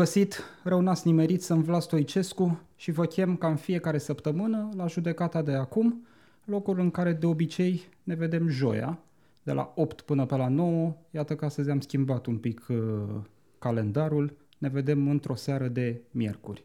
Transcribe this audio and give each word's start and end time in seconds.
Bun 0.00 0.08
găsit, 0.08 0.42
rău 0.64 0.80
n-ați 0.80 1.06
nimerit, 1.06 1.42
sunt 1.42 1.64
Vlad 1.64 1.82
Stoicescu 1.82 2.60
și 2.76 2.90
vă 2.90 3.04
chem 3.04 3.36
ca 3.36 3.48
în 3.48 3.56
fiecare 3.56 3.98
săptămână 3.98 4.68
la 4.76 4.86
judecata 4.86 5.42
de 5.42 5.52
acum, 5.52 6.06
locul 6.44 6.78
în 6.78 6.90
care 6.90 7.12
de 7.12 7.26
obicei 7.26 7.82
ne 8.02 8.14
vedem 8.14 8.48
joia, 8.48 8.98
de 9.42 9.52
la 9.52 9.72
8 9.76 10.00
până 10.00 10.26
pe 10.26 10.36
la 10.36 10.48
9, 10.48 10.96
iată 11.10 11.36
că 11.36 11.44
astăzi 11.44 11.70
am 11.70 11.80
schimbat 11.80 12.26
un 12.26 12.36
pic 12.36 12.66
uh, 12.68 12.76
calendarul, 13.58 14.36
ne 14.58 14.68
vedem 14.68 15.08
într-o 15.08 15.34
seară 15.34 15.68
de 15.68 16.00
miercuri. 16.10 16.64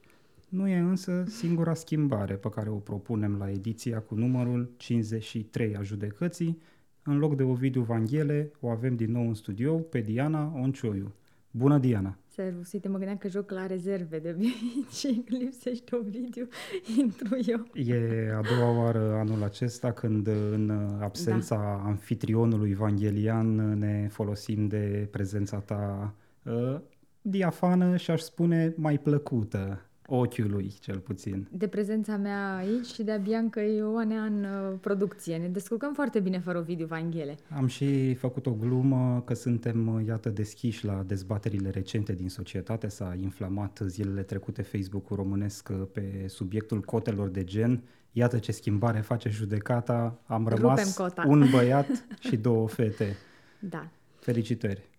Nu 0.50 0.68
e 0.68 0.78
însă 0.78 1.24
singura 1.28 1.74
schimbare 1.74 2.34
pe 2.34 2.50
care 2.50 2.70
o 2.70 2.76
propunem 2.76 3.38
la 3.38 3.52
ediția 3.52 4.00
cu 4.00 4.16
numărul 4.16 4.72
53 4.78 5.76
a 5.76 5.82
judecății. 5.82 6.62
În 7.04 7.18
loc 7.18 7.36
de 7.36 7.44
Ovidiu 7.44 7.82
Vanghele, 7.82 8.52
o 8.60 8.70
avem 8.70 8.96
din 8.96 9.12
nou 9.12 9.28
în 9.28 9.34
studio 9.34 9.76
pe 9.76 10.00
Diana 10.00 10.54
Oncioiu. 10.56 11.14
Bună, 11.52 11.78
Diana! 11.78 12.18
Servus, 12.36 12.72
uite, 12.72 12.88
mă 12.88 12.98
gândeam 12.98 13.18
că 13.18 13.28
joc 13.28 13.52
la 13.52 13.66
rezerve 13.66 14.20
de 14.20 14.36
și 14.98 15.24
lipsește 15.28 15.96
Ovidiu, 15.96 16.48
intru 17.00 17.38
eu. 17.46 17.68
E 17.74 18.32
a 18.34 18.42
doua 18.42 18.84
oară 18.84 19.14
anul 19.14 19.44
acesta 19.44 19.92
când 19.92 20.28
în 20.28 20.70
absența 21.02 21.56
da. 21.56 21.90
anfitrionului 21.90 22.74
Vanghelian 22.74 23.78
ne 23.80 24.08
folosim 24.12 24.68
de 24.68 25.08
prezența 25.12 25.60
ta 25.60 26.14
uh, 26.44 26.80
diafană 27.22 27.98
și 27.98 28.12
aș 28.12 28.22
spune 28.22 28.74
mai 28.78 29.00
plăcută 29.00 29.82
ochiului, 30.08 30.74
cel 30.80 31.00
puțin. 31.00 31.48
De 31.52 31.68
prezența 31.68 32.18
mea 32.18 32.56
aici 32.56 32.86
și 32.86 33.04
de-a 33.04 33.18
Bianca 33.18 33.62
Ioanea 33.62 34.24
în 34.24 34.44
uh, 34.44 34.78
producție. 34.82 35.38
Ne 35.38 35.48
descurcăm 35.48 35.94
foarte 35.94 36.20
bine 36.20 36.40
fără 36.40 36.58
Ovidiu 36.58 36.86
Vanghele. 36.86 37.38
Am 37.50 37.68
și 37.68 38.14
făcut 38.14 38.46
o 38.46 38.52
glumă 38.54 39.24
că 39.26 39.34
suntem, 39.34 39.88
uh, 39.88 40.06
iată, 40.08 40.30
deschiși 40.30 40.86
la 40.86 41.04
dezbaterile 41.08 41.70
recente 41.70 42.14
din 42.14 42.30
societate. 42.30 42.88
S-a 42.88 43.18
inflamat 43.22 43.80
zilele 43.86 44.22
trecute 44.22 44.62
Facebook-ul 44.62 45.16
românesc 45.16 45.70
uh, 45.72 45.88
pe 45.92 46.26
subiectul 46.28 46.82
cotelor 46.82 47.28
de 47.28 47.44
gen. 47.44 47.84
Iată 48.12 48.38
ce 48.38 48.52
schimbare 48.52 49.00
face 49.00 49.30
judecata. 49.30 50.20
Am 50.26 50.48
rămas 50.48 50.98
un 51.28 51.48
băiat 51.52 51.88
și 52.20 52.38
două 52.38 52.68
fete. 52.68 53.16
Da. 53.60 53.88
Felicitări! 54.20 54.90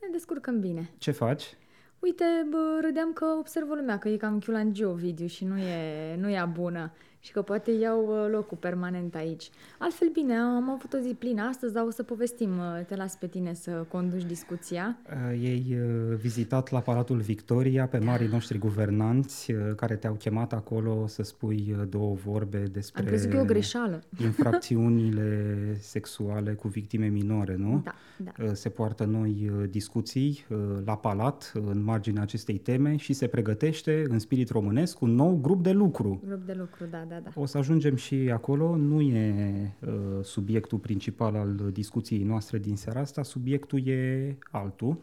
Ne 0.00 0.08
descurcăm 0.12 0.60
bine. 0.60 0.90
Ce 0.98 1.10
faci? 1.10 1.56
Uite, 2.02 2.24
bă, 2.50 2.78
râdeam 2.80 3.12
că 3.12 3.24
observă 3.24 3.74
lumea 3.74 3.98
că 3.98 4.08
e 4.08 4.16
cam 4.16 4.38
Chiulangio 4.38 4.92
video 4.92 5.26
și 5.26 5.44
nu 5.44 5.58
e, 5.58 6.16
nu 6.16 6.28
e 6.28 6.38
a 6.38 6.46
bună 6.46 6.92
și 7.24 7.32
că 7.32 7.42
poate 7.42 7.70
iau 7.70 8.06
uh, 8.06 8.30
locul 8.30 8.56
permanent 8.56 9.14
aici. 9.14 9.50
Altfel, 9.78 10.08
bine, 10.12 10.34
am 10.34 10.70
avut 10.70 10.92
o 10.92 10.98
zi 10.98 11.14
plină 11.14 11.42
astăzi, 11.42 11.72
dar 11.72 11.84
o 11.84 11.90
să 11.90 12.02
povestim. 12.02 12.50
Uh, 12.58 12.84
te 12.86 12.96
las 12.96 13.16
pe 13.16 13.26
tine 13.26 13.54
să 13.54 13.70
conduci 13.70 14.24
discuția. 14.24 14.98
Uh, 15.30 15.40
ei 15.42 15.76
vizitat 16.16 16.70
la 16.70 16.80
Palatul 16.80 17.20
Victoria 17.20 17.86
pe 17.86 17.98
marii 17.98 18.28
noștri 18.28 18.58
guvernanți 18.58 19.52
care 19.76 19.96
te-au 19.96 20.14
chemat 20.14 20.52
acolo 20.52 21.06
să 21.06 21.22
spui 21.22 21.76
două 21.88 22.14
vorbe 22.14 22.58
despre... 22.58 23.02
Am 23.02 23.08
crezut 23.08 23.30
că 23.30 23.36
e 23.36 23.40
o 23.40 23.44
greșeală. 23.44 24.02
Infracțiunile 24.22 25.76
sexuale 25.80 26.52
cu 26.52 26.68
victime 26.68 27.06
minore, 27.06 27.56
nu? 27.56 27.82
Da, 27.84 27.94
da. 28.16 28.54
Se 28.54 28.68
poartă 28.68 29.04
noi 29.04 29.50
discuții 29.70 30.46
la 30.84 30.96
Palat 30.96 31.52
în 31.54 31.82
marginea 31.84 32.22
acestei 32.22 32.58
teme 32.58 32.96
și 32.96 33.12
se 33.12 33.26
pregătește 33.26 34.04
în 34.08 34.18
spirit 34.18 34.50
românesc 34.50 35.00
un 35.00 35.14
nou 35.14 35.38
grup 35.42 35.62
de 35.62 35.72
lucru. 35.72 36.22
Grup 36.26 36.46
de 36.46 36.52
lucru, 36.52 36.84
da, 36.90 37.04
da, 37.08 37.11
da. 37.20 37.30
O 37.34 37.46
să 37.46 37.58
ajungem 37.58 37.96
și 37.96 38.14
acolo. 38.14 38.76
Nu 38.76 39.00
e 39.00 39.70
uh, 39.80 39.90
subiectul 40.22 40.78
principal 40.78 41.34
al 41.34 41.70
discuției 41.72 42.22
noastre 42.22 42.58
din 42.58 42.76
seara 42.76 43.00
asta, 43.00 43.22
subiectul 43.22 43.86
e 43.86 44.36
altul. 44.50 44.98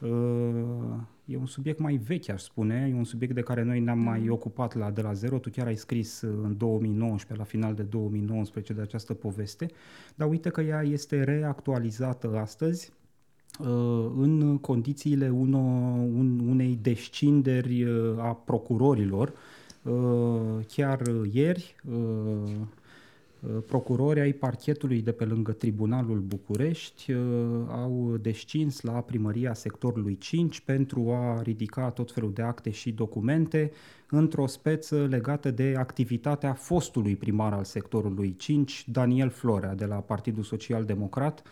Uh, 0.00 0.10
e 1.24 1.36
un 1.36 1.46
subiect 1.46 1.78
mai 1.78 1.96
vechi, 1.96 2.28
aș 2.28 2.42
spune, 2.42 2.88
e 2.90 2.94
un 2.94 3.04
subiect 3.04 3.34
de 3.34 3.40
care 3.40 3.62
noi 3.62 3.80
ne-am 3.80 3.98
mai 3.98 4.20
mm. 4.20 4.32
ocupat 4.32 4.74
la 4.74 4.90
de 4.90 5.00
la 5.00 5.12
zero. 5.12 5.38
Tu 5.38 5.50
chiar 5.50 5.66
ai 5.66 5.76
scris 5.76 6.20
în 6.20 6.54
2019, 6.56 7.34
la 7.34 7.44
final 7.44 7.74
de 7.74 7.82
2019, 7.82 8.72
de 8.72 8.80
această 8.80 9.14
poveste, 9.14 9.66
dar 10.14 10.28
uite 10.28 10.48
că 10.48 10.60
ea 10.60 10.82
este 10.82 11.22
reactualizată 11.22 12.36
astăzi 12.36 12.92
uh, 13.58 13.66
în 14.16 14.58
condițiile 14.58 15.28
uno, 15.28 15.58
un, 15.58 16.48
unei 16.48 16.78
descinderi 16.82 17.84
uh, 17.84 18.18
a 18.18 18.34
procurorilor 18.34 19.28
Uh, 19.28 19.38
chiar 20.66 21.00
ieri, 21.30 21.76
uh, 21.90 21.94
uh, 23.40 23.50
procurorii 23.66 24.22
ai 24.22 24.32
parchetului 24.32 25.02
de 25.02 25.12
pe 25.12 25.24
lângă 25.24 25.52
Tribunalul 25.52 26.18
București 26.18 27.12
au 27.68 28.16
descins 28.20 28.80
la 28.80 28.92
primăria 28.92 29.54
sectorului 29.54 30.18
5 30.18 30.60
pentru 30.60 31.10
a 31.10 31.42
ridica 31.42 31.90
tot 31.90 32.12
felul 32.12 32.32
de 32.32 32.42
acte 32.42 32.70
și 32.70 32.92
documente 32.92 33.72
într-o 34.10 34.46
speță 34.46 35.06
legată 35.10 35.50
de 35.50 35.74
activitatea 35.78 36.52
fostului 36.52 37.16
primar 37.16 37.52
al 37.52 37.64
sectorului 37.64 38.36
5, 38.36 38.84
Daniel 38.88 39.30
Florea, 39.30 39.74
de 39.74 39.84
la 39.84 39.96
Partidul 39.96 40.42
Social 40.42 40.84
Democrat, 40.84 41.42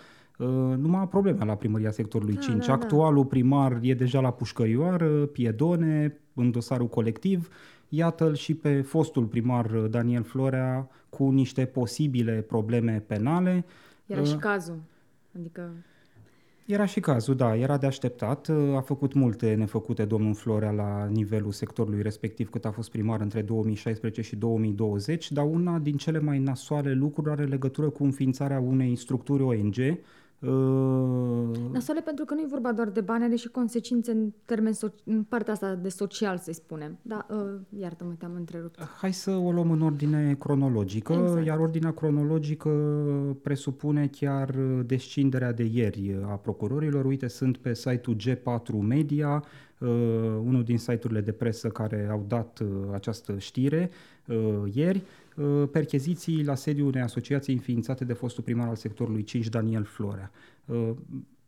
nu 0.76 0.88
mai 0.88 1.00
am 1.00 1.08
probleme 1.08 1.44
la 1.44 1.54
primăria 1.54 1.90
sectorului 1.90 2.34
da, 2.34 2.40
5. 2.40 2.58
Da, 2.58 2.66
da. 2.66 2.72
Actualul 2.72 3.24
primar 3.24 3.78
e 3.82 3.94
deja 3.94 4.20
la 4.20 4.32
pușcărioară, 4.32 5.26
piedone, 5.26 6.20
în 6.34 6.50
dosarul 6.50 6.88
colectiv 6.88 7.48
Iată-l 7.92 8.34
și 8.34 8.54
pe 8.54 8.80
fostul 8.80 9.24
primar 9.24 9.70
uh, 9.70 9.90
Daniel 9.90 10.22
Florea 10.22 10.88
cu 11.08 11.30
niște 11.30 11.64
posibile 11.64 12.32
probleme 12.40 13.02
penale. 13.06 13.64
Era 14.06 14.22
și 14.22 14.32
uh, 14.32 14.38
cazul. 14.38 14.78
Adică 15.38 15.70
era 16.66 16.84
și 16.84 17.00
cazul, 17.00 17.36
da, 17.36 17.56
era 17.56 17.76
de 17.76 17.86
așteptat. 17.86 18.48
Uh, 18.48 18.76
a 18.76 18.80
făcut 18.80 19.12
multe 19.12 19.54
nefăcute 19.54 20.04
domnul 20.04 20.34
Florea 20.34 20.70
la 20.70 21.06
nivelul 21.06 21.52
sectorului 21.52 22.02
respectiv 22.02 22.50
cât 22.50 22.64
a 22.64 22.70
fost 22.70 22.90
primar 22.90 23.20
între 23.20 23.42
2016 23.42 24.22
și 24.22 24.36
2020, 24.36 25.32
dar 25.32 25.44
una 25.44 25.78
din 25.78 25.96
cele 25.96 26.20
mai 26.20 26.38
nasoale 26.38 26.92
lucruri 26.92 27.30
are 27.30 27.44
legătură 27.44 27.88
cu 27.88 28.04
înființarea 28.04 28.60
unei 28.60 28.96
structuri 28.96 29.42
ONG 29.42 29.76
Uh... 30.40 31.56
Nasoale 31.72 32.00
pentru 32.00 32.24
că 32.24 32.34
nu 32.34 32.40
e 32.40 32.46
vorba 32.48 32.72
doar 32.72 32.88
de 32.88 33.00
bani, 33.00 33.24
are 33.24 33.34
și 33.34 33.48
consecințe 33.48 34.10
în 34.10 34.32
termen 34.44 34.72
so- 34.72 35.04
în 35.04 35.22
partea 35.22 35.52
asta 35.52 35.74
de 35.74 35.88
social, 35.88 36.38
să-i 36.38 36.54
spunem. 36.54 36.98
Da, 37.02 37.26
uh, 37.30 37.38
iartă-mă, 37.80 38.12
te-am 38.18 38.34
întrerupt. 38.34 38.82
Hai 38.82 39.12
să 39.12 39.30
o 39.30 39.52
luăm 39.52 39.70
în 39.70 39.82
ordine 39.82 40.36
cronologică, 40.38 41.12
exact. 41.12 41.46
iar 41.46 41.58
ordinea 41.58 41.92
cronologică 41.92 42.70
presupune 43.42 44.06
chiar 44.06 44.50
descinderea 44.86 45.52
de 45.52 45.64
ieri 45.72 46.16
a 46.24 46.34
procurorilor. 46.34 47.04
Uite, 47.04 47.28
sunt 47.28 47.56
pe 47.56 47.74
site-ul 47.74 48.16
G4 48.16 48.80
Media, 48.80 49.44
uh, 49.78 49.88
unul 50.44 50.62
din 50.64 50.78
site-urile 50.78 51.20
de 51.20 51.32
presă 51.32 51.68
care 51.68 52.08
au 52.10 52.24
dat 52.28 52.58
uh, 52.58 52.68
această 52.92 53.38
știre 53.38 53.90
uh, 54.26 54.62
ieri. 54.72 55.02
Uh, 55.40 55.68
percheziții 55.72 56.44
la 56.44 56.54
sediul 56.54 56.86
unei 56.86 57.02
asociații 57.02 57.52
înființate 57.52 58.04
de 58.04 58.12
fostul 58.12 58.42
primar 58.42 58.68
al 58.68 58.76
sectorului 58.76 59.22
5, 59.22 59.48
Daniel 59.48 59.84
Florea. 59.84 60.30
Uh, 60.64 60.90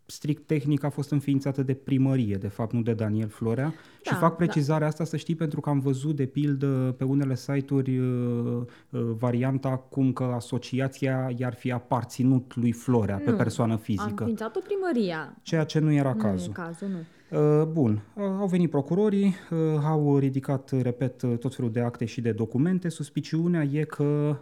strict 0.07 0.47
tehnic 0.47 0.85
a 0.85 0.89
fost 0.89 1.11
înființată 1.11 1.63
de 1.63 1.75
primărie, 1.75 2.37
de 2.37 2.49
fapt 2.49 2.73
nu 2.73 2.83
de 2.83 2.95
Daniel 2.95 3.29
Florea 3.29 3.65
da, 3.65 4.11
și 4.11 4.15
fac 4.15 4.31
da. 4.31 4.37
precizarea 4.37 4.81
da. 4.81 4.87
asta 4.87 5.05
să 5.05 5.17
știi 5.17 5.35
pentru 5.35 5.61
că 5.61 5.69
am 5.69 5.81
văzut 5.81 6.17
de 6.17 6.27
pildă 6.27 6.95
pe 6.99 7.05
unele 7.05 7.35
site-uri 7.35 7.99
uh, 7.99 8.63
varianta 8.91 9.77
cum 9.77 10.13
că 10.13 10.25
asociația 10.25 11.33
i-ar 11.37 11.55
fi 11.55 11.73
aparținut 11.73 12.57
lui 12.57 12.73
Florea 12.73 13.17
nu, 13.17 13.25
pe 13.25 13.31
persoană 13.33 13.77
fizică. 13.77 14.05
A 14.05 14.15
înființat-o 14.19 14.61
primăria. 14.61 15.37
Ceea 15.43 15.65
ce 15.65 15.79
nu 15.79 15.93
era 15.93 16.13
nu 16.13 16.21
cazul. 16.21 16.51
E 16.51 16.53
cazul, 16.53 16.89
nu. 16.89 16.99
Uh, 17.33 17.63
bun, 17.67 18.03
uh, 18.15 18.25
au 18.25 18.47
venit 18.47 18.71
procurorii, 18.71 19.35
uh, 19.51 19.59
au 19.85 20.19
ridicat, 20.19 20.71
repet, 20.83 21.25
tot 21.41 21.55
felul 21.55 21.71
de 21.71 21.81
acte 21.81 22.05
și 22.05 22.21
de 22.21 22.33
documente. 22.33 22.89
Suspiciunea 22.89 23.63
e 23.63 23.85
că 23.85 24.37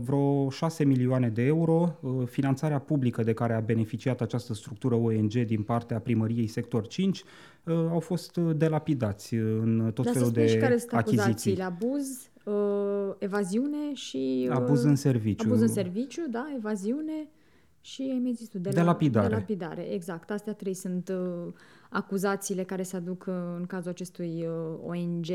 vreo 0.00 0.50
6 0.50 0.84
milioane 0.84 1.28
de 1.28 1.42
euro, 1.42 1.98
finanțarea 2.26 2.78
publică 2.78 3.22
de 3.22 3.32
care 3.32 3.54
a 3.54 3.60
beneficiat 3.60 4.20
această 4.20 4.54
structură 4.54 4.94
ONG 4.94 5.32
din 5.32 5.62
partea 5.62 5.98
primăriei 5.98 6.46
sector 6.46 6.86
5, 6.86 7.24
au 7.90 8.00
fost 8.00 8.36
delapidați 8.36 9.34
în 9.34 9.90
tot 9.94 10.04
Dar 10.04 10.14
felul 10.14 10.30
de 10.30 10.46
și 10.46 10.56
care 10.56 10.76
sunt 10.76 10.92
achiziții. 10.92 11.60
Abuz, 11.60 12.30
evaziune 13.18 13.94
și... 13.94 14.48
Abuz 14.52 14.82
în 14.82 14.96
serviciu. 14.96 15.46
Abuz 15.46 15.60
în 15.60 15.68
serviciu, 15.68 16.22
da, 16.30 16.52
evaziune 16.56 17.28
și 17.86 18.02
ai 18.12 18.18
mai 18.18 18.32
zis 18.32 18.48
tu, 18.48 18.58
de, 18.58 18.70
de 18.70 18.82
lapidare. 18.82 19.28
De 19.28 19.34
lapidare, 19.34 19.92
exact. 19.92 20.30
Astea 20.30 20.52
trei 20.54 20.74
sunt 20.74 21.08
uh, 21.08 21.52
acuzațiile 21.90 22.62
care 22.62 22.82
se 22.82 22.96
aduc 22.96 23.24
uh, 23.28 23.34
în 23.56 23.64
cazul 23.66 23.90
acestui 23.90 24.46
uh, 24.46 24.78
ONG. 24.86 25.26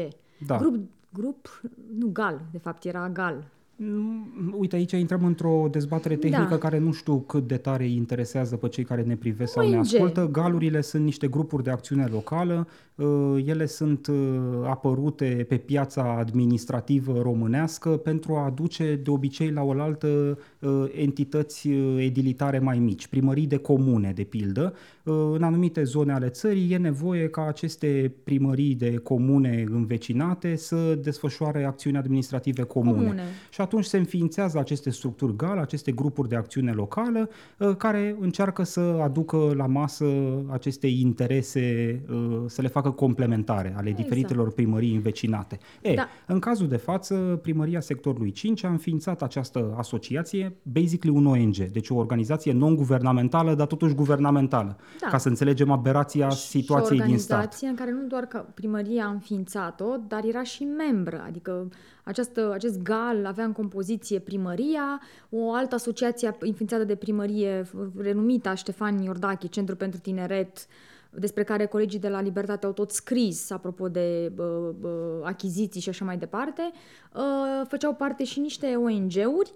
Da. 0.45 0.57
Grup, 0.57 0.89
grup, 1.13 1.61
nu, 1.97 2.07
GAL, 2.07 2.41
de 2.51 2.57
fapt 2.57 2.83
era 2.83 3.09
GAL. 3.09 3.47
Mm, 3.83 4.53
Uite, 4.57 4.75
aici 4.75 4.91
intrăm 4.91 5.25
într-o 5.25 5.67
dezbatere 5.71 6.15
tehnică 6.15 6.47
Da. 6.49 6.57
care 6.57 6.77
nu 6.77 6.91
știu 6.91 7.19
cât 7.19 7.47
de 7.47 7.57
tare 7.57 7.83
îi 7.83 7.95
interesează 7.95 8.55
pe 8.55 8.67
cei 8.67 8.83
care 8.83 9.01
ne 9.01 9.15
privesc 9.15 9.51
sau 9.51 9.69
ne 9.69 9.75
ONG. 9.75 9.83
ascultă. 9.85 10.29
Galurile 10.31 10.81
sunt 10.81 11.03
niște 11.03 11.27
grupuri 11.27 11.63
de 11.63 11.69
acțiune 11.69 12.05
locală, 12.11 12.67
uh, 12.95 13.43
ele 13.45 13.65
sunt 13.65 14.07
uh, 14.07 14.15
apărute 14.63 15.45
pe 15.49 15.57
piața 15.57 16.15
administrativă 16.17 17.19
românească 17.21 17.89
pentru 17.89 18.35
a 18.35 18.45
aduce 18.45 18.99
de 19.03 19.09
obicei 19.09 19.51
la 19.51 19.61
oaltă 19.61 20.37
uh, 20.59 20.83
entități 20.95 21.67
uh, 21.67 21.95
edilitare 21.99 22.59
mai 22.59 22.79
mici, 22.79 23.07
primării 23.07 23.47
de 23.47 23.57
comune, 23.57 24.11
de 24.15 24.23
pildă. 24.23 24.73
Uh, 25.03 25.13
În 25.33 25.43
anumite 25.43 25.83
zone 25.83 26.13
ale 26.13 26.29
țării 26.29 26.71
e 26.73 26.77
nevoie 26.77 27.27
ca 27.29 27.45
aceste 27.47 28.13
primării 28.23 28.75
de 28.75 28.97
comune 28.97 29.63
învecinate 29.71 30.55
să 30.55 30.95
desfășoare 30.95 31.63
acțiuni 31.63 31.97
administrative 31.97 32.63
comune. 32.63 32.97
Comune. 32.97 33.23
Și 33.49 33.61
atunci 33.61 33.85
se 33.85 33.97
înființează 33.97 34.59
aceste 34.59 34.89
structuri 34.89 35.35
GAL, 35.35 35.57
aceste 35.57 35.91
grupuri 35.91 36.29
de 36.29 36.35
acțiune 36.35 36.71
locală, 36.71 37.29
uh, 37.57 37.75
care 37.75 38.15
încearcă 38.19 38.63
să 38.63 38.79
aducă 38.79 39.53
la 39.55 39.65
masă 39.67 40.05
aceste 40.47 40.87
interese, 40.87 41.99
uh, 42.11 42.43
să 42.45 42.61
le 42.61 42.67
facă 42.67 42.89
complementare 42.91 43.73
ale 43.77 43.89
Exact. 43.89 44.07
diferitelor 44.07 44.51
primării 44.51 44.95
învecinate. 44.95 45.57
E, 45.81 45.93
Da. 45.93 46.07
în 46.27 46.39
cazul 46.39 46.67
de 46.67 46.77
față, 46.77 47.39
primăria 47.41 47.79
sectorului 47.79 48.31
5 48.31 48.63
a 48.63 48.69
înființat 48.69 49.21
această 49.21 49.73
asociație, 49.77 50.53
basically 50.63 51.17
un 51.17 51.25
ONG, 51.25 51.55
deci 51.55 51.89
o 51.89 51.95
organizație 51.95 52.51
non-guvernamentală, 52.53 53.55
dar 53.55 53.67
totuși 53.67 53.93
guvernamentală, 53.93 54.77
Da. 54.99 55.07
ca 55.07 55.17
să 55.17 55.27
înțelegem 55.27 55.71
aberația 55.71 56.29
situației 56.29 56.97
și 56.97 57.03
o 57.03 57.07
din 57.07 57.17
stat. 57.17 57.37
organizație 57.37 57.67
în 57.67 57.75
care 57.75 57.91
nu 57.91 58.07
doar 58.07 58.25
că 58.25 58.45
primăria 58.53 59.05
a 59.05 59.09
înființat-o, 59.09 59.97
dar 60.07 60.23
era 60.23 60.43
și 60.43 60.63
membră, 60.63 61.23
adică 61.25 61.69
această, 62.03 62.51
acest 62.53 62.81
GAL 62.81 63.25
avea 63.25 63.45
în 63.45 63.51
compoziție 63.51 64.19
primăria, 64.19 65.01
o 65.29 65.53
altă 65.53 65.75
asociație 65.75 66.35
înființată 66.39 66.83
de 66.83 66.95
primărie 66.95 67.69
renumită 67.97 68.49
a 68.49 68.53
Ștefan 68.53 69.01
Iordache, 69.01 69.47
Centru 69.47 69.75
pentru 69.75 69.99
Tineret, 69.99 70.67
despre 71.09 71.43
care 71.43 71.65
colegii 71.65 71.99
de 71.99 72.09
la 72.09 72.21
Libertate 72.21 72.65
au 72.65 72.71
tot 72.71 72.91
scris, 72.91 73.49
apropo 73.49 73.87
de 73.87 74.31
bă, 74.35 74.73
bă, 74.79 75.21
achiziții 75.23 75.81
și 75.81 75.89
așa 75.89 76.05
mai 76.05 76.17
departe, 76.17 76.71
uh, 77.13 77.67
făceau 77.67 77.93
parte 77.93 78.23
și 78.23 78.39
niște 78.39 78.75
ONG-uri 78.75 79.53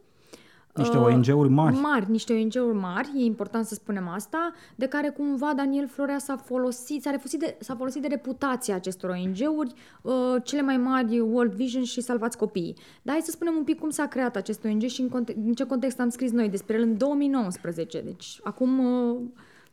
Niște 0.75 0.97
Uh, 0.97 1.03
ONG-uri 1.05 1.49
mari. 1.49 1.75
Mari, 1.75 2.11
niște 2.11 2.33
ONG-uri 2.33 2.77
mari, 2.77 3.11
e 3.15 3.23
important 3.23 3.65
să 3.65 3.73
spunem 3.73 4.07
asta, 4.07 4.51
de 4.75 4.85
care 4.87 5.09
cumva 5.09 5.53
Daniel 5.55 5.87
Florea 5.87 6.17
s-a 6.17 6.35
folosit, 6.35 7.01
s-a, 7.01 7.09
folosit 7.11 7.39
de, 7.39 7.55
s-a 7.59 7.75
folosit 7.75 8.01
de 8.01 8.07
reputația 8.07 8.75
acestor 8.75 9.09
ONG-uri, 9.09 9.73
uh, 10.01 10.13
cele 10.43 10.61
mai 10.61 10.77
mari 10.77 11.19
World 11.19 11.51
Vision 11.53 11.83
și 11.83 12.01
Salvați 12.01 12.37
Copiii. 12.37 12.75
Dar 13.01 13.13
hai 13.13 13.23
să 13.23 13.31
spunem 13.31 13.53
un 13.57 13.63
pic 13.63 13.79
cum 13.79 13.89
s-a 13.89 14.05
creat 14.07 14.35
acest 14.35 14.63
ONG 14.65 14.81
și 14.81 15.01
în, 15.01 15.09
conte- 15.09 15.35
în 15.45 15.53
ce 15.53 15.63
context 15.65 15.99
am 15.99 16.09
scris 16.09 16.31
noi 16.31 16.49
despre 16.49 16.75
el 16.75 16.81
în 16.81 16.97
2019, 16.97 18.01
deci 18.01 18.39
acum 18.43 18.79
uh, 18.85 19.17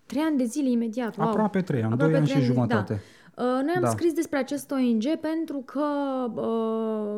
trei 0.07 0.23
ani 0.23 0.37
de 0.37 0.45
zile 0.45 0.71
imediat. 0.71 1.17
Wow. 1.17 1.29
Aproape 1.29 1.61
trei 1.63 1.83
ani, 1.83 1.93
Aproape 1.93 2.13
doi 2.13 2.21
ani 2.21 2.29
trei 2.31 2.41
și 2.43 2.47
de- 2.49 2.53
jumătate. 2.55 2.93
Da. 2.93 2.99
Uh, 3.37 3.45
Noi 3.45 3.73
am 3.75 3.83
Da. 3.83 3.89
scris 3.89 4.13
despre 4.13 4.39
acest 4.39 4.71
ONG 4.71 5.17
pentru 5.21 5.59
că 5.59 5.85
uh, 6.35 7.17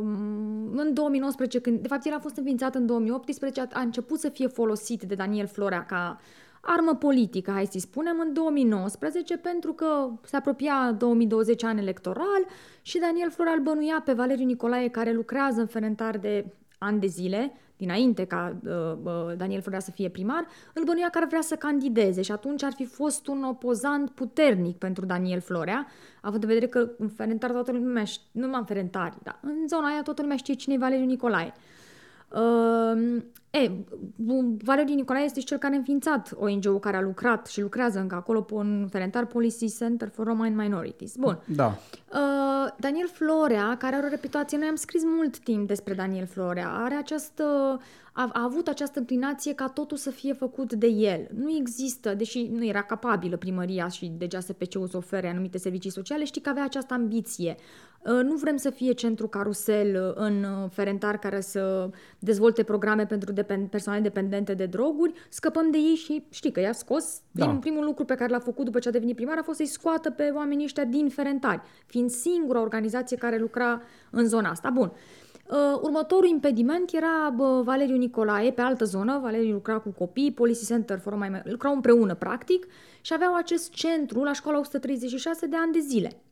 în 0.75 0.91
2019, 0.93 1.61
când, 1.61 1.81
de 1.81 1.89
fapt 1.89 2.07
el 2.07 2.13
a 2.13 2.19
fost 2.19 2.37
înființat 2.37 2.75
în 2.75 2.87
2018, 2.87 3.61
a, 3.61 3.67
a 3.73 3.81
început 3.81 4.19
să 4.19 4.29
fie 4.29 4.47
folosit 4.47 5.03
de 5.03 5.15
Daniel 5.15 5.47
Florea 5.47 5.85
ca 5.85 6.21
armă 6.61 6.95
politică, 6.95 7.51
hai 7.51 7.67
să-i 7.71 7.81
spunem, 7.81 8.17
în 8.27 8.33
2019, 8.33 9.37
pentru 9.37 9.73
că 9.73 10.11
se 10.23 10.37
apropia 10.37 10.95
2020 10.99 11.65
an 11.65 11.79
electoral 11.79 12.45
și 12.83 12.99
Daniel 12.99 13.31
Florea 13.31 13.53
îl 13.53 13.61
bănuia 13.63 14.03
pe 14.05 14.13
Valeriu 14.13 14.45
Nicolae, 14.47 14.89
care 14.89 15.13
lucrează 15.13 15.61
în 15.61 15.67
Ferentar 15.67 16.19
de 16.19 16.47
ani 16.79 17.01
de 17.01 17.07
zile, 17.07 17.53
dinainte 17.77 18.25
ca 18.25 18.57
uh, 18.65 18.73
uh, 19.03 19.37
Daniel 19.37 19.61
Florea 19.61 19.81
să 19.81 19.91
fie 19.91 20.09
primar, 20.09 20.47
îl 20.75 20.85
bănuia 20.85 21.09
că 21.09 21.19
ar 21.19 21.27
vrea 21.27 21.41
să 21.41 21.55
candideze 21.55 22.23
și 22.23 22.33
atunci 22.33 22.63
ar 22.63 22.73
fi 22.73 22.85
fost 22.85 23.27
un 23.27 23.43
opozant 23.43 24.11
puternic 24.11 24.77
pentru 24.79 25.05
Daniel 25.05 25.41
Florea, 25.41 25.87
având 26.21 26.43
în 26.43 26.49
vedere 26.49 26.67
că 26.67 26.91
în 26.99 27.09
Ferentar 27.09 27.51
toată 27.51 27.73
lumea, 27.73 28.05
ș- 28.05 28.31
nu 28.33 28.45
numai 28.45 28.59
în 28.59 28.67
Ferentari, 28.67 29.17
dar 29.23 29.39
în 29.43 29.69
zona 29.69 29.87
aia 29.87 30.03
toată 30.03 30.23
lumea 30.23 30.37
știe 30.37 30.55
cine 30.55 30.75
e 30.75 30.79
Valeriu 30.79 31.05
Nicolae. 31.05 31.53
Uh, 31.57 31.63
e, 33.51 33.71
Valeriu 34.65 34.95
Nicolae 34.95 35.25
este 35.25 35.41
și 35.41 35.47
cel 35.47 35.59
care 35.59 35.75
a 35.75 35.77
înființat 35.77 36.35
ONG-ul 36.39 36.79
care 36.79 36.97
a 36.97 37.01
lucrat 37.01 37.47
și 37.47 37.61
lucrează 37.61 37.99
încă 37.99 38.15
acolo 38.15 38.41
pe 38.41 38.55
un 38.55 38.89
Ferentar 38.91 39.27
Policy 39.27 39.77
Center 39.77 40.09
for 40.09 40.27
Roma 40.27 40.49
Minorities. 40.49 41.17
Bun. 41.17 41.39
Da. 41.47 41.67
Uh, 41.67 42.73
Daniel 42.79 43.09
Florea, 43.13 43.77
care 43.77 43.97
are 43.97 44.07
o 44.07 44.09
reputație, 44.09 44.59
noi 44.59 44.69
am 44.69 44.75
scris 44.75 45.03
mult 45.05 45.39
timp 45.39 45.67
despre 45.67 45.95
Daniel 45.95 46.27
Florea, 46.27 46.69
are 46.69 46.95
această, 46.95 47.45
a, 48.13 48.31
a 48.33 48.43
avut 48.43 48.69
această 48.69 48.99
înclinație 48.99 49.55
ca 49.55 49.69
totul 49.69 49.97
să 49.97 50.11
fie 50.11 50.33
făcut 50.33 50.73
de 50.73 50.87
el. 50.87 51.27
Nu 51.35 51.57
există, 51.57 52.15
deși 52.15 52.51
nu 52.53 52.65
era 52.65 52.83
capabilă 52.83 53.37
primăria 53.37 53.89
și 53.89 54.13
deja 54.19 54.41
SPC-ul 54.41 54.89
să 54.89 54.97
ofere 54.97 55.29
anumite 55.29 55.59
servicii 55.59 55.91
sociale, 55.91 56.25
știi 56.25 56.41
că 56.41 56.49
avea 56.49 56.65
această 56.65 56.95
ambiție. 56.95 57.57
Uh, 58.05 58.23
Nu 58.23 58.35
vrem 58.35 58.57
să 58.57 58.71
fie 58.71 58.93
centru 58.93 59.29
carusel 59.29 60.07
uh, 60.09 60.23
în 60.25 60.43
uh, 60.43 60.71
Ferentar 60.71 61.19
care 61.19 61.41
să 61.41 61.91
dezvolte 62.19 62.63
programe 62.63 63.07
pentru 63.07 63.33
depend- 63.33 63.71
persoane 63.71 64.01
dependente 64.01 64.55
de 64.55 64.67
droguri, 64.67 65.13
scăpăm 65.29 65.71
de 65.71 65.79
ei 65.79 65.95
și 65.95 66.25
știi 66.31 66.53
că 66.53 66.61
i-a 66.61 66.73
scos. 66.73 67.21
Da. 67.31 67.47
Prim, 67.47 67.59
primul 67.59 67.85
lucru 67.85 68.05
pe 68.05 68.15
care 68.15 68.31
l-a 68.31 68.39
făcut 68.39 68.65
după 68.65 68.79
ce 68.79 68.89
a 68.89 68.93
devenit 68.93 69.17
primar 69.17 69.39
a 69.39 69.43
fost 69.43 69.57
să-i 69.57 69.67
scoată 69.67 70.11
pe 70.11 70.33
oamenii 70.35 70.65
ăștia 70.65 70.85
din 70.85 71.09
Ferentari, 71.09 71.63
fiind 71.87 72.11
singura 72.11 72.61
organizație 72.61 73.17
care 73.17 73.39
lucra 73.39 73.83
în 74.11 74.27
zona 74.27 74.51
asta. 74.51 74.71
Bun. 74.71 74.93
Uh, 75.49 75.81
următorul 75.83 76.29
impediment 76.29 76.93
era 76.93 77.33
bă, 77.37 77.63
Valeriu 77.65 77.97
Nicolae, 77.97 78.51
pe 78.51 78.61
altă 78.61 78.85
zonă, 78.85 79.19
Valeriu 79.23 79.53
lucra 79.53 79.79
cu 79.79 79.91
copii, 79.91 80.33
Policy 80.33 80.67
Center 80.67 80.99
for 80.99 81.15
mai 81.15 81.43
lucrau 81.45 81.75
împreună 81.75 82.15
practic 82.15 82.67
și 83.01 83.13
aveau 83.13 83.35
acest 83.35 83.71
centru 83.71 84.23
la 84.23 84.33
școala 84.33 84.59
136 84.59 85.47
de 85.47 85.57
ani 85.57 85.73
de 85.73 85.79
zile. 85.79 86.24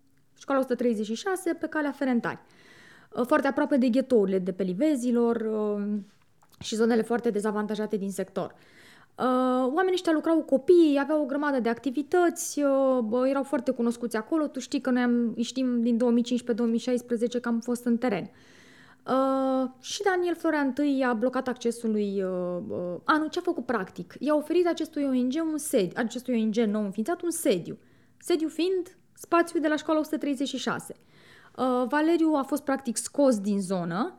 Școala 0.42 0.60
136 0.60 1.54
pe 1.54 1.66
calea 1.66 1.90
Ferentari. 1.90 2.38
Uh, 3.10 3.22
Foarte 3.26 3.46
aproape 3.46 3.76
de 3.76 3.88
ghetourile 3.88 4.38
de 4.38 4.52
pe 4.52 4.62
Livezilor 4.62 5.36
uh, 5.36 5.82
și 6.60 6.74
zonele 6.74 7.02
foarte 7.02 7.30
dezavantajate 7.30 7.96
din 7.96 8.10
sector. 8.10 8.54
Uh, 9.18 9.24
oamenii 9.74 9.92
ăștia 9.92 10.12
lucrau 10.12 10.36
cu 10.36 10.44
copii, 10.44 10.98
aveau 11.00 11.22
o 11.22 11.26
grămadă 11.26 11.60
de 11.60 11.68
activități, 11.68 12.62
uh, 12.62 12.98
bă, 13.04 13.28
erau 13.28 13.42
foarte 13.42 13.70
cunoscuți 13.70 14.16
acolo. 14.16 14.46
Tu 14.46 14.58
știi 14.58 14.80
că 14.80 14.90
noi 14.90 15.02
am, 15.02 15.32
îi 15.36 15.42
știm 15.42 15.82
din 15.82 15.98
2015-2016 17.36 17.40
că 17.40 17.48
am 17.48 17.60
fost 17.60 17.84
în 17.84 17.96
teren. 17.96 18.30
Uh, 19.06 19.70
și 19.80 20.02
Daniel 20.02 20.34
Florea 20.34 20.72
I 20.82 21.02
a 21.02 21.12
blocat 21.12 21.48
accesul 21.48 21.90
lui... 21.90 22.22
Uh, 22.22 22.62
uh, 22.68 23.00
a, 23.04 23.16
nu, 23.16 23.26
ce 23.26 23.38
a 23.38 23.42
făcut 23.42 23.66
practic? 23.66 24.14
I-a 24.18 24.34
oferit 24.34 24.66
acestui 24.66 25.04
ONG 25.04 25.32
un 25.52 25.58
sediu, 25.58 25.92
acestui 25.96 26.42
ONG 26.42 26.56
nou 26.56 26.84
înființat 26.84 27.22
un 27.22 27.30
sediu. 27.30 27.78
Sediu 28.18 28.48
fiind 28.48 28.96
spațiul 29.22 29.62
de 29.62 29.68
la 29.68 29.76
școala 29.76 30.00
136. 30.00 30.96
Uh, 31.56 31.64
Valeriu 31.88 32.32
a 32.34 32.42
fost 32.42 32.62
practic 32.62 32.96
scos 32.96 33.38
din 33.38 33.60
zonă. 33.60 34.14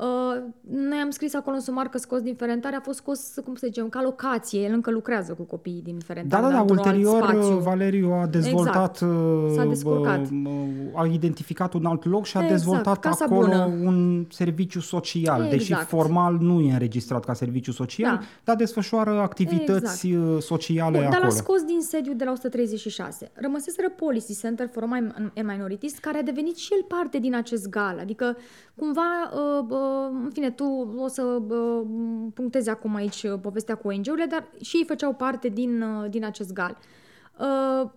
Uh, 0.00 0.42
noi 0.70 0.98
am 0.98 1.10
scris 1.10 1.34
acolo 1.34 1.56
în 1.56 1.62
sumar 1.62 1.88
că 1.88 1.98
scos 1.98 2.20
din 2.20 2.34
Ferentare 2.34 2.76
a 2.76 2.80
fost 2.80 2.98
scos, 2.98 3.34
cum 3.44 3.54
să 3.54 3.66
zicem, 3.66 3.88
ca 3.88 4.02
locație. 4.02 4.60
El 4.60 4.72
încă 4.72 4.90
lucrează 4.90 5.32
cu 5.32 5.42
copiii 5.42 5.82
din 5.82 5.98
Da, 5.98 6.04
Ferentare. 6.06 6.42
da, 6.42 6.48
da, 6.50 6.60
într-un 6.60 6.78
alt 6.78 6.86
ulterior 6.86 7.22
spațiu. 7.22 7.56
Valeriu 7.58 8.12
a 8.12 8.26
dezvoltat, 8.26 8.90
Exact. 9.02 9.52
S-a 9.54 9.62
uh, 9.62 9.68
descurcat. 9.68 10.20
uh, 10.30 10.50
a 10.94 11.06
identificat 11.06 11.72
un 11.74 11.84
alt 11.86 12.04
loc 12.04 12.24
și 12.24 12.36
a 12.36 12.40
Exact, 12.40 12.58
dezvoltat 12.58 12.98
Casa 12.98 13.24
acolo 13.24 13.40
Bună. 13.46 13.64
un 13.84 14.26
serviciu 14.30 14.80
social, 14.80 15.42
deși 15.50 15.70
Exact. 15.70 15.88
formal 15.88 16.36
nu 16.40 16.60
e 16.60 16.72
înregistrat 16.72 17.24
ca 17.24 17.34
serviciu 17.34 17.72
social, 17.72 18.16
Da. 18.16 18.24
dar 18.44 18.56
desfășoară 18.56 19.10
activități 19.20 20.12
uh, 20.12 20.40
sociale 20.42 20.98
Bun, 20.98 21.00
dar 21.10 21.10
l-a 21.10 21.16
acolo. 21.16 21.30
scos 21.32 21.62
din 21.62 21.80
sediu 21.80 22.12
de 22.12 22.24
la 22.24 22.30
136. 22.30 23.30
Rămăseseră 23.34 23.88
Policy 23.90 24.38
Center 24.40 24.68
for 24.72 24.82
Roma 24.82 24.96
and 24.96 25.46
Minorities, 25.46 25.98
care 25.98 26.18
a 26.18 26.22
devenit 26.22 26.56
și 26.56 26.72
el 26.74 26.82
parte 26.88 27.18
din 27.18 27.34
acest 27.34 27.68
gal. 27.68 27.98
Adică, 28.00 28.36
cumva, 28.74 29.30
uh, 29.32 29.64
uh, 29.68 29.76
în 30.12 30.30
fine, 30.32 30.50
tu 30.50 30.64
o 30.96 31.08
să 31.08 31.22
uh, 31.22 31.86
punctezi 32.34 32.68
acum 32.68 32.94
aici 32.94 33.22
uh, 33.22 33.38
povestea 33.40 33.74
cu 33.74 33.88
ONG-urile, 33.88 34.26
dar 34.26 34.48
și 34.60 34.76
ei 34.76 34.84
făceau 34.84 35.14
parte 35.14 35.48
din, 35.48 35.82
uh, 35.82 36.10
din 36.10 36.24
acest 36.24 36.52
gal. 36.52 36.78
Uh, 37.40 37.90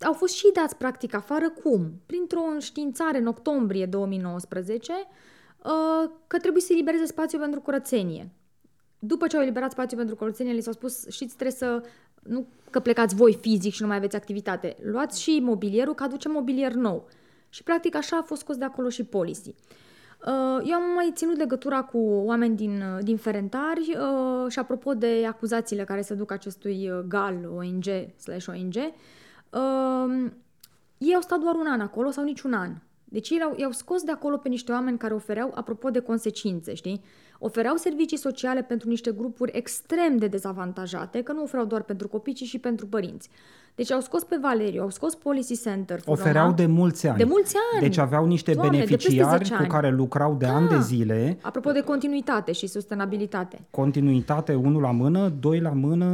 au 0.00 0.12
fost 0.12 0.34
și 0.34 0.50
dați 0.54 0.76
practic 0.76 1.14
afară 1.14 1.50
cum? 1.50 1.92
Printr-o 2.06 2.40
înștiințare 2.52 3.18
în 3.18 3.26
octombrie 3.26 3.86
2019 3.86 4.92
uh, 4.92 6.10
că 6.26 6.38
trebuie 6.38 6.62
să 6.62 6.72
elibereze 6.72 7.04
spațiu 7.04 7.38
pentru 7.38 7.60
curățenie. 7.60 8.30
După 8.98 9.26
ce 9.26 9.36
au 9.36 9.42
eliberat 9.42 9.70
spațiu 9.70 9.96
pentru 9.96 10.16
curățenie, 10.16 10.52
li 10.52 10.60
s-a 10.60 10.72
spus, 10.72 11.08
știți, 11.08 11.34
trebuie 11.36 11.56
să, 11.56 11.82
nu 12.22 12.46
că 12.70 12.80
plecați 12.80 13.14
voi 13.14 13.38
fizic 13.40 13.72
și 13.72 13.82
nu 13.82 13.88
mai 13.88 13.96
aveți 13.96 14.16
activitate, 14.16 14.76
luați 14.82 15.22
și 15.22 15.40
mobilierul, 15.42 15.94
că 15.94 16.02
aduce 16.02 16.28
mobilier 16.28 16.72
nou. 16.72 17.08
Și 17.48 17.62
practic 17.62 17.94
așa 17.94 18.16
a 18.16 18.22
fost 18.22 18.40
scos 18.40 18.56
de 18.56 18.64
acolo 18.64 18.88
și 18.88 19.04
policy. 19.04 19.48
Uh, 19.48 19.54
Eu 20.64 20.74
am 20.74 20.94
mai 20.94 21.12
ținut 21.14 21.36
legătura 21.36 21.82
cu 21.82 21.98
oameni 21.98 22.56
din, 22.56 22.82
uh, 22.82 23.02
din 23.02 23.16
Ferentari 23.16 23.96
uh, 24.00 24.50
și 24.50 24.58
apropo 24.58 24.94
de 24.94 25.24
acuzațiile 25.28 25.84
care 25.84 26.00
se 26.00 26.14
duc 26.14 26.30
acestui 26.30 26.90
uh, 26.90 26.98
GAL, 26.98 27.52
ONG, 27.56 27.84
slash 28.16 28.46
ONG, 28.48 28.74
uh, 28.74 30.30
ei 30.98 31.14
au 31.14 31.20
stat 31.20 31.38
doar 31.40 31.54
un 31.54 31.66
an 31.66 31.80
acolo 31.80 32.10
sau 32.10 32.24
nici 32.24 32.40
un 32.40 32.52
an. 32.52 32.72
Deci 33.04 33.30
ei 33.30 33.36
i-au, 33.38 33.54
i-au 33.56 33.72
scos 33.72 34.02
de 34.02 34.10
acolo 34.10 34.36
pe 34.36 34.48
niște 34.48 34.72
oameni 34.72 34.98
care 34.98 35.14
ofereau, 35.14 35.52
apropo 35.54 35.90
de 35.90 36.00
consecințe, 36.00 36.74
știi? 36.74 37.02
Ofereau 37.38 37.76
servicii 37.76 38.16
sociale 38.16 38.62
pentru 38.62 38.88
niște 38.88 39.12
grupuri 39.12 39.50
extrem 39.54 40.16
de 40.16 40.26
dezavantajate, 40.26 41.22
că 41.22 41.32
nu 41.32 41.42
oferau 41.42 41.66
doar 41.66 41.82
pentru 41.82 42.08
copii, 42.08 42.32
ci 42.32 42.42
și 42.42 42.58
pentru 42.58 42.86
părinți. 42.86 43.28
Deci 43.76 43.92
au 43.92 44.00
scos 44.00 44.24
pe 44.24 44.36
Valeriu, 44.42 44.82
au 44.82 44.90
scos 44.90 45.14
Policy 45.14 45.60
Center. 45.62 45.98
Furona, 46.00 46.20
Ofereau 46.22 46.52
de 46.52 46.66
mulți 46.66 47.06
ani. 47.06 47.18
De 47.18 47.24
mulți 47.24 47.54
ani. 47.72 47.82
Deci 47.82 47.98
aveau 47.98 48.26
niște 48.26 48.52
Doamne, 48.52 48.70
de 48.78 48.84
peste 48.84 48.96
beneficiari 48.96 49.38
10 49.44 49.54
cu 49.54 49.58
ani. 49.60 49.68
care 49.70 49.90
lucrau 49.90 50.34
de 50.38 50.46
Da. 50.46 50.54
ani 50.54 50.68
de 50.68 50.80
zile. 50.80 51.38
Apropo 51.42 51.70
de 51.70 51.80
continuitate 51.80 52.52
și 52.52 52.66
sustenabilitate. 52.66 53.58
Continuitate, 53.70 54.54
unul 54.54 54.80
la 54.80 54.90
mână, 54.90 55.28
doi 55.40 55.60
la 55.60 55.70
mână, 55.70 56.06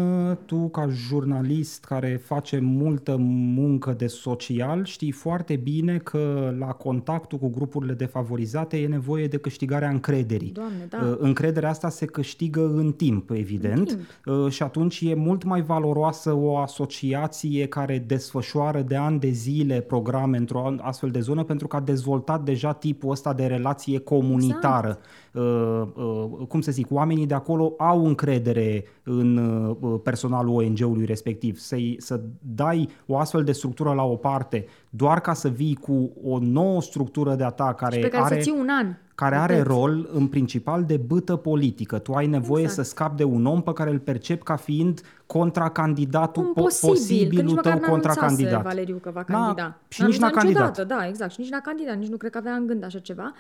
tu 0.47 0.69
ca 0.69 0.88
jurnalist 0.88 1.85
care 1.85 2.21
face 2.25 2.59
multă 2.59 3.16
muncă 3.54 3.95
de 3.99 4.07
social, 4.07 4.85
știi 4.85 5.11
foarte 5.11 5.57
bine 5.57 5.97
că 5.99 6.54
la 6.59 6.66
contactul 6.66 7.38
cu 7.38 7.49
grupurile 7.49 7.92
defavorizate 7.92 8.76
e 8.76 8.87
nevoie 8.87 9.26
de 9.26 9.37
câștigarea 9.37 9.88
încrederii. 9.88 10.50
Doamne, 10.52 10.87
da. 10.88 10.99
Uh, 11.02 11.16
Încrederea 11.19 11.69
asta 11.69 11.88
se 11.88 12.07
câștigă 12.07 12.61
în 12.75 12.92
timp, 12.92 13.31
evident, 13.31 13.87
timp. 13.87 14.00
Uh, 14.45 14.50
și 14.52 14.62
atunci 14.62 15.00
e 15.00 15.14
mult 15.14 15.45
mai 15.45 15.61
valoroasă 15.62 16.33
o 16.37 16.57
asociație 16.59 17.50
care 17.61 18.04
desfășoară 18.06 18.80
de 18.80 18.97
ani 18.97 19.18
de 19.18 19.28
zile 19.28 19.80
programe 19.80 20.37
într-o 20.37 20.66
an- 20.66 20.80
astfel 20.82 21.11
de 21.11 21.21
zonă 21.21 21.44
pentru 21.44 21.66
că 21.66 21.76
a 21.76 21.80
dezvoltat 21.80 22.42
deja 22.42 22.73
tipul 22.73 23.11
ăsta 23.11 23.32
de 23.32 23.47
relație 23.47 23.99
comunitară. 23.99 24.99
Exact. 25.32 25.47
Uh, 25.47 25.82
uh, 25.94 26.47
cum 26.49 26.61
să 26.61 26.71
zic, 26.71 26.87
oamenii 26.90 27.26
de 27.26 27.35
acolo 27.35 27.75
au 27.78 28.06
încredere 28.06 28.85
în 29.02 29.37
uh, 29.37 30.00
personalul 30.02 30.54
ONG-ului 30.54 31.04
respectiv. 31.04 31.59
să 31.59 31.76
să 31.99 32.21
dai 32.38 32.88
o 33.06 33.18
astfel 33.18 33.44
de 33.44 33.52
structură 33.52 33.92
la 33.92 34.02
o 34.02 34.16
parte 34.16 34.66
doar 34.90 35.21
ca 35.21 35.32
să 35.32 35.49
vii 35.49 35.75
cu 35.75 36.12
o 36.25 36.38
nouă 36.38 36.82
structură 36.82 37.35
de 37.35 37.44
atac 37.44 37.76
care, 37.76 37.94
Și 37.94 38.00
pe 38.00 38.09
care 38.09 38.25
are 38.25 38.35
să 38.35 38.40
ții 38.40 38.59
un 38.59 38.68
an. 38.71 38.97
Care 39.22 39.36
are 39.36 39.52
Repet. 39.56 39.70
rol 39.72 40.08
în 40.12 40.26
principal 40.26 40.84
de 40.84 40.96
bâtă 40.96 41.36
politică. 41.36 41.98
Tu 41.98 42.12
ai 42.12 42.26
nevoie 42.26 42.62
Exact. 42.64 42.86
să 42.86 42.90
scapi 42.94 43.16
de 43.16 43.24
un 43.24 43.46
om 43.46 43.62
pe 43.62 43.72
care 43.72 43.90
îl 43.90 43.98
percep 43.98 44.42
ca 44.42 44.56
fiind 44.56 45.00
contracandidatul, 45.26 46.44
Un 46.44 46.50
po- 46.50 46.54
posibil, 46.54 46.86
că 46.86 46.86
nici 46.86 46.98
posibilul 46.98 47.54
măcar 47.54 47.72
tău 47.72 47.80
n-a 47.80 47.86
anunțat 47.86 48.14
contracandidat. 48.14 48.62
Valeriu 48.62 48.96
că 48.96 49.10
va 49.10 49.24
N-a- 49.26 49.38
candida. 49.44 49.76
și 49.88 50.02
nici 50.02 50.18
n-a 50.18 50.26
anunțat 50.26 50.42
candidat. 50.42 50.68
niciodată, 50.68 50.94
Da, 51.02 51.06
exact. 51.08 51.32
Și 51.32 51.40
nici 51.40 51.50
n-a 51.50 51.60
candidat. 51.60 51.96
Nici 51.96 52.08
nu 52.08 52.16
cred 52.16 52.30
că 52.30 52.38
avea 52.38 52.54
în 52.54 52.66
gând 52.66 52.84
așa 52.84 52.98
ceva. 52.98 53.32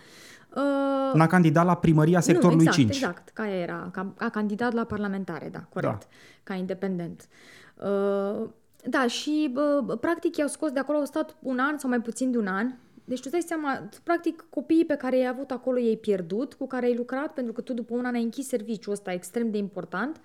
Uh, 0.56 1.14
N-a 1.14 1.26
candidat 1.26 1.64
la 1.64 1.74
primăria 1.76 2.20
sectorului 2.20 2.64
nu, 2.64 2.70
exact, 2.70 2.76
5. 2.78 2.94
Exact, 2.96 3.28
ca 3.28 3.42
aia 3.42 3.54
era. 3.60 3.88
Ca, 3.92 4.12
a 4.18 4.28
candidat 4.28 4.72
la 4.72 4.84
parlamentare, 4.84 5.48
da, 5.52 5.60
corect. 5.72 5.92
Da. 6.00 6.06
Ca 6.42 6.54
independent. 6.54 7.28
Uh, 7.76 8.48
da, 8.88 9.06
și 9.06 9.54
uh, 9.88 9.96
practic 10.00 10.36
i-au 10.36 10.48
scos 10.48 10.70
de 10.70 10.78
acolo, 10.78 10.98
au 10.98 11.04
stat 11.04 11.36
un 11.38 11.58
an 11.58 11.78
sau 11.78 11.90
mai 11.90 12.00
puțin 12.00 12.30
de 12.30 12.38
un 12.38 12.46
an. 12.46 12.66
Deci 13.04 13.20
tu 13.20 13.22
îți 13.24 13.32
dai 13.32 13.42
seama, 13.42 13.88
practic 14.02 14.44
copiii 14.50 14.84
pe 14.84 14.94
care 14.94 15.16
i-ai 15.16 15.28
avut 15.28 15.50
acolo 15.50 15.78
i-ai 15.78 15.96
pierdut, 15.96 16.54
cu 16.54 16.66
care 16.66 16.86
ai 16.86 16.96
lucrat, 16.96 17.32
pentru 17.32 17.52
că 17.52 17.60
tu 17.60 17.72
după 17.72 17.94
un 17.94 18.04
an 18.04 18.14
ai 18.14 18.22
închis 18.22 18.46
serviciul 18.46 18.92
ăsta 18.92 19.12
extrem 19.12 19.50
de 19.50 19.58
important. 19.58 20.20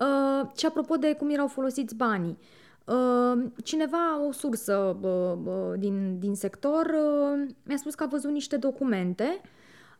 Uh, 0.00 0.50
și 0.56 0.66
apropo 0.66 0.96
de 0.96 1.14
cum 1.14 1.30
erau 1.30 1.46
folosiți 1.46 1.94
banii, 1.94 2.38
uh, 2.84 3.44
cineva, 3.64 4.24
o 4.26 4.32
sursă 4.32 4.98
uh, 5.02 5.52
uh, 5.52 5.78
din, 5.78 6.18
din 6.18 6.34
sector, 6.34 6.86
uh, 6.86 7.48
mi-a 7.62 7.76
spus 7.76 7.94
că 7.94 8.02
a 8.02 8.06
văzut 8.06 8.30
niște 8.30 8.56
documente 8.56 9.40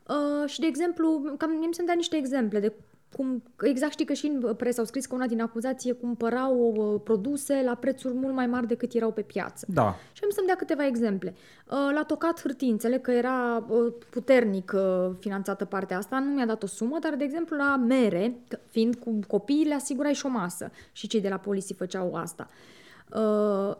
uh, 0.08 0.48
și, 0.48 0.60
de 0.60 0.66
exemplu, 0.66 1.34
cam 1.38 1.50
mi 1.50 1.74
să-mi 1.74 1.86
dea 1.86 1.96
niște 1.96 2.16
exemple 2.16 2.60
de 2.60 2.72
cum, 3.16 3.42
exact 3.62 3.92
știi 3.92 4.04
că 4.04 4.12
și 4.12 4.26
în 4.26 4.54
presă 4.54 4.80
au 4.80 4.86
scris 4.86 5.06
că 5.06 5.14
una 5.14 5.26
din 5.26 5.40
acuzație 5.40 5.92
cumpărau 5.92 6.74
uh, 6.76 7.00
produse 7.04 7.62
la 7.64 7.74
prețuri 7.74 8.14
mult 8.14 8.34
mai 8.34 8.46
mari 8.46 8.66
decât 8.66 8.92
erau 8.92 9.12
pe 9.12 9.20
piață. 9.22 9.66
Da. 9.68 9.96
Și 10.12 10.20
am 10.24 10.30
să-mi 10.30 10.46
dea 10.46 10.56
câteva 10.56 10.86
exemple. 10.86 11.34
Uh, 11.70 11.76
L-a 11.94 12.04
tocat 12.04 12.40
hârtiințele, 12.40 12.98
că 12.98 13.10
era 13.10 13.64
uh, 13.68 13.92
puternic 14.10 14.72
uh, 14.74 15.10
finanțată 15.18 15.64
partea 15.64 15.96
asta, 15.96 16.18
nu 16.18 16.30
mi-a 16.30 16.46
dat 16.46 16.62
o 16.62 16.66
sumă, 16.66 16.98
dar, 17.00 17.14
de 17.14 17.24
exemplu, 17.24 17.56
la 17.56 17.76
mere, 17.76 18.34
că 18.48 18.58
fiind 18.66 18.94
cu 18.94 19.18
copiii, 19.28 19.66
le 19.66 19.74
asigurai 19.74 20.14
și 20.14 20.26
o 20.26 20.28
masă. 20.28 20.70
Și 20.92 21.06
cei 21.06 21.20
de 21.20 21.28
la 21.28 21.36
poliție 21.36 21.74
făceau 21.78 22.14
asta. 22.14 22.48
Uh, 22.50 22.79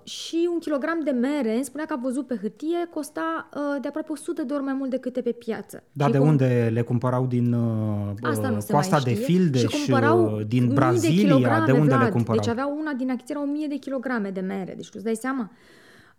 și 0.03 0.49
un 0.53 0.59
kilogram 0.59 1.01
de 1.05 1.11
mere, 1.11 1.55
îmi 1.55 1.65
spunea 1.65 1.87
că 1.87 1.93
a 1.93 2.01
văzut 2.03 2.27
pe 2.27 2.37
hârtie, 2.41 2.87
costa 2.91 3.49
uh, 3.55 3.81
de 3.81 3.89
aproape 3.89 4.13
100 4.13 4.43
de 4.43 4.55
ori 4.55 4.63
mai 4.63 4.73
mult 4.73 4.91
decât 4.91 5.17
e 5.17 5.21
pe 5.21 5.33
piață. 5.33 5.83
Da, 5.93 6.05
Și 6.07 6.13
de 6.13 6.19
cum- 6.19 6.27
unde 6.29 6.71
le 6.73 6.83
cumpărau 6.83 7.27
din 7.27 7.53
uh, 7.53 8.13
Asta 8.23 8.49
nu 8.49 8.61
se 8.61 8.73
coasta 8.73 8.97
mai 8.97 9.05
de 9.05 9.13
știe. 9.13 9.25
Fildeș, 9.25 9.61
și 9.61 9.67
cumpărau 9.87 10.25
uh, 10.25 10.47
din 10.47 10.65
mii 10.65 10.75
Brazilia, 10.75 11.17
de, 11.17 11.23
kilograme, 11.23 11.65
de 11.65 11.73
unde 11.73 11.87
Vlad. 11.87 12.03
le 12.03 12.11
cumpărau? 12.11 12.41
Deci 12.41 12.51
aveau 12.51 12.77
una 12.79 12.93
din 12.93 13.09
achiziții, 13.11 13.35
erau 13.35 13.47
1000 13.49 13.67
de 13.67 13.77
kilograme 13.77 14.31
de 14.31 14.41
mere, 14.41 14.73
deci 14.77 14.87
tu 14.87 14.93
îți 14.95 15.05
dai 15.05 15.15
seama. 15.17 15.51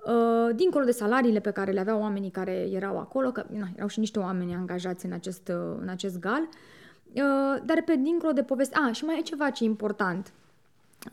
Uh, 0.05 0.55
dincolo 0.55 0.85
de 0.85 0.91
salariile 0.91 1.39
pe 1.39 1.51
care 1.51 1.71
le 1.71 1.79
aveau 1.79 1.99
oamenii 1.99 2.29
care 2.29 2.67
erau 2.71 2.97
acolo, 2.99 3.31
că 3.31 3.45
na, 3.49 3.67
erau 3.75 3.87
și 3.87 3.99
niște 3.99 4.19
oameni 4.19 4.53
angajați 4.53 5.05
în 5.05 5.11
acest, 5.11 5.47
uh, 5.47 5.77
în 5.81 5.87
acest 5.87 6.19
gal, 6.19 6.41
uh, 6.41 7.61
dar 7.65 7.81
pe 7.85 7.95
dincolo 8.03 8.31
de 8.31 8.41
poveste... 8.43 8.77
A, 8.87 8.91
și 8.91 9.05
mai 9.05 9.17
e 9.19 9.21
ceva 9.21 9.49
ce 9.49 9.63
e 9.63 9.67
important. 9.67 10.33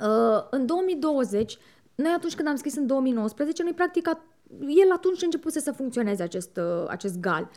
Uh, 0.00 0.44
în 0.50 0.66
2020, 0.66 1.58
noi 2.02 2.12
atunci 2.16 2.34
când 2.34 2.48
am 2.48 2.56
scris 2.56 2.76
în 2.76 2.86
2019, 2.86 3.62
noi 3.62 3.72
practic 3.72 4.08
a- 4.08 4.24
el 4.60 4.92
atunci 4.94 5.22
începuse 5.22 5.60
să 5.60 5.72
funcționeze 5.72 6.22
acest, 6.22 6.56
uh, 6.56 6.84
acest 6.88 7.20
gal. 7.20 7.48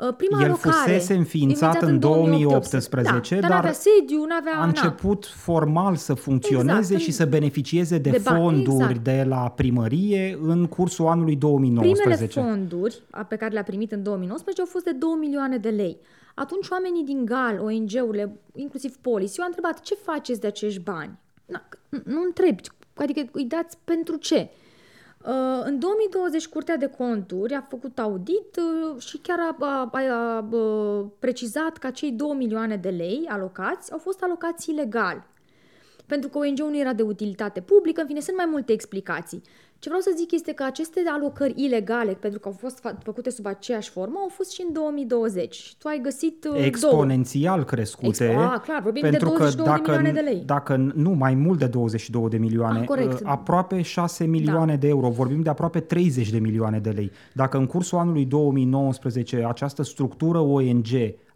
Uh, 0.00 0.14
Prima 0.16 0.38
El 0.40 0.44
alocare, 0.44 0.74
fusese 0.76 1.14
înființat 1.14 1.82
în 1.82 1.98
2018, 1.98 3.34
da, 3.34 3.40
dar, 3.40 3.50
dar 3.50 3.58
avea 3.58 3.72
sediu, 3.72 4.18
nu 4.18 4.34
avea... 4.40 4.52
a 4.54 4.58
na. 4.58 4.64
început 4.66 5.26
formal 5.26 5.96
să 5.96 6.14
funcționeze 6.14 6.78
Exact, 6.78 7.00
și 7.00 7.06
în- 7.08 7.14
să 7.14 7.24
beneficieze 7.26 7.98
de, 7.98 8.10
de 8.10 8.20
bani, 8.24 8.38
fonduri 8.40 8.76
exact. 8.82 9.04
de 9.04 9.24
la 9.28 9.50
primărie 9.50 10.38
în 10.42 10.66
cursul 10.66 11.06
anului 11.06 11.36
2019. 11.36 12.26
Primele 12.26 12.52
fonduri 12.56 13.02
a- 13.10 13.24
pe 13.24 13.36
care 13.36 13.52
le-a 13.52 13.62
primit 13.62 13.92
în 13.92 14.02
2019 14.02 14.60
au 14.62 14.66
fost 14.70 14.84
de 14.84 14.92
2 14.92 15.16
milioane 15.20 15.56
de 15.56 15.68
lei. 15.68 15.96
Atunci 16.34 16.68
oamenii 16.68 17.04
din 17.04 17.24
GAL, 17.24 17.58
ONG-urile, 17.60 18.36
inclusiv 18.54 18.96
Policy, 18.96 19.38
eu 19.38 19.44
am 19.44 19.52
întrebat 19.56 19.80
ce 19.82 19.94
faceți 19.94 20.40
de 20.40 20.46
acești 20.46 20.80
bani? 20.80 21.18
Na, 21.46 21.68
c- 21.68 22.02
nu 22.04 22.22
întrebi, 22.26 22.62
adică 23.02 23.28
îi 23.32 23.44
dați 23.44 23.78
pentru 23.84 24.16
ce? 24.16 24.48
Uh, 25.26 25.62
în 25.64 25.78
2020 25.78 26.46
Curtea 26.46 26.76
de 26.76 26.86
Conturi 26.86 27.54
a 27.54 27.60
făcut 27.60 27.98
audit 27.98 28.56
uh, 28.56 29.00
și 29.02 29.18
chiar 29.18 29.38
a, 29.38 29.56
a, 29.60 29.90
a, 29.92 30.36
a 30.36 30.48
uh, 30.50 31.06
precizat 31.18 31.76
că 31.76 31.86
acei 31.86 32.10
2 32.10 32.34
milioane 32.36 32.76
de 32.76 32.88
lei 32.88 33.24
alocați 33.28 33.92
au 33.92 33.98
fost 33.98 34.22
alocați 34.22 34.70
ilegal 34.70 35.26
pentru 36.06 36.28
că 36.28 36.38
ONG-ul 36.38 36.70
nu 36.70 36.78
era 36.78 36.92
de 36.92 37.02
utilitate 37.02 37.60
publică, 37.60 38.00
în 38.00 38.06
fine, 38.06 38.20
sunt 38.20 38.36
mai 38.36 38.46
multe 38.46 38.72
explicații. 38.72 39.42
Ce 39.86 39.92
vreau 39.92 40.04
să 40.04 40.14
zic 40.22 40.32
este 40.32 40.52
că 40.52 40.64
aceste 40.64 41.02
alocări 41.08 41.52
ilegale, 41.56 42.12
pentru 42.12 42.38
că 42.40 42.48
au 42.48 42.54
fost 42.58 42.78
fa- 42.80 43.02
făcute 43.02 43.30
sub 43.30 43.46
aceeași 43.46 43.90
formă, 43.90 44.14
au 44.22 44.28
fost 44.28 44.50
și 44.52 44.62
în 44.66 44.72
2020. 44.72 45.54
Și 45.54 45.76
tu 45.78 45.88
ai 45.88 46.00
găsit 46.02 46.44
uh, 46.44 46.50
două. 46.52 46.64
exponențial 46.64 47.64
crescute. 47.64 48.28
Expo- 48.30 48.36
ah, 48.54 48.60
clar, 48.62 48.82
vorbim 48.82 49.02
de 49.02 49.08
pentru 49.08 49.28
22 49.28 49.66
că 49.66 49.72
de 49.72 49.76
dacă, 49.76 49.90
milioane 49.90 50.20
de 50.20 50.30
lei. 50.30 50.42
Dacă 50.46 50.92
nu, 50.94 51.10
mai 51.10 51.34
mult 51.34 51.58
de 51.58 51.66
22 51.66 52.28
de 52.28 52.36
milioane, 52.36 52.78
Ah, 52.78 52.84
corect. 52.84 53.12
uh, 53.12 53.20
aproape 53.24 53.82
6 53.82 54.24
milioane 54.24 54.72
Da. 54.72 54.78
de 54.78 54.88
euro, 54.88 55.08
vorbim 55.08 55.42
de 55.42 55.48
aproape 55.50 55.80
30 55.80 56.30
de 56.30 56.38
milioane 56.38 56.78
de 56.78 56.90
lei. 56.90 57.10
Dacă 57.32 57.56
în 57.58 57.66
cursul 57.66 57.98
anului 57.98 58.24
2019 58.24 59.44
această 59.48 59.82
structură 59.82 60.38
ONG 60.38 60.86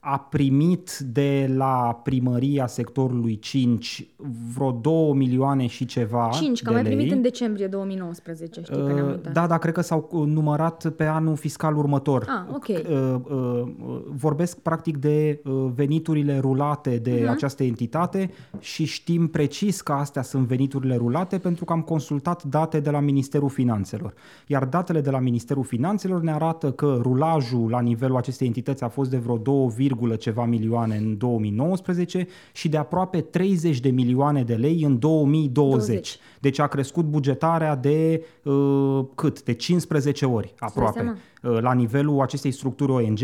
a 0.03 0.19
primit 0.19 0.99
de 0.99 1.53
la 1.57 2.01
primăria 2.03 2.67
sectorului 2.67 3.39
5 3.39 4.07
vreo 4.55 4.71
2 4.71 5.13
milioane 5.15 5.67
și 5.67 5.85
ceva 5.85 6.29
5, 6.33 6.59
de 6.59 6.63
că 6.63 6.69
am 6.69 6.75
mai 6.75 6.83
lei. 6.85 6.95
primit 6.95 7.13
în 7.13 7.23
decembrie 7.23 7.67
2019, 7.67 8.61
știi 8.63 8.77
că 8.77 8.93
ne-am 8.93 9.07
Uh, 9.07 9.13
uitat. 9.15 9.33
Da, 9.33 9.47
dar 9.47 9.59
cred 9.59 9.75
că 9.75 9.81
s-au 9.81 10.09
uh, 10.13 10.27
numărat 10.27 10.89
pe 10.97 11.05
anul 11.05 11.37
fiscal 11.37 11.77
următor. 11.77 12.25
Ah, 12.29 12.55
ok. 12.55 12.69
Uh, 12.69 12.77
uh, 12.91 13.21
uh, 13.31 13.69
Vorbesc 14.15 14.59
practic 14.59 14.97
de 14.97 15.41
uh, 15.45 15.67
veniturile 15.75 16.39
rulate 16.39 16.97
de 16.97 17.19
Mhm. 17.23 17.31
această 17.31 17.63
entitate 17.65 18.31
și 18.59 18.85
știm 18.85 19.27
precis 19.29 19.81
că 19.81 19.93
astea 19.93 20.23
sunt 20.23 20.47
veniturile 20.47 20.97
rulate 20.97 21.39
pentru 21.39 21.65
că 21.65 21.73
am 21.73 21.81
consultat 21.83 22.43
date 22.43 22.81
de 22.81 22.91
la 22.91 23.01
Ministerul 23.01 23.49
Finanțelor. 23.49 24.15
Iar 24.47 24.65
datele 24.65 25.01
de 25.01 25.11
la 25.11 25.19
Ministerul 25.19 25.65
Finanțelor 25.65 26.21
ne 26.21 26.33
arată 26.33 26.73
că 26.73 26.99
rulajul 27.03 27.71
la 27.71 27.81
nivelul 27.81 28.17
acestei 28.17 28.47
entități 28.47 28.85
a 28.85 28.89
fost 28.89 29.11
de 29.11 29.17
vreo 29.17 29.37
2, 29.37 29.69
ceva 30.17 30.45
milioane 30.45 30.97
în 30.97 31.19
2019 31.19 32.27
și 32.53 32.69
de 32.69 32.77
aproape 32.77 33.21
30 33.21 33.81
de 33.81 33.91
milioane 33.91 34.43
de 34.43 34.55
lei 34.55 34.83
în 34.83 34.99
2020. 34.99 35.89
20. 35.89 36.19
Deci 36.41 36.59
a 36.59 36.67
crescut 36.67 37.05
bugetarea 37.05 37.77
de 37.77 38.25
uh, 38.45 39.05
cât? 39.15 39.43
De 39.43 39.53
15 39.53 40.27
ori 40.27 40.55
aproape 40.59 41.17
uh, 41.43 41.59
la 41.61 41.73
nivelul 41.73 42.21
acestei 42.21 42.51
structuri 42.51 42.93
ONG, 42.93 43.19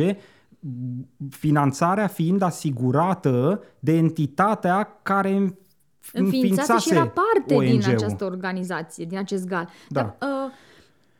finanțarea 1.30 2.06
fiind 2.06 2.42
asigurată 2.42 3.62
de 3.78 3.92
entitatea 3.92 5.00
care 5.02 5.30
înființase 5.32 6.36
înființase 6.36 6.88
și 6.88 6.94
era 6.94 7.06
parte 7.06 7.64
din 7.64 7.74
ONG-ul. 7.74 7.94
această 7.94 8.24
organizație, 8.24 9.04
din 9.04 9.18
acest 9.18 9.46
gal. 9.46 9.68
Da. 9.88 10.00
Dar, 10.00 10.30
uh, 10.30 10.52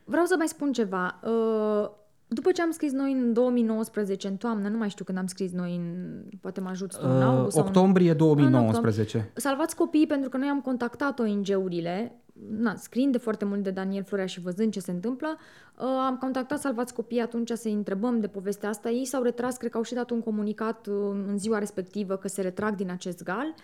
vreau 0.04 0.24
să 0.24 0.34
mai 0.38 0.48
spun 0.48 0.72
ceva. 0.72 1.20
Uh, 1.22 1.90
după 2.28 2.50
ce 2.52 2.62
am 2.62 2.70
scris 2.70 2.92
noi 2.92 3.12
în 3.12 3.32
2019, 3.32 4.28
în 4.28 4.36
toamnă, 4.36 4.68
nu 4.68 4.78
mai 4.78 4.88
știu 4.88 5.04
când 5.04 5.18
am 5.18 5.26
scris 5.26 5.52
noi, 5.52 5.74
în, 5.76 6.22
poate 6.40 6.60
mă 6.60 6.68
ajut 6.68 6.96
tu, 6.96 7.06
în 7.08 7.16
Uh, 7.16 7.22
august 7.22 7.54
sau 7.54 7.62
în- 7.62 7.68
octombrie 7.68 8.10
în 8.10 8.16
2019. 8.16 9.30
Salvați 9.34 9.76
copiii 9.76 10.06
pentru 10.06 10.28
că 10.28 10.36
noi 10.36 10.48
am 10.48 10.60
contactat 10.60 11.18
ONG-urile 11.18 12.20
na, 12.58 12.74
scriind 12.74 13.12
de 13.12 13.18
foarte 13.18 13.44
mult 13.44 13.62
de 13.62 13.70
Daniel 13.70 14.04
Florea 14.04 14.26
și 14.26 14.40
văzând 14.40 14.72
ce 14.72 14.80
se 14.80 14.90
întâmplă, 14.90 15.36
uh, 15.78 15.84
am 16.06 16.16
contactat 16.16 16.58
Salvați 16.58 16.94
Copii 16.94 17.20
atunci 17.20 17.50
să-i 17.50 17.72
întrebăm 17.72 18.20
de 18.20 18.26
povestea 18.26 18.68
asta. 18.68 18.90
Ei 18.90 19.04
s-au 19.04 19.22
retras, 19.22 19.56
cred 19.56 19.70
că 19.70 19.76
au 19.76 19.82
și 19.82 19.94
dat 19.94 20.10
un 20.10 20.20
comunicat 20.20 20.86
uh, 20.86 20.94
în 21.26 21.38
ziua 21.38 21.58
respectivă 21.58 22.16
că 22.16 22.28
se 22.28 22.40
retrag 22.42 22.74
din 22.74 22.90
acest 22.90 23.22
gal. 23.22 23.54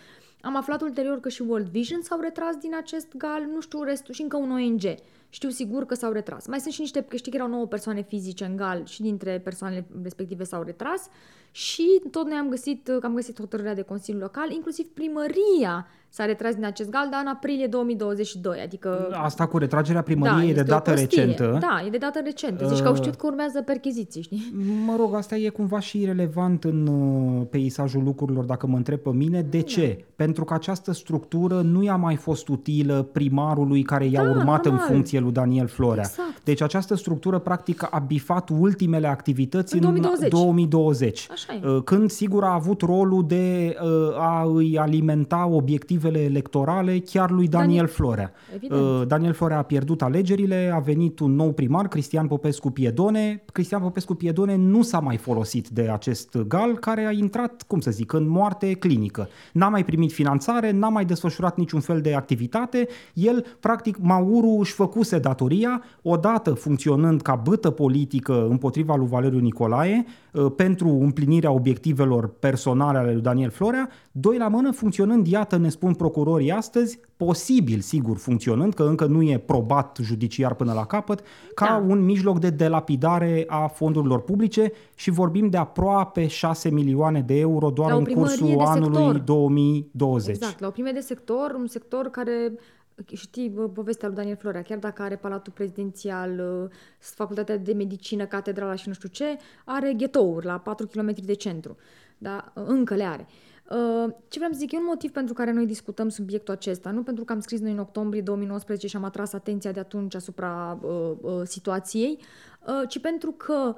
Am 0.40 0.56
aflat 0.56 0.82
ulterior 0.82 1.20
că 1.20 1.28
și 1.28 1.42
World 1.42 1.66
Vision 1.66 2.00
s-au 2.02 2.20
retras 2.20 2.56
din 2.56 2.74
acest 2.76 3.16
gal, 3.16 3.42
nu 3.54 3.60
știu 3.60 3.82
restul, 3.82 4.14
și 4.14 4.22
încă 4.22 4.36
un 4.36 4.50
ONG. 4.50 4.82
Știu 5.34 5.48
sigur 5.48 5.86
că 5.86 5.94
s-au 5.94 6.12
retras. 6.12 6.46
Mai 6.46 6.60
sunt 6.60 6.72
și 6.72 6.80
niște, 6.80 7.00
că 7.00 7.16
știi 7.16 7.30
că 7.30 7.36
erau 7.36 7.48
nouă 7.48 7.66
persoane 7.66 8.02
fizice 8.02 8.44
în 8.44 8.56
gal 8.56 8.84
și 8.86 9.02
dintre 9.02 9.40
persoanele 9.40 9.86
respective 10.02 10.44
s-au 10.44 10.62
retras 10.62 11.08
și 11.50 12.02
tot 12.10 12.26
noi 12.26 12.36
am 12.36 12.48
găsit, 12.48 12.84
că 12.84 13.06
am 13.06 13.14
găsit 13.14 13.40
hotărârea 13.40 13.74
de 13.74 13.82
Consiliu 13.82 14.20
Local, 14.20 14.50
inclusiv 14.50 14.86
primăria 14.86 15.86
s-a 16.08 16.24
retras 16.24 16.54
din 16.54 16.64
acest 16.64 16.90
gal, 16.90 17.08
dar 17.10 17.20
în 17.22 17.26
aprilie 17.26 17.66
2022, 17.66 18.60
adică... 18.64 19.08
Asta 19.12 19.46
cu 19.46 19.58
retragerea 19.58 20.02
primăriei 20.02 20.44
da, 20.44 20.60
e 20.60 20.62
de 20.62 20.62
dată 20.62 20.90
recentă. 20.92 21.58
Da, 21.60 21.82
e 21.86 21.90
de 21.90 21.96
dată 21.96 22.20
recentă. 22.24 22.66
Zici 22.66 22.76
uh, 22.76 22.82
că 22.82 22.88
au 22.88 22.94
știut 22.94 23.14
că 23.14 23.26
urmează 23.26 23.62
percheziții, 23.62 24.22
știi? 24.22 24.52
Mă 24.86 24.96
rog, 24.96 25.14
asta 25.14 25.36
e 25.36 25.48
cumva 25.48 25.80
și 25.80 26.04
relevant 26.04 26.64
în 26.64 26.86
uh, 26.86 27.46
peisajul 27.50 28.02
lucrurilor, 28.02 28.44
dacă 28.44 28.66
mă 28.66 28.76
întreb 28.76 28.98
pe 28.98 29.10
mine. 29.10 29.42
De 29.42 29.58
da. 29.58 29.64
ce? 29.64 30.04
Pentru 30.16 30.44
că 30.44 30.54
această 30.54 30.92
structură 30.92 31.60
nu 31.60 31.82
i-a 31.82 31.96
mai 31.96 32.16
fost 32.16 32.48
utilă 32.48 33.02
primarului 33.12 33.82
care 33.82 34.06
i-a 34.06 34.24
da, 34.24 34.30
urmat 34.30 34.64
normal. 34.64 34.86
în 34.88 34.94
funcție 34.94 35.18
lui 35.22 35.32
Daniel 35.32 35.66
Florea. 35.66 36.04
Exact. 36.08 36.44
Deci 36.44 36.60
această 36.62 36.94
structură 36.94 37.38
practic 37.38 37.88
a 37.90 37.98
bifat 37.98 38.48
ultimele 38.58 39.06
activități 39.06 39.74
în 39.74 39.80
2020. 39.80 40.30
2020 40.30 41.28
Așa 41.30 41.60
e. 41.62 41.68
Uh, 41.68 41.82
când 41.84 42.10
sigur 42.10 42.44
a 42.44 42.52
avut 42.52 42.80
rolul 42.80 43.26
de 43.26 43.76
a 44.18 44.42
îi 44.54 44.78
alimenta 44.78 45.46
obiectivele 45.46 45.90
obiectivele 45.92 46.18
electorale 46.18 46.98
chiar 46.98 47.30
lui 47.30 47.48
Daniel, 47.48 47.68
Daniel 47.68 47.86
Florea. 47.86 48.32
Evident. 48.54 48.80
Uh, 48.80 49.06
Daniel 49.06 49.32
Florea 49.32 49.58
a 49.58 49.62
pierdut 49.62 50.02
alegerile, 50.02 50.70
a 50.74 50.78
venit 50.78 51.18
un 51.18 51.34
nou 51.34 51.52
primar, 51.52 51.88
Cristian 51.88 52.26
Popescu 52.26 52.70
Piedone. 52.70 53.42
Cristian 53.52 53.80
Popescu 53.80 54.14
Piedone 54.14 54.56
nu 54.56 54.82
s-a 54.82 54.98
mai 54.98 55.16
folosit 55.16 55.68
de 55.68 55.90
acest 55.92 56.36
gal 56.36 56.78
care 56.78 57.04
a 57.04 57.10
intrat, 57.10 57.62
cum 57.66 57.80
să 57.80 57.90
zic, 57.90 58.12
în 58.12 58.28
moarte 58.28 58.72
clinică. 58.72 59.28
N-a 59.52 59.68
mai 59.68 59.84
primit 59.84 60.12
finanțare, 60.12 60.70
n-a 60.70 60.88
mai 60.88 61.04
desfășurat 61.04 61.56
niciun 61.56 61.80
fel 61.80 62.00
de 62.00 62.14
activitate. 62.14 62.88
El, 63.14 63.44
practic, 63.60 63.96
Mauru 64.00 64.56
își 64.60 64.72
făcuse 64.72 65.11
datoria, 65.18 65.82
odată 66.02 66.50
funcționând 66.50 67.22
ca 67.22 67.34
bâtă 67.34 67.70
politică 67.70 68.46
împotriva 68.50 68.96
lui 68.96 69.06
Valeriu 69.06 69.38
Nicolae, 69.38 70.04
uh, 70.32 70.46
pentru 70.56 70.88
împlinirea 70.88 71.50
obiectivelor 71.50 72.28
personale 72.28 72.98
ale 72.98 73.12
lui 73.12 73.22
Daniel 73.22 73.50
Florea, 73.50 73.88
doi 74.12 74.36
la 74.36 74.48
mână 74.48 74.70
funcționând, 74.70 75.26
iată, 75.26 75.56
ne 75.56 75.68
spun 75.68 75.94
procurorii 75.94 76.50
astăzi, 76.50 76.98
posibil, 77.16 77.80
sigur, 77.80 78.16
funcționând, 78.16 78.74
că 78.74 78.82
încă 78.82 79.04
nu 79.04 79.22
e 79.22 79.38
probat 79.38 79.98
judiciar 80.02 80.54
până 80.54 80.72
la 80.72 80.86
capăt, 80.86 81.22
ca 81.54 81.66
da. 81.66 81.92
un 81.92 82.04
mijloc 82.04 82.38
de 82.38 82.50
delapidare 82.50 83.44
a 83.46 83.66
fondurilor 83.66 84.20
publice 84.22 84.72
și 84.94 85.10
vorbim 85.10 85.48
de 85.48 85.56
aproape 85.56 86.26
6 86.26 86.70
milioane 86.70 87.20
de 87.20 87.38
euro 87.38 87.70
doar 87.70 87.92
în 87.92 88.04
cursul 88.04 88.60
anului 88.60 89.02
sector. 89.02 89.18
2020. 89.18 90.34
Exact, 90.34 90.60
la 90.60 90.66
o 90.66 90.70
primire 90.70 90.94
de 90.94 91.00
sector, 91.00 91.54
un 91.58 91.66
sector 91.66 92.06
care 92.06 92.52
știi 93.12 93.50
povestea 93.50 94.08
lui 94.08 94.16
Daniel 94.16 94.36
Florea, 94.36 94.62
chiar 94.62 94.78
dacă 94.78 95.02
are 95.02 95.16
Palatul 95.16 95.52
Prezidențial, 95.52 96.70
Facultatea 96.98 97.56
de 97.56 97.72
Medicină, 97.72 98.26
Catedrala 98.26 98.74
și 98.74 98.88
nu 98.88 98.94
știu 98.94 99.08
ce, 99.08 99.36
are 99.64 99.92
ghetouri 99.92 100.46
la 100.46 100.58
4 100.58 100.86
km 100.86 101.14
de 101.24 101.34
centru. 101.34 101.76
Da? 102.18 102.52
Încă 102.54 102.94
le 102.94 103.04
are. 103.04 103.26
Uh, 103.28 103.52
Uh, 103.72 104.12
ce 104.28 104.38
vreau 104.38 104.52
să 104.52 104.58
zic, 104.58 104.72
e 104.72 104.76
un 104.76 104.84
motiv 104.86 105.10
pentru 105.10 105.34
care 105.34 105.52
noi 105.52 105.66
discutăm 105.66 106.08
subiectul 106.08 106.54
acesta, 106.54 106.90
nu 106.90 107.02
pentru 107.02 107.24
că 107.24 107.32
am 107.32 107.40
scris 107.40 107.60
noi 107.60 107.70
în 107.70 107.78
octombrie 107.78 108.20
2019 108.20 108.86
și 108.86 108.96
am 108.96 109.04
atras 109.04 109.32
atenția 109.32 109.72
de 109.72 109.80
atunci 109.80 110.14
asupra 110.14 110.78
uh, 110.82 111.12
uh, 111.20 111.40
situației, 111.44 112.18
uh, 112.66 112.88
ci 112.88 113.00
pentru 113.00 113.30
că 113.30 113.76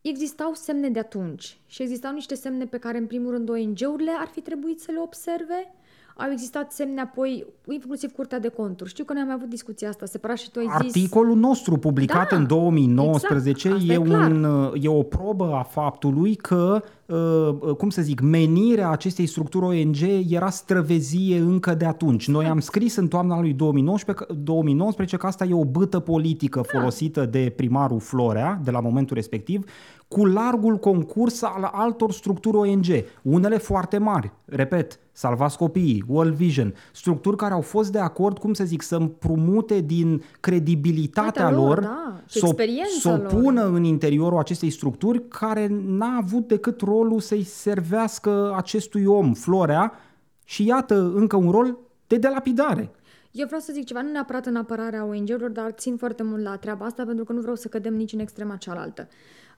existau 0.00 0.54
semne 0.54 0.90
de 0.90 0.98
atunci 0.98 1.60
și 1.66 1.82
existau 1.82 2.12
niște 2.12 2.34
semne 2.34 2.64
pe 2.64 2.78
care, 2.78 2.98
în 2.98 3.06
primul 3.06 3.30
rând, 3.30 3.48
ONG-urile 3.48 4.10
ar 4.18 4.26
fi 4.26 4.40
trebuit 4.40 4.80
să 4.80 4.90
le 4.92 5.00
observe, 5.00 5.74
au 6.20 6.30
existat 6.30 6.72
semne 6.72 7.00
apoi, 7.00 7.46
inclusiv 7.68 8.12
Curtea 8.12 8.38
de 8.38 8.48
Conturi. 8.48 8.90
Știu 8.90 9.04
că 9.04 9.12
noi 9.12 9.22
am 9.22 9.30
avut 9.30 9.48
discuția 9.48 9.88
asta, 9.88 10.06
separat 10.06 10.38
și 10.38 10.50
tu 10.50 10.58
ai 10.58 10.64
zis... 10.64 10.74
Articolul 10.74 11.36
nostru 11.36 11.76
publicat 11.76 12.30
da, 12.30 12.36
în 12.36 12.46
2019 12.46 13.68
exact, 13.68 13.88
e, 13.88 13.92
e, 13.92 13.96
un, 13.96 14.72
e 14.80 14.88
o 14.88 15.02
probă 15.02 15.54
a 15.54 15.62
faptului 15.62 16.34
că 16.34 16.82
Uh, 16.82 16.97
cum 17.76 17.90
să 17.90 18.02
zic, 18.02 18.20
menirea 18.20 18.90
acestei 18.90 19.26
structuri 19.26 19.64
ONG 19.64 19.96
era 20.28 20.50
străvezie 20.50 21.38
încă 21.38 21.74
de 21.74 21.84
atunci. 21.84 22.28
Noi 22.28 22.46
am 22.46 22.60
scris 22.60 22.96
în 22.96 23.08
toamna 23.08 23.40
lui 23.40 23.52
2019, 23.52 24.26
2019 24.42 25.16
că 25.16 25.26
asta 25.26 25.44
e 25.44 25.54
o 25.54 25.64
bâtă 25.64 25.98
politică 25.98 26.60
da. 26.72 26.78
folosită 26.78 27.26
de 27.26 27.52
primarul 27.56 28.00
Florea, 28.00 28.60
de 28.64 28.70
la 28.70 28.80
momentul 28.80 29.16
respectiv, 29.16 29.64
cu 30.08 30.24
largul 30.24 30.76
concurs 30.76 31.42
al 31.42 31.70
altor 31.72 32.12
structuri 32.12 32.56
ONG, 32.56 32.86
unele 33.22 33.58
foarte 33.58 33.98
mari, 33.98 34.32
repet, 34.44 34.98
Salvați 35.12 35.56
Copiii, 35.56 36.04
World 36.06 36.34
Vision, 36.34 36.74
structuri 36.92 37.36
care 37.36 37.54
au 37.54 37.60
fost 37.60 37.92
de 37.92 37.98
acord, 37.98 38.38
cum 38.38 38.52
să 38.52 38.64
zic, 38.64 38.82
să 38.82 38.96
împrumute 38.96 39.80
din 39.80 40.22
credibilitatea 40.40 41.50
lor, 41.50 41.66
lor 41.66 41.80
da, 41.80 42.22
să 43.00 43.08
o 43.08 43.36
pună 43.36 43.66
în 43.66 43.84
interiorul 43.84 44.38
acestei 44.38 44.70
structuri 44.70 45.28
care 45.28 45.66
n-a 45.86 46.20
avut 46.22 46.48
decât 46.48 46.82
rolul 47.02 47.20
să-i 47.20 47.42
servească 47.42 48.54
acestui 48.56 49.04
om, 49.04 49.34
Florea, 49.34 49.92
și 50.44 50.66
iată 50.66 51.12
încă 51.14 51.36
un 51.36 51.50
rol 51.50 51.78
de 52.06 52.16
delapidare. 52.16 52.90
Eu 53.30 53.46
vreau 53.46 53.60
să 53.60 53.72
zic 53.72 53.86
ceva, 53.86 54.02
nu 54.02 54.10
neapărat 54.10 54.46
în 54.46 54.56
apărarea 54.56 55.04
ONG-urilor, 55.04 55.50
dar 55.50 55.70
țin 55.70 55.96
foarte 55.96 56.22
mult 56.22 56.42
la 56.42 56.56
treaba 56.56 56.84
asta 56.84 57.04
pentru 57.04 57.24
că 57.24 57.32
nu 57.32 57.40
vreau 57.40 57.56
să 57.56 57.68
cădem 57.68 57.94
nici 57.94 58.12
în 58.12 58.18
extrema 58.18 58.56
cealaltă. 58.56 59.08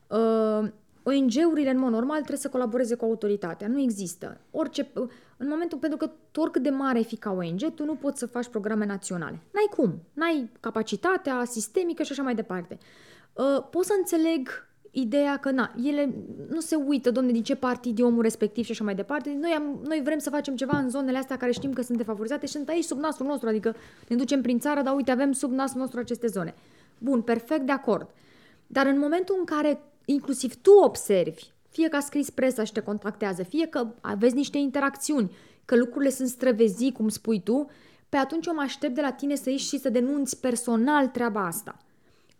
Uh, 0.07 0.69
ONG-urile, 1.03 1.69
în 1.69 1.79
mod 1.79 1.91
normal, 1.91 2.17
trebuie 2.17 2.37
să 2.37 2.49
colaboreze 2.49 2.95
cu 2.95 3.05
autoritatea. 3.05 3.67
Nu 3.67 3.79
există. 3.79 4.37
Orice, 4.51 4.91
în 5.37 5.47
momentul, 5.47 5.77
pentru 5.77 5.97
că 5.97 6.11
tu 6.31 6.41
oricât 6.41 6.63
de 6.63 6.69
mare 6.69 6.97
ai 6.97 7.03
fi 7.03 7.15
ca 7.15 7.31
ONG, 7.31 7.73
tu 7.73 7.85
nu 7.85 7.95
poți 7.95 8.19
să 8.19 8.25
faci 8.25 8.47
programe 8.47 8.85
naționale. 8.85 9.39
N-ai 9.51 9.69
cum. 9.75 10.01
N-ai 10.13 10.49
capacitatea 10.59 11.43
sistemică 11.45 12.03
și 12.03 12.11
așa 12.11 12.23
mai 12.23 12.35
departe. 12.35 12.77
Uh, 13.33 13.63
pot 13.69 13.85
să 13.85 13.93
înțeleg 13.97 14.49
ideea 14.91 15.37
că, 15.37 15.51
na, 15.51 15.73
ele 15.83 16.13
nu 16.49 16.59
se 16.59 16.75
uită, 16.75 17.11
domne, 17.11 17.31
din 17.31 17.43
ce 17.43 17.55
partid 17.55 17.99
e 17.99 18.03
omul 18.03 18.21
respectiv 18.21 18.65
și 18.65 18.71
așa 18.71 18.83
mai 18.83 18.95
departe. 18.95 19.37
Noi, 19.39 19.51
am, 19.51 19.79
noi 19.87 20.01
vrem 20.03 20.17
să 20.19 20.29
facem 20.29 20.55
ceva 20.55 20.77
în 20.77 20.89
zonele 20.89 21.17
astea 21.17 21.37
care 21.37 21.51
știm 21.51 21.73
că 21.73 21.81
sunt 21.81 21.97
defavorizate 21.97 22.45
și 22.45 22.51
sunt 22.51 22.69
aici 22.69 22.83
sub 22.83 22.99
nasul 22.99 23.25
nostru, 23.25 23.47
adică 23.47 23.75
ne 24.07 24.15
ducem 24.15 24.41
prin 24.41 24.59
țară, 24.59 24.81
dar 24.81 24.95
uite, 24.95 25.11
avem 25.11 25.31
sub 25.31 25.51
nasul 25.51 25.79
nostru 25.79 25.99
aceste 25.99 26.27
zone. 26.27 26.53
Bun, 26.97 27.21
perfect, 27.21 27.65
de 27.65 27.71
acord. 27.71 28.09
Dar 28.67 28.85
în 28.85 28.99
momentul 28.99 29.35
în 29.39 29.45
care 29.45 29.79
inclusiv 30.05 30.55
tu 30.55 30.71
observi, 30.83 31.43
fie 31.69 31.87
că 31.87 31.95
a 31.95 31.99
scris 31.99 32.29
presa 32.29 32.63
și 32.63 32.71
te 32.71 32.81
contactează, 32.81 33.43
fie 33.43 33.67
că 33.67 33.87
aveți 34.01 34.35
niște 34.35 34.57
interacțiuni, 34.57 35.31
că 35.65 35.75
lucrurile 35.75 36.11
sunt 36.11 36.27
străvezi, 36.27 36.91
cum 36.91 37.09
spui 37.09 37.41
tu, 37.41 37.69
pe 38.09 38.17
atunci 38.17 38.45
eu 38.45 38.53
mă 38.53 38.61
aștept 38.61 38.95
de 38.95 39.01
la 39.01 39.11
tine 39.11 39.35
să 39.35 39.49
ieși 39.49 39.67
și 39.67 39.79
să 39.79 39.89
denunți 39.89 40.39
personal 40.39 41.07
treaba 41.07 41.45
asta. 41.45 41.77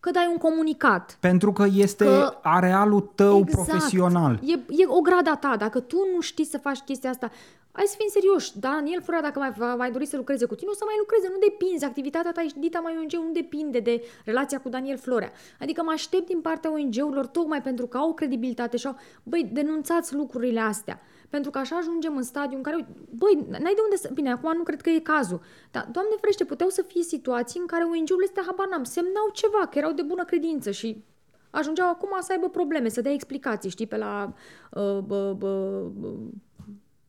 Că 0.01 0.11
dai 0.11 0.27
un 0.31 0.37
comunicat. 0.37 1.17
Pentru 1.19 1.51
că 1.53 1.65
este 1.75 2.05
că... 2.05 2.37
arealul 2.41 3.11
tău 3.15 3.37
exact. 3.37 3.67
profesional. 3.67 4.39
E, 4.43 4.53
e 4.53 4.85
o 4.87 5.01
grada 5.01 5.35
ta. 5.35 5.55
Dacă 5.57 5.79
tu 5.79 5.97
nu 6.13 6.21
știi 6.21 6.45
să 6.45 6.57
faci 6.57 6.79
chestia 6.79 7.09
asta, 7.09 7.31
Hai 7.73 7.85
să 7.87 7.95
fim 7.97 8.09
serioși. 8.09 8.59
Daniel 8.59 9.01
Fura, 9.01 9.21
dacă 9.21 9.39
mai 9.39 9.51
va 9.57 9.75
mai 9.75 9.91
dori 9.91 10.05
să 10.05 10.17
lucreze 10.17 10.45
cu 10.45 10.55
tine, 10.55 10.69
o 10.69 10.73
să 10.73 10.83
mai 10.85 10.95
lucreze. 10.99 11.27
Nu 11.27 11.39
depinde. 11.49 11.85
Activitatea 11.85 12.31
ta, 12.31 12.45
dita 12.57 12.79
mai 12.79 12.97
ONG, 12.99 13.11
nu 13.11 13.31
depinde 13.31 13.79
de 13.79 14.03
relația 14.25 14.59
cu 14.59 14.69
Daniel 14.69 14.97
Florea. 14.97 15.31
Adică 15.59 15.83
mă 15.83 15.91
aștept 15.91 16.27
din 16.27 16.41
partea 16.41 16.71
ONG-urilor 16.71 17.25
tocmai 17.25 17.61
pentru 17.61 17.87
că 17.87 17.97
au 17.97 18.13
credibilitate 18.13 18.77
și 18.77 18.87
au, 18.87 18.95
băi, 19.23 19.49
denunțați 19.53 20.15
lucrurile 20.15 20.59
astea. 20.59 20.99
Pentru 21.31 21.51
că 21.51 21.57
așa 21.57 21.75
ajungem 21.75 22.15
în 22.15 22.23
stadiu 22.23 22.57
în 22.57 22.63
care, 22.63 22.87
băi, 23.09 23.45
n-ai 23.49 23.73
de 23.73 23.81
unde 23.83 23.95
să... 23.95 24.09
Bine, 24.13 24.31
acum 24.31 24.57
nu 24.57 24.63
cred 24.63 24.81
că 24.81 24.89
e 24.89 24.99
cazul. 24.99 25.41
Dar, 25.71 25.87
Doamne 25.91 26.15
frește, 26.21 26.45
puteau 26.45 26.69
să 26.69 26.81
fie 26.81 27.03
situații 27.03 27.59
în 27.59 27.65
care 27.65 27.83
ONG-urile 27.83 28.25
astea, 28.25 28.43
habar 28.45 28.67
n-am, 28.67 28.83
semnau 28.83 29.29
ceva, 29.33 29.67
că 29.71 29.77
erau 29.77 29.91
de 29.91 30.01
bună 30.01 30.23
credință 30.23 30.71
și 30.71 31.03
ajungeau 31.49 31.89
acum 31.89 32.09
să 32.19 32.31
aibă 32.31 32.49
probleme, 32.49 32.89
să 32.89 33.01
dea 33.01 33.11
explicații, 33.11 33.69
știi, 33.69 33.87
pe 33.87 33.97
la 33.97 34.33
uh, 34.71 34.97
uh, 35.09 35.35
uh, 35.41 35.85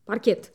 parchet. 0.03 0.51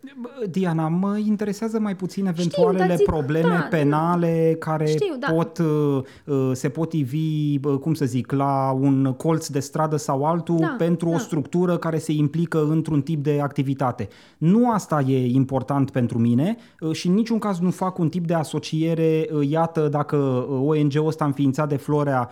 Diana, 0.50 0.88
mă 0.88 1.18
interesează 1.18 1.78
mai 1.80 1.96
puțin 1.96 2.26
eventualele 2.26 2.92
Știu, 2.92 3.04
probleme 3.04 3.48
da, 3.48 3.66
penale 3.70 4.56
care 4.58 4.86
Știu, 4.86 5.16
da. 5.18 5.32
pot, 5.32 5.58
uh, 5.58 6.02
uh, 6.24 6.50
se 6.52 6.68
pot 6.68 6.92
ivi, 6.92 7.58
uh, 7.64 7.78
cum 7.78 7.94
să 7.94 8.04
zic, 8.04 8.32
la 8.32 8.76
un 8.80 9.14
colț 9.16 9.46
de 9.46 9.60
stradă 9.60 9.96
sau 9.96 10.24
altul 10.24 10.56
da, 10.58 10.74
pentru 10.78 11.08
da. 11.08 11.14
o 11.14 11.18
structură 11.18 11.76
care 11.76 11.98
se 11.98 12.12
implică 12.12 12.66
într-un 12.68 13.02
tip 13.02 13.22
de 13.22 13.40
activitate. 13.42 14.08
Nu 14.38 14.70
asta 14.72 15.00
e 15.00 15.26
important 15.26 15.90
pentru 15.90 16.18
mine 16.18 16.56
și 16.92 17.06
în 17.06 17.14
niciun 17.14 17.38
caz 17.38 17.58
nu 17.58 17.70
fac 17.70 17.98
un 17.98 18.08
tip 18.08 18.26
de 18.26 18.34
asociere, 18.34 19.28
iată, 19.48 19.88
dacă 19.90 20.16
ONG-ul 20.64 21.06
ăsta 21.06 21.24
înființat 21.24 21.68
de 21.68 21.76
Florea 21.76 22.30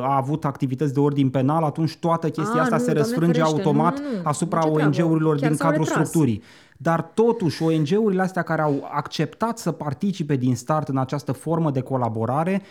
a 0.00 0.16
avut 0.16 0.44
activități 0.44 0.94
de 0.94 1.00
ordin 1.00 1.30
penal, 1.30 1.62
atunci 1.62 1.96
toată 1.96 2.28
chestia 2.28 2.60
a, 2.60 2.62
asta 2.62 2.76
nu, 2.76 2.82
se 2.82 2.92
răsfrânge 2.92 3.40
automat 3.40 3.98
nu, 3.98 4.04
nu, 4.04 4.20
asupra 4.22 4.68
ONG-urilor 4.68 5.38
din 5.38 5.56
cadrul 5.56 5.84
structurii 5.84 6.23
abuzurii. 6.24 6.42
Dar 6.76 7.02
totuși 7.14 7.62
ONG-urile 7.62 8.22
astea 8.22 8.42
care 8.42 8.62
au 8.62 8.88
acceptat 8.92 9.58
să 9.58 9.70
participe 9.70 10.36
din 10.36 10.56
start 10.56 10.88
în 10.88 10.96
această 10.98 11.32
formă 11.32 11.70
de 11.70 11.80
colaborare 11.80 12.62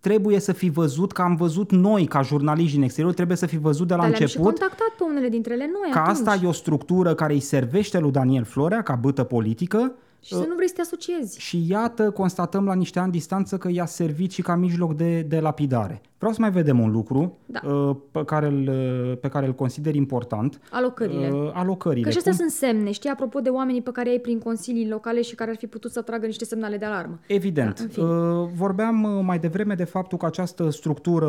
trebuie 0.00 0.40
să 0.40 0.52
fi 0.52 0.68
văzut, 0.68 1.12
că 1.12 1.22
am 1.22 1.36
văzut 1.36 1.70
noi 1.70 2.06
ca 2.06 2.22
jurnaliști 2.22 2.74
din 2.74 2.82
exterior, 2.82 3.12
trebuie 3.14 3.36
să 3.36 3.46
fi 3.46 3.58
văzut 3.58 3.86
de 3.86 3.94
la 3.94 4.00
Dar 4.00 4.08
început 4.08 4.34
le-am 4.34 4.54
și 4.54 4.58
contactat 4.58 4.88
pe 4.98 5.04
unele 5.04 5.28
dintre 5.28 5.52
ele 5.52 5.70
noi 5.72 5.90
că 5.90 5.98
atunci. 5.98 6.16
asta 6.16 6.44
e 6.44 6.48
o 6.48 6.52
structură 6.52 7.14
care 7.14 7.32
îi 7.32 7.40
servește 7.40 7.98
lui 7.98 8.10
Daniel 8.10 8.44
Florea 8.44 8.82
ca 8.82 8.94
bâtă 8.94 9.24
politică 9.24 9.92
Și 10.20 10.34
să 10.34 10.44
nu 10.48 10.54
vrei 10.54 10.68
să 10.68 10.74
te 10.74 10.80
asociezi. 10.80 11.40
și 11.40 11.64
iată, 11.68 12.10
constatăm 12.10 12.64
la 12.64 12.74
niște 12.74 12.98
ani 12.98 13.12
distanță 13.12 13.58
că 13.58 13.68
i-a 13.70 13.86
servit 13.86 14.30
și 14.32 14.42
ca 14.42 14.54
mijloc 14.54 14.94
de, 14.94 15.20
de 15.20 15.40
lapidare. 15.40 16.00
Vreau 16.20 16.34
să 16.34 16.40
mai 16.40 16.50
vedem 16.50 16.80
un 16.80 16.90
lucru 16.90 17.38
Da. 17.46 17.60
uh, 17.70 17.96
pe, 18.10 18.24
care 18.24 18.46
îl, 18.46 18.68
uh, 18.68 19.16
pe 19.20 19.28
care 19.28 19.46
îl 19.46 19.52
consider 19.52 19.94
important. 19.94 20.60
Alocările. 20.70 21.28
Uh, 21.30 21.50
alocările. 21.52 22.02
Că 22.04 22.10
și 22.10 22.16
astea 22.16 22.32
Cum- 22.32 22.40
sunt 22.40 22.50
semne, 22.70 22.90
știi, 22.90 23.10
apropo 23.10 23.40
de 23.40 23.48
oamenii 23.48 23.82
pe 23.82 23.90
care 23.92 24.08
ai 24.10 24.18
prin 24.18 24.38
consilii 24.38 24.88
locale 24.88 25.22
și 25.22 25.34
care 25.34 25.50
ar 25.50 25.56
fi 25.56 25.66
putut 25.66 25.90
să 25.90 26.00
tragă 26.02 26.26
niște 26.26 26.44
semnale 26.44 26.76
de 26.76 26.84
alarmă. 26.84 27.18
Evident. 27.26 27.74
Da, 27.76 27.82
în 27.82 27.88
fine. 27.88 28.06
Uh, 28.06 28.48
Vorbeam 28.54 29.02
uh, 29.02 29.22
mai 29.24 29.38
devreme 29.38 29.74
de 29.74 29.84
faptul 29.84 30.18
că 30.18 30.26
această 30.26 30.70
structură 30.70 31.26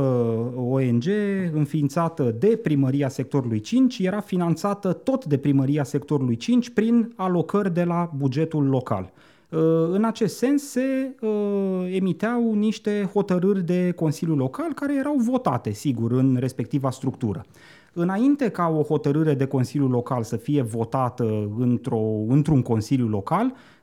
ONG, 0.55 1.03
înființată 1.53 2.35
de 2.39 2.59
primăria 2.63 3.07
sectorului 3.09 3.59
5, 3.59 3.99
era 3.99 4.19
finanțată 4.19 4.93
tot 4.93 5.25
de 5.25 5.37
primăria 5.37 5.83
sectorului 5.83 6.35
5 6.35 6.69
prin 6.69 7.13
alocări 7.15 7.73
de 7.73 7.83
la 7.83 8.09
bugetul 8.17 8.65
local. 8.67 9.11
Uh, 9.51 9.59
În 9.91 10.03
acest 10.03 10.37
sens 10.37 10.69
se 10.69 11.15
uh, 11.21 11.95
emiteau 11.95 12.53
niște 12.53 13.09
hotărâri 13.13 13.65
de 13.65 13.91
Consiliul 13.91 14.37
Local 14.37 14.73
care 14.73 14.95
erau 14.97 15.15
votate, 15.17 15.71
sigur, 15.71 16.11
în 16.11 16.37
respectiva 16.39 16.89
structură. 16.89 17.45
Înainte 17.93 18.49
ca 18.49 18.67
o 18.67 18.81
hotărâre 18.81 19.33
de 19.33 19.45
Consiliu 19.45 19.87
Local 19.87 20.23
să 20.23 20.35
fie 20.35 20.61
votată 20.61 21.49
într-o, 21.57 22.01
într-un 22.27 22.61
Consiliu 22.61 23.07
Local, 23.07 23.45
uh, 23.45 23.51
uh, 23.51 23.80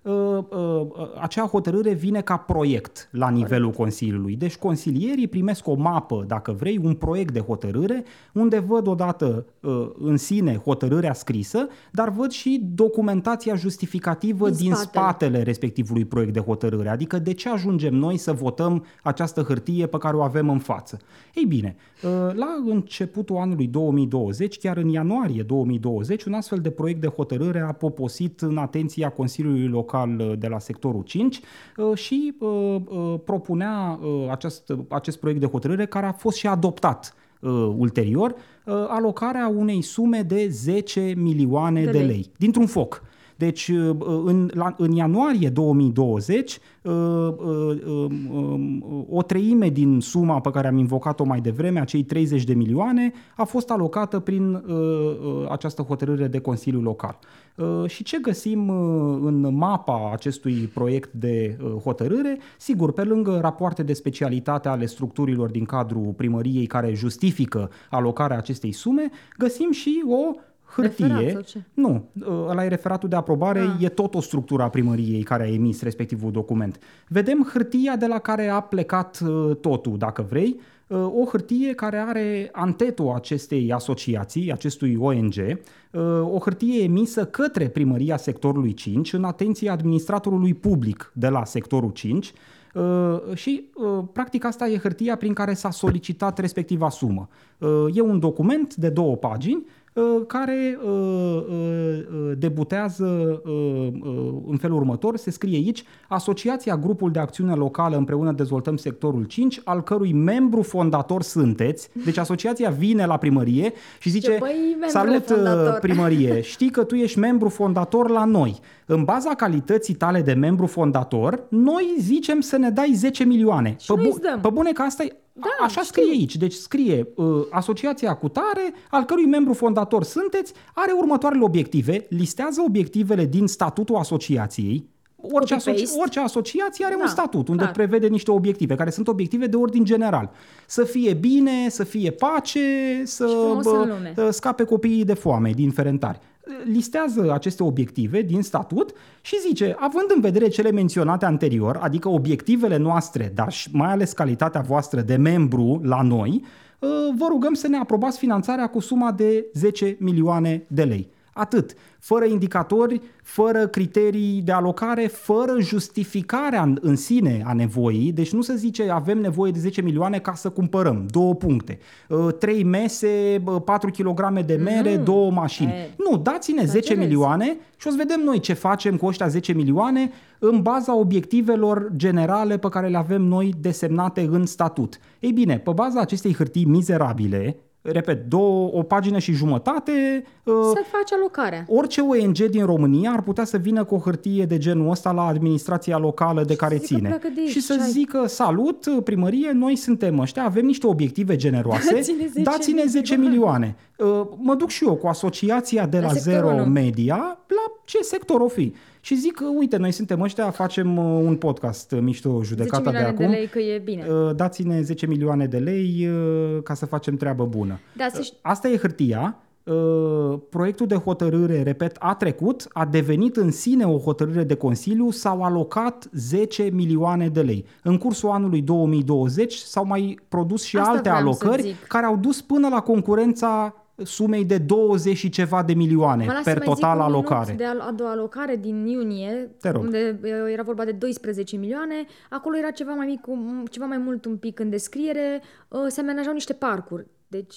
acea 1.21 1.47
hotărâre 1.47 1.93
vine 1.93 2.21
ca 2.21 2.37
proiect 2.37 3.09
la 3.13 3.29
nivelul 3.29 3.71
Consiliului. 3.71 4.37
Deci 4.37 4.57
consilierii 4.57 5.29
primesc 5.29 5.67
o 5.67 5.75
mapă, 5.75 6.25
dacă 6.27 6.53
vrei, 6.53 6.81
un 6.83 6.95
proiect 6.95 7.33
de 7.33 7.41
hotărâre, 7.41 8.05
unde 8.33 8.59
văd 8.59 8.87
odată 8.87 9.47
uh, 9.61 9.91
în 9.99 10.17
sine 10.17 10.57
hotărârea 10.57 11.13
scrisă, 11.13 11.69
dar 11.93 12.11
văd 12.11 12.31
și 12.31 12.67
documentația 12.75 13.55
justificativă 13.55 14.49
Din 14.49 14.57
din, 14.57 14.75
spatele. 14.75 15.03
spatele 15.03 15.43
respectivului 15.43 16.05
proiect 16.05 16.33
de 16.33 16.41
hotărâre. 16.41 16.89
Adică 16.89 17.19
de 17.19 17.33
ce 17.33 17.49
ajungem 17.49 17.95
noi 17.95 18.17
să 18.17 18.33
votăm 18.33 18.85
această 19.03 19.43
hârtie 19.43 19.87
pe 19.87 19.99
care 19.99 20.17
o 20.17 20.23
avem 20.23 20.49
în 20.49 20.59
față? 20.59 20.99
Ei 21.35 21.45
bine, 21.45 21.77
uh, 22.03 22.35
la 22.35 22.49
începutul 22.67 23.37
anului 23.37 23.67
2020, 23.67 24.59
chiar 24.59 24.77
în 24.77 24.89
ianuarie 24.89 25.43
2020, 25.43 26.25
un 26.25 26.33
astfel 26.33 26.59
de 26.59 26.71
proiect 26.71 27.01
de 27.01 27.07
hotărâre 27.07 27.61
a 27.61 27.73
poposit 27.73 28.41
în 28.41 28.57
atenția 28.57 29.09
Consiliului 29.09 29.67
Local 29.69 29.87
uh, 29.97 30.33
de 30.39 30.47
la 30.49 30.59
sectorul 30.59 31.03
5 31.03 31.41
uh, 31.77 31.97
și 31.99 32.35
uh, 32.39 32.49
uh, 32.89 33.15
propunea 33.25 33.99
uh, 34.03 34.27
acest, 34.31 34.73
acest 34.89 35.19
proiect 35.19 35.41
de 35.41 35.47
hotărâre 35.47 35.87
care 35.87 36.07
a 36.07 36.13
fost 36.13 36.37
și 36.37 36.47
adoptat 36.47 37.15
uh, 37.41 37.51
ulterior, 37.77 38.31
uh, 38.31 38.75
alocarea 38.89 39.49
unei 39.49 39.83
sume 39.83 40.23
de 40.23 40.49
10 40.49 41.15
milioane 41.17 41.81
de, 41.85 41.91
De 41.91 41.99
lei. 41.99 42.07
lei. 42.07 42.15
lei 42.15 42.31
dintr-un 42.37 42.67
foc. 42.67 43.03
Deci, 43.39 43.69
uh, 43.69 43.97
în, 44.25 44.51
la, 44.55 44.75
în 44.79 44.93
ianuarie 44.93 45.49
2020, 45.49 46.59
uh, 46.83 46.93
uh, 46.93 47.83
um, 47.87 48.31
um, 48.33 49.07
o 49.11 49.23
treime 49.23 49.69
din 49.69 50.01
suma 50.01 50.41
pe 50.41 50.51
care 50.51 50.67
am 50.67 50.77
invocat-o 50.77 51.25
mai 51.25 51.41
devreme, 51.41 51.81
acei 51.81 52.03
30 52.03 52.45
de 52.45 52.55
milioane, 52.55 53.13
a 53.37 53.45
fost 53.45 53.71
alocată 53.71 54.19
prin 54.19 54.55
uh, 54.55 54.61
uh, 54.67 55.51
această 55.51 55.83
hotărâre 55.83 56.27
de 56.27 56.39
Consiliu 56.39 56.81
Local. 56.81 57.19
Uh, 57.55 57.91
Și 57.91 58.03
ce 58.03 58.19
găsim 58.23 58.69
uh, 58.69 59.19
în 59.23 59.55
mapa 59.55 60.11
acestui 60.13 60.71
proiect 60.75 61.13
de 61.13 61.59
uh, 61.63 61.71
hotărâre? 61.83 62.39
Sigur, 62.59 62.93
pe 62.93 63.03
lângă 63.03 63.39
rapoarte 63.41 63.83
de 63.83 63.93
specialitate 63.93 64.69
ale 64.69 64.87
structurilor 64.87 65.51
din 65.51 65.65
cadrul 65.65 66.13
primăriei 66.17 66.67
care 66.67 66.93
justifică 66.95 67.71
alocarea 67.91 68.37
acestei 68.37 68.73
sume, 68.73 69.11
găsim 69.39 69.71
și 69.71 70.05
o 70.09 70.39
hârtie. 70.75 71.07
Referat 71.07 71.33
sau 71.33 71.41
ce? 71.41 71.63
Nu, 71.75 72.09
ăla 72.49 72.65
e 72.65 72.69
referatul 72.69 73.09
de 73.09 73.17
aprobare, 73.17 73.61
Ah. 73.61 73.83
e 73.83 73.89
tot 73.89 74.15
o 74.15 74.21
structură 74.21 74.63
a 74.63 74.69
primăriei 74.69 75.23
care 75.23 75.43
a 75.43 75.53
emis 75.53 75.83
respectivul 75.83 76.33
document. 76.33 76.79
Vedem 77.09 77.49
hârtia 77.53 77.97
de 77.97 78.07
la 78.07 78.19
care 78.19 78.49
a 78.49 78.61
plecat 78.61 79.21
uh, 79.27 79.57
totul, 79.57 79.99
dacă 79.99 80.27
vrei, 80.29 80.61
uh, 80.87 80.99
o 80.99 81.25
hârtie 81.31 81.75
care 81.75 81.97
are 81.97 82.49
antetul 82.53 83.13
acestei 83.15 83.73
asociații, 83.73 84.53
acestui 84.53 84.97
ONG, 85.01 85.35
uh, 85.37 86.03
o 86.23 86.39
hârtie 86.39 86.83
emisă 86.83 87.25
către 87.25 87.69
primăria 87.69 88.17
sectorului 88.17 88.75
5 88.75 89.13
în 89.13 89.25
atenția 89.25 89.73
administratorului 89.73 90.55
public 90.55 91.13
de 91.15 91.29
la 91.29 91.45
sectorul 91.45 91.91
5 91.91 92.33
Uh, 92.75 93.35
și 93.35 93.65
uh, 93.75 94.05
practic 94.13 94.45
asta 94.45 94.69
e 94.69 94.79
hârtia 94.79 95.17
prin 95.17 95.33
care 95.33 95.55
s-a 95.55 95.71
solicitat 95.71 96.39
respectiva 96.39 96.89
sumă. 96.89 97.29
Uh, 97.59 97.69
e 97.95 98.01
un 98.01 98.19
document 98.19 98.75
de 98.75 98.89
două 98.89 99.17
pagini 99.17 99.65
uh, 99.65 99.78
care 100.27 100.79
uh, 100.85 100.91
uh, 100.91 101.45
uh, 101.49 102.33
debutează 102.39 103.41
uh, 103.45 103.53
uh, 103.53 104.33
în 104.49 104.57
felul 104.57 104.77
următor, 104.77 105.17
se 105.17 105.31
scrie 105.31 105.57
aici 105.57 105.85
Asociația 106.09 106.77
Grupul 106.77 107.11
de 107.11 107.19
Acțiune 107.19 107.55
Locală 107.55 107.97
împreună 107.97 108.33
dezvoltăm 108.33 108.77
sectorul 108.77 109.25
5, 109.25 109.61
al 109.65 109.83
cărui 109.83 110.13
membru 110.13 110.63
fondator 110.63 111.23
sunteți. 111.23 111.89
Deci 112.05 112.19
asociația 112.19 112.71
vine 112.71 113.07
la 113.07 113.17
primărie 113.17 113.73
și 114.01 114.11
zice, 114.11 114.37
"Băi, 114.39 114.77
membrule 114.81 114.91
salut 114.91 115.29
uh, 115.29 115.35
fondator." 115.35 115.79
primărie, 115.81 116.41
știi 116.55 116.71
că 116.71 116.85
tu 116.85 116.95
ești 116.95 117.19
membru 117.19 117.49
fondator 117.49 118.09
la 118.09 118.25
noi. 118.25 118.59
În 118.87 119.05
baza 119.05 119.35
calității 119.35 119.95
tale 119.95 120.21
de 120.21 120.33
membru 120.33 120.67
fondator, 120.67 121.43
noi 121.49 121.95
zicem 121.99 122.41
să 122.41 122.57
ne 122.57 122.71
dai 122.71 122.93
10 122.95 123.25
milioane. 123.25 123.77
Și 123.79 123.93
noi 123.97 124.07
îți 124.09 124.21
dăm. 124.21 124.41
pe 124.41 124.49
bune 124.53 124.73
că 124.73 124.83
asta 124.83 125.03
e 125.03 125.17
Da, 125.41 125.49
a, 125.61 125.65
așa 125.65 125.83
știu. 125.83 126.03
scrie 126.03 126.11
aici. 126.11 126.37
Deci 126.37 126.53
scrie 126.53 127.09
uh, 127.15 127.27
asociația 127.51 128.17
cu 128.17 128.29
tare, 128.29 128.75
al 128.91 129.05
cărui 129.05 129.27
membru 129.27 129.53
fondator 129.53 130.05
sunteți, 130.05 130.53
are 130.75 130.93
următoarele 130.93 131.45
obiective, 131.45 132.07
listează 132.09 132.63
obiectivele 132.67 133.25
din 133.25 133.47
statutul 133.47 133.97
asociației. 133.97 134.89
Orice, 135.23 135.55
asoci- 135.55 135.61
Copy-paste. 135.65 135.99
orice 136.01 136.21
asociație 136.21 136.85
are 136.85 136.95
Da, 136.95 137.01
un 137.03 137.09
statut 137.09 137.49
unde 137.49 137.63
clar. 137.63 137.75
prevede 137.75 138.07
niște 138.07 138.31
obiective, 138.31 138.75
care 138.75 138.91
sunt 138.91 139.09
obiective 139.09 139.47
de 139.47 139.57
ordin 139.57 139.85
general. 139.85 140.31
Să 140.67 140.85
fie 140.85 141.15
bine, 141.15 141.69
să 141.69 141.85
fie 141.85 142.11
pace, 142.11 142.61
să 143.05 143.27
Și 143.27 143.35
frumos 143.35 143.65
bă, 143.65 143.71
în 143.71 143.89
lume. 143.89 144.15
uh, 144.17 144.29
scape 144.31 144.65
copiii 144.65 145.05
de 145.05 145.15
foame 145.15 145.51
din 145.51 145.71
ferentari. 145.71 146.19
Listează 146.65 147.33
aceste 147.33 147.63
obiective 147.63 148.23
din 148.23 148.43
statut 148.43 148.93
și 149.21 149.41
zice, 149.41 149.77
având 149.79 150.07
în 150.15 150.21
vedere 150.21 150.49
cele 150.49 150.71
menționate 150.71 151.25
anterior, 151.25 151.77
adică 151.83 152.09
obiectivele 152.09 152.77
noastre, 152.77 153.33
dar 153.35 153.53
și 153.53 153.69
mai 153.73 153.91
ales 153.93 154.13
calitatea 154.13 154.61
voastră 154.61 155.01
de 155.01 155.17
membru 155.17 155.81
la 155.85 156.03
noi, 156.03 156.45
uh, 156.79 156.89
vă 157.19 157.27
rugăm 157.29 157.55
să 157.55 157.69
ne 157.69 157.77
aprobați 157.77 158.19
finanțarea 158.19 158.67
cu 158.67 158.81
suma 158.81 159.13
de 159.13 159.47
10 159.53 159.97
milioane 160.01 160.65
de 160.69 160.83
lei. 160.83 161.09
Atât. 161.39 161.75
Fără 161.99 162.25
indicatori, 162.25 163.01
fără 163.23 163.67
criterii 163.67 164.43
de 164.43 164.53
alocare, 164.53 165.07
fără 165.07 165.53
justificarea 165.61 166.63
în, 166.63 166.79
în 166.81 166.97
sine 166.97 167.43
a 167.47 167.53
nevoii. 167.53 168.13
Deci 168.13 168.33
nu 168.33 168.41
se 168.43 168.57
zice 168.57 168.91
avem 168.91 169.19
nevoie 169.19 169.51
de 169.53 169.59
10 169.59 169.83
milioane 169.83 170.19
ca 170.19 170.35
să 170.35 170.49
cumpărăm. 170.51 171.07
Două 171.11 171.35
puncte. 171.35 171.79
Uh, 172.09 172.27
Trei 172.39 172.63
mese, 172.65 173.41
bă, 173.43 173.61
4 173.61 173.91
kg 173.91 174.41
de 174.45 174.55
mere, 174.55 174.97
Nu. 174.97 175.03
două 175.03 175.31
mașini. 175.31 175.71
E, 175.71 175.91
Nu, 176.11 176.17
dați-ne 176.17 176.65
10 176.65 176.77
înțeles. 176.77 177.05
milioane 177.05 177.57
și 177.77 177.87
o 177.87 177.91
să 177.91 177.97
vedem 177.97 178.21
noi 178.25 178.41
ce 178.41 178.53
facem 178.53 178.97
cu 178.97 179.07
ăștia 179.07 179.29
10 179.29 179.53
milioane 179.53 180.11
în 180.39 180.63
baza 180.63 180.97
obiectivelor 180.97 181.89
generale 181.97 182.57
pe 182.59 182.69
care 182.69 182.89
le 182.89 182.97
avem 182.97 183.23
noi 183.23 183.55
desemnate 183.61 184.29
în 184.31 184.47
statut. 184.47 184.99
Ei 185.21 185.33
bine, 185.33 185.59
pe 185.59 185.71
baza 185.71 186.01
acestei 186.01 186.35
hârtii 186.35 186.65
mizerabile, 186.65 187.57
repet, 187.93 188.25
două, 188.29 188.71
o 188.73 188.83
pagină 188.83 189.19
și 189.19 189.33
jumătate, 189.33 190.25
uh, 190.45 190.55
Să 190.75 190.83
faci 190.91 191.13
alocarea. 191.13 191.65
orice 191.69 192.01
ONG 192.01 192.37
din 192.39 192.65
România 192.65 193.11
ar 193.11 193.23
putea 193.23 193.45
să 193.45 193.57
vină 193.57 193.85
cu 193.85 193.95
o 193.95 193.99
hârtie 193.99 194.45
de 194.45 194.59
genul 194.59 194.91
ăsta 194.91 195.13
la 195.13 195.27
administrația 195.27 195.99
locală 195.99 196.43
de 196.45 196.53
Și 196.53 196.59
care 196.59 196.77
să 196.79 196.83
zică, 196.85 196.95
ține. 196.97 197.09
"Pleacă 197.09 197.29
de 197.35 197.41
aici, 197.41 197.51
și 197.51 197.61
să 197.61 197.75
ce 197.75 197.81
ai?" 197.81 197.89
zică, 197.91 198.27
salut, 198.27 198.87
primărie, 199.05 199.51
noi 199.55 199.77
suntem 199.77 200.19
ăștia, 200.19 200.45
avem 200.45 200.65
niște 200.65 200.87
obiective 200.87 201.37
generoase, 201.37 201.95
Dați-ne 201.95 202.27
10 202.27 202.43
dați-ne 202.43 202.85
10 202.85 203.17
milioane. 203.17 203.77
Uh, 203.99 204.07
Mă 204.37 204.55
duc 204.55 204.69
și 204.69 204.85
eu 204.85 204.95
cu 204.95 205.07
asociația 205.07 205.87
de 205.87 205.99
la, 205.99 206.07
La 206.07 206.13
sectorul 206.13 206.49
Zero 206.51 206.63
unu. 206.63 206.71
Media, 206.73 207.17
la 207.47 207.73
ce 207.85 207.99
sector 208.03 208.41
o 208.41 208.49
fi? 208.49 208.75
Și 209.09 209.17
zic, 209.17 209.35
că, 209.35 209.45
uite, 209.57 209.77
noi 209.77 209.93
suntem 209.93 210.21
ăștia, 210.21 210.51
facem 210.51 210.97
uh, 210.97 211.21
un 211.25 211.37
podcast 211.37 211.93
uh, 211.93 212.01
mișto 212.01 212.31
10 212.31 212.45
judecata 212.45 212.91
de 212.91 212.91
milioane 212.91 213.17
de, 213.17 213.23
acum. 213.23 213.35
lei 213.35 213.47
că 213.47 213.59
e 213.59 213.79
bine. 213.79 214.07
Uh, 214.09 214.35
Dați-ne 214.35 214.81
10 214.81 215.07
milioane 215.07 215.47
de 215.47 215.59
lei 215.59 216.09
uh, 216.09 216.63
ca 216.63 216.75
să 216.75 216.87
facem 216.87 217.17
treabă 217.17 217.45
bună. 217.45 217.81
Da, 217.97 218.09
să 218.13 218.23
știi, 218.23 218.39
Asta 218.43 218.69
e 218.69 218.77
hârtia. 218.77 219.37
Uh, 219.63 220.39
Proiectul 220.51 220.87
de 220.87 220.95
hotărâre, 220.95 221.63
repet, 221.63 221.97
a 221.99 222.15
trecut, 222.15 222.67
a 222.73 222.85
devenit 222.85 223.37
în 223.37 223.51
sine 223.51 223.85
o 223.85 223.99
hotărâre 223.99 224.43
de 224.43 224.55
Consiliu, 224.55 225.11
s-au 225.11 225.43
alocat 225.43 226.09
10 226.13 226.69
milioane 226.73 227.29
de 227.29 227.41
lei. 227.41 227.65
În 227.83 227.99
cursul 227.99 228.29
anului 228.29 228.63
2020 228.63 229.55
s-au 229.55 229.85
mai 229.87 230.19
produs 230.29 230.63
și 230.63 230.77
Asta 230.77 230.91
alte 230.91 231.09
vreau 231.09 231.33
să 231.33 231.45
alocări 231.45 231.63
zic. 231.69 231.87
care 231.87 232.07
au 232.07 232.17
dus 232.17 232.41
până 232.43 232.69
la 232.69 232.81
concurența 232.81 233.75
sumei 234.05 234.45
de 234.45 234.59
20 234.59 235.17
și 235.17 235.29
ceva 235.29 235.63
de 235.63 235.75
milioane 235.75 236.25
Mă 236.25 236.33
las 236.33 236.43
să 236.43 236.51
per 236.51 236.59
mai 236.59 236.67
zic 236.67 236.75
total 236.75 236.99
un 236.99 237.05
minut 237.05 237.15
alocare. 237.15 237.53
De 237.53 237.65
a, 237.65 237.87
a 237.87 237.93
doua 237.93 238.11
alocare 238.11 238.57
din 238.57 238.87
iunie, 238.87 239.51
Te 239.61 239.71
rog. 239.71 239.83
unde 239.83 240.19
uh, 240.23 240.31
era 240.53 240.63
vorba 240.63 240.85
de 240.85 240.93
12 240.93 241.57
milioane, 241.57 242.07
acolo 242.31 242.57
era 242.57 242.71
ceva 242.71 242.93
mai 242.93 243.07
mic, 243.07 243.27
um, 243.27 243.67
ceva 243.71 243.85
mai 243.85 243.99
mult 243.99 244.25
un 244.25 244.37
pic 244.37 244.59
în 244.59 244.71
descriere, 244.71 245.43
uh, 245.69 245.81
se 245.89 246.01
amenajau 246.01 246.33
niște 246.33 246.53
parcuri. 246.53 247.07
Deci 247.29 247.57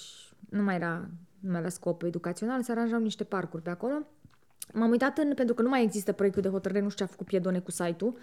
nu 0.50 0.62
mai 0.62 0.74
era, 0.74 1.08
nu 1.40 1.50
mai 1.50 1.58
avea 1.58 1.70
scop 1.70 2.02
educațional, 2.02 2.62
se 2.62 2.72
aranjau 2.72 3.00
niște 3.00 3.24
parcuri 3.24 3.62
pe 3.62 3.70
acolo. 3.70 3.94
M-am 4.72 4.90
uitat 4.90 5.18
în, 5.18 5.34
pentru 5.34 5.54
că 5.54 5.62
nu 5.62 5.68
mai 5.68 5.82
există 5.82 6.12
proiectul 6.12 6.42
de 6.42 6.48
hotărâre, 6.48 6.80
nu 6.80 6.88
știu 6.88 7.04
ce 7.04 7.10
a 7.10 7.12
făcut 7.12 7.26
Piedone 7.26 7.58
cu 7.58 7.70
site-ul, 7.70 8.16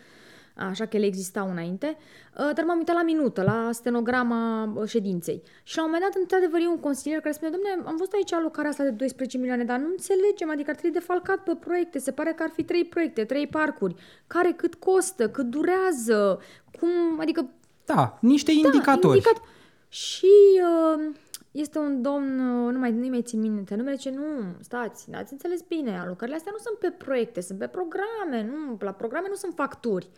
așa 0.67 0.86
că 0.86 0.98
ele 0.98 1.06
existau 1.06 1.50
înainte, 1.50 1.98
uh, 1.98 2.50
dar 2.56 2.63
m-am 2.65 2.78
uitat 2.78 2.95
la 2.95 3.04
minută, 3.04 3.41
la 3.41 3.69
stenograma 3.72 4.74
uh, 4.76 4.88
ședinței. 4.88 5.41
Și 5.63 5.78
la 5.78 5.84
un 5.84 5.89
moment 5.91 6.12
dat, 6.12 6.22
într-adevăr, 6.22 6.60
e 6.60 6.67
un 6.67 6.80
consilier 6.80 7.19
care 7.19 7.34
spune, 7.34 7.52
domne, 7.52 7.88
am 7.88 7.95
văzut 7.98 8.13
aici 8.13 8.34
alocarea 8.34 8.69
asta 8.69 8.84
de 8.84 8.89
12 8.89 9.38
milioane, 9.38 9.63
dar 9.63 9.80
nu 9.80 9.88
înțelegem, 9.89 10.50
adică 10.50 10.69
ar 10.69 10.76
trebui 10.76 11.00
defalcat 11.00 11.38
pe 11.43 11.56
proiecte, 11.60 12.00
se 12.00 12.12
pare 12.12 12.34
că 12.34 12.43
ar 12.43 12.50
fi 12.50 12.63
trei 12.63 12.86
proiecte, 12.86 13.24
trei 13.26 13.48
parcuri, 13.48 13.95
care 14.28 14.52
cât 14.52 14.76
costă, 14.76 15.30
cât 15.30 15.45
durează, 15.45 16.39
cum, 16.80 17.19
adică 17.19 17.50
Da, 17.86 18.17
niște 18.22 18.52
indicatori. 18.52 19.17
indicat. 19.17 19.41
Și 19.88 20.62
uh, 20.62 21.15
este 21.52 21.80
un 21.80 22.02
domn, 22.02 22.39
uh, 22.39 22.72
nu 22.74 22.80
mai, 22.80 22.91
nu 22.91 23.08
mai 23.08 23.22
țin 23.22 23.41
minte 23.41 23.76
numele, 23.76 23.95
ce 23.95 24.10
nu, 24.10 24.24
stați, 24.60 25.10
n-ați 25.10 25.32
înțeles 25.34 25.62
bine, 25.67 26.00
alocările 26.00 26.36
astea 26.36 26.52
nu 26.56 26.63
sunt 26.63 26.78
pe 26.78 27.04
proiecte, 27.04 27.41
sunt 27.41 27.60
pe 27.60 27.67
programe, 27.67 28.52
nu, 28.52 28.78
la 28.80 28.91
programe 28.91 29.28
nu 29.30 29.36
sunt 29.36 29.54
facturi. 29.56 30.10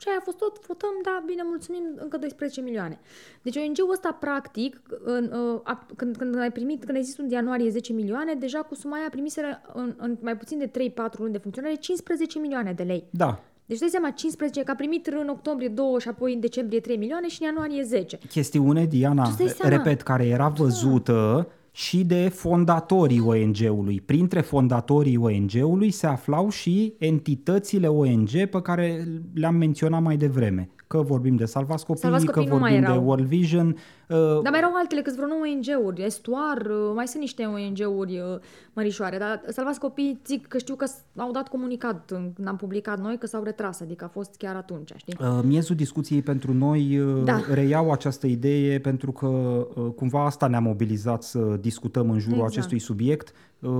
Și 0.00 0.08
aia 0.08 0.16
a 0.20 0.24
fost 0.24 0.36
tot, 0.36 0.66
votăm, 0.66 0.94
da, 1.02 1.22
bine, 1.26 1.42
mulțumim, 1.44 1.82
încă 1.96 2.16
12 2.16 2.60
milioane. 2.60 2.98
Deci 3.42 3.56
ONG-ul 3.56 3.90
ăsta, 3.92 4.16
practic, 4.20 4.80
în, 5.04 5.24
uh, 5.32 5.60
a, 5.62 5.86
când, 5.96 6.16
când 6.16 6.38
ai 6.38 6.52
primit, 6.52 6.84
când 6.84 6.96
ai 6.96 7.02
zis 7.02 7.18
în 7.18 7.30
ianuarie 7.30 7.70
10 7.70 7.92
milioane, 7.92 8.34
deja 8.34 8.58
cu 8.58 8.74
suma 8.74 8.96
aia 8.96 9.08
primiseră 9.10 9.60
în, 9.72 9.94
în 9.96 10.16
mai 10.20 10.36
puțin 10.36 10.58
de 10.58 10.68
3-4 10.68 10.72
luni 11.18 11.32
de 11.32 11.38
funcționare 11.38 11.74
15 11.74 12.38
milioane 12.38 12.72
de 12.72 12.82
lei. 12.82 13.04
Da, 13.10 13.40
Deci 13.66 13.78
dai 13.78 13.88
seama, 13.88 14.10
15, 14.10 14.62
că 14.62 14.70
a 14.70 14.74
primit 14.74 15.06
în 15.06 15.28
octombrie 15.28 15.68
2 15.68 15.86
și 15.98 16.08
apoi 16.08 16.34
în 16.34 16.40
decembrie 16.40 16.80
3 16.80 16.96
milioane 16.96 17.28
și 17.28 17.42
în 17.42 17.46
ianuarie 17.46 17.82
10. 17.82 18.18
chestiune, 18.28 18.84
Diana, 18.84 19.22
Tu-ți 19.22 19.36
dai 19.36 19.48
seama? 19.48 19.76
repet, 19.76 20.02
care 20.02 20.26
era 20.26 20.48
văzută 20.48 21.48
și 21.72 22.04
de 22.04 22.28
fondatorii 22.28 23.20
ONG-ului. 23.20 24.00
Printre 24.00 24.40
fondatorii 24.40 25.16
ONG-ului 25.16 25.90
se 25.90 26.06
aflau 26.06 26.48
și 26.48 26.94
entitățile 26.98 27.86
ONG 27.86 28.30
pe 28.30 28.60
care 28.62 29.04
le-am 29.34 29.54
menționat 29.54 30.02
mai 30.02 30.16
devreme. 30.16 30.70
Că 30.86 31.00
vorbim 31.00 31.36
de 31.36 31.44
Salvați 31.44 31.84
Copiii, 31.84 32.02
Salvați 32.02 32.26
că 32.26 32.32
Copiii 32.32 32.52
nu 32.52 32.58
mai 32.58 32.70
vorbim 32.70 32.86
de 32.86 32.92
erau. 32.92 33.06
World 33.06 33.26
Vision. 33.26 33.76
Uh, 34.10 34.16
Dar 34.42 34.50
mai 34.50 34.58
erau 34.58 34.72
altele, 34.74 35.00
câți 35.02 35.16
vreo 35.16 35.28
9 35.28 35.40
ONG-uri, 35.40 36.04
Estuar, 36.04 36.56
uh, 36.66 36.92
mai 36.94 37.06
sunt 37.08 37.20
niște 37.22 37.44
ONG-uri 37.44 38.18
uh, 38.18 38.38
mărișoare, 38.72 39.18
dar 39.18 39.42
Salvați 39.48 39.80
Copii, 39.80 40.20
zic 40.26 40.46
că 40.46 40.58
știu 40.58 40.74
că 40.74 40.84
s- 40.86 41.02
au 41.16 41.30
dat 41.30 41.48
comunicat 41.48 42.10
în- 42.10 42.30
când 42.34 42.48
am 42.48 42.56
publicat 42.56 43.00
noi 43.00 43.18
că 43.18 43.26
s-au 43.26 43.42
retras, 43.42 43.80
adică 43.80 44.04
a 44.04 44.08
fost 44.08 44.34
chiar 44.38 44.56
atunci, 44.56 44.92
știi? 44.96 45.16
Uh, 45.20 45.40
Miezul 45.44 45.76
discuției 45.76 46.22
pentru 46.22 46.52
noi 46.52 46.98
uh, 46.98 47.24
Da. 47.24 47.40
reiau 47.52 47.90
această 47.90 48.26
idee 48.26 48.78
pentru 48.78 49.12
că 49.12 49.26
uh, 49.26 49.86
cumva 49.96 50.24
asta 50.24 50.46
ne-a 50.46 50.60
mobilizat 50.60 51.22
să 51.22 51.38
discutăm 51.60 52.10
în 52.10 52.18
jurul 52.18 52.34
Exact. 52.36 52.52
acestui 52.52 52.78
subiect. 52.78 53.32
Uh, 53.60 53.70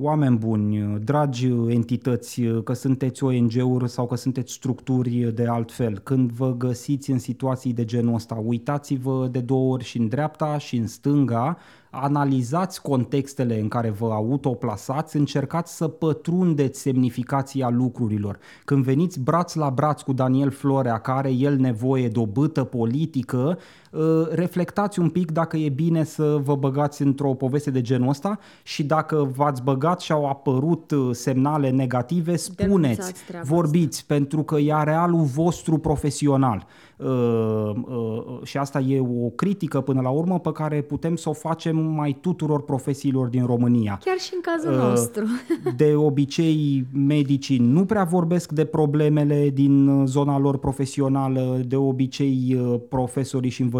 Oameni 0.00 0.36
buni, 0.36 0.82
uh, 0.82 0.94
dragi 1.04 1.46
entități, 1.68 2.42
uh, 2.42 2.62
că 2.62 2.72
sunteți 2.72 3.24
ONG-uri 3.24 3.88
sau 3.88 4.06
că 4.06 4.16
sunteți 4.16 4.52
structuri 4.52 5.32
de 5.34 5.46
altfel, 5.46 5.98
când 5.98 6.30
vă 6.30 6.54
găsiți 6.56 7.10
în 7.10 7.18
situații 7.18 7.72
de 7.72 7.84
genul 7.84 8.14
ăsta, 8.14 8.42
uitați-vă 8.46 9.28
de 9.30 9.38
două 9.40 9.67
ori 9.68 9.84
și 9.84 9.98
în 9.98 10.08
dreapta 10.08 10.58
și 10.58 10.76
în 10.76 10.86
stânga, 10.86 11.58
analizați 11.90 12.82
contextele 12.82 13.60
în 13.60 13.68
care 13.68 13.90
vă 13.90 14.12
autoplasați, 14.12 15.16
încercați 15.16 15.76
să 15.76 15.88
pătrundeți 15.88 16.80
semnificația 16.80 17.68
lucrurilor. 17.68 18.38
Când 18.64 18.84
veniți 18.84 19.20
braț 19.20 19.54
la 19.54 19.70
braț 19.70 20.00
cu 20.00 20.12
Daniel 20.12 20.50
Florea, 20.50 20.98
care 20.98 21.18
are 21.18 21.32
el 21.32 21.56
nevoie 21.56 22.08
de 22.08 22.18
o 22.18 22.26
bâtă 22.26 22.64
politică, 22.64 23.58
uh, 23.58 23.87
reflectați 24.30 24.98
un 24.98 25.08
pic 25.08 25.30
dacă 25.30 25.56
e 25.56 25.68
bine 25.68 26.04
să 26.04 26.40
vă 26.42 26.54
băgați 26.54 27.02
într-o 27.02 27.34
poveste 27.34 27.70
de 27.70 27.80
genul 27.80 28.08
ăsta 28.08 28.38
și 28.62 28.84
dacă 28.84 29.30
v-ați 29.36 29.62
băgat 29.62 30.00
și 30.00 30.12
au 30.12 30.26
apărut 30.26 30.90
uh, 30.90 31.08
semnale 31.12 31.70
negative, 31.70 32.36
spuneți, 32.36 32.66
Denunțați 32.66 33.24
treaba 33.26 33.46
vorbiți, 33.48 34.06
pentru 34.06 34.42
că 34.42 34.58
e 34.58 34.72
arealul 34.72 35.22
vostru 35.22 35.78
profesional. 35.78 36.66
Uh, 36.96 37.06
uh, 37.06 38.42
și 38.42 38.58
asta 38.58 38.80
e 38.80 39.00
o 39.00 39.28
critică 39.28 39.80
până 39.80 40.00
la 40.00 40.08
urmă 40.08 40.38
pe 40.38 40.52
care 40.52 40.80
putem 40.80 41.16
să 41.16 41.28
o 41.28 41.32
facem 41.32 41.76
mai 41.76 42.18
tuturor 42.20 42.62
profesiilor 42.62 43.26
din 43.26 43.46
România. 43.46 43.98
Chiar 44.04 44.18
și 44.18 44.30
în 44.34 44.40
cazul 44.40 44.72
Uh, 44.72 44.88
nostru. 44.88 45.24
De 45.76 45.94
obicei, 45.94 46.86
medicii 46.92 47.58
nu 47.58 47.84
prea 47.84 48.04
vorbesc 48.04 48.52
de 48.52 48.64
problemele 48.64 49.50
din 49.50 49.86
uh, 49.86 50.06
zona 50.06 50.38
lor 50.38 50.58
profesională, 50.58 51.60
de 51.66 51.76
obicei 51.76 52.56
uh, 52.60 52.80
profesorii 52.88 53.50
și 53.50 53.62
învățătorii 53.62 53.77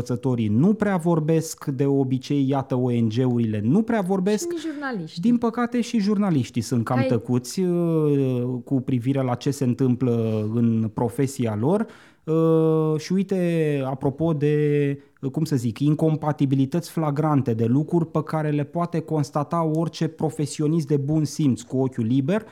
nu 0.49 0.75
prea 0.75 0.97
vorbesc, 0.97 1.65
de 1.65 1.87
obicei, 1.87 2.49
iată, 2.49 2.75
ONG-urile 2.75 3.61
nu 3.65 3.83
prea 3.83 4.01
Și 4.01 4.07
vorbesc. 4.07 4.53
nici 4.53 4.61
jurnaliști. 4.61 5.21
Din 5.21 5.37
păcate 5.37 5.81
și 5.81 5.99
jurnaliștii 5.99 6.63
sunt 6.63 6.85
cam 6.85 6.97
Hai. 6.97 7.07
tăcuți 7.07 7.61
uh, 7.61 8.43
cu 8.65 8.81
privire 8.81 9.23
la 9.23 9.35
ce 9.35 9.51
se 9.51 9.65
întâmplă 9.65 10.47
în 10.55 10.91
profesia 10.95 11.57
lor. 11.61 11.87
Uh, 12.25 13.01
Și 13.01 13.13
uite, 13.13 13.83
apropo 13.87 14.33
de, 14.33 14.99
uh, 15.21 15.31
cum 15.31 15.45
să 15.45 15.57
zic, 15.57 15.79
incompatibilități 15.79 16.91
flagrante 16.91 17.55
de 17.55 17.65
lucruri 17.65 18.07
pe 18.07 18.23
care 18.23 18.51
le 18.51 18.65
poate 18.65 19.01
constata 19.01 19.63
orice 19.75 20.09
profesionist 20.09 20.87
de 20.87 20.97
bun 20.97 21.25
simț 21.25 21.61
cu 21.61 21.77
ochiul 21.77 22.05
liber, 22.05 22.41
uh, 22.41 22.47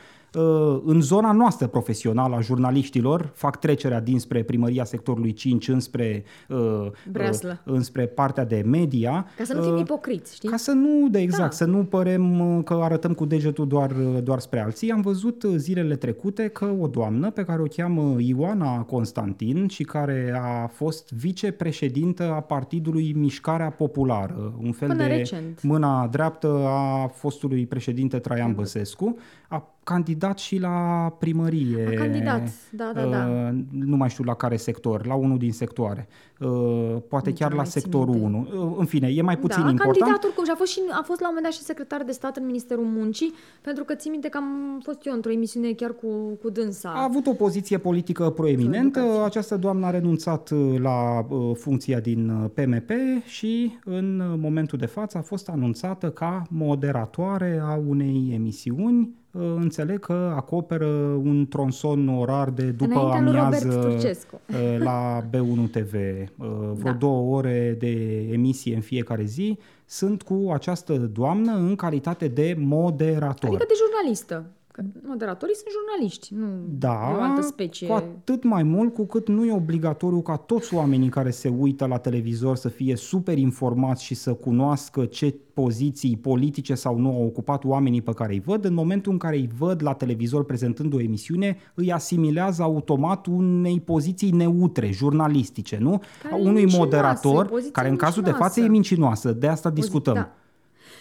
în 0.85 1.01
zona 1.01 1.33
noastră 1.33 1.67
profesională 1.67 2.35
a 2.37 2.41
jurnaliștilor, 2.41 3.31
fac 3.35 3.59
trecerea 3.59 4.01
dinspre 4.01 4.43
primăria 4.43 4.85
sectorului 4.85 5.33
5 5.33 5.69
înspre, 5.69 6.25
uh, 6.49 6.87
Breaslă. 7.11 7.63
uh, 7.67 7.73
înspre 7.75 8.07
partea 8.07 8.45
de 8.45 8.63
media. 8.67 9.27
Ca 9.37 9.45
să 9.45 9.55
nu 9.55 9.63
fim 9.63 9.73
uh, 9.75 9.81
ipocriți, 9.81 10.35
știi? 10.35 10.49
ca 10.49 10.57
să 10.57 10.73
nu, 10.73 11.09
de 11.09 11.19
exact, 11.19 11.51
Da. 11.51 11.57
să 11.57 11.65
nu 11.65 11.85
părem 11.85 12.41
uh, 12.57 12.65
că 12.65 12.75
arătăm 12.75 13.13
cu 13.15 13.25
degetul 13.25 13.67
doar, 13.67 13.91
uh, 13.91 14.23
doar 14.23 14.39
spre 14.39 14.61
alții. 14.61 14.91
Am 14.91 15.01
văzut 15.01 15.43
uh, 15.43 15.53
zilele 15.57 15.97
trecute 15.97 16.49
că 16.49 16.75
o 16.81 16.87
doamnă 16.87 17.31
pe 17.31 17.45
care 17.45 17.63
o 17.63 17.67
cheamă 17.77 18.15
Ioana 18.19 18.81
Constantin 18.83 19.69
și 19.69 19.83
care 19.85 20.41
a 20.43 20.67
fost 20.67 21.13
vicepreședintă 21.13 22.23
a 22.33 22.41
Partidului 22.41 23.13
Mișcarea 23.17 23.71
Populară, 23.71 24.55
un 24.63 24.73
fel 24.73 24.89
Până 24.89 25.03
de 25.03 25.09
recent. 25.15 25.63
mâna 25.63 26.07
dreaptă 26.07 26.65
a 26.67 27.07
fostului 27.15 27.67
președinte 27.67 28.19
Traian 28.19 28.55
Băsescu, 28.55 29.17
a 29.49 29.71
candidat 29.93 30.39
și 30.39 30.59
la 30.59 30.77
primărie. 31.19 31.87
A 31.91 32.01
candidat, 32.01 32.49
da, 32.71 32.91
da, 32.95 33.05
da. 33.05 33.27
Uh, 33.27 33.59
Nu 33.71 33.97
mai 33.97 34.09
știu 34.09 34.25
la 34.25 34.35
care 34.35 34.57
sector, 34.57 35.07
la 35.07 35.15
unul 35.15 35.39
din 35.39 35.53
sectoare. 35.53 36.09
Uh, 36.41 36.97
Poate 37.09 37.29
Nici 37.29 37.39
chiar 37.39 37.51
nu 37.51 37.57
la 37.57 37.63
mai 37.63 37.71
țin 37.71 37.81
sectorul 37.81 38.15
minte. 38.15 38.53
1. 38.53 38.67
Uh, 38.67 38.75
În 38.79 38.85
fine, 38.85 39.09
e 39.09 39.23
mai 39.23 39.39
puțin 39.39 39.61
da, 39.61 39.67
a 39.67 39.71
important. 39.71 39.99
candidat 39.99 40.25
oricum 40.25 40.45
și 40.45 40.51
a 40.51 40.57
fost, 40.57 40.73
și, 40.73 40.81
a 40.91 41.03
fost 41.05 41.21
la 41.21 41.29
un 41.29 41.35
moment 41.35 41.43
dat 41.43 41.53
și 41.53 41.63
secretar 41.71 42.03
de 42.03 42.13
stat 42.13 42.37
în 42.37 42.47
Ministerul 42.47 42.85
Muncii, 42.85 43.33
pentru 43.61 43.85
că 43.85 43.95
țin 43.95 44.11
minte 44.11 44.29
că 44.29 44.37
am 44.37 44.81
fost 44.83 45.07
eu 45.07 45.13
într-o 45.13 45.31
emisiune 45.31 45.73
chiar 45.73 45.93
cu, 45.95 46.07
cu 46.43 46.51
dânsa. 46.51 46.89
A 46.89 47.03
avut 47.03 47.27
o 47.27 47.33
poziție 47.33 47.79
politică 47.79 48.31
proeminentă. 48.31 48.99
Educație. 48.99 49.25
Această 49.25 49.57
doamnă 49.57 49.87
a 49.87 49.91
renunțat 49.91 50.51
uh, 50.51 50.79
la 50.79 51.27
uh, 51.29 51.57
funcția 51.57 52.01
din 52.01 52.29
uh, 52.29 52.51
PMP 52.55 52.91
și 53.27 53.79
în 53.85 54.21
uh, 54.21 54.39
momentul 54.41 54.79
de 54.79 54.87
față 54.87 55.19
a 55.19 55.23
fost 55.23 55.49
anunțată 55.49 56.11
ca 56.11 56.43
moderatoare 56.51 57.61
a 57.63 57.81
unei 57.89 58.31
emisiuni. 58.35 59.25
Uh, 59.41 59.55
Înțeleg 59.57 59.99
că 59.99 60.33
acoperă 60.37 60.87
un 61.23 61.47
tronson 61.49 62.09
orar 62.09 62.51
de 62.51 62.65
după 62.65 62.95
Înaintea 62.95 63.21
lui 63.21 63.39
amiază 63.39 63.69
Robert 63.69 63.87
Turcescu. 63.91 64.41
uh, 64.49 64.77
la 64.79 65.21
B1 65.31 65.71
TV. 65.71 65.93
Uh, 65.95 66.47
Vreo 66.73 66.93
Da. 66.93 66.99
două 66.99 67.37
ore 67.37 67.77
de 67.79 67.91
emisie 68.33 68.75
în 68.75 68.81
fiecare 68.81 69.25
zi 69.25 69.59
sunt 69.85 70.23
cu 70.23 70.51
această 70.53 70.93
doamnă 70.97 71.53
în 71.53 71.75
calitate 71.77 72.29
de 72.29 72.57
moderator. 72.59 73.49
Adică 73.49 73.65
de 73.69 73.75
jurnalistă. 73.85 74.45
Că 74.77 74.83
moderatorii 75.07 75.55
sunt 75.55 75.69
jurnaliști, 75.71 76.35
nu 76.35 76.47
Da, 76.79 77.11
e 77.13 77.19
o 77.19 77.23
altă 77.23 77.43
specie. 77.43 77.87
cu 77.87 77.93
atât 77.93 78.45
mai 78.45 78.63
mult 78.63 78.95
cu 78.95 79.07
cât 79.07 79.29
nu 79.29 79.45
e 79.45 79.53
obligatoriu 79.53 80.21
ca 80.23 80.37
toți 80.37 80.75
oamenii 80.75 81.09
care 81.09 81.31
se 81.31 81.49
uită 81.49 81.87
la 81.87 81.99
televizor 81.99 82.57
să 82.57 82.69
fie 82.69 82.97
super 82.97 83.39
informați 83.39 84.05
și 84.05 84.15
să 84.15 84.33
cunoască 84.35 85.05
ce 85.05 85.35
poziții 85.55 86.17
politice 86.17 86.75
sau 86.75 86.99
nu 86.99 87.09
au 87.09 87.25
ocupat 87.25 87.65
oamenii 87.65 88.03
pe 88.03 88.13
care 88.13 88.33
îi 88.33 88.41
văd. 88.41 88.65
În 88.65 88.75
momentul 88.75 89.13
în 89.13 89.19
care 89.19 89.37
îi 89.37 89.49
văd 89.59 89.83
la 89.83 89.93
televizor 89.93 90.45
prezentând 90.45 90.95
o 90.95 91.01
emisiune, 91.01 91.57
îi 91.75 91.93
asimilează 91.93 92.63
automat 92.63 93.27
unei 93.27 93.81
poziții 93.81 94.31
neutre, 94.31 94.91
jurnalistice, 94.91 95.79
nu? 95.81 96.01
Care 96.23 96.35
A 96.35 96.39
e 96.39 96.41
unui 96.41 96.53
mincinoasă, 96.53 96.77
e 96.77 96.85
moderator, 96.85 97.45
o 97.45 97.49
poziție 97.49 97.71
care 97.73 97.89
în 97.89 97.97
cazul 97.97 98.23
de 98.23 98.29
mincinoasă. 98.29 98.55
față 98.55 98.67
e 98.67 98.71
mincinoasă. 98.71 99.33
De 99.33 99.47
asta 99.47 99.71
discutăm. 99.71 100.15
Da. 100.15 100.31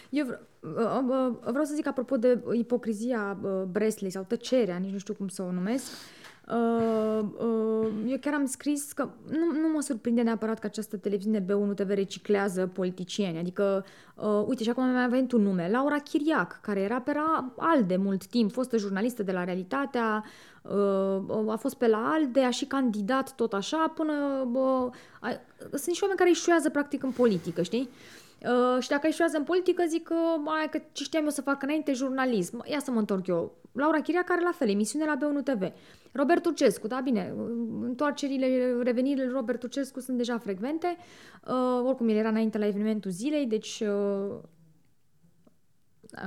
Eu 0.09 0.25
vreau, 0.59 1.41
vreau 1.45 1.63
să 1.63 1.73
zic 1.75 1.87
apropo 1.87 2.17
de 2.17 2.43
ipocrizia 2.53 3.37
uh, 3.41 3.49
Bresley 3.71 4.11
sau 4.11 4.23
tăcerea, 4.27 4.77
nici 4.77 4.91
nu 4.91 4.97
știu 4.97 5.13
cum 5.13 5.27
să 5.27 5.41
o 5.41 5.51
numesc. 5.51 5.91
Uh, 6.49 7.25
uh, 7.37 7.87
eu 8.07 8.17
chiar 8.21 8.33
am 8.33 8.45
scris 8.45 8.91
că 8.91 9.09
nu, 9.29 9.59
nu 9.59 9.67
mă 9.73 9.81
surprinde 9.81 10.21
neapărat 10.21 10.59
că 10.59 10.65
această 10.65 10.97
televiziune 10.97 11.45
B1 11.45 11.75
TV 11.75 11.89
reciclează 11.89 12.67
politicieni. 12.67 13.37
Adică, 13.37 13.85
uh, 14.15 14.43
uite, 14.47 14.63
și 14.63 14.69
acum 14.69 14.89
mi 14.89 15.03
a 15.03 15.07
venit 15.07 15.31
un 15.31 15.41
nume, 15.41 15.69
Laura 15.69 15.97
Chiriac, 15.97 16.59
care 16.61 16.79
era 16.79 17.01
pe 17.01 17.13
la 17.13 17.53
ALDE 17.57 17.95
mult 17.95 18.25
timp, 18.25 18.51
fostă 18.51 18.77
jurnalistă 18.77 19.23
de 19.23 19.31
la 19.31 19.43
Realitatea, 19.43 20.23
uh, 20.61 21.51
a 21.51 21.55
fost 21.59 21.75
pe 21.75 21.87
la 21.87 22.11
ALDE, 22.13 22.41
a 22.41 22.49
și 22.49 22.65
candidat 22.65 23.35
tot 23.35 23.53
așa, 23.53 23.93
până... 23.95 24.13
Uh, 24.53 24.93
a, 25.21 25.29
sunt 25.73 25.95
și 25.95 26.01
oameni 26.01 26.19
care 26.19 26.29
își 26.29 26.69
practic 26.71 27.03
în 27.03 27.11
politică, 27.11 27.61
știi? 27.61 27.89
Uh, 27.91 28.24
și 28.79 28.89
dacă 28.89 29.07
eșuează 29.07 29.37
în 29.37 29.43
politică, 29.43 29.83
zic 29.87 30.03
că, 30.03 30.15
mai 30.43 30.67
că 30.71 30.81
ce 30.91 31.03
știam 31.03 31.23
eu 31.23 31.29
să 31.29 31.41
fac 31.41 31.63
înainte, 31.63 31.93
jurnalism. 31.93 32.63
Ia 32.65 32.79
să 32.79 32.91
mă 32.91 32.99
întorc 32.99 33.27
eu. 33.27 33.57
Laura 33.71 34.01
Chiria, 34.01 34.23
care 34.23 34.41
la 34.41 34.51
fel, 34.51 34.69
emisiune 34.69 35.05
la 35.05 35.17
B1 35.17 35.43
TV. 35.43 35.71
Robert 36.11 36.41
Turcescu, 36.41 36.87
da, 36.87 36.99
bine, 36.99 37.33
întoarcerile, 37.81 38.75
revenirile 38.81 39.27
Robert 39.27 39.59
Turcescu 39.59 39.99
sunt 39.99 40.17
deja 40.17 40.37
frecvente. 40.37 40.97
Uh, 41.47 41.81
oricum, 41.85 42.09
el 42.09 42.15
era 42.15 42.29
înainte 42.29 42.57
la 42.57 42.65
evenimentul 42.65 43.11
zilei, 43.11 43.45
deci 43.45 43.79
uh, 43.79 44.37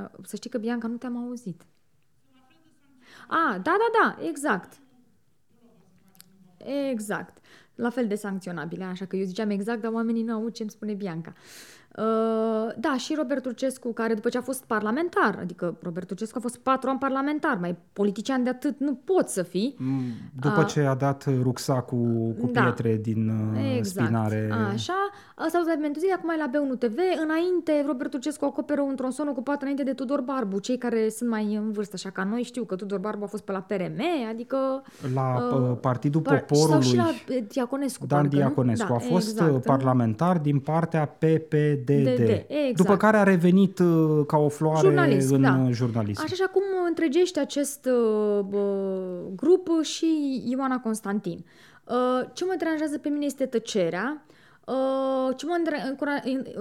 uh, 0.00 0.08
să 0.22 0.36
știi 0.36 0.50
că, 0.50 0.58
Bianca, 0.58 0.86
nu 0.86 0.96
te-am 0.96 1.16
auzit. 1.16 1.66
A, 3.28 3.36
ah, 3.36 3.60
da, 3.62 3.76
da, 3.78 3.98
da, 4.00 4.26
exact. 4.26 4.78
Exact. 6.90 7.38
La 7.74 7.90
fel 7.90 8.06
de 8.06 8.14
sancționabile, 8.14 8.84
așa 8.84 9.04
că 9.04 9.16
eu 9.16 9.24
ziceam 9.24 9.50
exact, 9.50 9.80
dar 9.80 9.92
oamenii 9.92 10.22
nu 10.22 10.32
au 10.32 10.48
ce 10.48 10.62
îmi 10.62 10.70
spune 10.70 10.94
Bianca. 10.94 11.32
Uh, 11.36 11.77
Uh, 11.77 11.77
da, 12.76 12.96
și 12.96 13.14
Robert 13.14 13.42
Turcescu, 13.42 13.92
care 13.92 14.14
după 14.14 14.28
ce 14.28 14.38
a 14.38 14.40
fost 14.40 14.64
parlamentar, 14.64 15.38
adică 15.40 15.76
Robert 15.82 16.06
Turcescu 16.06 16.38
a 16.38 16.40
fost 16.40 16.58
patru 16.58 16.88
ani 16.88 16.98
parlamentar, 16.98 17.58
mai 17.60 17.76
politician 17.92 18.42
de 18.42 18.50
atât 18.50 18.78
nu 18.78 18.94
pot 18.94 19.28
să 19.28 19.42
fii. 19.42 19.74
Mm, 19.78 20.02
după 20.40 20.60
uh, 20.60 20.66
ce 20.66 20.80
a 20.80 20.94
dat 20.94 21.24
rucsacul 21.42 22.34
cu 22.40 22.50
da, 22.52 22.62
pietre 22.62 22.96
din 23.02 23.28
uh, 23.28 23.76
exact, 23.76 24.06
spinare. 24.06 24.50
Așa, 24.72 25.10
s-a 25.36 25.58
dus 25.58 25.66
la 25.66 25.74
Mentuzie, 25.80 26.12
acum 26.12 26.28
e 26.28 26.36
la 26.36 26.50
B1 26.50 26.78
TV. 26.78 26.98
Înainte, 27.22 27.84
Robert 27.86 28.10
Turcescu 28.10 28.44
acoperă 28.44 28.80
un 28.80 28.96
tronson 28.96 29.28
ocupat 29.28 29.62
înainte 29.62 29.82
de 29.82 29.92
Tudor 29.92 30.20
Barbu. 30.20 30.58
Cei 30.58 30.78
care 30.78 31.08
sunt 31.08 31.30
mai 31.30 31.54
în 31.54 31.72
vârstă, 31.72 31.92
așa 31.94 32.10
ca 32.10 32.24
noi, 32.24 32.42
știu 32.42 32.64
că 32.64 32.76
Tudor 32.76 32.98
Barbu 32.98 33.24
a 33.24 33.26
fost 33.26 33.42
pe 33.42 33.52
la 33.52 33.60
PRM, 33.60 34.00
adică... 34.30 34.56
La 35.14 35.48
uh, 35.54 35.76
Partidul 35.80 36.20
Poporului. 36.20 36.70
Sau 36.70 36.80
și 36.80 36.96
la 36.96 37.10
Diaconescu. 37.48 38.06
Dan 38.06 38.20
parcă, 38.20 38.36
Diaconescu. 38.36 38.86
Da, 38.88 38.94
a 38.94 38.98
fost 38.98 39.40
exact, 39.40 39.64
parlamentar 39.64 40.38
din 40.38 40.58
partea 40.58 41.06
PPD 41.06 41.87
DD. 41.94 42.28
Exact. 42.46 42.76
După 42.76 42.96
care 42.96 43.16
a 43.16 43.22
revenit 43.22 43.78
uh, 43.78 44.26
ca 44.26 44.36
o 44.36 44.48
floare 44.48 44.86
Jurnalist, 44.86 45.30
în 45.30 45.40
da. 45.40 45.66
jurnalism. 45.70 46.22
Așa 46.22 46.34
și 46.34 46.42
acum 46.46 46.62
întregește 46.86 47.40
acest 47.40 47.88
uh, 48.40 48.44
grup 49.36 49.68
și 49.82 50.42
Ioana 50.46 50.80
Constantin. 50.80 51.44
Uh, 51.84 52.28
ce 52.32 52.44
mă 52.44 52.54
deranjează 52.58 52.98
pe 52.98 53.08
mine 53.08 53.24
este 53.24 53.46
tăcerea. 53.46 54.26
Uh, 54.68 55.36
ce, 55.36 55.46
mă, 55.46 55.56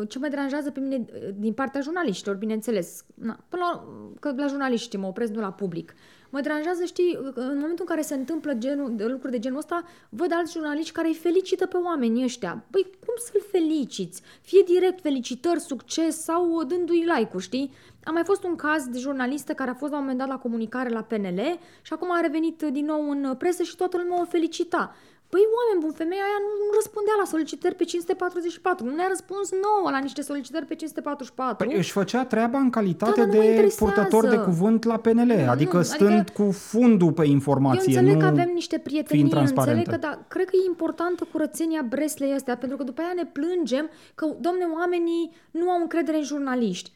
ce 0.08 0.20
mă 0.20 0.28
deranjează 0.28 0.72
pe 0.72 0.80
mine 0.80 0.96
uh, 0.96 1.30
din 1.36 1.54
partea 1.54 1.82
jurnaliștilor, 1.82 2.36
bineînțeles, 2.36 3.06
na, 3.14 3.40
până 3.50 3.64
la, 3.72 3.88
că 4.20 4.34
la 4.38 4.48
jurnaliști 4.48 4.98
mă 4.98 5.08
opresc, 5.08 5.32
nu 5.32 5.42
la 5.42 5.52
public. 5.52 5.94
Uh, 5.96 6.18
Mă 6.30 6.42
deranjează, 6.42 6.84
știi, 6.86 7.18
în 7.34 7.58
momentul 7.58 7.80
în 7.80 7.86
care 7.86 8.02
se 8.02 8.14
întâmplă 8.14 8.54
genul, 8.54 8.96
de 8.96 9.06
lucruri 9.06 9.32
de 9.32 9.40
genul 9.40 9.58
ăsta, 9.58 9.84
văd 10.10 10.32
alți 10.34 10.52
jurnaliști 10.52 10.92
care 10.92 11.08
îi 11.08 11.14
felicită 11.14 11.66
pe 11.66 11.78
oamenii 11.78 12.24
ăștia. 12.24 12.64
Păi, 12.70 12.84
cum 13.06 13.14
să-l 13.18 13.42
feliciți? 13.52 14.22
Fie 14.42 14.62
direct 14.66 15.02
felicitări, 15.02 15.60
succes 15.60 16.22
sau 16.22 16.64
dându-i 16.64 17.06
like-uri, 17.16 17.44
știi? 17.44 17.72
A 18.04 18.12
mai 18.12 18.24
fost 18.24 18.44
un 18.44 18.56
caz 18.56 18.88
de 18.88 18.98
jurnalistă 18.98 19.54
care 19.54 19.70
a 19.70 19.74
fost 19.74 19.92
la 19.92 19.98
un 19.98 20.04
moment 20.04 20.20
dat 20.20 20.28
la 20.28 20.38
comunicare 20.38 20.90
la 20.90 21.02
PNL 21.02 21.60
și 21.82 21.94
acum 21.94 22.12
a 22.12 22.20
revenit 22.20 22.64
din 22.72 22.86
nou 22.86 23.10
în 23.10 23.36
presă 23.38 23.64
și 23.64 23.76
toată 23.76 23.98
lumea 23.98 24.22
o 24.22 24.26
felicita. 24.26 24.96
Păi 25.34 25.44
oameni 25.58 25.80
buni, 25.84 26.00
femeia 26.02 26.26
aia 26.30 26.40
nu, 26.46 26.52
nu 26.66 26.72
răspundea 26.80 27.16
la 27.22 27.26
solicitări 27.34 27.76
pe 27.76 27.84
544, 27.84 28.86
nu 28.86 28.96
ne-a 28.96 29.10
răspuns 29.16 29.48
nouă 29.66 29.88
la 29.96 30.00
niște 30.08 30.22
solicitări 30.22 30.66
pe 30.66 30.76
544. 30.76 31.68
Păi 31.68 31.78
își 31.78 31.92
făcea 31.92 32.26
treaba 32.26 32.60
în 32.66 32.70
calitate 32.70 33.22
da, 33.24 33.32
de 33.36 33.74
purtător 33.78 34.24
de 34.28 34.38
cuvânt 34.38 34.84
la 34.84 34.98
PNL, 34.98 35.34
nu, 35.46 35.50
adică 35.50 35.78
nu, 35.78 35.84
stând 35.84 36.20
adică 36.20 36.42
cu 36.44 36.52
fundul 36.52 37.12
pe 37.12 37.26
informație. 37.26 37.94
Eu 37.94 38.00
înțeleg 38.00 38.14
nu 38.14 38.20
că 38.20 38.26
avem 38.26 38.52
niște 38.54 38.78
prietenii, 38.78 39.32
înțeleg 39.34 39.88
că 39.88 39.98
da, 39.98 40.20
cred 40.28 40.46
că 40.50 40.56
e 40.56 40.66
importantă 40.68 41.28
curățenia 41.32 41.86
Breslei 41.90 42.34
astea, 42.34 42.58
pentru 42.58 42.78
că 42.78 42.84
după 42.84 43.02
aia 43.02 43.14
ne 43.16 43.26
plângem 43.26 43.90
că, 44.16 44.26
domne, 44.40 44.66
oamenii 44.80 45.32
nu 45.52 45.70
au 45.70 45.82
încredere 45.82 46.18
în 46.18 46.24
jurnaliști. 46.24 46.92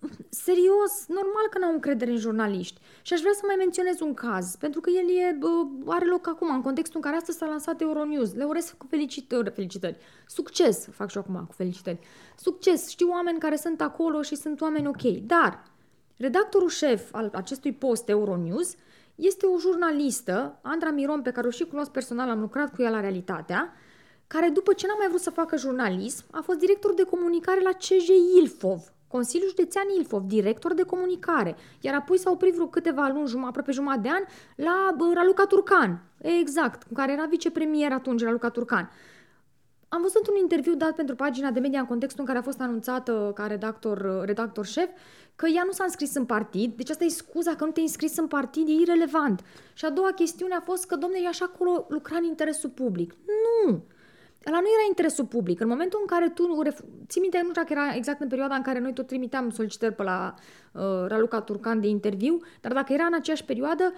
Păi 0.00 0.10
serios, 0.30 1.06
normal 1.08 1.46
că 1.50 1.58
n-au 1.58 1.72
încredere 1.72 2.10
în 2.10 2.16
jurnaliști. 2.16 2.80
Și 3.02 3.12
aș 3.12 3.20
vrea 3.20 3.32
să 3.32 3.42
mai 3.46 3.54
menționez 3.58 4.00
un 4.00 4.14
caz, 4.14 4.56
pentru 4.56 4.80
că 4.80 4.90
el 4.90 5.16
e, 5.16 5.38
are 5.86 6.04
loc 6.04 6.28
acum, 6.28 6.54
în 6.54 6.62
contextul 6.62 6.96
în 6.96 7.02
care 7.02 7.16
astăzi 7.16 7.38
s-a 7.38 7.46
lansat 7.46 7.80
Euronews. 7.80 8.34
Le 8.34 8.44
urez 8.44 8.74
cu 8.78 8.86
felicitări, 8.86 9.50
felicitări. 9.50 9.96
Succes, 10.26 10.88
fac 10.92 11.10
și 11.10 11.16
eu 11.16 11.22
acum 11.22 11.44
cu 11.46 11.52
felicitări. 11.52 11.98
Succes, 12.36 12.88
știu 12.88 13.08
oameni 13.08 13.38
care 13.38 13.56
sunt 13.56 13.80
acolo 13.80 14.22
și 14.22 14.34
sunt 14.34 14.60
oameni 14.60 14.86
ok. 14.86 15.02
Dar 15.02 15.62
redactorul 16.16 16.68
șef 16.68 17.14
al 17.14 17.30
acestui 17.34 17.72
post 17.72 18.08
Euronews 18.08 18.74
este 19.14 19.46
o 19.46 19.58
jurnalistă, 19.58 20.58
Andra 20.62 20.90
Miron, 20.90 21.22
pe 21.22 21.30
care 21.30 21.46
o 21.46 21.50
și 21.50 21.64
cunosc 21.64 21.90
personal, 21.90 22.28
am 22.28 22.40
lucrat 22.40 22.74
cu 22.74 22.82
ea 22.82 22.90
la 22.90 23.00
Realitatea, 23.00 23.72
care 24.26 24.48
după 24.48 24.72
ce 24.72 24.86
n-a 24.86 24.94
mai 24.98 25.08
vrut 25.08 25.20
să 25.20 25.30
facă 25.30 25.56
jurnalism, 25.56 26.24
a 26.30 26.40
fost 26.40 26.58
director 26.58 26.94
de 26.94 27.02
comunicare 27.02 27.60
la 27.60 27.72
CJ 27.72 28.08
Ilfov, 28.36 28.92
Consiliul 29.10 29.48
Județean 29.48 29.84
Ilfov, 29.98 30.22
director 30.22 30.74
de 30.74 30.82
comunicare, 30.82 31.56
iar 31.80 31.94
apoi 31.94 32.18
s-a 32.18 32.30
oprit 32.30 32.54
vreo 32.54 32.66
câteva 32.66 33.10
luni, 33.14 33.28
jum- 33.28 33.46
aproape 33.46 33.72
jumătate 33.72 34.00
de 34.00 34.08
an, 34.08 34.22
la 34.56 34.94
bă, 34.96 35.10
Raluca 35.14 35.46
Turcan, 35.46 36.02
exact, 36.18 36.82
care 36.94 37.12
era 37.12 37.24
vicepremier 37.24 37.92
atunci, 37.92 38.22
Raluca 38.22 38.48
Turcan. 38.48 38.90
Am 39.88 40.02
văzut 40.02 40.28
un 40.28 40.36
interviu 40.40 40.74
dat 40.74 40.94
pentru 40.94 41.14
pagina 41.14 41.50
de 41.50 41.60
media 41.60 41.80
în 41.80 41.86
contextul 41.86 42.20
în 42.20 42.26
care 42.26 42.38
a 42.38 42.42
fost 42.42 42.60
anunțată 42.60 43.32
ca 43.34 43.46
redactor, 43.46 44.22
redactor 44.24 44.66
șef 44.66 44.88
că 45.36 45.46
ea 45.46 45.62
nu 45.66 45.72
s-a 45.72 45.84
înscris 45.84 46.14
în 46.14 46.24
partid, 46.24 46.76
deci 46.76 46.90
asta 46.90 47.04
e 47.04 47.08
scuza 47.08 47.54
că 47.54 47.64
nu 47.64 47.70
te-ai 47.70 47.86
înscris 47.86 48.16
în 48.16 48.26
partid, 48.26 48.68
e 48.68 48.72
irelevant. 48.72 49.44
Și 49.72 49.84
a 49.84 49.90
doua 49.90 50.12
chestiune 50.12 50.54
a 50.54 50.60
fost 50.60 50.86
că, 50.86 50.96
domne, 50.96 51.18
e 51.22 51.26
așa 51.26 51.44
acolo 51.44 51.86
lucra 51.88 52.16
în 52.16 52.24
interesul 52.24 52.70
public. 52.70 53.14
Nu! 53.66 53.84
Ăla 54.46 54.60
nu 54.60 54.66
era 54.66 54.86
interesul 54.88 55.24
public. 55.24 55.60
În 55.60 55.68
momentul 55.68 55.98
în 56.00 56.06
care 56.06 56.28
tu... 56.28 56.62
Ții 57.08 57.20
minte, 57.20 57.40
nu 57.42 57.50
știu 57.50 57.64
că 57.64 57.72
era 57.72 57.94
exact 57.94 58.20
în 58.20 58.28
perioada 58.28 58.54
în 58.54 58.62
care 58.62 58.78
noi 58.78 58.92
tot 58.92 59.06
trimiteam 59.06 59.50
solicitări 59.50 59.94
pe 59.94 60.02
la 60.02 60.34
uh, 60.72 60.82
Raluca 61.06 61.40
Turcan 61.40 61.80
de 61.80 61.88
interviu, 61.88 62.40
dar 62.60 62.72
dacă 62.72 62.92
era 62.92 63.04
în 63.04 63.14
aceeași 63.14 63.44
perioadă, 63.44 63.92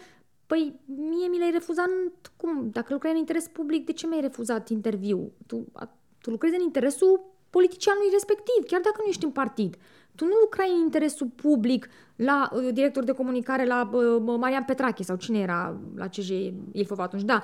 păi 0.47 0.81
mie 0.87 1.29
mi 1.29 1.39
l-ai 1.39 1.51
refuzat... 1.51 1.89
Cum? 2.37 2.69
Dacă 2.73 2.93
lucrai 2.93 3.13
în 3.13 3.19
interes 3.19 3.49
public, 3.49 3.87
de 3.87 3.93
ce 3.93 4.07
mi-ai 4.07 4.21
refuzat 4.21 4.69
interviu? 4.69 5.33
Tu, 5.47 5.67
a, 5.73 5.97
tu 6.21 6.31
lucrezi 6.31 6.55
în 6.55 6.63
interesul 6.63 7.33
politicianului 7.51 8.09
respectiv, 8.13 8.65
chiar 8.67 8.81
dacă 8.81 8.97
nu 8.99 9.09
ești 9.09 9.25
în 9.25 9.31
partid. 9.31 9.77
Tu 10.15 10.25
nu 10.25 10.35
lucrai 10.41 10.71
în 10.75 10.81
interesul 10.81 11.27
public 11.27 11.89
la 12.17 12.51
uh, 12.53 12.69
director 12.73 13.05
de 13.05 13.13
comunicare 13.13 13.67
la 13.67 13.91
uh, 13.93 14.23
Marian 14.39 14.65
Petrache 14.65 15.03
sau 15.03 15.17
cine 15.17 15.39
era 15.39 15.81
la 15.97 16.09
CJ 16.09 16.31
Ilfov 16.73 16.99
atunci. 16.99 17.23
Da, 17.23 17.43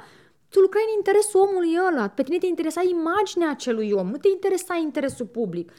tu 0.48 0.60
lucrai 0.60 0.82
în 0.86 0.94
interesul 0.96 1.40
omului 1.40 1.78
ăla, 1.90 2.08
pe 2.08 2.22
tine 2.22 2.38
te 2.38 2.46
interesa 2.46 2.82
imaginea 2.82 3.50
acelui 3.50 3.90
om, 3.92 4.08
nu 4.10 4.16
te 4.16 4.28
interesa 4.28 4.74
interesul 4.76 5.26
public. 5.26 5.72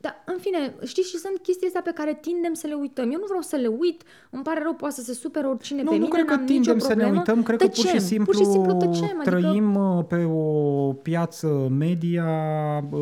Dar, 0.00 0.22
în 0.24 0.38
fine, 0.40 0.74
știi, 0.84 1.02
și 1.02 1.16
sunt 1.16 1.38
chestii 1.42 1.66
astea 1.66 1.82
pe 1.84 1.90
care 1.94 2.18
tindem 2.20 2.54
să 2.54 2.66
le 2.66 2.74
uităm. 2.74 3.04
Eu 3.04 3.18
nu 3.18 3.24
vreau 3.26 3.40
să 3.40 3.56
le 3.56 3.66
uit, 3.66 4.02
îmi 4.30 4.42
pare 4.42 4.60
rău, 4.62 4.74
poate 4.74 4.94
să 4.94 5.02
se 5.02 5.12
supere 5.12 5.46
oricine 5.46 5.82
nu, 5.82 5.90
pe 5.90 5.96
nu 5.96 6.02
mine, 6.02 6.14
cred 6.14 6.24
că 6.24 6.44
tindem 6.44 6.78
să 6.78 6.94
ne 6.94 7.10
uităm, 7.10 7.42
cred 7.42 7.58
tăcem, 7.58 7.84
că 7.84 7.90
pur 7.90 8.00
și 8.00 8.06
simplu, 8.06 8.32
pur 8.32 8.44
și 8.44 8.50
simplu 8.50 8.72
tăcem, 8.72 9.20
trăim 9.24 9.76
adică... 9.76 10.06
pe 10.08 10.24
o 10.24 10.92
piață 10.92 11.68
media 11.70 12.28
uh, 12.90 13.00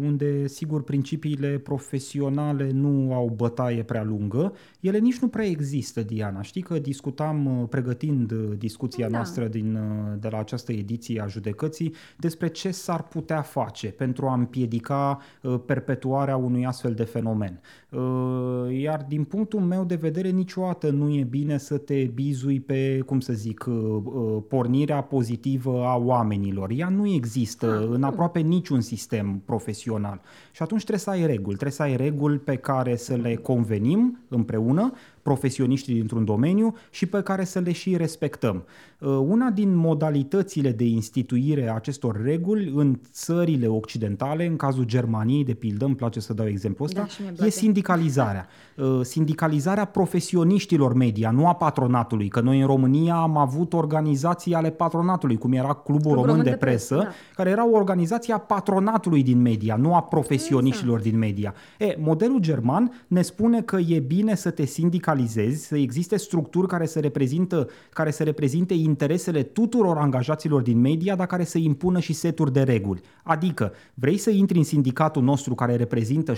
unde, 0.00 0.46
sigur, 0.46 0.82
principiile 0.82 1.48
profesionale 1.58 2.70
nu 2.72 3.14
au 3.14 3.32
bătaie 3.36 3.82
prea 3.82 4.02
lungă. 4.02 4.52
Ele 4.80 4.98
nici 4.98 5.18
nu 5.18 5.28
prea 5.28 5.46
există, 5.46 6.00
Diana. 6.00 6.42
Știi 6.42 6.62
că 6.62 6.78
discutam, 6.78 7.60
uh, 7.60 7.68
pregătind 7.68 8.32
discuția 8.58 9.08
da. 9.08 9.16
noastră 9.16 9.46
din, 9.46 9.78
de 10.20 10.28
la 10.30 10.38
această 10.38 10.72
ediție 10.72 11.20
a 11.20 11.26
judecății, 11.26 11.94
despre 12.16 12.48
ce 12.48 12.70
s-ar 12.70 13.02
putea 13.02 13.42
face 13.42 13.88
pentru 13.88 14.26
a 14.26 14.34
împiedica 14.34 15.20
perpetuarea 15.66 16.00
perpetuarea 16.02 16.36
unui 16.36 16.66
astfel 16.66 16.94
de 16.94 17.04
fenomen. 17.04 17.60
Uh, 17.96 18.80
iar 18.80 19.04
din 19.08 19.24
punctul 19.24 19.60
meu 19.60 19.84
de 19.84 19.94
vedere 19.94 20.28
niciodată 20.28 20.90
nu 20.90 21.14
e 21.14 21.22
bine 21.22 21.58
să 21.58 21.78
te 21.78 22.04
bizui 22.14 22.60
pe, 22.60 23.02
cum 23.06 23.20
să 23.20 23.32
zic, 23.32 23.64
uh, 23.68 23.74
uh, 23.74 24.42
pornirea 24.48 25.00
pozitivă 25.00 25.84
a 25.84 25.96
oamenilor. 25.96 26.70
Ea 26.76 26.88
nu 26.88 27.06
există 27.06 27.80
ah, 27.82 27.88
în 27.90 28.02
aproape 28.02 28.40
niciun 28.40 28.80
sistem 28.80 29.42
profesional. 29.44 30.20
Și 30.52 30.62
atunci 30.62 30.80
trebuie 30.80 31.00
să 31.00 31.10
ai 31.10 31.26
reguli, 31.26 31.56
trebuie 31.56 31.72
să 31.72 31.82
ai 31.82 31.96
reguli 31.96 32.38
pe 32.38 32.56
care 32.56 32.96
să 32.96 33.14
le 33.14 33.34
convenim 33.34 34.18
împreună, 34.28 34.92
profesioniștii 35.22 35.94
dintr-un 35.94 36.24
domeniu 36.24 36.74
și 36.90 37.06
pe 37.06 37.22
care 37.22 37.44
să 37.44 37.58
le 37.58 37.72
și 37.72 37.96
respectăm. 37.96 38.64
Uh, 38.98 39.08
una 39.08 39.50
din 39.50 39.74
modalitățile 39.74 40.72
de 40.72 40.84
instituire 40.84 41.68
a 41.68 41.74
acestor 41.74 42.22
reguli 42.22 42.72
în 42.74 42.98
țările 43.10 43.66
occidentale, 43.66 44.46
în 44.46 44.56
cazul 44.56 44.84
Germaniei, 44.84 45.44
de 45.44 45.54
pildă, 45.54 45.84
îmi 45.84 45.94
place 45.94 46.20
să 46.20 46.32
dau 46.32 46.46
exemplu 46.46 46.84
ăsta, 46.84 47.06
da, 47.36 47.46
e, 47.46 47.50
sindic- 47.50 47.80
sindicalizarea. 47.82 48.46
Uh, 48.76 49.00
sindicalizarea 49.02 49.84
profesioniștilor 49.84 50.94
media, 50.94 51.30
nu 51.30 51.46
a 51.48 51.54
patronatului, 51.54 52.28
că 52.28 52.40
noi 52.40 52.60
în 52.60 52.66
România 52.66 53.14
am 53.14 53.36
avut 53.36 53.72
organizații 53.72 54.54
ale 54.54 54.70
patronatului, 54.70 55.38
cum 55.38 55.52
era 55.52 55.72
Clubul, 55.72 55.84
Clubul 55.84 56.10
Român, 56.10 56.28
Român 56.28 56.44
de, 56.44 56.50
de 56.50 56.56
Presă, 56.56 56.94
presă 56.94 57.08
da. 57.08 57.14
care 57.34 57.50
era 57.50 57.68
o 57.68 57.76
organizație 57.76 58.34
a 58.34 58.38
patronatului 58.38 59.22
din 59.22 59.40
media, 59.40 59.76
nu 59.76 59.94
a 59.94 60.02
profesioniștilor 60.02 60.96
exact. 60.96 61.10
din 61.10 61.18
media. 61.18 61.54
E, 61.78 61.96
modelul 61.98 62.38
german 62.38 63.04
ne 63.06 63.22
spune 63.22 63.62
că 63.62 63.76
e 63.76 63.98
bine 63.98 64.34
să 64.34 64.50
te 64.50 64.64
sindicalizezi, 64.64 65.66
să 65.66 65.76
existe 65.76 66.16
structuri 66.16 66.66
care 66.66 66.86
să, 66.86 67.00
reprezintă, 67.00 67.68
care 67.90 68.10
să 68.10 68.22
reprezinte 68.22 68.74
interesele 68.74 69.42
tuturor 69.42 69.96
angajaților 69.96 70.62
din 70.62 70.80
media, 70.80 71.16
dar 71.16 71.26
care 71.26 71.44
să 71.44 71.58
impună 71.58 71.98
și 71.98 72.12
seturi 72.12 72.52
de 72.52 72.62
reguli. 72.62 73.00
Adică, 73.22 73.72
vrei 73.94 74.16
să 74.16 74.30
intri 74.30 74.58
în 74.58 74.64
sindicatul 74.64 75.22
nostru 75.22 75.54
care 75.54 75.76
reprezintă 75.76 76.32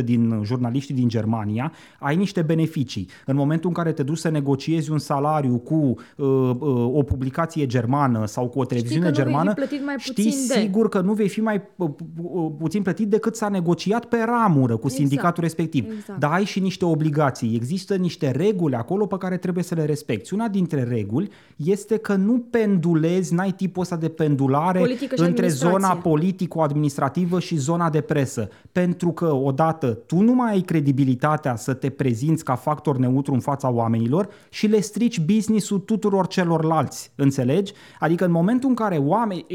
60% 0.00 0.04
din 0.04 0.42
jurnaliștii 0.46 0.94
din 0.94 1.08
Germania, 1.08 1.72
ai 1.98 2.16
niște 2.16 2.42
beneficii. 2.42 3.08
În 3.26 3.36
momentul 3.36 3.68
în 3.68 3.74
care 3.74 3.92
te 3.92 4.02
duci 4.02 4.18
să 4.18 4.28
negociezi 4.28 4.90
un 4.90 4.98
salariu 4.98 5.56
cu 5.56 5.74
uh, 5.74 6.26
uh, 6.58 6.90
o 6.92 7.02
publicație 7.02 7.66
germană 7.66 8.26
sau 8.26 8.48
cu 8.48 8.58
o 8.58 8.64
televiziune 8.64 9.06
știi 9.06 9.22
germană, 9.22 9.54
mai 9.84 9.94
știi 9.98 10.30
sigur 10.30 10.82
de. 10.82 10.88
că 10.88 11.00
nu 11.00 11.12
vei 11.12 11.28
fi 11.28 11.40
mai 11.40 11.62
uh, 11.76 11.88
uh, 12.22 12.50
puțin 12.58 12.82
plătit 12.82 13.08
decât 13.08 13.36
s-a 13.36 13.48
negociat 13.48 14.04
pe 14.04 14.16
ramură 14.24 14.76
cu 14.76 14.86
exact. 14.86 14.94
sindicatul 14.94 15.42
respectiv. 15.42 15.84
Exact. 15.96 16.18
Dar 16.18 16.32
ai 16.32 16.44
și 16.44 16.60
niște 16.60 16.84
obligații. 16.84 17.54
Există 17.54 17.94
niște 17.94 18.30
reguli 18.30 18.74
acolo 18.74 19.06
pe 19.06 19.16
care 19.16 19.36
trebuie 19.36 19.64
să 19.64 19.74
le 19.74 19.84
respecti. 19.84 20.34
Una 20.34 20.48
dintre 20.48 20.82
reguli 20.82 21.30
este 21.56 21.96
că 21.96 22.14
nu 22.14 22.38
pendulezi, 22.50 23.34
n-ai 23.34 23.52
tipul 23.52 23.82
ăsta 23.82 23.96
de 23.96 24.08
pendulare 24.08 24.78
Politică 24.78 25.24
între 25.24 25.48
zona 25.48 25.96
politico-administrativă 25.96 27.40
și 27.40 27.56
zona 27.56 27.90
de 27.90 28.00
presă. 28.00 28.48
Pentru 28.72 29.10
că, 29.10 29.32
odată, 29.32 29.88
tu 30.06 30.20
nu 30.20 30.32
mai 30.36 30.52
ai 30.52 30.60
credibilitatea 30.60 31.56
să 31.56 31.74
te 31.74 31.90
prezinți 31.90 32.44
ca 32.44 32.54
factor 32.54 32.96
neutru 32.96 33.32
în 33.32 33.40
fața 33.40 33.70
oamenilor 33.70 34.28
și 34.50 34.66
le 34.66 34.80
strici 34.80 35.20
business-ul 35.20 35.78
tuturor 35.78 36.26
celorlalți. 36.26 37.12
Înțelegi? 37.14 37.72
Adică 37.98 38.24
în 38.24 38.30
momentul 38.30 38.68
în 38.68 38.74
care 38.74 38.96
oameni... 38.96 39.46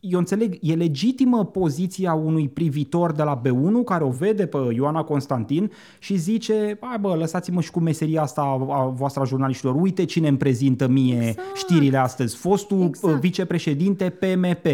Eu 0.00 0.18
înțeleg, 0.18 0.58
e 0.60 0.74
legitimă 0.74 1.44
poziția 1.44 2.14
unui 2.14 2.48
privitor 2.48 3.12
de 3.12 3.22
la 3.22 3.40
B1 3.40 3.84
care 3.84 4.04
o 4.04 4.10
vede 4.10 4.46
pe 4.46 4.58
Ioana 4.74 5.02
Constantin 5.02 5.70
și 5.98 6.16
zice, 6.16 6.78
hai 6.80 6.98
bă, 7.00 7.14
lăsați-mă 7.14 7.60
și 7.60 7.70
cu 7.70 7.80
meseria 7.80 8.22
asta 8.22 8.40
a 8.70 8.84
voastră 8.84 9.22
a 9.22 9.24
jurnaliștilor. 9.24 9.74
Uite 9.74 10.04
cine 10.04 10.28
îmi 10.28 10.38
prezintă 10.38 10.88
mie 10.88 11.28
exact. 11.28 11.56
știrile 11.56 11.96
astăzi. 11.96 12.36
Fostul 12.36 12.82
exact. 12.82 13.20
vicepreședinte 13.20 14.10
PMP. 14.10 14.66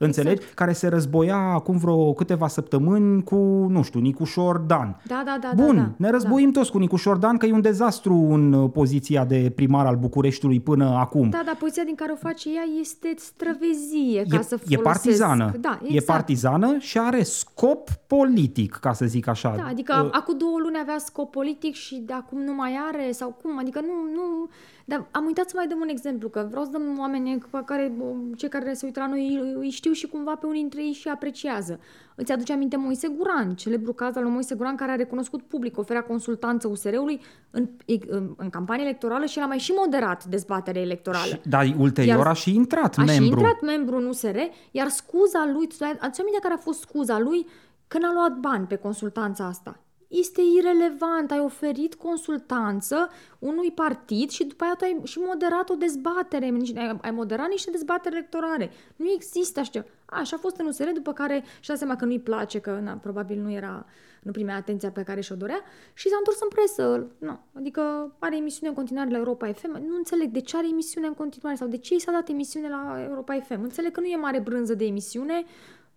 Da. 0.00 0.06
Înțelegi? 0.06 0.34
Exact. 0.34 0.54
Care 0.54 0.72
se 0.72 0.88
războia 0.88 1.36
acum 1.36 1.76
vreo 1.76 2.12
câteva 2.12 2.48
săptămâni 2.48 3.22
cu, 3.22 3.36
nu 3.68 3.82
știu, 3.82 4.00
Nicușor 4.00 4.58
Dan. 4.58 5.00
Da, 5.06 5.22
da, 5.24 5.38
da. 5.40 5.50
Bun, 5.54 5.76
da, 5.76 5.82
da, 5.82 5.94
ne 5.96 6.10
războim 6.10 6.50
da. 6.50 6.58
toți 6.58 6.70
cu 6.70 6.78
Nicușor 6.78 7.16
Dan 7.16 7.36
că 7.36 7.46
e 7.46 7.52
un 7.52 7.60
dezastru 7.60 8.14
în 8.14 8.52
uh, 8.52 8.70
poziția 8.72 9.24
de 9.24 9.52
primar 9.54 9.86
al 9.86 9.96
Bucureștiului 9.96 10.60
până 10.60 10.84
acum. 10.84 11.30
Da, 11.30 11.42
dar 11.44 11.56
poziția 11.58 11.84
din 11.84 11.94
care 11.94 12.12
o 12.12 12.16
face 12.16 12.54
ea 12.54 12.62
este 12.80 13.14
străvezie 13.16 14.24
ca 14.28 14.38
e, 14.38 14.42
să 14.42 14.56
folosesc. 14.56 14.70
E 14.70 14.76
partizană. 14.76 15.52
Da, 15.60 15.78
exact. 15.82 16.00
E 16.00 16.12
partizană 16.12 16.76
și 16.78 16.98
are 16.98 17.22
scop 17.22 17.90
politic, 18.06 18.72
ca 18.72 18.92
să 18.92 19.06
zic 19.06 19.26
așa. 19.26 19.54
Da, 19.56 19.66
adică 19.68 20.02
uh, 20.04 20.10
acum 20.12 20.38
două 20.38 20.58
luni 20.62 20.78
avea 20.80 20.98
scop 20.98 21.30
politic 21.30 21.74
și 21.74 22.02
de 22.06 22.12
acum 22.12 22.40
nu 22.42 22.54
mai 22.54 22.78
are 22.92 23.12
sau 23.12 23.38
cum? 23.42 23.58
Adică 23.58 23.80
nu, 23.80 24.12
nu 24.14 24.48
dar 24.90 25.06
am 25.10 25.24
uitat 25.24 25.48
să 25.48 25.52
mai 25.56 25.66
dăm 25.66 25.80
un 25.80 25.88
exemplu, 25.88 26.28
că 26.28 26.46
vreau 26.50 26.64
să 26.64 26.70
dăm 26.70 26.98
oameni 26.98 27.38
pe 27.50 27.62
care, 27.64 27.92
cei 28.36 28.48
care 28.48 28.72
se 28.72 28.86
uită 28.86 29.00
la 29.00 29.06
noi 29.06 29.54
îi 29.54 29.70
știu 29.70 29.92
și 29.92 30.06
cumva 30.06 30.34
pe 30.34 30.46
unii 30.46 30.60
dintre 30.60 30.82
ei 30.82 30.92
și 30.92 31.08
apreciază. 31.08 31.80
Îți 32.14 32.32
aduce 32.32 32.52
aminte 32.52 32.76
Moise 32.76 33.08
Guran, 33.08 33.54
celebru 33.54 33.92
caz 33.92 34.16
al 34.16 34.22
lui 34.22 34.32
Moise 34.32 34.54
Guran, 34.54 34.76
care 34.76 34.90
a 34.90 34.94
recunoscut 34.94 35.42
public, 35.42 35.78
oferea 35.78 36.02
consultanță 36.02 36.68
USR-ului 36.68 37.20
în, 37.50 37.68
în, 38.06 38.34
în 38.36 38.50
campanie 38.50 38.84
electorală 38.84 39.24
și 39.24 39.38
el 39.38 39.44
a 39.44 39.46
mai 39.46 39.58
și 39.58 39.72
moderat 39.76 40.24
dezbaterea 40.24 40.82
electorală. 40.82 41.32
Și, 41.32 41.40
dar 41.48 41.74
ulterior 41.78 42.16
iar, 42.16 42.26
a 42.26 42.32
și 42.32 42.54
intrat 42.54 42.96
a 42.96 43.02
membru. 43.02 43.24
A 43.24 43.26
și 43.26 43.32
intrat 43.32 43.60
membru 43.60 43.96
în 43.96 44.06
USR, 44.06 44.36
iar 44.70 44.88
scuza 44.88 45.50
lui, 45.52 45.68
aduce 46.00 46.20
aminte 46.20 46.38
care 46.40 46.54
a 46.54 46.62
fost 46.62 46.80
scuza 46.80 47.18
lui? 47.18 47.46
Că 47.86 47.98
n-a 47.98 48.12
luat 48.12 48.36
bani 48.36 48.66
pe 48.66 48.76
consultanța 48.76 49.44
asta 49.46 49.80
este 50.10 50.40
irelevant. 50.58 51.30
Ai 51.30 51.40
oferit 51.40 51.94
consultanță 51.94 53.08
unui 53.38 53.70
partid 53.70 54.30
și 54.30 54.44
după 54.44 54.64
aia 54.64 54.74
tu 54.74 54.84
ai 54.84 55.00
și 55.04 55.18
moderat 55.18 55.70
o 55.70 55.74
dezbatere, 55.74 56.52
ai 57.00 57.10
moderat 57.10 57.48
niște 57.48 57.70
dezbatere 57.70 58.16
electorale. 58.16 58.70
Nu 58.96 59.10
există 59.10 59.60
așa 59.60 59.84
Așa 60.10 60.36
a 60.36 60.38
fost 60.38 60.56
în 60.56 60.66
USR, 60.66 60.88
după 60.94 61.12
care 61.12 61.44
și-a 61.60 61.74
seama 61.74 61.96
că 61.96 62.04
nu-i 62.04 62.20
place, 62.20 62.58
că 62.58 62.78
na, 62.82 62.92
probabil 62.92 63.40
nu 63.40 63.52
era, 63.52 63.86
nu 64.22 64.30
primea 64.30 64.56
atenția 64.56 64.90
pe 64.90 65.02
care 65.02 65.20
și-o 65.20 65.34
dorea 65.34 65.60
și 65.94 66.08
s-a 66.08 66.16
întors 66.18 66.40
în 66.40 66.48
presă. 66.48 67.06
No, 67.18 67.38
adică 67.52 68.14
are 68.18 68.36
emisiune 68.36 68.68
în 68.68 68.74
continuare 68.74 69.10
la 69.10 69.16
Europa 69.16 69.52
FM. 69.52 69.86
Nu 69.86 69.96
înțeleg 69.96 70.28
de 70.28 70.40
ce 70.40 70.56
are 70.56 70.68
emisiune 70.68 71.06
în 71.06 71.14
continuare 71.14 71.56
sau 71.56 71.68
de 71.68 71.76
ce 71.76 71.94
i 71.94 71.98
s-a 71.98 72.12
dat 72.12 72.28
emisiune 72.28 72.68
la 72.68 73.06
Europa 73.08 73.40
FM. 73.40 73.62
Înțeleg 73.62 73.92
că 73.92 74.00
nu 74.00 74.06
e 74.06 74.16
mare 74.16 74.40
brânză 74.40 74.74
de 74.74 74.84
emisiune, 74.84 75.44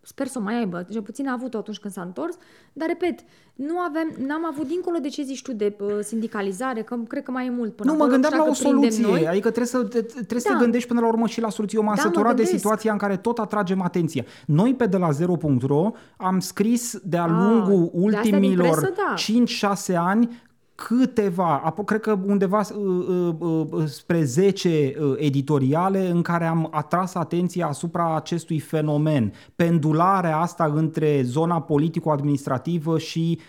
Sper 0.06 0.28
să 0.28 0.40
o 0.40 0.42
mai 0.42 0.58
aibă, 0.58 0.86
cel 0.92 1.02
puțin 1.02 1.28
a 1.28 1.32
avut-o 1.32 1.58
atunci 1.58 1.78
când 1.80 1.94
s-a 1.94 2.02
întors, 2.02 2.38
dar 2.74 2.88
repet, 2.88 3.20
nu 3.56 3.80
avem, 3.80 4.26
n-am 4.28 4.46
avut 4.46 4.68
dincolo 4.68 4.98
de 4.98 5.08
ce 5.08 5.24
zici 5.24 5.42
tu 5.42 5.54
de 5.54 5.76
uh, 5.80 5.90
sindicalizare, 6.02 6.82
că 6.82 6.96
cred 7.08 7.24
că 7.24 7.32
mai 7.32 7.46
e 7.46 7.50
mult 7.50 7.76
până 7.76 7.92
Nu, 7.92 7.98
mă 7.98 8.06
gândeam 8.06 8.34
la 8.38 8.46
o 8.50 8.54
soluție, 8.54 9.06
noi. 9.06 9.28
adică 9.28 9.52
trebuie 9.52 9.66
să, 9.66 9.84
trebuie 9.84 10.24
da. 10.28 10.38
să 10.38 10.50
te 10.52 10.58
gândești 10.60 10.88
până 10.88 11.00
la 11.00 11.08
urmă 11.08 11.28
și 11.28 11.42
la 11.42 11.50
soluție. 11.50 11.78
Eu 11.80 11.86
m-am 11.86 11.96
da, 11.96 12.02
săturat 12.02 12.36
de 12.36 12.44
situația 12.44 12.92
în 12.92 12.98
care 12.98 13.18
tot 13.18 13.38
atragem 13.38 13.82
atenția. 13.82 14.26
Noi 14.46 14.76
pe 14.76 14.86
de 14.86 14.98
la 14.98 15.10
0.ro 15.10 15.92
am 16.18 16.40
scris 16.40 17.00
de-a 17.04 17.24
ah, 17.24 17.30
lungul 17.30 17.84
A, 17.84 17.90
ultimilor 17.92 18.78
presă, 18.78 18.94
da. 18.96 19.74
5-6 19.94 19.96
ani 19.96 20.42
câteva, 20.76 21.74
cred 21.86 22.00
că 22.00 22.20
undeva 22.26 22.60
uh, 22.60 23.36
uh, 23.40 23.66
uh, 23.70 23.86
spre 23.86 24.24
10 24.24 24.94
editoriale 25.16 26.10
în 26.10 26.22
care 26.22 26.46
am 26.46 26.68
atras 26.72 27.16
atenția 27.16 27.68
asupra 27.68 28.16
acestui 28.16 28.60
fenomen, 28.60 29.34
pendularea 29.56 30.38
asta 30.38 30.72
între 30.76 31.22
zona 31.24 31.62
politico-administrativă 31.62 32.98
și 32.98 33.40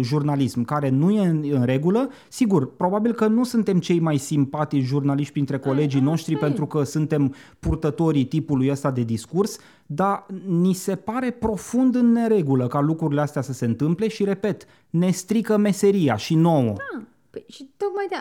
jurnalism, 0.00 0.64
care 0.64 0.88
nu 0.88 1.10
e 1.10 1.26
în, 1.26 1.62
regulă. 1.64 2.08
Sigur, 2.28 2.76
probabil 2.76 3.12
că 3.12 3.26
nu 3.26 3.44
suntem 3.44 3.78
cei 3.78 4.00
mai 4.00 4.16
simpatici 4.16 4.84
jurnaliști 4.84 5.32
printre 5.32 5.58
colegii 5.58 6.00
noștri 6.00 6.36
pentru 6.36 6.66
că 6.66 6.82
suntem 6.82 7.34
purtătorii 7.58 8.24
tipului 8.24 8.70
ăsta 8.70 8.90
de 8.90 9.02
discurs, 9.02 9.58
dar 9.90 10.26
ni 10.46 10.72
se 10.72 10.96
pare 10.96 11.30
profund 11.30 11.94
în 11.94 12.12
neregulă 12.12 12.66
ca 12.66 12.80
lucrurile 12.80 13.20
astea 13.20 13.42
să 13.42 13.52
se 13.52 13.64
întâmple 13.64 14.08
și, 14.08 14.24
repet, 14.24 14.66
ne 14.90 15.10
strică 15.10 15.56
meseria 15.56 16.16
și 16.16 16.34
nouă. 16.34 16.74
Da. 16.76 17.02
Păi, 17.30 17.44
și 17.48 17.70
tocmai 17.76 18.06
de 18.08 18.14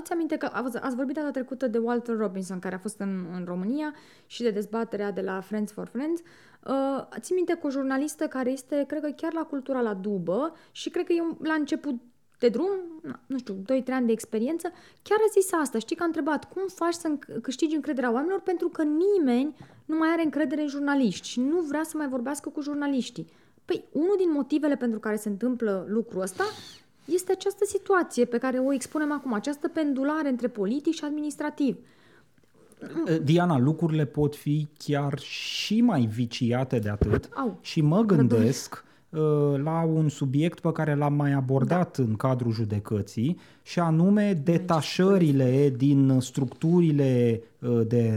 ați 0.00 0.12
aminte 0.12 0.36
că 0.36 0.48
ați 0.80 0.96
vorbit 0.96 1.14
data 1.14 1.30
trecută 1.30 1.66
de 1.68 1.78
Walter 1.78 2.16
Robinson, 2.16 2.58
care 2.58 2.74
a 2.74 2.78
fost 2.78 2.98
în, 2.98 3.26
în 3.36 3.44
România 3.44 3.94
și 4.26 4.42
de 4.42 4.50
dezbaterea 4.50 5.10
de 5.10 5.20
la 5.20 5.40
Friends 5.40 5.72
for 5.72 5.86
Friends. 5.86 6.20
Uh, 6.66 7.18
ți 7.20 7.32
minte 7.32 7.54
cu 7.54 7.66
o 7.66 7.70
jurnalistă 7.70 8.26
care 8.26 8.50
este, 8.50 8.84
cred 8.86 9.02
că 9.02 9.10
chiar 9.16 9.32
la 9.32 9.42
cultura 9.42 9.80
la 9.80 9.94
dubă 9.94 10.54
și 10.70 10.90
cred 10.90 11.06
că 11.06 11.12
e 11.12 11.46
la 11.48 11.54
început 11.54 11.94
de 12.44 12.50
drum, 12.50 12.70
nu 13.26 13.38
știu, 13.38 13.54
2-3 13.54 13.56
ani 13.90 14.06
de 14.06 14.12
experiență, 14.12 14.72
chiar 15.02 15.18
a 15.18 15.32
zis 15.40 15.52
asta. 15.52 15.78
Știi 15.78 15.96
că 15.96 16.02
a 16.02 16.06
întrebat 16.06 16.52
cum 16.52 16.62
faci 16.74 16.94
să 16.94 17.08
câștigi 17.42 17.74
încrederea 17.74 18.12
oamenilor 18.12 18.40
pentru 18.40 18.68
că 18.68 18.82
nimeni 18.82 19.54
nu 19.84 19.96
mai 19.96 20.08
are 20.12 20.22
încredere 20.22 20.62
în 20.62 20.68
jurnaliști 20.68 21.28
și 21.28 21.40
nu 21.40 21.60
vrea 21.60 21.82
să 21.84 21.96
mai 21.96 22.08
vorbească 22.08 22.48
cu 22.48 22.60
jurnaliștii. 22.60 23.26
Păi, 23.64 23.84
unul 23.92 24.14
din 24.18 24.32
motivele 24.32 24.76
pentru 24.76 24.98
care 24.98 25.16
se 25.16 25.28
întâmplă 25.28 25.86
lucrul 25.88 26.22
ăsta 26.22 26.44
este 27.04 27.32
această 27.32 27.64
situație 27.64 28.24
pe 28.24 28.38
care 28.38 28.58
o 28.58 28.72
expunem 28.72 29.12
acum, 29.12 29.32
această 29.32 29.68
pendulare 29.68 30.28
între 30.28 30.48
politic 30.48 30.94
și 30.94 31.04
administrativ. 31.04 31.76
Diana, 33.22 33.58
lucrurile 33.58 34.04
pot 34.04 34.36
fi 34.36 34.66
chiar 34.78 35.18
și 35.18 35.80
mai 35.80 36.08
viciate 36.14 36.78
de 36.78 36.88
atât 36.88 37.28
Au, 37.34 37.58
și 37.60 37.80
mă 37.80 38.02
gândesc 38.02 38.84
Uh, 38.84 38.93
la 39.62 39.82
un 39.94 40.08
subiect 40.08 40.60
pe 40.60 40.72
care 40.72 40.94
l-am 40.94 41.14
mai 41.14 41.32
abordat 41.32 41.96
da. 41.98 42.02
în 42.02 42.14
cadrul 42.14 42.52
judecății 42.52 43.38
și 43.62 43.78
anume 43.78 44.40
detașările 44.44 45.74
din 45.76 46.16
structurile 46.20 47.42
uh, 47.58 47.80
de 47.86 48.12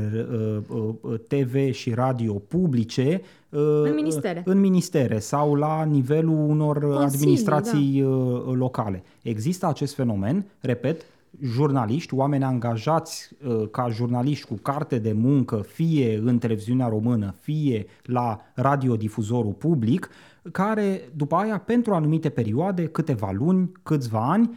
uh, 0.70 1.20
TV 1.28 1.72
și 1.72 1.94
radio 1.94 2.34
publice 2.34 3.22
în 3.50 3.94
ministere. 3.96 4.42
în 4.46 4.60
ministere 4.60 5.20
sau 5.20 5.56
la 5.56 5.84
nivelul 5.84 6.50
unor 6.50 6.80
Consilii, 6.80 7.06
administrații 7.06 8.02
da. 8.02 8.52
locale. 8.52 9.04
Există 9.22 9.68
acest 9.68 9.96
fenomen, 9.96 10.46
repet, 10.60 11.06
jurnaliști, 11.42 12.14
oameni 12.14 12.44
angajați 12.44 13.30
ca 13.72 13.90
jurnaliști 13.90 14.48
cu 14.48 14.54
carte 14.54 14.98
de 14.98 15.12
muncă, 15.12 15.66
fie 15.68 16.22
în 16.24 16.38
televiziunea 16.38 16.88
română, 16.88 17.36
fie 17.40 17.86
la 18.04 18.40
radiodifuzorul 18.54 19.52
public, 19.52 20.10
care 20.52 21.10
după 21.16 21.36
aia, 21.36 21.58
pentru 21.58 21.94
anumite 21.94 22.30
perioade, 22.30 22.86
câteva 22.86 23.32
luni, 23.32 23.72
câțiva 23.84 24.32
ani, 24.32 24.50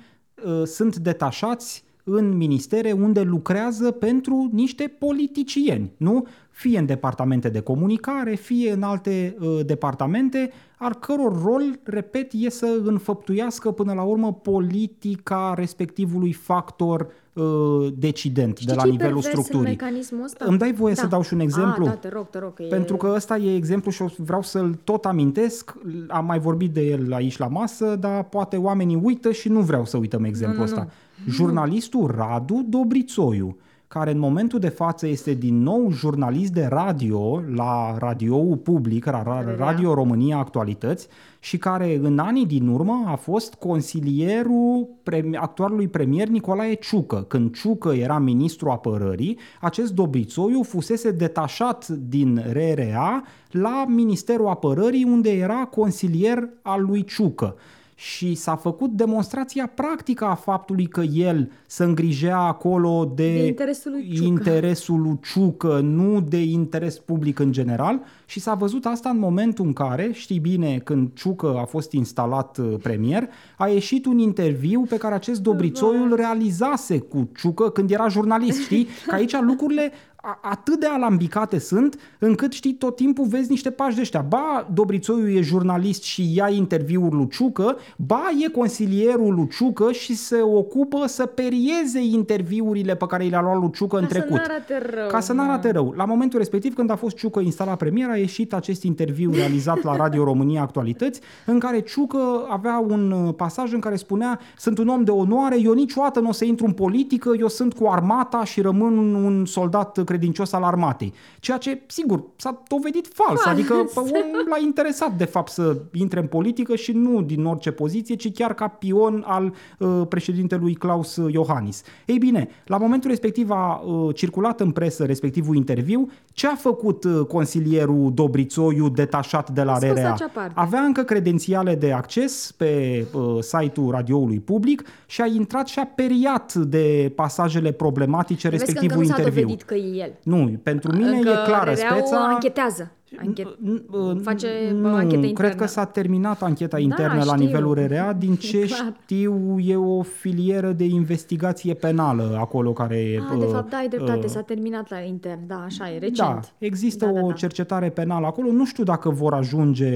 uh, 0.44 0.62
sunt 0.64 0.96
detașați 0.96 1.84
în 2.04 2.36
ministere 2.36 2.92
unde 2.92 3.20
lucrează 3.20 3.90
pentru 3.90 4.48
niște 4.52 4.94
politicieni, 4.98 5.92
nu? 5.96 6.26
Fie 6.50 6.78
în 6.78 6.86
departamente 6.86 7.48
de 7.48 7.60
comunicare, 7.60 8.34
fie 8.34 8.72
în 8.72 8.82
alte 8.82 9.36
uh, 9.40 9.60
departamente, 9.66 10.50
al 10.78 10.94
căror 10.94 11.42
rol, 11.42 11.80
repet, 11.82 12.32
e 12.32 12.50
să 12.50 12.80
înfăptuiască 12.84 13.70
până 13.70 13.92
la 13.92 14.02
urmă 14.02 14.32
politica 14.32 15.54
respectivului 15.56 16.32
factor 16.32 17.08
uh, 17.42 17.92
decident 17.98 18.56
Știi 18.56 18.66
de 18.66 18.74
la 18.74 18.82
ce-i 18.82 18.90
nivelul 18.90 19.12
pervers 19.14 19.36
în 19.36 19.42
structurii. 19.42 19.70
mecanismul 19.76 20.24
ăsta? 20.24 20.44
Îmi 20.48 20.58
dai 20.58 20.72
voie 20.72 20.94
Da. 20.94 21.00
să 21.00 21.06
dau 21.06 21.22
și 21.22 21.34
un 21.34 21.40
exemplu? 21.40 21.84
A, 21.84 21.88
da, 21.88 21.94
te 21.94 22.08
rog, 22.08 22.30
te 22.30 22.38
rog. 22.38 22.54
Că 22.54 22.62
Pentru 22.62 22.94
e... 22.94 22.98
că 22.98 23.12
ăsta 23.14 23.36
e 23.36 23.54
exemplu 23.54 23.90
și 23.90 24.02
o- 24.02 24.06
vreau 24.16 24.42
să-l 24.42 24.78
tot 24.84 25.04
amintesc. 25.04 25.74
Am 26.08 26.24
mai 26.24 26.38
vorbit 26.38 26.70
de 26.72 26.80
el 26.80 27.12
aici 27.12 27.36
la 27.38 27.46
masă, 27.46 27.96
dar 28.00 28.22
poate 28.24 28.56
oamenii 28.56 29.00
uită 29.02 29.32
și 29.32 29.48
nu 29.48 29.60
vreau 29.60 29.84
să 29.84 29.96
uităm 29.96 30.24
exemplul 30.24 30.64
Nu, 30.66 30.72
nu, 30.74 30.80
ăsta. 30.80 30.88
Jurnalistul 31.28 32.10
Radu 32.16 32.64
Dobrițoiu, 32.68 33.56
care 33.92 34.10
în 34.10 34.18
momentul 34.18 34.58
de 34.58 34.68
față 34.68 35.06
este 35.06 35.34
din 35.34 35.62
nou 35.62 35.90
jurnalist 35.90 36.52
de 36.52 36.66
radio 36.68 37.42
la 37.54 37.96
radioul 37.98 38.56
public, 38.56 39.04
la 39.04 39.22
Ra- 39.22 39.44
RRA. 39.44 39.54
Radio 39.56 39.94
România 39.94 40.36
Actualități, 40.36 41.08
și 41.40 41.58
care 41.58 41.98
în 42.02 42.18
anii 42.18 42.46
din 42.46 42.68
urmă 42.68 43.04
a 43.06 43.14
fost 43.14 43.54
consilierul 43.54 44.88
premi- 45.02 45.36
actualului 45.36 45.88
premier 45.88 46.28
Nicolae 46.28 46.74
Ciucă. 46.74 47.24
Când 47.28 47.54
Ciucă 47.54 47.92
era 47.92 48.18
ministru 48.18 48.68
apărării, 48.68 49.38
acest 49.60 49.92
Dobrițoiu 49.92 50.62
fusese 50.62 51.10
detașat 51.10 51.88
din 51.88 52.44
RRA 52.52 53.22
la 53.50 53.84
Ministerul 53.88 54.48
Apărării, 54.48 55.04
unde 55.04 55.30
era 55.30 55.64
consilier 55.70 56.48
al 56.62 56.82
lui 56.82 57.04
Ciucă. 57.04 57.54
Și 58.02 58.34
s-a 58.34 58.56
făcut 58.56 58.90
demonstrația 58.90 59.70
practică 59.74 60.24
a 60.24 60.34
faptului 60.34 60.86
că 60.86 61.00
el 61.00 61.50
se 61.66 61.84
îngrijea 61.84 62.38
acolo 62.38 63.12
de, 63.14 63.32
De 63.32 63.46
interesul 63.46 63.90
lui 63.92 64.08
Ciucă. 64.14 64.24
interesul 64.26 65.00
lui 65.00 65.18
Ciucă, 65.32 65.80
nu 65.82 66.20
de 66.20 66.42
interes 66.42 66.98
public 66.98 67.38
în 67.38 67.52
general 67.52 68.00
și 68.26 68.40
s-a 68.40 68.54
văzut 68.54 68.84
asta 68.86 69.08
în 69.08 69.18
momentul 69.18 69.64
în 69.66 69.72
care, 69.72 70.10
știi 70.12 70.38
bine, 70.38 70.78
când 70.84 71.10
Ciucă 71.14 71.56
a 71.60 71.64
fost 71.64 71.92
instalat 71.92 72.58
uh, 72.58 72.74
premier, 72.82 73.28
a 73.56 73.66
ieșit 73.68 74.06
un 74.06 74.18
interviu 74.18 74.80
pe 74.88 74.96
care 74.96 75.14
acest 75.14 75.40
Dobrițoiu 75.40 76.02
îl 76.04 76.16
realizase 76.16 76.98
cu 76.98 77.28
Ciucă 77.36 77.70
când 77.70 77.90
era 77.90 78.08
jurnalist, 78.08 78.60
știi? 78.60 78.86
Că 79.06 79.14
aici 79.14 79.40
lucrurile 79.40 79.82
a- 79.82 79.92
atât 80.40 80.80
de 80.80 80.86
alambicate 80.86 81.58
sunt, 81.58 81.98
încât 82.18 82.52
știi, 82.52 82.72
tot 82.74 82.96
timpul 82.96 83.26
vezi 83.26 83.50
niște 83.50 83.70
pași 83.70 83.94
de 83.94 84.00
ăștia. 84.00 84.20
Ba, 84.28 84.68
Dobrițoiu 84.74 85.28
e 85.28 85.40
jurnalist 85.40 86.02
și 86.02 86.34
ia 86.36 86.48
interviul 86.48 87.14
lui 87.16 87.28
Ciucă, 87.28 87.76
ba, 87.96 88.22
e 88.46 88.48
consilierul 88.50 89.34
lui 89.34 89.48
Ciucă 89.48 89.92
și 89.92 90.14
se 90.14 90.40
ocupă 90.42 91.06
să 91.06 91.26
perieze 91.26 92.00
interviurile 92.02 92.94
pe 92.94 93.06
care 93.06 93.24
le-a 93.24 93.40
luat 93.40 93.58
lui 93.60 93.70
Ciucă 93.72 93.96
în 93.96 94.02
Ca 94.02 94.08
să 94.08 94.14
trecut. 94.14 94.36
n-arate 94.36 94.78
rău, 94.94 95.08
Ca 95.08 95.20
să 95.20 95.32
mă. 95.32 95.42
n-arate 95.42 95.70
rău. 95.70 95.94
La 95.96 96.04
momentul 96.04 96.38
respectiv, 96.38 96.74
când 96.74 96.90
a 96.90 96.96
fost 96.96 97.16
Ciucă 97.16 97.40
instalat 97.40 97.76
premier, 97.76 98.08
a 98.10 98.16
ieșit 98.16 98.52
acest 98.54 98.82
interviu 98.82 99.32
realizat 99.32 99.82
la 99.82 99.96
Radio 99.96 100.24
România 100.24 100.62
Actualități, 100.62 101.20
în 101.46 101.58
care 101.58 101.80
Ciucă 101.80 102.46
avea 102.48 102.78
un 102.88 103.10
uh, 103.10 103.34
pasaj 103.34 103.72
în 103.72 103.80
care 103.80 103.96
spunea 103.96 104.40
sunt 104.56 104.78
un 104.78 104.88
om 104.88 105.04
de 105.04 105.10
onoare, 105.10 105.60
eu 105.60 105.72
niciodată 105.72 106.20
nu 106.20 106.28
o 106.28 106.32
să 106.32 106.44
intru 106.44 106.66
în 106.66 106.72
politică, 106.72 107.30
eu 107.38 107.48
sunt 107.48 107.74
cu 107.74 107.86
armata 107.88 108.44
și 108.44 108.60
rămân 108.60 108.98
un, 108.98 109.14
un 109.14 109.46
soldat 109.46 109.98
credincios 110.10 110.52
al 110.52 110.62
armatei. 110.62 111.12
Ceea 111.40 111.58
ce, 111.58 111.80
sigur, 111.86 112.22
s-a 112.36 112.62
dovedit 112.68 113.08
fals. 113.12 113.40
Fals. 113.40 113.54
Adică 113.58 113.74
pe 113.94 114.00
om 114.00 114.46
l-a 114.48 114.58
interesat, 114.62 115.16
de 115.16 115.24
fapt, 115.24 115.50
să 115.52 115.76
intre 115.92 116.20
în 116.20 116.26
politică 116.26 116.76
și 116.76 116.92
nu 116.92 117.22
din 117.22 117.44
orice 117.44 117.70
poziție, 117.70 118.14
ci 118.14 118.32
chiar 118.32 118.54
ca 118.54 118.68
pion 118.68 119.24
al 119.26 119.54
uh, 119.78 120.02
președintelui 120.08 120.74
Klaus 120.74 121.18
Iohannis. 121.30 121.82
Ei 122.06 122.18
bine, 122.18 122.48
la 122.66 122.76
momentul 122.76 123.10
respectiv 123.10 123.50
a 123.50 123.82
uh, 123.84 124.14
circulat 124.14 124.60
în 124.60 124.70
presă 124.70 125.04
respectivul 125.04 125.56
interviu. 125.56 126.10
Ce 126.32 126.46
a 126.46 126.54
făcut 126.54 127.04
uh, 127.04 127.20
consilierul 127.28 128.10
Dobrițoiu 128.14 128.88
detașat 128.88 129.50
de 129.50 129.62
la 129.62 129.72
A 129.72 129.78
scos 129.78 129.90
RRA? 129.98 130.12
acea 130.12 130.30
parte. 130.34 130.52
Avea 130.54 130.80
încă 130.80 131.02
credențiale 131.02 131.74
de 131.74 131.92
acces 131.92 132.52
pe 132.56 133.04
uh, 133.12 133.38
site-ul 133.40 133.90
radioului 133.90 134.40
public 134.40 134.82
și 135.06 135.20
a 135.20 135.26
intrat 135.26 135.66
și 135.68 135.78
a 135.78 135.86
periat 135.86 136.54
de 136.54 137.12
pasajele 137.14 137.72
problematice 137.72 138.48
Vezi 138.48 138.64
că 138.64 138.70
încă 138.70 138.80
respectivul 138.80 139.02
nu 139.02 139.08
s-a 139.10 139.18
interviu. 139.18 139.42
dovedit 139.42 139.66
că 139.66 139.74
e 139.74 139.99
el. 140.00 140.12
Nu, 140.22 140.60
pentru 140.62 140.96
mine 140.96 141.08
încă 141.08 141.28
e 141.28 141.44
clară 141.44 141.72
RRA-ul 141.72 142.00
speța. 142.00 142.24
anchetează. 142.28 142.92
Anchet... 143.18 143.46
N- 143.46 144.22
face, 144.22 144.46
nu, 144.74 144.80
bă, 144.80 144.88
anchetă 144.88 145.16
cred 145.16 145.28
internă. 145.28 145.54
că 145.54 145.66
s-a 145.66 145.84
terminat 145.84 146.42
ancheta 146.42 146.76
Da, 146.76 146.82
internă 146.82 147.14
la 147.24 147.34
știu. 147.34 147.44
nivelul 147.46 147.74
RRA. 147.74 148.12
Din 148.12 148.34
ce 148.48 148.58
E 148.58 148.66
clar. 148.66 148.94
știu, 149.02 149.58
e 149.58 149.76
o 149.76 150.02
filieră 150.02 150.72
de 150.72 150.84
investigație 150.84 151.74
penală 151.74 152.36
acolo 152.40 152.72
care 152.72 152.96
e... 152.96 153.18
Ah, 153.32 153.38
de 153.38 153.44
fapt, 153.44 153.70
da, 153.70 153.76
ai 153.76 153.88
dreptate, 153.88 154.18
uh, 154.24 154.30
s-a 154.30 154.40
terminat 154.40 154.90
la 154.90 154.98
intern, 154.98 155.46
da, 155.46 155.62
așa 155.64 155.90
e, 155.90 155.98
recent. 155.98 156.16
Da, 156.16 156.40
există 156.58 157.04
Da, 157.04 157.10
da, 157.12 157.20
o 157.24 157.28
da. 157.28 157.32
cercetare 157.34 157.88
penală 157.88 158.26
acolo. 158.26 158.50
Nu 158.50 158.66
știu 158.66 158.84
dacă 158.84 159.10
vor 159.10 159.32
ajunge 159.34 159.90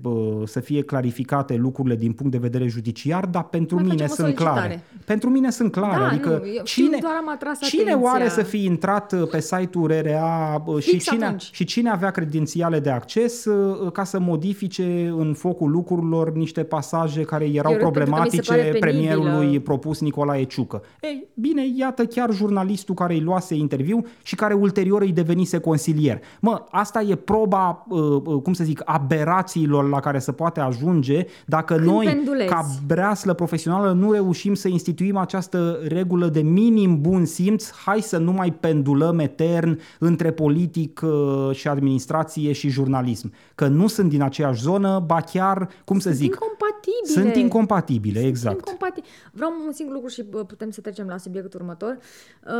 bă, 0.00 0.42
să 0.46 0.60
fie 0.60 0.82
clarificate 0.82 1.54
lucrurile 1.56 1.96
din 1.96 2.12
punct 2.12 2.32
de 2.32 2.38
vedere 2.38 2.66
judiciar, 2.66 3.26
dar 3.26 3.42
pentru 3.44 3.74
Mai 3.76 3.84
mine 3.84 4.06
facem 4.06 4.24
o 4.24 4.26
sunt 4.26 4.34
clare. 4.36 4.58
solicitare. 4.60 4.84
Pentru 5.04 5.30
mine 5.30 5.50
sunt 5.50 5.72
clare. 5.72 5.98
Da, 5.98 6.06
adică 6.06 6.28
nu, 6.28 6.34
eu 6.34 6.64
știu, 6.64 6.84
cine, 6.84 6.98
doar 7.00 7.14
am 7.20 7.28
atras 7.28 7.58
cine 7.60 7.82
atenția. 7.82 8.10
oare 8.10 8.28
să 8.28 8.42
fi 8.42 8.64
intrat 8.64 9.12
uh, 9.12 9.28
pe 9.30 9.40
site-ul 9.40 9.90
RRA 10.00 10.62
bă, 10.64 10.80
și 10.80 10.90
Fix 10.90 11.04
cine, 11.04 11.24
atunci. 11.24 11.48
și 11.52 11.64
cine 11.64 11.90
avea 11.90 12.10
credențiale 12.52 12.80
de 12.80 12.90
acces 12.90 13.44
uh, 13.44 13.92
ca 13.92 14.04
să 14.04 14.18
modifice 14.20 15.14
în 15.16 15.34
focul 15.34 15.70
lucrurilor 15.70 16.32
niște 16.32 16.62
pasaje 16.62 17.22
care 17.22 17.44
erau 17.44 17.72
Eu 17.72 17.78
repet, 17.78 17.92
pentru 17.92 18.14
că 18.14 18.20
mi 18.22 18.30
se 18.30 18.40
problematice 18.40 18.50
pare 18.50 18.62
penibilă. 18.62 18.90
premierului 18.90 19.60
propus 19.60 20.00
Nicolae 20.00 20.44
Ciucă. 20.44 20.82
Ei, 21.00 21.26
bine, 21.34 21.62
iată 21.76 22.04
chiar 22.04 22.32
jurnalistul 22.32 22.94
care 22.94 23.12
îi 23.12 23.20
luase 23.20 23.54
interviu 23.54 24.06
și 24.22 24.34
care 24.34 24.54
ulterior 24.54 25.02
îi 25.02 25.12
devenise 25.12 25.58
consilier. 25.58 26.20
Mă, 26.40 26.64
asta 26.70 27.00
e 27.00 27.14
proba, 27.14 27.86
uh, 27.88 28.00
uh, 28.00 28.42
cum 28.42 28.52
să 28.52 28.64
zic, 28.64 28.82
aberațiilor 28.84 29.88
la 29.88 30.00
care 30.00 30.18
se 30.18 30.32
poate 30.32 30.60
ajunge 30.60 31.26
dacă 31.46 31.74
Când 31.74 31.86
noi, 31.86 32.06
pendulezi. 32.06 32.48
ca 32.48 32.66
breaslă 32.86 33.32
profesională, 33.32 33.92
nu 33.92 34.12
reușim 34.12 34.54
să 34.54 34.68
instituim 34.68 35.16
această 35.16 35.78
regulă 35.88 36.26
de 36.26 36.40
minim 36.40 37.00
bun 37.00 37.24
simț, 37.24 37.70
hai 37.84 38.00
să 38.00 38.18
nu 38.18 38.32
mai 38.32 38.52
pendulăm 38.52 39.18
etern 39.18 39.78
între 39.98 40.30
politic 40.30 41.00
uh, 41.04 41.54
și 41.54 41.68
administrație 41.68 42.41
și 42.50 42.68
jurnalism. 42.68 43.32
Că 43.54 43.66
nu 43.66 43.86
sunt 43.86 44.08
din 44.08 44.22
aceeași 44.22 44.62
zonă, 44.62 45.02
ba 45.06 45.20
chiar, 45.20 45.68
cum 45.84 45.98
să 45.98 46.10
zic, 46.10 46.24
incompatibile. 46.24 47.22
sunt 47.22 47.34
incompatibile, 47.34 48.20
exact. 48.26 48.56
Incompati- 48.70 49.04
Vreau 49.32 49.52
un 49.66 49.72
singur 49.72 49.94
lucru 49.94 50.08
și 50.08 50.22
bă, 50.22 50.44
putem 50.44 50.70
să 50.70 50.80
trecem 50.80 51.06
la 51.06 51.16
subiectul 51.16 51.60
următor. 51.60 51.98
Uh, 52.46 52.52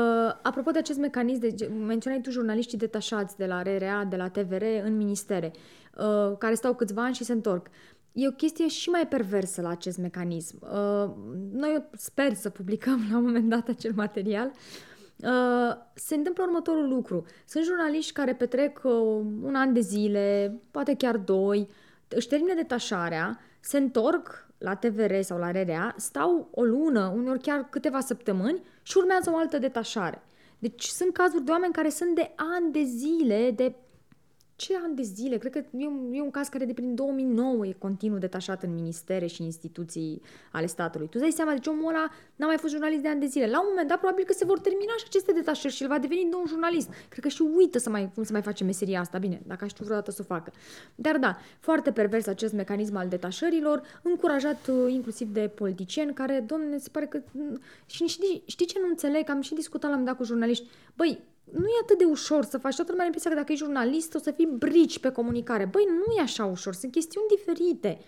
apropo 0.43 0.71
de 0.71 0.79
acest 0.79 0.99
mecanism, 0.99 1.41
de, 1.41 1.55
ge- 1.55 1.71
menționai 1.87 2.21
tu 2.21 2.31
jurnaliștii 2.31 2.79
detașați 2.79 3.37
de 3.37 3.47
la 3.47 3.63
RRA, 3.63 4.05
de 4.09 4.17
la 4.17 4.29
TVR 4.29 4.63
în 4.85 4.97
ministere, 4.97 5.53
uh, 5.99 6.37
care 6.39 6.55
stau 6.55 6.75
câțiva 6.75 7.05
ani 7.05 7.15
și 7.15 7.25
se 7.25 7.33
întorc. 7.33 7.67
E 8.13 8.29
o 8.29 8.31
chestie 8.31 8.69
și 8.69 8.89
mai 8.89 9.07
perversă 9.07 9.61
la 9.61 9.69
acest 9.69 9.99
mecanism. 9.99 10.59
Uh, 10.61 11.11
noi 11.53 11.85
sper 11.97 12.35
să 12.35 12.49
publicăm 12.49 13.07
la 13.11 13.17
un 13.17 13.25
moment 13.25 13.49
dat 13.49 13.69
acel 13.69 13.93
material. 13.95 14.47
Uh, 14.47 14.91
se 15.95 16.15
întâmplă 16.15 16.43
următorul 16.43 16.89
lucru. 16.89 17.25
Sunt 17.47 17.65
jurnaliști 17.65 18.13
care 18.13 18.35
petrec 18.35 18.81
uh, 18.85 18.93
un 19.43 19.55
an 19.55 19.73
de 19.73 19.81
zile, 19.81 20.59
poate 20.71 20.95
chiar 20.95 21.17
doi, 21.17 21.69
își 22.09 22.29
termină 22.29 22.55
detașarea, 22.55 23.41
se 23.61 23.79
întorc 23.79 24.47
la 24.59 24.75
TVR 24.75 25.21
sau 25.21 25.39
la 25.39 25.51
RRA, 25.51 25.95
stau 25.97 26.49
o 26.51 26.63
lună, 26.63 27.13
uneori 27.15 27.41
chiar 27.41 27.69
câteva 27.71 28.01
săptămâni 28.01 28.63
și 28.83 28.97
urmează 28.97 29.31
o 29.31 29.37
altă 29.37 29.59
detașare. 29.59 30.23
Deci 30.59 30.85
sunt 30.85 31.13
cazuri 31.13 31.45
de 31.45 31.51
oameni 31.51 31.73
care 31.73 31.89
sunt 31.89 32.15
de 32.15 32.33
ani 32.37 32.73
de 32.73 32.83
zile, 32.83 33.51
de 33.51 33.75
ce 34.63 34.77
ani 34.85 34.97
de 34.97 35.03
zile? 35.03 35.37
Cred 35.37 35.53
că 35.53 35.59
e 35.77 35.87
un, 35.87 36.13
e 36.13 36.21
un 36.21 36.31
caz 36.31 36.49
care 36.49 36.65
de 36.65 36.73
prin 36.73 36.95
2009 36.95 37.67
e 37.67 37.73
continuu 37.79 38.19
detașat 38.19 38.63
în 38.63 38.75
ministere 38.75 39.27
și 39.27 39.43
instituții 39.43 40.23
ale 40.53 40.67
statului. 40.67 41.07
Tu 41.07 41.13
îți 41.15 41.23
dai 41.23 41.33
seama, 41.33 41.53
deci 41.53 41.67
omul 41.67 41.89
ăla 41.89 42.11
n-a 42.37 42.47
mai 42.47 42.57
fost 42.59 42.73
jurnalist 42.73 43.03
de 43.03 43.09
ani 43.09 43.21
de 43.21 43.27
zile. 43.27 43.47
La 43.47 43.61
un 43.61 43.67
moment 43.69 43.89
dat, 43.89 43.99
probabil 43.99 44.25
că 44.25 44.33
se 44.33 44.45
vor 44.45 44.59
termina 44.59 44.93
și 44.99 45.05
aceste 45.07 45.33
detașări 45.33 45.75
și 45.75 45.83
el 45.83 45.89
va 45.89 45.99
deveni 45.99 46.21
din 46.21 46.29
nou 46.29 46.41
un 46.41 46.47
jurnalist. 46.47 46.89
Cred 47.09 47.23
că 47.25 47.29
și 47.29 47.43
uită 47.57 47.79
să 47.79 47.91
mai, 47.91 48.11
cum 48.15 48.23
să 48.23 48.33
mai 48.33 48.43
face 48.43 48.65
meseria 48.65 49.01
asta. 49.01 49.19
Bine, 49.19 49.43
dacă 49.47 49.65
aș 49.65 49.71
știut 49.71 49.87
vreodată 49.87 50.11
să 50.11 50.21
o 50.23 50.25
facă. 50.35 50.53
Dar 50.95 51.19
da, 51.19 51.37
foarte 51.61 51.93
pervers 51.93 52.27
acest 52.27 52.53
mecanism 52.53 52.97
al 52.97 53.09
detașărilor, 53.09 53.83
încurajat 54.03 54.67
uh, 54.67 54.93
inclusiv 54.93 55.29
de 55.29 55.51
politicieni 55.55 56.13
care, 56.13 56.45
domne, 56.47 56.79
se 56.79 56.89
pare 56.93 57.07
că... 57.07 57.21
mm, 57.33 57.61
Și 57.87 58.07
știi, 58.07 58.43
știi 58.47 58.67
ce 58.67 58.79
nu 58.83 58.89
înțeleg? 58.89 59.31
Am 59.31 59.41
și 59.41 59.55
discutat 59.55 59.91
la 59.91 59.97
un 59.97 60.03
moment 60.03 60.17
dat 60.17 60.27
cu 60.27 60.33
jurnaliști. 60.33 60.67
Băi, 60.97 61.19
nu 61.51 61.67
e 61.67 61.83
atât 61.83 61.99
de 61.99 62.05
ușor 62.05 62.45
să 62.45 62.59
faci. 62.59 62.75
Toată 62.75 62.91
lumea 62.91 63.07
are 63.07 63.15
impresia 63.15 63.31
că 63.31 63.37
dacă 63.37 63.53
ești 63.53 63.65
jurnalist 63.65 64.15
o 64.15 64.19
să 64.19 64.31
fii 64.31 64.47
brici 64.47 64.99
pe 64.99 65.11
comunicare. 65.11 65.65
Băi, 65.65 65.87
nu 65.89 66.15
e 66.19 66.21
așa 66.21 66.45
ușor. 66.45 66.75
Sunt 66.75 66.93
chestiuni 66.93 67.27
diferite. 67.37 67.99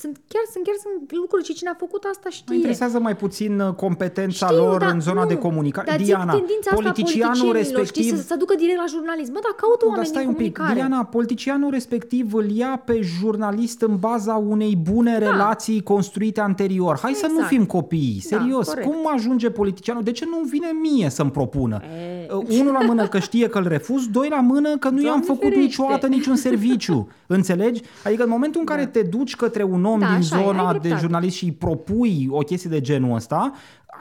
Sunt 0.00 0.16
chiar, 0.28 0.42
sunt 0.52 0.64
chiar 0.64 0.74
sunt 0.82 1.12
lucruri 1.20 1.44
și 1.44 1.52
cine 1.54 1.70
a 1.70 1.76
făcut 1.78 2.04
asta 2.12 2.28
știe. 2.30 2.44
Mă 2.48 2.54
interesează 2.54 2.98
mai 2.98 3.16
puțin 3.16 3.60
uh, 3.60 3.74
competența 3.74 4.46
Știu, 4.46 4.58
lor 4.58 4.78
dar 4.80 4.92
în 4.92 5.00
zona 5.00 5.22
nu, 5.22 5.28
de 5.28 5.36
comunicare. 5.36 5.86
Dar 5.90 6.00
Diana, 6.00 6.32
tendința 6.32 6.74
politicianul 6.74 7.34
asta 7.34 7.48
a 7.48 7.52
respectiv... 7.52 8.04
Știi, 8.04 8.16
să, 8.16 8.22
să 8.26 8.36
ducă 8.38 8.54
direct 8.58 8.76
la 8.78 8.84
jurnalism. 8.88 9.32
Bă, 9.32 9.38
dar 9.42 9.52
caută 9.56 9.76
Dar 9.80 9.88
oameni 9.88 10.06
stai 10.06 10.22
din 10.22 10.30
un 10.30 10.36
pic, 10.36 10.56
comunicare. 10.56 10.88
Diana, 10.88 11.04
politicianul 11.04 11.70
respectiv 11.70 12.34
îl 12.34 12.50
ia 12.50 12.82
pe 12.84 13.00
jurnalist 13.20 13.80
în 13.82 13.96
baza 13.96 14.34
unei 14.34 14.76
bune 14.90 15.18
Da. 15.18 15.30
relații 15.30 15.82
construite 15.82 16.40
anterior. 16.40 16.98
Hai 17.02 17.12
să 17.12 17.26
nu 17.26 17.32
Exact. 17.32 17.48
fim 17.52 17.64
copii, 17.66 18.20
Da, 18.30 18.36
serios. 18.36 18.66
corect. 18.68 18.86
Cum 18.86 18.96
ajunge 19.14 19.50
politicianul? 19.50 20.02
De 20.02 20.12
ce 20.12 20.24
nu 20.24 20.38
vine 20.48 20.68
mie 20.82 21.08
să-mi 21.10 21.30
propună? 21.30 21.80
E. 21.84 22.32
Uh, 22.34 22.58
Unul 22.60 22.72
la 22.72 22.80
mână 22.80 23.06
că 23.08 23.18
știe 23.18 23.48
că 23.48 23.58
îl 23.58 23.68
refuz, 23.68 24.06
doi 24.06 24.28
la 24.28 24.40
mână 24.40 24.76
că 24.76 24.88
nu 24.88 24.96
i-am 24.96 25.04
Doamne 25.06 25.24
făcut 25.26 25.40
ferește. 25.42 25.60
niciodată 25.62 26.06
niciun 26.06 26.36
serviciu. 26.36 27.08
Înțelegi? 27.26 27.82
Adică 28.04 28.22
în 28.22 28.28
momentul 28.28 28.60
în 28.60 28.66
care 28.66 28.84
Da. 28.84 28.88
te 28.90 29.02
duci 29.02 29.36
către 29.36 29.62
un 29.62 29.84
om 29.86 29.98
Da, 29.98 30.06
din 30.06 30.14
așa 30.16 30.36
e, 30.36 30.38
ai 30.38 30.44
zona 30.44 30.72
de 30.72 30.78
dreptate. 30.78 31.00
jurnalist 31.00 31.36
și 31.36 31.44
îi 31.44 31.52
propui 31.52 32.28
o 32.30 32.38
chestie 32.38 32.70
de 32.70 32.80
genul 32.80 33.14
ăsta, 33.14 33.52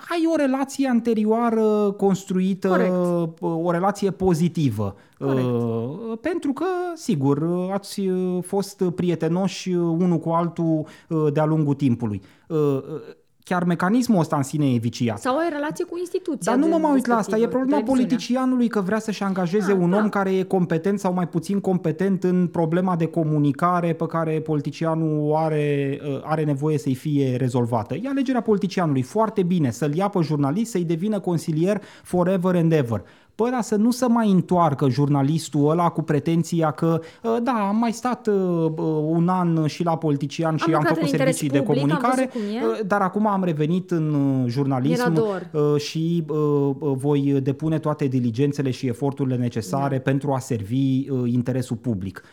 ai 0.09 0.23
o 0.33 0.35
relație 0.35 0.87
anterioară 0.89 1.91
construită, 1.97 2.67
Corect. 2.67 2.93
o 3.65 3.71
relație 3.71 4.11
pozitivă. 4.11 4.95
Corect. 5.19 5.45
Uh, 5.45 6.17
Pentru 6.21 6.53
că, 6.53 6.65
sigur, 6.95 7.37
uh, 7.37 7.69
ați 7.73 7.99
uh, 7.99 8.37
fost 8.43 8.83
prietenoși 8.95 9.69
uh, 9.69 9.77
unul 9.99 10.17
cu 10.19 10.29
altul 10.29 10.85
uh, 11.09 11.33
de-a 11.33 11.45
lungul 11.45 11.73
timpului. 11.73 12.21
Uh, 13.45 13.51
uh, 13.51 13.53
Chiar 13.55 13.63
mecanismul 13.63 14.19
ăsta 14.19 14.35
în 14.35 14.43
sine 14.43 14.73
e 14.73 14.77
viciat. 14.77 15.19
Sau 15.19 15.37
ai 15.37 15.49
relație 15.49 15.85
cu 15.85 15.97
instituția. 15.97 16.51
Dar 16.51 16.61
nu 16.61 16.67
mă 16.67 16.75
de 16.75 16.81
mai 16.81 16.91
uit 16.91 17.05
la 17.05 17.15
asta. 17.15 17.35
E 17.35 17.39
respectivă, 17.39 17.63
problema 17.63 17.83
televiziunea. 17.83 18.15
politicianului 18.15 18.67
că 18.67 18.81
vrea 18.81 18.99
să-și 18.99 19.23
angajeze 19.23 19.71
Ah, 19.71 19.77
un 19.77 19.89
da. 19.89 19.97
om 19.97 20.09
care 20.09 20.37
e 20.37 20.43
competent 20.43 20.99
sau 20.99 21.13
mai 21.13 21.27
puțin 21.27 21.59
competent 21.59 22.23
în 22.23 22.47
problema 22.47 22.95
de 22.95 23.05
comunicare 23.05 23.93
pe 23.93 24.05
care 24.05 24.39
politicianul 24.41 25.29
o 25.29 25.37
are, 25.37 25.99
uh, 26.07 26.19
are 26.23 26.43
nevoie 26.43 26.77
să-i 26.77 26.95
fie 26.95 27.35
rezolvată. 27.35 27.93
E 27.95 28.07
alegerea 28.07 28.41
politicianului. 28.41 29.01
Foarte 29.01 29.43
bine 29.43 29.71
să-l 29.71 29.95
ia 29.95 30.07
pe 30.07 30.19
jurnalist, 30.21 30.71
să-i 30.71 30.83
devină 30.83 31.19
consilier 31.19 31.81
forever 32.03 32.55
and 32.55 32.71
ever. 32.71 33.03
Păi, 33.35 33.49
dar 33.51 33.61
să 33.61 33.75
nu 33.75 33.91
se 33.91 34.05
mai 34.07 34.31
întoarcă 34.31 34.89
jurnalistul 34.89 35.69
ăla 35.69 35.89
cu 35.89 36.01
pretenția 36.01 36.71
că, 36.71 36.99
uh, 37.23 37.37
da, 37.43 37.51
am 37.51 37.75
mai 37.77 37.91
stat 37.91 38.27
uh, 38.27 38.33
uh, 38.35 38.71
un 39.05 39.27
an 39.27 39.65
și 39.67 39.83
la 39.83 39.97
politician 39.97 40.55
și 40.57 40.63
am, 40.67 40.71
lucrat 40.71 40.87
făcut 40.87 41.01
în 41.01 41.07
interes 41.09 41.35
servicii 41.37 41.59
de 41.59 41.65
public, 41.65 41.81
am 41.83 41.87
comunicare, 41.89 42.29
văzut 42.33 42.47
cum 42.61 42.69
e. 42.69 42.79
uh, 42.79 42.87
dar 42.87 43.01
acum 43.01 43.27
am 43.27 43.43
revenit 43.43 43.91
în 43.91 44.13
uh, 44.13 44.49
jurnalism 44.51 45.01
Era 45.01 45.09
dor. 45.09 45.49
uh, 45.53 45.81
și 45.81 46.23
uh, 46.27 46.37
uh, 46.79 46.91
voi 46.95 47.39
depune 47.43 47.79
toate 47.79 48.05
diligențele 48.07 48.71
și 48.71 48.87
eforturile 48.87 49.35
necesare 49.35 49.95
Da. 49.95 50.01
pentru 50.01 50.31
a 50.33 50.39
servi 50.39 51.09
uh, 51.09 51.31
interesul 51.31 51.75
public. 51.75 52.23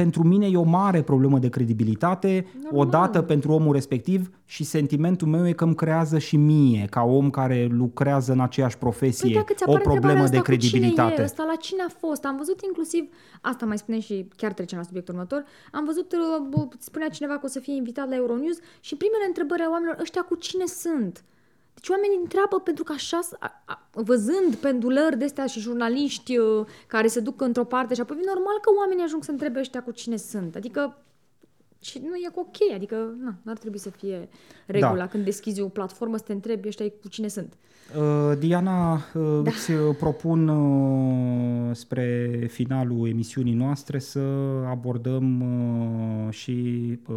Pentru 0.00 0.22
mine 0.22 0.46
e 0.46 0.56
o 0.56 0.62
mare 0.62 1.02
problemă 1.02 1.38
de 1.38 1.48
credibilitate, 1.48 2.46
Normal. 2.62 2.80
odată 2.86 3.22
pentru 3.22 3.52
omul 3.52 3.72
respectiv 3.72 4.30
și 4.44 4.64
sentimentul 4.64 5.28
meu 5.28 5.48
e 5.48 5.52
că 5.52 5.64
îmi 5.64 5.74
creează 5.74 6.18
și 6.18 6.36
mie, 6.36 6.86
ca 6.90 7.02
om 7.02 7.30
care 7.30 7.68
lucrează 7.70 8.32
în 8.32 8.40
aceeași 8.40 8.78
profesie, 8.78 9.28
Păi 9.28 9.34
dacă 9.34 9.52
ți 9.52 9.62
o 9.66 9.70
apare 9.70 9.82
problemă 9.84 10.22
întrebarea 10.22 10.30
de 10.30 10.36
asta, 10.36 10.52
Cu 10.52 10.56
cine 10.56 10.70
credibilitate. 10.70 11.20
e 11.20 11.24
ăsta, 11.24 11.44
la 11.44 11.54
cine 11.54 11.82
a 11.82 11.92
fost? 11.98 12.24
Am 12.24 12.36
văzut 12.36 12.60
inclusiv, 12.64 13.04
asta 13.40 13.66
mai 13.66 13.78
spune 13.78 14.00
și 14.00 14.28
chiar 14.36 14.52
trecem 14.52 14.78
la 14.78 14.84
subiectul 14.84 15.14
următor, 15.14 15.44
am 15.72 15.84
văzut, 15.84 16.12
uh, 16.12 16.46
bă, 16.48 16.68
spunea 16.78 17.08
cineva 17.08 17.34
că 17.34 17.44
o 17.44 17.48
să 17.48 17.58
fie 17.60 17.74
invitat 17.74 18.08
la 18.08 18.14
Euronews 18.14 18.58
și 18.80 18.96
primele 18.96 19.24
întrebări 19.26 19.62
a 19.62 19.70
oamenilor, 19.70 19.96
ăștia 20.00 20.22
cu 20.22 20.34
cine 20.34 20.66
sunt? 20.66 21.24
Deci 21.74 21.88
oamenii 21.88 22.18
întreabă 22.22 22.60
pentru 22.60 22.84
că 22.84 22.92
așa, 22.92 23.20
s- 23.20 23.32
a, 23.38 23.62
a, 23.64 23.88
văzând 23.92 24.54
pendulări 24.60 25.18
de 25.18 25.24
astea 25.24 25.46
și 25.46 25.60
jurnaliști 25.60 26.36
uh, 26.38 26.66
care 26.86 27.06
se 27.06 27.20
duc 27.20 27.40
într-o 27.40 27.64
parte 27.64 27.94
și 27.94 28.00
apoi 28.00 28.16
vine 28.16 28.32
normal 28.34 28.58
că 28.60 28.70
oamenii 28.78 29.04
ajung 29.04 29.24
să 29.24 29.30
întrebe 29.30 29.58
ăștia 29.58 29.82
cu 29.82 29.90
cine 29.90 30.16
sunt. 30.16 30.56
Adică 30.56 31.02
și 31.82 31.98
nu 31.98 32.14
e 32.14 32.30
ok, 32.34 32.56
adică 32.74 33.14
na, 33.20 33.34
n-ar 33.42 33.58
trebui 33.58 33.78
să 33.78 33.90
fie 33.90 34.28
regula 34.66 34.94
Da. 34.96 35.08
când 35.08 35.24
deschizi 35.24 35.60
o 35.60 35.68
platformă 35.68 36.16
să 36.16 36.22
te 36.26 36.32
întrebi 36.32 36.68
ăștia 36.68 36.86
cu 37.00 37.08
cine 37.08 37.28
sunt. 37.28 37.52
Uh, 37.98 38.38
Diana, 38.38 38.92
uh, 38.94 39.40
Da. 39.42 39.50
îți 39.50 39.70
uh, 39.70 39.78
propun 39.98 40.48
uh, 40.48 41.70
spre 41.76 42.30
finalul 42.48 43.08
emisiunii 43.08 43.52
noastre 43.54 43.98
să 43.98 44.20
abordăm 44.68 45.40
uh, 45.40 46.32
și 46.32 46.52
uh, 47.08 47.16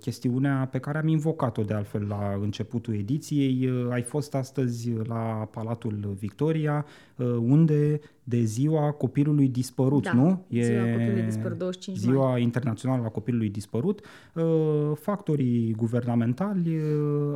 chestiunea 0.00 0.68
pe 0.72 0.78
care 0.78 0.98
am 0.98 1.08
invocat-o 1.08 1.62
de 1.62 1.74
altfel 1.74 2.06
la 2.08 2.38
începutul 2.42 2.94
ediției. 2.94 3.68
Uh, 3.70 3.92
Ai 3.92 4.02
fost 4.02 4.34
astăzi 4.34 4.90
la 5.06 5.48
Palatul 5.50 6.16
Victoria, 6.18 6.84
uh, 7.16 7.26
unde 7.40 8.00
de 8.24 8.42
ziua 8.42 8.90
copilului 8.90 9.48
dispărut, 9.48 10.02
Da, 10.02 10.12
nu? 10.12 10.44
ziua 10.50 10.82
copilului 10.92 11.22
dispărut, 11.22 11.58
25 11.58 12.04
mai. 12.04 12.12
ziua 12.12 12.38
internațională 12.38 13.02
a 13.04 13.08
copilului 13.08 13.48
dispărut. 13.48 14.00
Uh, 14.34 14.44
Factorii 14.94 15.72
guvernamentali 15.76 16.76
uh, 16.76 16.82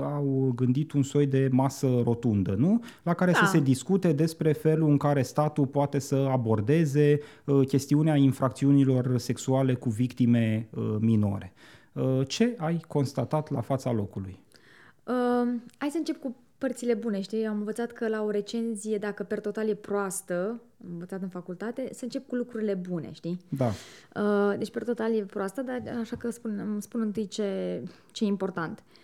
au 0.03 0.53
gândit 0.57 0.93
un 0.93 1.03
soi 1.03 1.27
de 1.27 1.49
masă 1.51 1.87
rotundă, 2.05 2.55
nu? 2.59 2.72
La 3.03 3.15
care 3.15 3.33
să 3.33 3.41
Da. 3.41 3.47
se 3.47 3.61
discute 3.61 4.13
despre 4.13 4.53
felul 4.53 4.89
în 4.89 4.97
care 4.97 5.23
statul 5.23 5.67
poate 5.67 5.99
să 5.99 6.15
abordeze 6.31 7.21
uh, 7.45 7.67
chestiunea 7.67 8.17
infracțiunilor 8.17 9.19
sexuale 9.19 9.75
cu 9.75 9.89
victime 9.89 10.69
uh, 10.71 10.97
minore. 11.01 11.53
Uh, 11.93 12.21
Ce 12.27 12.55
ai 12.59 12.85
constatat 12.89 13.51
la 13.51 13.61
fața 13.61 13.93
locului? 13.93 14.39
Uh, 15.05 15.49
hai 15.79 15.89
să 15.91 15.97
încep 15.99 16.21
cu 16.21 16.37
părțile 16.59 16.95
bune, 16.95 17.21
știi? 17.21 17.47
Am 17.47 17.57
învățat 17.57 17.93
că 17.93 18.09
la 18.09 18.23
o 18.23 18.31
recenzie, 18.31 18.99
dacă 18.99 19.23
per 19.23 19.41
total 19.41 19.69
e 19.69 19.75
proastă, 19.75 20.61
am 20.85 20.91
învățat 20.93 21.23
în 21.23 21.29
facultate, 21.29 21.89
să 21.93 22.05
încep 22.05 22.29
cu 22.29 22.35
lucrurile 22.35 22.75
bune, 22.75 23.11
știi? 23.13 23.41
Da. 23.49 23.71
Uh, 24.23 24.59
deci 24.59 24.71
per 24.71 24.85
total 24.85 25.15
e 25.15 25.23
proastă, 25.23 25.63
dar 25.63 25.83
așa 26.01 26.17
că 26.17 26.31
spun, 26.31 26.63
îmi 26.73 26.83
spun 26.83 27.01
întâi 27.01 27.27
ce, 27.27 27.83
ce 28.13 28.25
e 28.25 28.27
important. 28.27 28.79
Uh, 28.79 29.02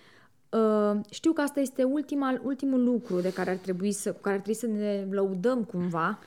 știu 1.10 1.32
că 1.32 1.40
asta 1.40 1.60
este 1.60 1.82
ultima, 1.82 2.40
ultimul 2.42 2.84
lucru 2.84 3.20
de 3.20 3.32
care 3.32 3.50
ar 3.50 3.56
trebui 3.56 3.92
să, 3.92 4.12
cu 4.12 4.20
care 4.20 4.34
ar 4.34 4.40
trebui 4.40 4.60
să 4.60 4.66
ne 4.66 5.06
lăudăm 5.10 5.64
cumva, 5.64 6.18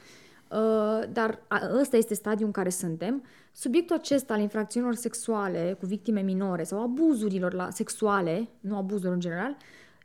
uh, 0.50 1.04
dar 1.14 1.42
a, 1.48 1.60
ăsta 1.80 1.98
este 1.98 2.14
stadiul 2.14 2.46
în 2.46 2.52
care 2.52 2.70
suntem. 2.70 3.24
Subiectul 3.52 3.96
acesta 3.96 4.34
al 4.34 4.40
infracțiunilor 4.40 4.96
sexuale 4.96 5.78
cu 5.80 5.86
victime 5.86 6.22
minore 6.22 6.64
sau 6.64 6.82
abuzurilor 6.82 7.54
la, 7.54 7.70
sexuale, 7.70 8.48
nu 8.60 8.78
abuzurilor 8.78 9.14
în 9.14 9.20
general, 9.20 9.58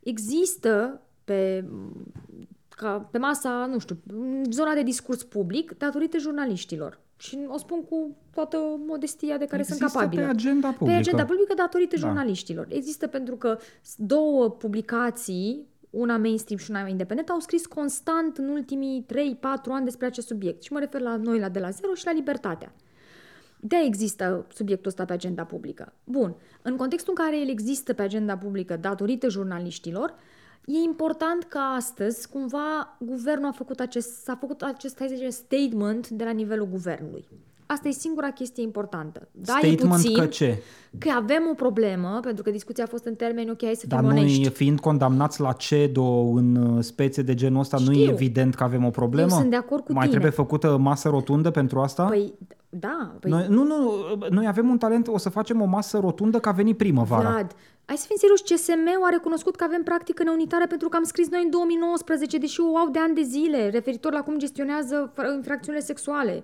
există 0.02 1.00
pe, 1.24 1.64
ca, 2.68 3.08
pe 3.10 3.18
masa, 3.18 3.66
nu 3.66 3.78
știu, 3.78 3.98
în 4.06 4.44
zona 4.50 4.74
de 4.74 4.82
discurs 4.82 5.22
public 5.22 5.78
datorită 5.78 6.18
jurnaliștilor. 6.18 7.00
Și 7.16 7.38
o 7.48 7.58
spun 7.58 7.84
cu 7.84 8.16
toată 8.34 8.56
modestia 8.86 9.36
de 9.38 9.44
care 9.44 9.60
Există 9.60 9.86
sunt 9.86 9.92
capabilă. 9.92 10.22
pe 10.22 10.28
agenda 10.28 10.68
Pe 10.68 10.74
publică. 10.78 10.98
agenda 10.98 11.24
publică 11.24 11.54
datorită 11.56 11.96
Da. 12.00 12.06
jurnaliștilor. 12.06 12.66
Există 12.70 13.06
pentru 13.06 13.36
că 13.36 13.58
două 13.96 14.50
publicații, 14.50 15.66
una 15.90 16.16
mainstream 16.16 16.58
și 16.60 16.70
una 16.70 16.88
independent, 16.88 17.28
au 17.30 17.38
scris 17.38 17.66
constant 17.66 18.36
în 18.36 18.48
ultimii 18.48 19.02
3-4 19.06 19.72
ani 19.72 19.84
despre 19.84 20.06
acest 20.06 20.26
subiect. 20.26 20.62
Și 20.62 20.72
mă 20.72 20.78
refer 20.78 21.00
la 21.00 21.16
noi, 21.16 21.38
la 21.38 21.48
De 21.48 21.58
la 21.58 21.70
Zero 21.70 21.94
și 21.94 22.04
la 22.06 22.12
Libertatea. 22.12 22.72
de 23.60 23.76
există 23.84 24.46
subiectul 24.54 24.88
ăsta 24.88 25.04
pe 25.04 25.12
agenda 25.12 25.44
publică. 25.44 25.92
Bun, 26.04 26.34
în 26.62 26.76
contextul 26.76 27.14
în 27.16 27.24
care 27.24 27.40
el 27.40 27.48
există 27.48 27.92
pe 27.92 28.02
agenda 28.02 28.36
publică 28.38 28.76
datorită 28.76 29.28
jurnaliștilor, 29.28 30.14
e 30.66 30.78
important 30.84 31.42
că 31.48 31.58
astăzi, 31.76 32.28
cumva, 32.28 32.96
guvernul 32.98 33.48
a 33.48 33.52
făcut 33.52 33.80
acest, 33.80 34.22
s-a 34.22 34.36
făcut 34.40 34.62
acest, 34.62 34.98
hai 34.98 35.08
să 35.08 35.14
zicem, 35.14 35.30
statement 35.30 36.08
de 36.08 36.24
la 36.24 36.30
nivelul 36.30 36.68
guvernului. 36.70 37.24
Asta 37.68 37.88
e 37.88 37.90
singura 37.90 38.30
chestie 38.30 38.62
importantă. 38.62 39.28
Da, 39.32 39.54
e 39.62 39.66
Statement 39.66 40.02
puțin, 40.02 40.18
că 40.18 40.26
ce? 40.26 40.62
că 40.98 41.10
avem 41.16 41.42
o 41.50 41.54
problemă, 41.54 42.18
pentru 42.22 42.42
că 42.42 42.50
discuția 42.50 42.84
a 42.84 42.86
fost 42.86 43.04
în 43.04 43.14
termeni, 43.14 43.50
ok, 43.50 43.62
hai 43.64 43.74
să 43.74 43.86
fim 43.86 43.88
Dar 43.88 44.00
noi, 44.00 44.18
onești. 44.18 44.48
fiind 44.48 44.80
condamnați 44.80 45.40
la 45.40 45.52
CEDO 45.52 46.20
în 46.20 46.56
uh, 46.56 46.82
spețe 46.82 47.22
de 47.22 47.34
genul 47.34 47.60
ăsta, 47.60 47.76
nu 47.84 47.92
e 47.92 47.94
Știu. 47.94 48.10
evident 48.10 48.54
că 48.54 48.64
avem 48.64 48.84
o 48.84 48.90
problemă? 48.90 49.30
Eu 49.30 49.36
sunt 49.36 49.50
de 49.50 49.56
acord 49.56 49.84
cu 49.84 49.92
Mai 49.92 50.00
tine. 50.00 50.10
trebuie 50.10 50.30
făcută 50.30 50.76
masă 50.76 51.08
rotundă 51.08 51.50
pentru 51.50 51.80
asta? 51.80 52.04
Păi, 52.04 52.32
da, 52.68 53.14
păi, 53.20 53.30
Noi, 53.30 53.46
nu, 53.48 53.62
nu, 53.64 53.90
noi 54.30 54.46
avem 54.46 54.68
un 54.68 54.78
talent, 54.78 55.08
o 55.08 55.18
să 55.18 55.28
facem 55.28 55.60
o 55.60 55.64
masă 55.64 55.98
rotundă 55.98 56.38
că 56.38 56.48
a 56.48 56.52
venit 56.52 56.76
primăvara. 56.76 57.30
Vlad, 57.30 57.54
hai 57.86 57.96
să 57.96 58.06
fim 58.06 58.16
serios, 58.16 58.40
CSM-ul 58.40 59.04
a 59.04 59.08
recunoscut 59.08 59.56
că 59.56 59.64
avem 59.64 59.82
practică 59.82 60.22
neunitară 60.22 60.66
pentru 60.66 60.88
că 60.88 60.96
am 60.96 61.04
scris 61.04 61.28
noi 61.28 61.42
în 61.42 61.50
2019, 61.50 62.38
deși 62.38 62.60
o 62.60 62.76
au 62.76 62.88
de 62.88 62.98
ani 62.98 63.14
de 63.14 63.22
zile, 63.22 63.70
referitor 63.70 64.12
la 64.12 64.22
cum 64.22 64.38
gestionează 64.38 65.12
fr- 65.12 65.34
infracțiunile 65.34 65.84
sexuale. 65.84 66.42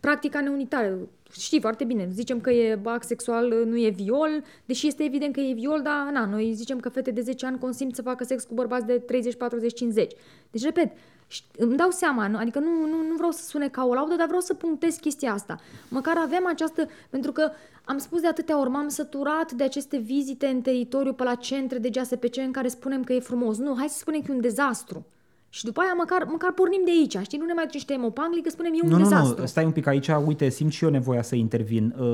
Practica 0.00 0.40
neunitară. 0.40 0.98
Știi 1.32 1.60
foarte 1.60 1.84
bine, 1.84 2.08
zicem 2.12 2.40
că 2.40 2.50
e 2.50 2.78
act 2.84 3.06
sexual, 3.06 3.64
nu 3.66 3.76
e 3.76 3.88
viol, 3.88 4.44
deși 4.64 4.86
este 4.86 5.04
evident 5.04 5.32
că 5.34 5.40
e 5.40 5.52
viol, 5.52 5.80
dar 5.82 6.08
na, 6.12 6.26
noi 6.26 6.52
zicem 6.52 6.80
că 6.80 6.88
fete 6.88 7.10
de 7.10 7.20
10 7.20 7.46
ani 7.46 7.58
consimt 7.58 7.94
să 7.94 8.02
facă 8.02 8.24
sex 8.24 8.44
cu 8.44 8.54
bărbați 8.54 8.86
de 8.86 8.98
30, 8.98 9.34
40, 9.34 9.74
50. 9.74 10.12
Deci, 10.50 10.62
repet, 10.62 10.92
ș- 11.32 11.56
îmi 11.58 11.76
dau 11.76 11.90
seama, 11.90 12.26
nu? 12.26 12.38
adică 12.38 12.58
nu, 12.58 12.86
nu, 12.86 12.96
nu 13.08 13.14
vreau 13.14 13.30
să 13.30 13.44
sune 13.44 13.68
ca 13.68 13.84
o 13.84 13.94
laudă, 13.94 14.14
dar 14.14 14.26
vreau 14.26 14.40
să 14.40 14.54
punctez 14.54 14.96
chestia 14.96 15.32
asta. 15.32 15.60
Măcar 15.88 16.16
avem 16.16 16.46
această, 16.46 16.88
pentru 17.10 17.32
că 17.32 17.50
am 17.84 17.98
spus 17.98 18.20
de 18.20 18.26
atâtea 18.26 18.60
ori, 18.60 18.70
m-am 18.70 18.88
săturat 18.88 19.52
de 19.52 19.64
aceste 19.64 19.96
vizite 19.96 20.46
în 20.46 20.60
teritoriu 20.60 21.12
pe 21.12 21.22
la 21.22 21.34
centre 21.34 21.78
de 21.78 21.88
GSPC 21.88 22.36
în 22.36 22.52
care 22.52 22.68
spunem 22.68 23.04
că 23.04 23.12
e 23.12 23.20
frumos. 23.20 23.58
Nu, 23.58 23.76
hai 23.76 23.88
să 23.88 23.98
spunem 23.98 24.20
că 24.20 24.30
e 24.30 24.34
un 24.34 24.40
dezastru. 24.40 25.06
Și 25.54 25.64
după 25.64 25.80
aia 25.80 25.92
măcar, 25.96 26.24
măcar 26.30 26.52
pornim 26.52 26.80
de 26.84 26.90
aici, 26.90 27.16
știi? 27.26 27.38
Nu 27.38 27.44
ne 27.44 27.52
mai 27.52 27.64
ducem 27.64 27.80
și 27.80 27.86
tăiem 27.86 28.04
o 28.04 28.10
panglică, 28.10 28.50
spunem 28.50 28.72
e 28.74 28.78
un 28.82 28.88
Nu, 28.90 28.96
nu, 28.96 29.02
dezastru. 29.02 29.40
nu, 29.40 29.46
stai 29.46 29.64
un 29.64 29.70
pic 29.70 29.86
aici, 29.86 30.08
uite, 30.26 30.48
simt 30.48 30.72
și 30.72 30.84
eu 30.84 30.90
nevoia 30.90 31.22
să 31.22 31.34
intervin. 31.34 31.94
Uh, 31.98 32.04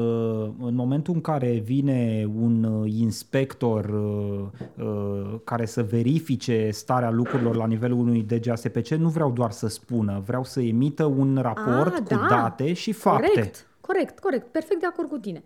În 0.60 0.74
momentul 0.74 1.14
în 1.14 1.20
care 1.20 1.62
vine 1.64 2.28
un 2.40 2.64
uh, 2.64 2.92
inspector 2.98 3.84
uh, 3.84 4.84
uh, 4.84 5.34
care 5.44 5.66
să 5.66 5.82
verifice 5.82 6.68
starea 6.72 7.10
lucrurilor 7.10 7.56
la 7.56 7.66
nivelul 7.66 7.98
unui 7.98 8.22
DGASPC, 8.22 8.88
nu 8.88 9.08
vreau 9.08 9.30
doar 9.30 9.50
să 9.50 9.68
spună, 9.68 10.22
vreau 10.26 10.44
să 10.44 10.60
emită 10.60 11.04
un 11.04 11.38
raport 11.42 11.94
Ah, 11.94 11.98
cu 11.98 12.14
da. 12.14 12.26
date 12.28 12.72
și 12.72 12.92
fapte. 12.92 13.26
Corect, 13.34 13.66
corect, 13.80 14.18
corect. 14.18 14.46
Perfect 14.52 14.80
de 14.80 14.86
acord 14.86 15.08
cu 15.08 15.18
tine. 15.18 15.42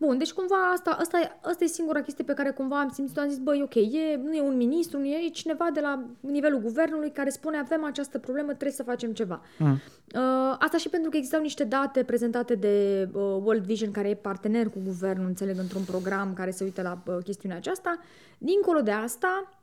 Bun, 0.00 0.18
deci 0.18 0.32
cumva 0.32 0.70
asta, 0.72 0.90
asta, 0.90 1.18
e, 1.18 1.30
asta 1.42 1.64
e 1.64 1.66
singura 1.66 2.02
chestie 2.02 2.24
pe 2.24 2.34
care 2.34 2.50
cumva 2.50 2.80
am 2.80 2.90
simțit-o. 2.92 3.20
Am 3.20 3.28
zis, 3.28 3.38
băi, 3.38 3.62
ok, 3.62 3.74
e, 3.74 4.20
nu 4.22 4.34
e 4.34 4.40
un 4.40 4.56
ministru, 4.56 4.98
nu 4.98 5.04
e, 5.04 5.26
e 5.26 5.28
cineva 5.28 5.68
de 5.72 5.80
la 5.80 6.04
nivelul 6.20 6.60
guvernului 6.60 7.10
care 7.10 7.30
spune 7.30 7.58
avem 7.58 7.84
această 7.84 8.18
problemă, 8.18 8.46
trebuie 8.46 8.72
să 8.72 8.82
facem 8.82 9.12
ceva. 9.12 9.42
Mm. 9.58 9.72
Uh, 9.72 10.56
asta 10.58 10.76
și 10.76 10.88
pentru 10.88 11.10
că 11.10 11.16
existau 11.16 11.40
niște 11.40 11.64
date 11.64 12.02
prezentate 12.02 12.54
de 12.54 13.08
uh, 13.12 13.22
World 13.22 13.64
Vision, 13.64 13.90
care 13.90 14.08
e 14.08 14.14
partener 14.14 14.68
cu 14.68 14.78
guvernul, 14.84 15.26
înțeleg, 15.26 15.58
într-un 15.58 15.82
program 15.82 16.32
care 16.32 16.50
se 16.50 16.64
uită 16.64 16.82
la 16.82 17.02
uh, 17.06 17.22
chestiunea 17.24 17.56
aceasta. 17.56 17.98
Dincolo 18.38 18.80
de 18.80 18.90
asta, 18.90 19.60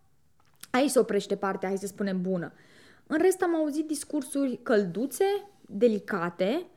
aici 0.71 0.89
se 0.89 0.99
oprește 0.99 1.35
partea, 1.35 1.67
hai 1.67 1.77
să 1.77 1.87
spunem, 1.87 2.21
bună. 2.21 2.53
În 3.07 3.17
rest 3.17 3.41
am 3.41 3.55
auzit 3.55 3.87
discursuri 3.87 4.59
călduțe, 4.63 5.25
delicate, 5.61 6.59
uh, 6.59 6.76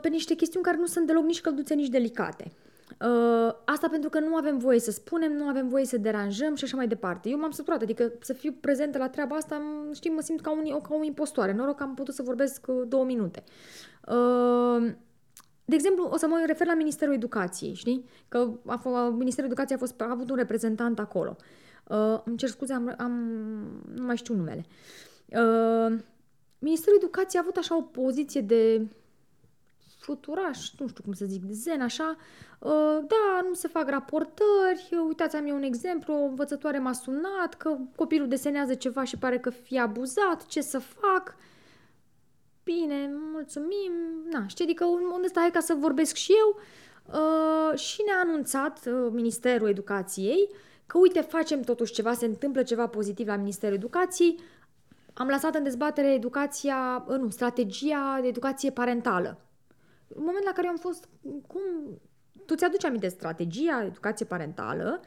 pe 0.00 0.08
niște 0.08 0.34
chestiuni 0.34 0.64
care 0.64 0.76
nu 0.76 0.86
sunt 0.86 1.06
deloc 1.06 1.24
nici 1.24 1.40
călduțe, 1.40 1.74
nici 1.74 1.88
delicate. 1.88 2.52
Uh, 3.00 3.54
asta 3.64 3.88
pentru 3.88 4.08
că 4.10 4.20
nu 4.20 4.34
avem 4.36 4.58
voie 4.58 4.78
să 4.78 4.90
spunem, 4.90 5.32
nu 5.32 5.44
avem 5.44 5.68
voie 5.68 5.84
să 5.84 5.96
deranjăm 5.96 6.54
și 6.54 6.64
așa 6.64 6.76
mai 6.76 6.88
departe. 6.88 7.28
Eu 7.28 7.38
m-am 7.38 7.50
săturat, 7.50 7.82
adică 7.82 8.12
să 8.20 8.32
fiu 8.32 8.52
prezentă 8.60 8.98
la 8.98 9.08
treaba 9.08 9.36
asta, 9.36 9.62
m- 9.62 9.94
știi, 9.94 10.10
mă 10.10 10.20
simt 10.20 10.40
ca, 10.40 10.50
un, 10.52 10.80
ca 10.80 10.94
o 10.94 11.04
impostoare. 11.04 11.52
Noroc 11.52 11.76
că 11.76 11.82
am 11.82 11.94
putut 11.94 12.14
să 12.14 12.22
vorbesc 12.22 12.66
uh, 12.68 12.82
două 12.88 13.04
minute. 13.04 13.42
Uh, 14.08 14.92
de 15.64 15.74
exemplu, 15.74 16.08
o 16.12 16.16
să 16.16 16.26
mă 16.26 16.42
refer 16.46 16.66
la 16.66 16.74
Ministerul 16.74 17.14
Educației, 17.14 17.74
știi? 17.74 18.04
Că 18.28 18.50
a 18.66 18.80
f- 18.80 19.12
Ministerul 19.16 19.50
Educației 19.50 19.76
a, 19.76 19.80
fost, 19.80 20.00
a 20.00 20.10
avut 20.10 20.30
un 20.30 20.36
reprezentant 20.36 20.98
acolo. 20.98 21.36
Uh, 21.88 22.20
îmi 22.24 22.36
cer 22.36 22.48
scuze, 22.48 22.72
am, 22.72 22.94
am, 22.98 23.12
nu 23.94 24.04
mai 24.04 24.16
știu 24.16 24.34
numele. 24.34 24.64
Uh, 25.26 25.98
Ministerul 26.58 26.98
Educației 27.02 27.40
a 27.40 27.44
avut 27.44 27.56
așa 27.56 27.76
o 27.76 27.80
poziție 27.80 28.40
de 28.40 28.86
fluturaș, 30.02 30.72
nu 30.78 30.88
știu 30.88 31.02
cum 31.02 31.12
să 31.12 31.24
zic, 31.24 31.42
de 31.42 31.52
zen, 31.52 31.80
așa, 31.80 32.16
uh, 32.58 32.98
da, 33.06 33.46
nu 33.48 33.54
se 33.54 33.68
fac 33.68 33.88
raportări, 33.88 34.88
uh, 34.90 34.98
uitați, 35.06 35.36
am 35.36 35.46
eu 35.46 35.56
un 35.56 35.62
exemplu, 35.62 36.14
o 36.14 36.24
învățătoare 36.24 36.78
m-a 36.78 36.92
sunat 36.92 37.54
că 37.56 37.76
copilul 37.96 38.28
desenează 38.28 38.74
ceva 38.74 39.04
și 39.04 39.18
pare 39.18 39.38
că 39.38 39.50
fie 39.50 39.80
abuzat, 39.80 40.46
ce 40.46 40.60
să 40.60 40.78
fac? 40.78 41.36
Bine, 42.64 43.10
mulțumim, 43.32 43.92
na, 44.30 44.46
știi, 44.46 44.64
adică 44.64 44.84
unde 45.14 45.26
stai 45.26 45.50
ca 45.52 45.60
să 45.60 45.74
vorbesc 45.78 46.14
și 46.14 46.32
eu 46.32 46.60
uh, 47.20 47.78
și 47.78 48.02
ne-a 48.06 48.20
anunțat 48.24 48.80
uh, 48.86 49.08
Ministerul 49.12 49.68
Educației 49.68 50.48
că 50.86 50.98
uite, 50.98 51.20
facem 51.20 51.60
totuși 51.60 51.92
ceva, 51.92 52.12
se 52.12 52.26
întâmplă 52.26 52.62
ceva 52.62 52.86
pozitiv 52.86 53.26
la 53.26 53.36
Ministerul 53.36 53.76
Educației, 53.76 54.38
am 55.14 55.28
lăsat 55.28 55.54
în 55.54 55.62
dezbatere 55.62 56.12
educația, 56.12 57.04
uh, 57.08 57.16
nu, 57.16 57.30
strategia 57.30 58.18
de 58.20 58.28
educație 58.28 58.70
parentală. 58.70 59.40
În 60.14 60.22
momentul 60.24 60.44
la 60.46 60.52
care 60.52 60.66
eu 60.66 60.72
am 60.72 60.78
fost, 60.78 61.08
cum, 61.46 61.60
tu 62.46 62.54
ți-aduci 62.54 62.84
aminte, 62.84 63.08
strategia 63.08 63.84
educație 63.84 64.26
parentală 64.26 65.00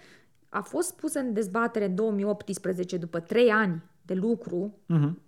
a 0.49 0.61
fost 0.61 0.95
pusă 0.95 1.19
în 1.19 1.33
dezbatere 1.33 1.85
în 1.85 1.95
2018, 1.95 2.97
după 2.97 3.19
trei 3.19 3.49
ani 3.51 3.83
de 4.01 4.13
lucru, 4.13 4.77
Mhm. 4.85 5.19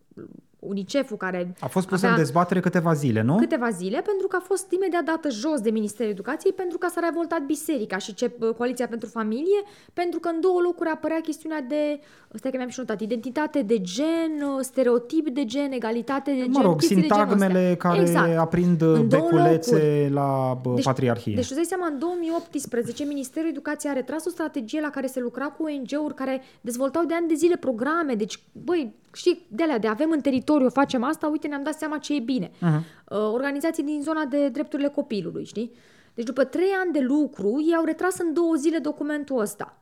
UNICEF-ul 0.60 1.18
care 1.18 1.53
A 1.60 1.68
fost 1.68 1.88
pusă 1.88 2.05
avea 2.05 2.18
în 2.18 2.24
dezbatere 2.24 2.60
câteva 2.60 2.93
zile, 2.93 3.22
nu? 3.22 3.36
câteva 3.36 3.70
zile, 3.70 4.01
pentru 4.01 4.28
că 4.28 4.36
a 4.39 4.43
fost 4.45 4.72
imediat 4.72 5.03
dată 5.03 5.30
jos 5.30 5.62
de 5.62 5.70
Ministerul 5.70 6.12
Educației, 6.12 6.53
pentru 6.53 6.78
că 6.78 6.88
s-a 6.89 7.01
revoltat 7.03 7.41
biserica 7.41 7.97
și 7.97 8.14
ce, 8.14 8.32
Coaliția 8.58 8.88
pentru 8.88 9.10
Familie, 9.10 9.62
pentru 9.93 10.20
că 10.20 10.30
în 10.34 10.41
două 10.41 10.62
locuri 10.62 10.89
apărea 10.89 11.20
chestiunea 11.22 11.62
de, 11.62 11.99
stai 12.34 12.51
că 12.51 12.58
mi-am 12.58 12.70
și 12.70 12.80
notat, 12.80 13.01
identitate 13.01 13.62
de 13.62 13.82
gen, 13.82 14.34
stereotip 14.62 15.30
de 15.30 15.45
gen, 15.45 15.72
egalitate 15.72 16.32
de 16.32 16.38
gen, 16.38 16.51
Mă 16.51 16.62
rog, 16.62 16.80
chestii 16.80 16.95
de 16.95 17.01
genul 17.01 17.18
sintagmele 17.18 17.70
ăsta. 17.72 17.88
care 17.88 18.01
exact. 18.01 18.38
aprind 18.38 18.82
În 18.82 19.10
două 19.10 19.22
beculețe 19.22 19.76
locuri. 19.76 20.12
la 20.12 20.60
bă, 20.62 20.74
patriarhie. 20.84 21.36
Deci, 21.36 21.47
tu 21.47 21.53
îți 21.58 21.68
dai 21.68 21.78
seama, 21.78 21.88
în 21.88 21.99
2018, 21.99 23.03
Ministerul 23.03 23.49
Educației 23.49 23.91
a 23.91 23.95
retras 23.95 24.26
o 24.26 24.30
strategie 24.30 24.82
la 24.82 24.89
care 24.89 25.08
se 25.08 25.20
lucra 25.20 25.45
cu 25.45 25.64
ONG-uri 25.64 26.14
care 26.14 26.41
dezvoltau 26.62 27.03
de 27.03 27.14
ani 27.14 27.28
de 27.28 27.34
zile 27.34 27.55
programe. 27.55 28.14
Deci, 28.14 28.39
băi, 28.51 28.93
știi, 29.14 29.45
de 29.47 29.64
alea, 29.64 29.80
de 29.80 29.88
avem 29.88 30.10
în 30.12 30.22
teritoriu, 30.22 30.45
facem 30.70 31.04
asta, 31.04 31.28
uite, 31.28 31.48
ne-am 31.48 31.64
dat 31.64 31.78
seama 31.78 31.98
ce 31.98 32.16
e 32.16 32.20
bine. 32.20 32.50
Uh-huh. 32.50 32.82
Organizații 33.10 33.84
din 33.84 34.02
zona 34.02 34.26
de 34.26 34.50
drepturile 34.50 34.88
copilului, 34.88 35.45
știi? 35.45 35.72
Deci, 36.14 36.26
după 36.26 36.43
trei 36.43 36.72
ani 36.84 36.91
de 36.91 37.00
lucru, 37.00 37.64
ei 37.68 37.76
au 37.76 37.84
retras 37.84 38.20
în 38.20 38.34
două 38.34 38.56
zile 38.56 38.78
documentul 38.78 39.39
ăsta. 39.39 39.78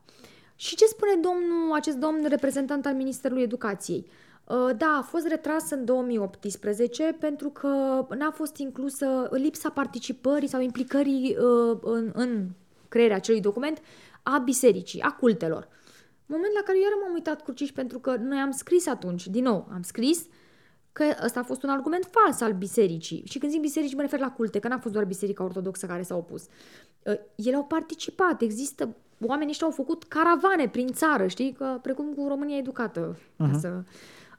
Și 0.55 0.75
ce 0.75 0.85
spune 0.85 1.11
domnul, 1.13 1.73
acest 1.73 1.97
domn 1.97 2.25
reprezentant 2.27 2.85
al 2.85 2.93
Ministerului 2.93 3.43
Educației? 3.43 4.07
Uh, 4.45 4.69
Da, 4.77 4.97
a 4.99 5.01
fost 5.01 5.27
retras 5.27 5.71
în 5.71 5.85
2018 5.85 7.15
pentru 7.19 7.49
că 7.49 8.05
n-a 8.17 8.31
fost 8.31 8.57
inclusă 8.57 9.29
lipsa 9.31 9.69
participării 9.69 10.47
sau 10.47 10.61
implicării 10.61 11.37
uh, 11.39 11.77
în, 11.81 12.11
în 12.13 12.47
crearea 12.89 13.15
acelui 13.15 13.41
document 13.41 13.81
a 14.23 14.37
bisericii, 14.37 15.01
a 15.01 15.11
cultelor. 15.11 15.67
Moment 16.25 16.53
la 16.53 16.61
care 16.65 16.77
eu 16.77 16.83
iară 16.83 16.95
m-am 17.03 17.13
uitat 17.13 17.43
cruciși 17.43 17.73
pentru 17.73 17.99
că 17.99 18.15
noi 18.15 18.37
am 18.37 18.51
scris 18.51 18.87
atunci, 18.87 19.27
din 19.27 19.43
nou, 19.43 19.67
am 19.73 19.81
scris 19.81 20.25
că 20.95 21.03
ăsta 21.23 21.39
a 21.39 21.43
fost 21.43 21.63
un 21.63 21.69
argument 21.69 22.09
fals 22.11 22.41
al 22.41 22.53
bisericii. 22.53 23.23
Și 23.25 23.37
când 23.37 23.51
zic 23.51 23.61
biserici, 23.61 23.93
mă 23.93 24.01
refer 24.01 24.19
la 24.19 24.31
culte, 24.31 24.59
că 24.59 24.67
n-a 24.67 24.77
fost 24.77 24.93
doar 24.93 25.05
biserica 25.05 25.43
ortodoxă 25.43 25.85
care 25.85 26.01
s-a 26.01 26.15
opus. 26.15 26.47
Uh, 27.03 27.13
Ele 27.35 27.55
au 27.55 27.63
participat, 27.63 28.41
există, 28.41 28.95
oamenii 29.25 29.51
ăștia 29.51 29.67
au 29.67 29.73
făcut 29.73 30.03
caravane 30.03 30.67
prin 30.69 30.87
țară, 30.87 31.27
știi, 31.27 31.51
că 31.51 31.79
precum 31.81 32.13
cu 32.13 32.27
România 32.27 32.57
educată. 32.57 33.15
Uh-huh. 33.15 33.51
Ca 33.51 33.57
să... 33.57 33.83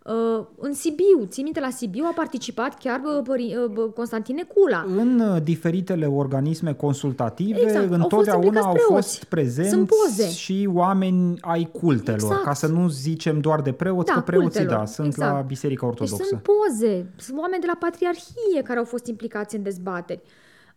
Uh, 0.09 0.45
în 0.59 0.75
Sibiu, 0.75 1.25
ții 1.29 1.43
minte, 1.43 1.61
la 1.61 1.71
Sibiu 1.71 2.05
a 2.05 2.13
participat 2.15 2.79
chiar 2.79 3.01
bă, 3.03 3.23
pări, 3.25 3.57
uh, 3.63 3.71
bă, 3.71 3.83
Constantin 3.83 4.35
Necula. 4.35 4.85
În 4.97 5.21
uh, 5.21 5.43
diferitele 5.43 6.07
organisme 6.07 6.75
consultative, 6.75 7.61
Exact, 7.61 7.77
au 7.77 7.89
fost 7.89 7.93
întotdeauna 8.03 8.45
implicați 8.45 8.67
au 8.67 8.73
preoți. 8.73 9.09
fost 9.09 9.25
prezenți 9.25 9.71
Sunt 9.71 9.89
poze. 9.89 10.29
și 10.29 10.69
oameni 10.73 11.39
ai 11.41 11.69
cultelor, 11.73 12.21
Exact. 12.21 12.43
ca 12.43 12.53
să 12.53 12.67
nu 12.67 12.89
zicem 12.89 13.41
doar 13.41 13.61
de 13.61 13.73
preoți, 13.73 14.07
Da, 14.07 14.13
că 14.15 14.21
preoții, 14.21 14.49
cultelor, 14.51 14.79
da, 14.79 14.85
sunt 14.85 15.07
exact. 15.07 15.33
la 15.33 15.41
Biserica 15.41 15.87
Ortodoxă. 15.87 16.17
Deci 16.17 16.27
sunt 16.27 16.43
poze, 16.43 17.07
sunt 17.17 17.39
oameni 17.39 17.61
de 17.61 17.67
la 17.67 17.77
Patriarhie 17.81 18.63
care 18.65 18.79
au 18.79 18.85
fost 18.85 19.07
implicați 19.07 19.57
în 19.57 19.63
dezbateri. 19.63 20.21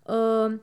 Uh, 0.05 0.53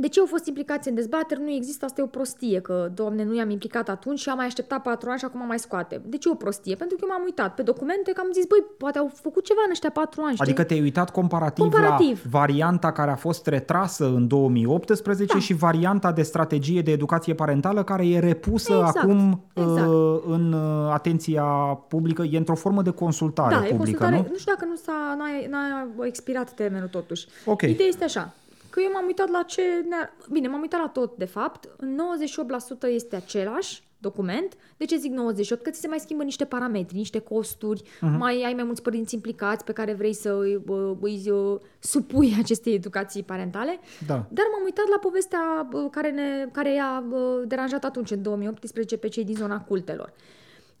de 0.00 0.08
ce 0.08 0.20
au 0.20 0.26
fost 0.26 0.46
implicați 0.46 0.88
în 0.88 0.94
dezbateri? 0.94 1.40
Nu 1.40 1.50
există, 1.50 1.84
asta 1.84 2.00
e 2.00 2.04
o 2.04 2.06
prostie, 2.06 2.60
că, 2.60 2.90
doamne, 2.94 3.24
nu 3.24 3.34
i-am 3.34 3.50
implicat 3.50 3.88
atunci 3.88 4.18
și 4.18 4.28
am 4.28 4.36
mai 4.36 4.46
așteptat 4.46 4.82
patru 4.82 5.10
ani 5.10 5.18
și 5.18 5.24
acum 5.24 5.46
mai 5.46 5.58
scoate. 5.58 6.00
De 6.06 6.16
ce 6.16 6.28
e 6.28 6.32
o 6.32 6.34
prostie? 6.34 6.74
Pentru 6.74 6.96
că 6.96 7.04
eu 7.06 7.14
m-am 7.16 7.24
uitat 7.24 7.54
pe 7.54 7.62
documente 7.62 8.12
că 8.12 8.20
am 8.24 8.30
zis, 8.32 8.44
băi, 8.44 8.64
poate 8.78 8.98
au 8.98 9.10
făcut 9.14 9.44
ceva 9.44 9.60
în 9.64 9.70
ăștia 9.70 9.90
patru 9.90 10.20
ani, 10.22 10.32
știi? 10.32 10.44
Adică 10.44 10.62
te-ai 10.64 10.80
uitat 10.80 11.10
comparativ, 11.10 11.64
Comparativ. 11.64 12.20
la 12.24 12.30
varianta 12.38 12.92
care 12.92 13.10
a 13.10 13.16
fost 13.16 13.46
retrasă 13.46 14.04
în 14.04 14.26
2018 14.28 15.32
Da. 15.32 15.38
și 15.38 15.52
varianta 15.54 16.12
de 16.12 16.22
strategie 16.22 16.82
de 16.82 16.90
educație 16.90 17.34
parentală 17.34 17.82
care 17.84 18.08
e 18.08 18.18
repusă 18.18 18.72
Exact, 18.72 18.96
acum 18.96 19.40
exact. 19.52 19.88
uh, 19.88 20.20
în 20.26 20.52
uh, 20.52 20.90
atenția 20.92 21.42
publică, 21.88 22.22
e 22.22 22.36
într-o 22.36 22.54
formă 22.54 22.82
de 22.82 22.90
consultare 22.90 23.54
da, 23.54 23.60
publică, 23.60 23.74
e 23.74 23.78
consultare, 23.78 24.16
nu? 24.16 24.26
nu? 24.30 24.36
știu 24.36 24.52
dacă 24.52 24.64
nu 24.64 24.76
s-a, 24.76 25.16
n-a, 25.18 25.26
n-a 25.48 26.06
expirat 26.06 26.50
termenul 26.50 26.88
totuși. 26.88 27.26
Ok. 27.44 27.62
Ideea 27.62 27.88
este 27.88 28.04
așa, 28.04 28.34
că 28.78 28.84
eu 28.84 28.92
m-am 28.92 29.06
uitat 29.06 29.28
la 29.28 29.42
ce... 29.42 29.62
ne-a- 29.88 30.12
Bine, 30.30 30.48
m-am 30.48 30.60
uitat 30.60 30.80
la 30.80 30.88
tot, 30.88 31.16
de 31.16 31.24
fapt. 31.24 31.66
98% 31.66 32.88
este 32.88 33.16
același 33.16 33.86
document. 34.00 34.56
De 34.76 34.84
ce 34.84 34.96
zic 34.96 35.12
98? 35.12 35.62
Că 35.62 35.70
ți 35.70 35.80
se 35.80 35.88
mai 35.88 35.98
schimbă 35.98 36.22
niște 36.22 36.44
parametri, 36.44 36.96
niște 36.96 37.18
costuri, 37.18 37.82
Mhm. 38.00 38.14
uh-huh. 38.14 38.18
mai 38.18 38.42
ai 38.46 38.52
mai 38.54 38.64
mulți 38.64 38.82
părinți 38.82 39.14
implicați 39.14 39.64
pe 39.64 39.72
care 39.72 39.92
vrei 39.94 40.12
să 40.12 40.38
îi, 40.40 40.56
bă, 40.64 40.94
îi 41.00 41.30
uh, 41.30 41.60
supui 41.78 42.34
acestei 42.42 42.74
educații 42.74 43.22
parentale. 43.22 43.78
Da. 44.06 44.14
Dar 44.14 44.44
m-am 44.52 44.64
uitat 44.64 44.84
la 44.90 44.98
povestea 44.98 45.66
bă, 45.70 45.88
care, 45.90 46.10
ne, 46.10 46.48
care 46.52 46.74
i-a 46.74 47.04
bă, 47.08 47.42
deranjat 47.46 47.84
atunci, 47.84 48.10
în 48.10 48.22
2018, 48.22 48.96
pe 48.96 49.08
cei 49.08 49.24
din 49.24 49.34
zona 49.34 49.60
cultelor. 49.60 50.12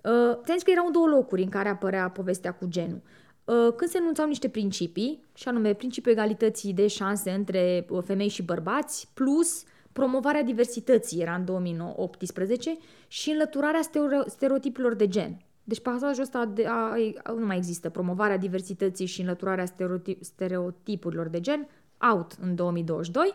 Uh, 0.04 0.12
ți-am 0.44 0.54
zis 0.56 0.62
că 0.62 0.70
erau 0.70 0.90
două 0.90 1.06
locuri 1.06 1.42
în 1.42 1.48
care 1.48 1.68
apărea 1.68 2.08
povestea 2.10 2.52
cu 2.52 2.66
genul. 2.68 3.00
Uh, 3.48 3.72
când 3.76 3.90
se 3.90 3.98
enunțau 3.98 4.26
niște 4.26 4.48
principii, 4.48 5.24
și 5.34 5.48
anume 5.48 5.74
principiul 5.74 6.14
egalității 6.14 6.72
de 6.72 6.86
șanse 6.86 7.30
între 7.30 7.86
uh, 7.88 8.02
femei 8.04 8.28
și 8.28 8.42
bărbați, 8.42 9.08
plus 9.14 9.62
promovarea 9.92 10.42
diversității, 10.42 11.20
era 11.20 11.34
în 11.34 11.44
2018, 11.44 12.76
și 13.06 13.30
înlăturarea 13.30 13.80
stereo- 13.80 14.26
stereotipilor 14.26 14.94
de 14.94 15.08
gen. 15.08 15.42
Deci 15.64 15.80
pasajul 15.80 16.22
ăsta 16.22 16.44
de, 16.44 16.66
a, 16.66 16.94
a, 17.22 17.32
nu 17.32 17.46
mai 17.46 17.56
există. 17.56 17.88
Promovarea 17.88 18.36
diversității 18.36 19.06
și 19.06 19.20
înlăturarea 19.20 19.66
stereotip, 19.66 20.22
stereotipurilor 20.24 21.28
de 21.28 21.40
gen 21.40 21.68
out 22.12 22.32
în 22.40 22.54
2022. 22.54 23.34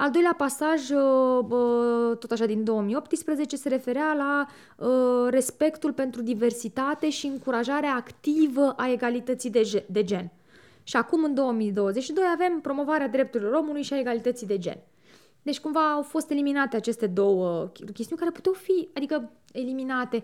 Al 0.00 0.10
doilea 0.10 0.34
pasaj, 0.36 0.90
uh, 0.90 2.16
tot 2.18 2.30
așa 2.30 2.46
din 2.46 2.64
2018, 2.64 3.56
se 3.56 3.68
referea 3.68 4.12
la 4.12 4.46
uh, 4.76 5.30
respectul 5.30 5.92
pentru 5.92 6.22
diversitate 6.22 7.10
și 7.10 7.26
încurajarea 7.26 7.94
activă 7.94 8.74
a 8.76 8.90
egalității 8.90 9.50
de 9.86 10.04
gen. 10.04 10.30
Și 10.82 10.96
acum, 10.96 11.24
în 11.24 11.34
2022, 11.34 12.24
avem 12.32 12.60
promovarea 12.60 13.08
drepturilor 13.08 13.52
omului 13.52 13.82
și 13.82 13.92
a 13.92 13.98
egalității 13.98 14.46
de 14.46 14.58
gen. 14.58 14.78
Deci, 15.42 15.60
cumva, 15.60 15.92
au 15.92 16.02
fost 16.02 16.30
eliminate 16.30 16.76
aceste 16.76 17.06
două 17.06 17.70
chestiuni 17.92 18.20
care 18.20 18.30
puteau 18.30 18.54
fi, 18.54 18.88
adică, 18.94 19.30
eliminate. 19.52 20.22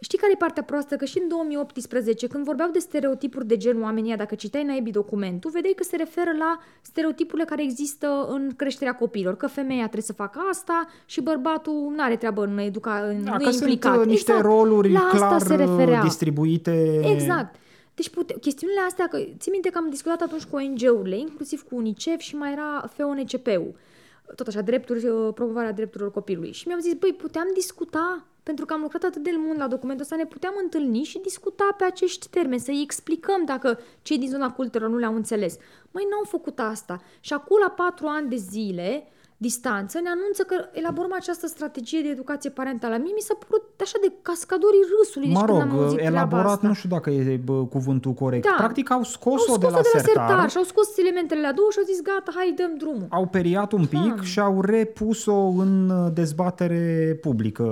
Știi 0.00 0.18
care 0.18 0.32
e 0.32 0.36
partea 0.38 0.62
proastă? 0.62 0.96
Că 0.96 1.04
și 1.04 1.18
în 1.18 1.28
2018, 1.28 2.26
când 2.26 2.44
vorbeau 2.44 2.70
de 2.70 2.78
stereotipuri 2.78 3.46
de 3.46 3.56
gen 3.56 3.82
oamenii, 3.82 4.16
dacă 4.16 4.34
citeai 4.34 4.64
naibii 4.64 4.92
documentul, 4.92 5.50
vedeai 5.50 5.72
că 5.76 5.82
se 5.82 5.96
referă 5.96 6.30
la 6.38 6.58
stereotipurile 6.82 7.44
care 7.44 7.62
există 7.62 8.26
în 8.28 8.50
creșterea 8.56 8.94
copiilor, 8.94 9.36
că 9.36 9.46
femeia 9.46 9.82
trebuie 9.82 10.02
să 10.02 10.12
facă 10.12 10.40
asta 10.50 10.86
și 11.04 11.20
bărbatul 11.20 11.92
nu 11.96 12.02
are 12.02 12.16
treabă 12.16 12.44
în 12.44 12.58
educa, 12.58 12.98
în 13.08 13.24
da, 13.24 13.30
nu 13.30 13.44
că 13.44 13.50
implicat. 13.50 13.92
sunt 13.92 14.04
uh, 14.04 14.10
niște 14.10 14.30
exact. 14.30 14.48
roluri 14.48 14.92
la 14.92 14.98
asta 14.98 15.26
clar 15.26 15.40
se 15.40 15.54
referea. 15.54 16.02
distribuite. 16.02 17.00
Exact. 17.12 17.54
Deci 17.94 18.08
pute- 18.08 18.38
chestiunile 18.40 18.80
astea, 18.86 19.06
că 19.08 19.18
țin 19.38 19.52
minte 19.52 19.70
că 19.70 19.78
am 19.78 19.90
discutat 19.90 20.20
atunci 20.20 20.44
cu 20.44 20.56
ONG-urile, 20.56 21.18
inclusiv 21.18 21.62
cu 21.62 21.76
UNICEF 21.76 22.20
și 22.20 22.36
mai 22.36 22.52
era 22.52 22.90
FONCP-ul, 22.96 23.74
tot 24.34 24.46
așa, 24.46 24.60
drepturi, 24.60 25.06
uh, 25.06 25.32
promovarea 25.34 25.72
drepturilor 25.72 26.12
copilului. 26.12 26.52
Și 26.52 26.66
mi-am 26.66 26.80
zis, 26.80 26.92
băi, 26.94 27.14
puteam 27.18 27.46
discuta, 27.54 28.24
pentru 28.46 28.64
că 28.64 28.72
am 28.72 28.80
lucrat 28.80 29.02
atât 29.02 29.22
de 29.22 29.30
mult 29.36 29.58
la 29.58 29.66
documentul 29.66 30.02
ăsta, 30.02 30.16
ne 30.16 30.26
puteam 30.26 30.54
întâlni 30.62 31.02
și 31.02 31.18
discuta 31.18 31.74
pe 31.78 31.84
acești 31.84 32.28
termeni, 32.28 32.60
să-i 32.60 32.82
explicăm 32.82 33.44
dacă 33.44 33.78
cei 34.02 34.18
din 34.18 34.28
zona 34.28 34.52
cultelor 34.52 34.88
nu 34.88 34.96
le-au 34.96 35.14
înțeles. 35.14 35.56
Măi, 35.90 36.06
n-au 36.10 36.24
făcut 36.24 36.58
asta. 36.58 37.02
Și 37.20 37.32
acum, 37.32 37.58
la 37.60 37.70
patru 37.70 38.06
ani 38.06 38.28
de 38.28 38.36
zile, 38.36 39.08
distanță, 39.36 40.00
ne 40.00 40.08
anunță 40.08 40.42
că 40.42 40.56
elaborăm 40.72 41.12
această 41.14 41.46
strategie 41.46 42.00
de 42.02 42.08
educație 42.08 42.50
parentală. 42.50 42.96
Mie 42.96 43.12
mi 43.14 43.20
s-a 43.20 43.34
părut 43.46 43.64
așa 43.80 43.98
de 44.00 44.12
cascadorii 44.22 44.84
râsului. 44.98 45.26
Deci 45.28 45.36
mă 45.36 45.44
când 45.44 45.58
rog, 45.58 45.68
am 45.68 45.78
auzit 45.78 45.98
elaborat, 45.98 46.46
asta. 46.46 46.66
nu 46.66 46.72
știu 46.72 46.88
dacă 46.88 47.10
e 47.10 47.40
bă, 47.44 47.66
cuvântul 47.66 48.12
corect. 48.12 48.44
Da. 48.44 48.54
Practic 48.56 48.90
au 48.90 49.02
scos-o, 49.02 49.52
au 49.52 49.58
scos-o 49.58 49.58
de 49.58 49.66
la, 49.66 49.70
de 49.70 49.88
la 49.92 50.00
sertar, 50.00 50.28
sertar 50.28 50.50
și 50.50 50.56
au 50.56 50.62
scos 50.62 50.98
elementele 50.98 51.40
la 51.40 51.52
două 51.52 51.68
și 51.70 51.78
au 51.78 51.84
zis 51.84 52.00
gata, 52.02 52.30
hai 52.34 52.54
dăm 52.56 52.76
drumul. 52.76 53.06
au 53.10 53.26
periat 53.26 53.72
un 53.72 53.86
pic 53.86 54.14
Da. 54.16 54.22
și 54.22 54.40
au 54.40 54.60
repus-o 54.60 55.36
în 55.64 55.90
uh, 55.90 56.12
dezbatere 56.14 57.18
publică. 57.20 57.64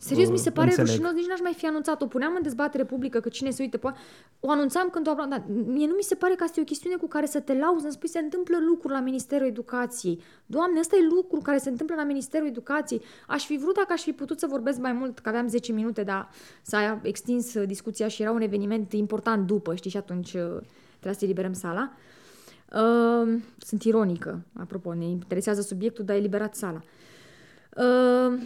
Serios, 0.00 0.26
uh, 0.26 0.32
mi 0.32 0.38
se 0.38 0.50
pare 0.50 0.68
înțeleg. 0.68 0.90
rușinos, 0.90 1.12
nici 1.12 1.26
n-aș 1.26 1.40
mai 1.40 1.54
fi 1.56 1.66
anunțat-o. 1.66 2.06
Puneam 2.06 2.32
în 2.36 2.42
dezbatere 2.42 2.84
publică 2.84 3.20
că 3.20 3.28
cine 3.28 3.50
se 3.50 3.62
uită 3.62 3.78
poate. 3.78 3.98
O 4.40 4.50
anunțam 4.50 4.88
când 4.92 5.08
o 5.08 5.10
aplam, 5.10 5.28
dar 5.28 5.42
mie 5.66 5.86
nu 5.86 5.94
mi 5.96 6.02
se 6.02 6.14
pare 6.14 6.34
că 6.34 6.44
asta 6.44 6.58
e 6.58 6.62
o 6.62 6.66
chestiune 6.72 6.96
cu 6.96 7.06
care 7.08 7.26
să 7.26 7.40
te 7.40 7.54
lauzi, 7.54 7.84
să 7.84 7.90
spui 7.90 8.08
se 8.08 8.18
întâmplă 8.18 8.56
lucruri 8.68 8.94
la 8.94 9.00
Ministerul 9.00 9.46
Educației. 9.46 10.20
Doamne, 10.46 10.78
ăsta 10.78 10.96
e 10.96 11.06
lucru 11.14 11.40
care 11.40 11.58
se 11.58 11.68
întâmplă 11.68 11.94
la 11.96 12.04
Ministerul 12.04 12.46
Educației. 12.46 13.02
Aș 13.26 13.44
fi 13.46 13.56
vrut 13.56 13.74
dacă 13.74 13.92
aș 13.92 14.02
fi 14.02 14.12
putut 14.12 14.38
să 14.38 14.46
vorbesc 14.46 14.78
mai 14.78 14.92
mult, 14.92 15.18
că 15.18 15.28
aveam 15.28 15.48
10 15.48 15.72
minute, 15.72 16.02
dar 16.02 16.28
s-a 16.62 17.00
extins 17.02 17.54
uh, 17.54 17.66
discuția 17.66 18.08
și 18.08 18.22
era 18.22 18.30
un 18.30 18.40
eveniment 18.40 18.92
important 18.92 19.46
după, 19.46 19.74
știi, 19.74 19.90
și 19.90 19.96
atunci 19.96 20.32
uh, 20.32 20.60
trebuia 20.90 21.12
să 21.12 21.24
eliberăm 21.24 21.52
sala. 21.52 21.92
Uh, 22.74 23.40
sunt 23.58 23.82
ironică, 23.82 24.42
apropo, 24.58 24.94
ne 24.94 25.04
interesează 25.04 25.60
subiectul, 25.60 26.04
dar 26.04 26.16
eliberat 26.16 26.54
sala. 26.54 26.82
Uh, 27.76 28.40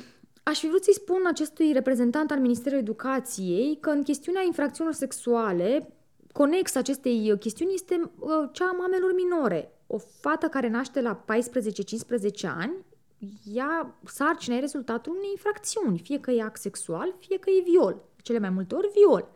Aș 0.48 0.58
fi 0.58 0.68
vrut 0.68 0.84
să-i 0.84 0.94
spun 0.94 1.22
acestui 1.26 1.72
reprezentant 1.72 2.30
al 2.30 2.38
Ministerului 2.38 2.82
Educației 2.82 3.78
că 3.80 3.90
în 3.90 4.02
chestiunea 4.02 4.42
infracțiunilor 4.46 4.98
sexuale, 4.98 5.88
conex 6.32 6.74
acestei 6.74 7.36
chestiuni 7.38 7.74
este 7.74 8.00
uh, 8.18 8.30
cea 8.52 8.64
a 8.64 8.76
mamelor 8.78 9.14
minore. 9.14 9.75
O 9.86 9.98
fată 9.98 10.48
care 10.48 10.68
naște 10.68 11.00
la 11.00 11.24
14-15 11.24 12.46
ani, 12.58 12.74
ea 13.52 13.94
sarcina 14.04 14.56
e 14.56 14.60
rezultatul 14.60 15.12
unei 15.16 15.30
infracțiuni, 15.30 15.98
fie 15.98 16.20
că 16.20 16.30
e 16.30 16.42
act 16.42 16.60
sexual, 16.60 17.14
fie 17.18 17.38
că 17.38 17.50
e 17.50 17.62
viol. 17.62 18.02
Cele 18.22 18.38
mai 18.38 18.50
multe 18.50 18.74
ori 18.74 18.90
viol. 18.94 19.28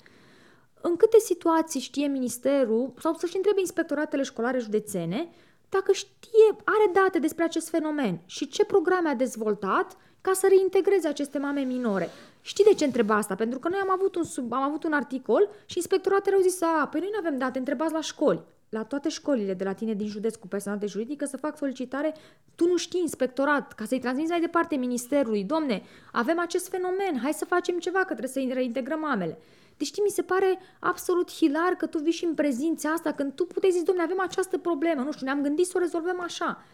În 0.80 0.96
câte 0.96 1.18
situații 1.18 1.80
știe 1.80 2.07
ministerul, 2.07 2.92
sau 2.98 3.14
să-și 3.14 3.36
întrebe 3.36 3.61
inspectoratele 3.61 4.22
școlare 4.22 4.59
județene, 4.59 5.30
dacă 5.68 5.92
știe, 5.92 6.57
are 6.64 6.90
date 6.92 7.18
despre 7.18 7.44
acest 7.44 7.68
fenomen 7.68 8.20
și 8.26 8.48
ce 8.48 8.64
programe 8.64 9.09
a 9.09 9.14
dezvoltat 9.14 9.96
ca 10.20 10.32
să 10.32 10.46
reintegreze 10.48 11.09
aceste 11.09 11.38
mame 11.38 11.61
minore. 11.61 12.09
Știi 12.40 12.64
de 12.64 12.74
ce 12.74 12.84
întreba 12.84 13.14
asta? 13.14 13.34
Pentru 13.34 13.59
că 13.59 13.68
noi 13.68 13.78
am 13.82 13.90
avut 13.90 14.14
un, 14.14 14.24
sub, 14.24 14.53
am 14.53 14.62
avut 14.62 14.84
un 14.84 14.92
articol 14.92 15.48
și 15.66 15.76
inspectoratele 15.76 16.36
au 16.36 16.42
zis, 16.42 16.62
a, 16.62 16.88
păi 16.90 17.01
noi 17.01 17.09
nu 17.12 17.18
avem 17.18 17.38
date, 17.38 17.59
întrebați 17.59 17.92
la 17.92 18.01
școli. 18.01 18.42
La 18.71 18.83
toate 18.83 19.09
școlile 19.09 19.55
de 19.55 19.64
la 19.64 19.73
tine 19.73 19.95
din 19.95 20.07
județ 20.07 20.35
cu 20.35 20.47
personalitate 20.47 20.93
juridică 20.93 21.25
să 21.25 21.37
fac 21.37 21.57
solicitare, 21.57 22.14
tu 22.55 22.66
nu 22.66 22.77
știi 22.77 23.01
inspectorat, 23.01 23.73
ca 23.73 23.85
să-i 23.85 23.99
transmiți 23.99 24.31
mai 24.31 24.41
departe 24.41 24.77
ministerului. 24.77 25.45
Domne, 25.45 25.83
avem 26.12 26.39
acest 26.39 26.68
fenomen, 26.68 27.18
hai 27.23 27.33
să 27.33 27.45
facem 27.45 27.79
ceva, 27.79 27.99
că 27.99 28.14
trebuie 28.14 28.29
să 28.29 28.53
reintegrăm 28.53 29.01
mamele. 29.01 29.39
Deci 29.77 29.87
știi, 29.87 30.03
mi 30.03 30.11
se 30.11 30.23
pare 30.23 30.59
absolut 30.81 31.33
hilar 31.33 31.73
că 31.79 31.87
tu 31.87 31.99
vii 31.99 32.12
și 32.12 32.25
îmi 32.25 32.35
prezinți 32.35 32.87
asta 32.87 33.12
când 33.12 33.33
tu 33.33 33.45
puteai 33.45 33.73
zis, 33.73 33.83
domne, 33.83 34.03
avem 34.03 34.21
această 34.21 34.59
problemă, 34.59 35.03
nu 35.03 35.12
știu, 35.12 35.27
ne-am 35.27 35.43
gândit 35.43 35.66
să 35.66 35.73
o 35.77 35.81
rezolvăm 35.81 36.21
așa. 36.21 36.64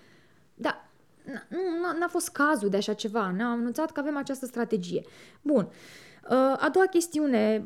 Dar 0.55 0.89
nu, 1.49 1.99
n-a 1.99 2.09
fost 2.09 2.29
cazul 2.29 2.69
de 2.69 2.77
așa 2.77 2.93
ceva. 2.93 3.31
Ne-am 3.31 3.51
anunțat 3.51 3.93
că 3.93 4.01
avem 4.01 4.17
această 4.17 4.47
strategie. 4.47 5.05
Bun. 5.43 5.69
A 6.57 6.69
doua 6.73 6.87
chestiune, 6.87 7.65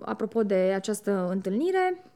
apropo 0.00 0.42
de 0.42 0.72
această 0.74 1.28
întâlnire, 1.30 2.11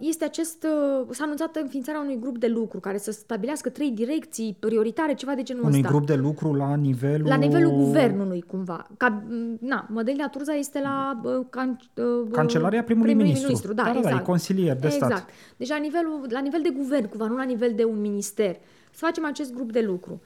este 0.00 0.24
acest, 0.24 0.66
s-a 1.10 1.24
anunțat 1.24 1.56
înființarea 1.56 2.00
unui 2.00 2.18
grup 2.18 2.38
de 2.38 2.46
lucru 2.46 2.80
care 2.80 2.98
să 2.98 3.10
stabilească 3.10 3.68
trei 3.68 3.90
direcții 3.90 4.56
prioritare, 4.60 5.14
ceva 5.14 5.34
de 5.34 5.42
genul 5.42 5.64
unui 5.64 5.78
ăsta. 5.78 5.90
grup 5.90 6.06
de 6.06 6.14
lucru 6.14 6.54
la 6.54 6.74
nivelul... 6.74 7.28
La 7.28 7.34
nivelul 7.34 7.70
guvernului, 7.70 8.40
cumva. 8.40 8.86
Ca, 8.96 9.22
na, 9.60 9.86
Mădălina 9.90 10.28
Turza 10.28 10.54
este 10.54 10.80
la 10.80 11.20
uh, 11.24 11.46
can, 11.50 11.80
uh, 11.94 12.30
Cancelaria 12.30 12.82
primului, 12.84 13.14
primului 13.14 13.32
ministru. 13.32 13.46
ministru. 13.46 13.72
Da, 13.74 13.82
da, 13.82 13.90
da, 13.90 13.96
exact. 13.96 14.14
da, 14.14 14.20
e 14.20 14.24
consilier 14.24 14.76
de 14.76 14.88
stat. 14.88 15.10
Exact. 15.10 15.30
Deci 15.56 15.68
la, 15.68 15.76
nivelul, 15.76 16.26
la 16.28 16.40
nivel 16.40 16.60
de 16.62 16.70
guvern, 16.70 17.08
cumva, 17.08 17.26
nu 17.26 17.36
la 17.36 17.44
nivel 17.44 17.72
de 17.74 17.84
un 17.84 18.00
minister. 18.00 18.56
Să 18.90 19.04
facem 19.04 19.24
acest 19.24 19.54
grup 19.54 19.72
de 19.72 19.80
lucru. 19.80 20.20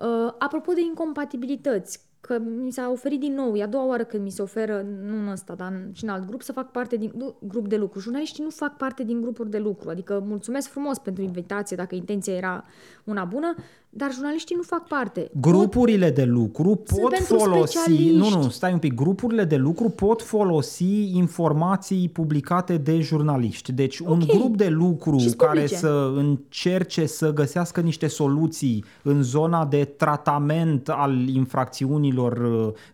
Uh, 0.00 0.34
apropo 0.38 0.72
de 0.72 0.80
incompatibilități, 0.80 2.00
că 2.26 2.38
mi 2.38 2.72
s-a 2.72 2.90
oferit 2.90 3.20
din 3.20 3.34
nou, 3.34 3.56
e 3.56 3.62
a 3.62 3.66
doua 3.66 3.86
oară 3.86 4.04
când 4.04 4.22
mi 4.22 4.30
se 4.30 4.42
oferă, 4.42 4.86
nu 5.02 5.16
în 5.16 5.28
ăsta, 5.28 5.54
dar 5.54 5.72
în, 5.72 5.92
și 5.92 6.04
în 6.04 6.10
alt 6.10 6.26
grup, 6.26 6.42
să 6.42 6.52
fac 6.52 6.70
parte 6.70 6.96
din 6.96 7.12
nu, 7.16 7.34
grup 7.40 7.68
de 7.68 7.76
lucru. 7.76 8.00
Jurnaliștii 8.00 8.44
nu 8.44 8.50
fac 8.50 8.76
parte 8.76 9.04
din 9.04 9.20
grupuri 9.20 9.50
de 9.50 9.58
lucru, 9.58 9.90
adică 9.90 10.22
mulțumesc 10.26 10.68
frumos 10.68 10.98
pentru 10.98 11.22
invitație, 11.22 11.76
dacă 11.76 11.94
intenția 11.94 12.34
era 12.34 12.64
una 13.04 13.24
bună, 13.24 13.54
dar 13.96 14.12
jurnaliștii 14.12 14.56
nu 14.56 14.62
fac 14.62 14.86
parte. 14.86 15.30
Grupurile 15.40 16.10
de 16.10 16.24
lucru 16.24 16.74
pot 16.74 17.10
pentru 17.10 17.36
folosi, 17.38 17.76
specialiști. 17.76 18.16
nu, 18.16 18.28
nu, 18.28 18.48
stai 18.48 18.72
un 18.72 18.78
pic, 18.78 18.94
grupurile 18.94 19.44
de 19.44 19.56
lucru 19.56 19.88
pot 19.88 20.22
folosi 20.22 21.16
informații 21.16 22.08
publicate 22.08 22.76
de 22.76 23.00
jurnaliști. 23.00 23.72
Deci 23.72 23.98
un 23.98 24.20
Ok. 24.22 24.26
grup 24.38 24.56
de 24.56 24.68
lucru 24.68 25.18
Și-s 25.18 25.32
care 25.34 25.52
publice. 25.52 25.76
să 25.76 26.12
încerce 26.16 27.06
să 27.06 27.32
găsească 27.32 27.80
niște 27.80 28.06
soluții 28.06 28.84
în 29.02 29.22
zona 29.22 29.64
de 29.66 29.84
tratament 29.96 30.88
al 30.88 31.28
infracțiunilor 31.28 32.36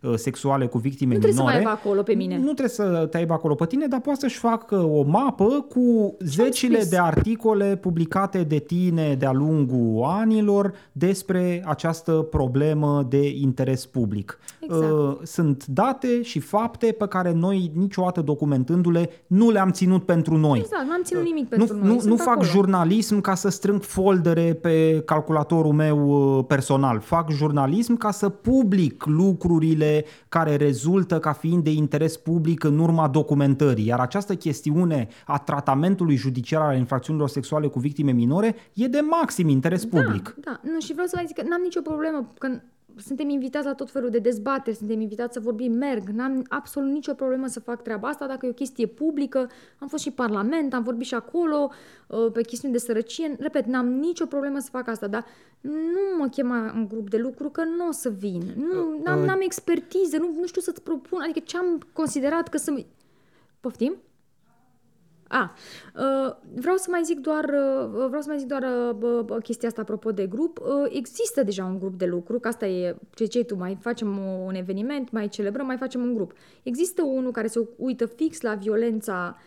uh, 0.01 0.13
sexuale 0.15 0.65
cu 0.67 0.77
victime 0.77 1.13
Nu 1.13 1.19
trebuie 1.19 1.37
să 1.37 1.43
minore. 1.45 1.63
mai 1.63 1.71
aibă 1.71 1.81
acolo 1.87 2.01
pe 2.03 2.13
mine. 2.13 2.37
Nu 2.37 2.43
trebuie 2.43 2.67
să 2.69 3.07
te 3.11 3.17
aibă 3.17 3.33
acolo 3.33 3.55
pe 3.55 3.65
tine, 3.65 3.87
dar 3.87 3.99
poate 4.01 4.19
să-și 4.19 4.37
facă 4.37 4.75
o 4.75 5.03
mapă 5.03 5.65
cu 5.69 6.15
zecile 6.19 6.75
scris. 6.75 6.89
de 6.89 6.97
articole 6.97 7.75
publicate 7.75 8.43
de 8.43 8.57
tine 8.59 9.15
de-a 9.19 9.31
lungul 9.31 10.03
anilor 10.03 10.73
despre 10.91 11.63
această 11.65 12.11
problemă 12.11 13.05
de 13.09 13.29
interes 13.29 13.85
public. 13.85 14.39
Exact. 14.59 14.91
Uh, 14.91 15.17
Sunt 15.23 15.65
date 15.65 16.21
și 16.21 16.39
fapte 16.39 16.95
pe 16.97 17.07
care 17.07 17.31
noi, 17.33 17.71
niciodată 17.75 18.21
documentându-le, 18.21 19.09
nu 19.27 19.49
le-am 19.49 19.69
ținut 19.71 20.05
pentru 20.05 20.37
noi. 20.37 20.59
Exact, 20.59 20.85
nu 20.85 20.91
am 20.91 21.01
ținut 21.03 21.23
nimic 21.23 21.43
Nu, 21.43 21.57
pentru 21.57 21.75
noi. 21.77 21.87
nu, 21.87 21.99
sunt 21.99 22.09
nu 22.11 22.15
fac 22.17 22.27
acolo. 22.27 22.47
jurnalism 22.47 23.21
ca 23.21 23.35
să 23.35 23.49
strâng 23.49 23.81
foldere 23.81 24.53
pe 24.53 25.01
calculatorul 25.05 25.73
meu 25.73 26.09
uh, 26.37 26.45
personal. 26.47 26.99
Fac 26.99 27.31
jurnalism 27.31 27.95
ca 27.97 28.11
să 28.11 28.29
public 28.29 29.05
lucrurile 29.05 30.05
care 30.29 30.55
rezultă 30.55 31.19
ca 31.19 31.31
fiind 31.31 31.63
de 31.63 31.71
interes 31.71 32.17
public 32.17 32.63
în 32.63 32.79
urma 32.79 33.07
documentării. 33.07 33.85
Iar 33.85 33.99
această 33.99 34.35
chestiune 34.35 35.07
a 35.25 35.37
tratamentului 35.37 36.15
judiciar 36.15 36.61
al 36.61 36.77
infracțiunilor 36.77 37.29
sexuale 37.29 37.67
cu 37.67 37.79
victime 37.79 38.11
minore 38.11 38.55
e 38.73 38.87
de 38.87 38.99
maxim 39.09 39.47
interes 39.47 39.85
public. 39.85 40.35
Da, 40.43 40.59
nu, 40.63 40.79
și 40.81 40.91
vreau 40.91 41.07
să 41.07 41.15
mai 41.15 41.25
zic 41.25 41.35
că 41.35 41.47
n-am 41.47 41.61
nicio 41.61 41.81
problemă 41.81 42.33
că 42.37 42.59
suntem 42.97 43.29
invitați 43.29 43.65
la 43.65 43.73
tot 43.73 43.91
felul 43.91 44.09
de 44.09 44.19
dezbateri, 44.19 44.75
suntem 44.75 44.99
invitați 44.99 45.33
să 45.33 45.39
vorbim, 45.39 45.71
merg, 45.71 46.09
n-am 46.09 46.45
absolut 46.49 46.91
nicio 46.91 47.13
problemă 47.13 47.47
să 47.47 47.59
fac 47.59 47.81
treaba 47.81 48.07
asta 48.07 48.27
dacă 48.27 48.45
e 48.45 48.49
o 48.49 48.53
chestie 48.53 48.85
publică, 48.85 49.49
am 49.79 49.87
fost 49.87 50.03
și 50.03 50.11
parlament, 50.11 50.73
am 50.73 50.83
vorbit 50.83 51.07
și 51.07 51.13
acolo 51.13 51.71
uh, 52.07 52.31
pe 52.33 52.41
chestiuni 52.41 52.73
de 52.73 52.79
sărăcie, 52.79 53.35
repet, 53.39 53.65
n-am 53.65 53.87
nicio 53.87 54.25
problemă 54.25 54.59
să 54.59 54.69
fac 54.71 54.87
asta, 54.87 55.07
dar 55.07 55.25
nu 55.61 56.17
mă 56.17 56.27
chema 56.27 56.71
în 56.75 56.87
grup 56.87 57.09
de 57.09 57.17
lucru 57.17 57.49
că 57.49 57.63
nu 57.63 57.87
o 57.87 57.91
să 57.91 58.09
vin, 58.09 58.41
nu, 58.55 59.01
n-am, 59.03 59.19
uh, 59.21 59.25
n-am 59.25 59.41
expertiză, 59.41 60.17
nu, 60.17 60.33
nu 60.39 60.45
știu 60.45 60.61
să-ți 60.61 60.81
propun, 60.81 61.21
adică 61.21 61.39
ce 61.39 61.57
am 61.57 61.81
considerat 61.93 62.47
că 62.47 62.57
să... 62.57 62.85
Poftim? 63.59 63.95
A, 65.31 65.53
uh, 65.95 66.35
vreau 66.55 66.75
să 66.77 66.87
mai 66.89 67.03
zic 67.03 67.19
doar, 67.19 67.43
uh, 67.43 68.05
vreau 68.07 68.21
să 68.21 68.27
mai 68.27 68.37
zic 68.37 68.47
doar 68.47 68.63
uh, 69.01 69.43
chestia 69.43 69.67
asta 69.67 69.81
apropo 69.81 70.11
de 70.11 70.27
grup. 70.27 70.59
Există 70.89 71.43
deja 71.43 71.65
un 71.65 71.79
grup 71.79 71.97
de 71.97 72.05
lucru, 72.05 72.39
că 72.39 72.47
asta 72.47 72.65
e 72.65 72.97
ce 73.13 73.25
cei 73.25 73.45
tu, 73.45 73.55
mai 73.55 73.77
facem 73.81 74.17
un 74.17 74.55
eveniment, 74.55 75.11
mai 75.11 75.27
celebrăm, 75.27 75.65
mai 75.65 75.77
facem 75.77 76.01
un 76.01 76.13
grup. 76.13 76.33
Există 76.63 77.03
unul 77.03 77.31
care 77.31 77.47
se 77.47 77.67
uită 77.77 78.05
fix 78.05 78.41
la 78.41 78.55
violența 78.55 79.37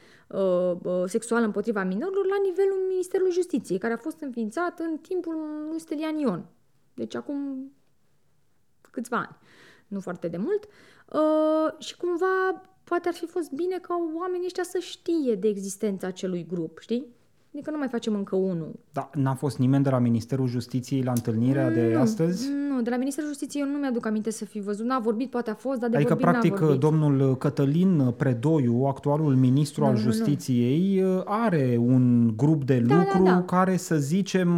sexuală 1.07 1.45
împotriva 1.45 1.83
minorilor 1.83 2.27
la 2.27 2.37
nivelul 2.43 2.85
Ministerului 2.89 3.33
Justiției, 3.33 3.79
care 3.79 3.93
a 3.93 3.97
fost 3.97 4.21
înființat 4.21 4.79
în 4.79 4.97
timpul 4.97 5.35
lui 5.69 5.79
Stelian 5.79 6.19
Ion. 6.19 6.47
Deci 6.95 7.15
acum 7.15 7.71
câțiva 8.91 9.17
ani, 9.17 9.37
nu 9.87 10.01
foarte 10.01 10.29
de 10.29 10.37
mult. 10.37 10.69
și 11.79 11.97
cumva 11.97 12.63
poate 12.85 13.09
ar 13.09 13.15
fi 13.15 13.27
fost 13.27 13.53
bine 13.53 13.79
ca 13.83 13.95
oamenii 14.19 14.47
ăștia 14.47 14.63
să 14.63 14.79
știe 14.81 15.35
de 15.35 15.49
existența 15.49 16.07
acelui 16.07 16.47
grup, 16.49 16.79
știi? 16.79 17.07
Adică 17.55 17.71
nu 17.71 17.79
mai 17.79 17.89
facem 17.89 18.15
încă 18.15 18.37
unul. 18.37 18.81
Da, 18.93 19.11
n-a 19.15 19.35
fost 19.35 19.59
nimeni 19.59 19.85
de 19.85 19.91
la 19.91 19.99
Ministerul 19.99 20.47
Justiției 20.47 21.03
la 21.03 21.11
întâlnirea 21.11 21.69
nu, 21.69 21.75
de 21.75 21.95
astăzi? 21.99 22.49
Nu, 22.69 22.83
de 22.83 22.91
la 22.91 22.97
Ministerul 22.97 23.29
Justiției 23.31 23.63
eu 23.63 23.69
nu 23.69 23.79
mi-aduc 23.79 24.07
aminte 24.07 24.31
să 24.31 24.45
fi 24.45 24.61
văzut. 24.61 24.87
N-a 24.87 24.99
vorbit, 24.99 25.31
poate 25.31 25.51
a 25.51 25.55
fost, 25.55 25.81
dar 25.81 25.91
de 25.91 25.97
adică, 25.97 26.15
vorbit 26.15 26.31
practic, 26.31 26.53
n-a 26.53 26.59
vorbit. 26.59 26.81
domnul 26.81 27.37
Cătălin 27.37 28.15
Predoiu, 28.17 28.85
actualul 28.85 29.35
ministru 29.35 29.83
nu, 29.83 29.87
al 29.89 29.97
Justiției, 29.97 31.01
nu, 31.01 31.13
nu. 31.13 31.23
are 31.27 31.77
un 31.81 32.37
grup 32.37 32.65
de 32.65 32.79
da, 32.79 32.97
lucru 32.97 33.23
da, 33.23 33.31
da. 33.31 33.43
care, 33.43 33.77
să 33.77 33.97
zicem, 33.97 34.49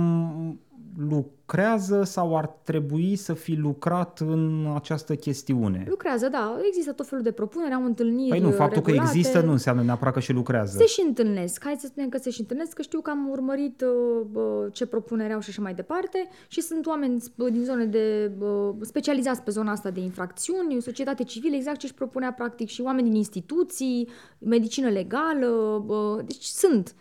lucrează 0.98 2.02
sau 2.02 2.36
ar 2.36 2.46
trebui 2.46 3.16
să 3.16 3.32
fi 3.32 3.54
lucrat 3.54 4.20
în 4.20 4.72
această 4.74 5.14
chestiune? 5.14 5.86
Lucrează, 5.88 6.28
da. 6.28 6.58
Există 6.66 6.92
tot 6.92 7.06
felul 7.06 7.24
de 7.24 7.30
propuneri, 7.30 7.74
au 7.74 7.84
întâlniri 7.84 8.28
Păi 8.28 8.40
nu, 8.40 8.50
faptul 8.50 8.82
regulate. 8.84 9.10
că 9.10 9.16
există 9.16 9.40
nu 9.40 9.50
înseamnă 9.50 9.82
neapărat 9.82 10.12
că 10.12 10.20
și 10.20 10.32
lucrează. 10.32 10.78
Se 10.78 10.86
și 10.86 11.02
întâlnesc. 11.06 11.64
Hai 11.64 11.76
să 11.78 11.86
spunem 11.86 12.08
că 12.08 12.18
se 12.18 12.30
și 12.30 12.40
întâlnesc, 12.40 12.72
că 12.72 12.82
știu 12.82 13.00
că 13.00 13.10
am 13.10 13.28
urmărit 13.28 13.84
uh, 14.32 14.72
ce 14.72 14.86
propuneri 14.86 15.32
au 15.32 15.40
și 15.40 15.50
așa 15.50 15.62
mai 15.62 15.74
departe 15.74 16.28
și 16.48 16.60
sunt 16.60 16.86
oameni 16.86 17.22
din 17.34 17.64
zone 17.64 17.84
de 17.84 18.32
uh, 18.38 18.70
specializați 18.80 19.42
pe 19.42 19.50
zona 19.50 19.70
asta 19.72 19.90
de 19.90 20.00
infracțiuni, 20.00 20.82
societate 20.82 21.22
civilă, 21.22 21.56
exact 21.56 21.78
ce 21.78 21.86
își 21.86 21.94
propunea 21.94 22.32
practic 22.32 22.68
și 22.68 22.80
oameni 22.80 23.06
din 23.08 23.16
instituții, 23.16 24.08
medicină 24.38 24.88
legală, 24.88 25.46
uh, 25.86 26.24
deci 26.26 26.44
sunt. 26.44 26.94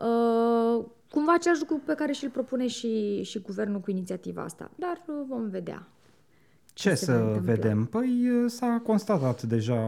Uh, 0.00 0.84
cumva 1.10 1.32
același 1.32 1.60
lucru 1.60 1.80
pe 1.86 1.94
care 1.94 2.12
și-l 2.12 2.30
propune 2.30 2.66
și, 2.66 3.22
și 3.22 3.38
guvernul 3.38 3.80
cu 3.80 3.90
inițiativa 3.90 4.42
asta. 4.42 4.70
Dar 4.76 5.02
uh, 5.06 5.14
vom 5.28 5.48
vedea. 5.48 5.88
Ce, 6.78 6.88
ce 6.88 6.94
să 6.94 7.38
vedem? 7.42 7.84
Păi 7.84 8.28
uh, 8.30 8.50
s-a 8.50 8.82
constatat 8.84 9.42
deja, 9.42 9.78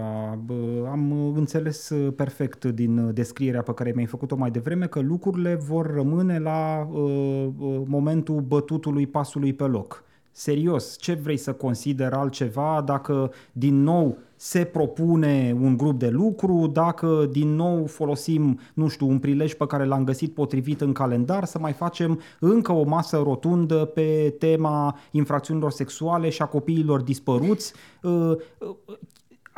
am 0.90 1.26
uh, 1.26 1.32
înțeles 1.36 1.92
perfect 2.16 2.64
din 2.64 3.14
descrierea 3.14 3.62
pe 3.62 3.74
care 3.74 3.92
mi-ai 3.94 4.06
făcut-o 4.06 4.36
mai 4.36 4.50
devreme 4.50 4.86
că 4.86 5.00
lucrurile 5.00 5.54
vor 5.54 5.94
rămâne 5.94 6.38
la 6.38 6.88
uh, 6.92 7.48
momentul 7.86 8.40
bătutului 8.40 9.06
pasului 9.06 9.52
pe 9.52 9.64
loc. 9.64 10.04
Serios, 10.32 10.96
ce 10.98 11.14
vrei 11.14 11.36
să 11.36 11.52
consider 11.52 12.12
altceva 12.12 12.82
dacă 12.86 13.32
din 13.52 13.82
nou 13.82 14.18
se 14.36 14.64
propune 14.64 15.56
un 15.60 15.76
grup 15.76 15.98
de 15.98 16.08
lucru, 16.08 16.70
dacă 16.72 17.28
din 17.30 17.54
nou 17.54 17.86
folosim, 17.86 18.60
nu 18.74 18.88
știu, 18.88 19.08
un 19.08 19.18
prilej 19.18 19.54
pe 19.54 19.66
care 19.66 19.84
l-am 19.84 20.04
găsit 20.04 20.34
potrivit 20.34 20.80
în 20.80 20.92
calendar, 20.92 21.44
să 21.44 21.58
mai 21.58 21.72
facem 21.72 22.20
încă 22.38 22.72
o 22.72 22.84
masă 22.84 23.16
rotundă 23.16 23.84
pe 23.84 24.34
tema 24.38 24.98
infracțiunilor 25.10 25.70
sexuale 25.70 26.28
și 26.28 26.42
a 26.42 26.46
copiilor 26.46 27.00
dispăruți. 27.00 27.72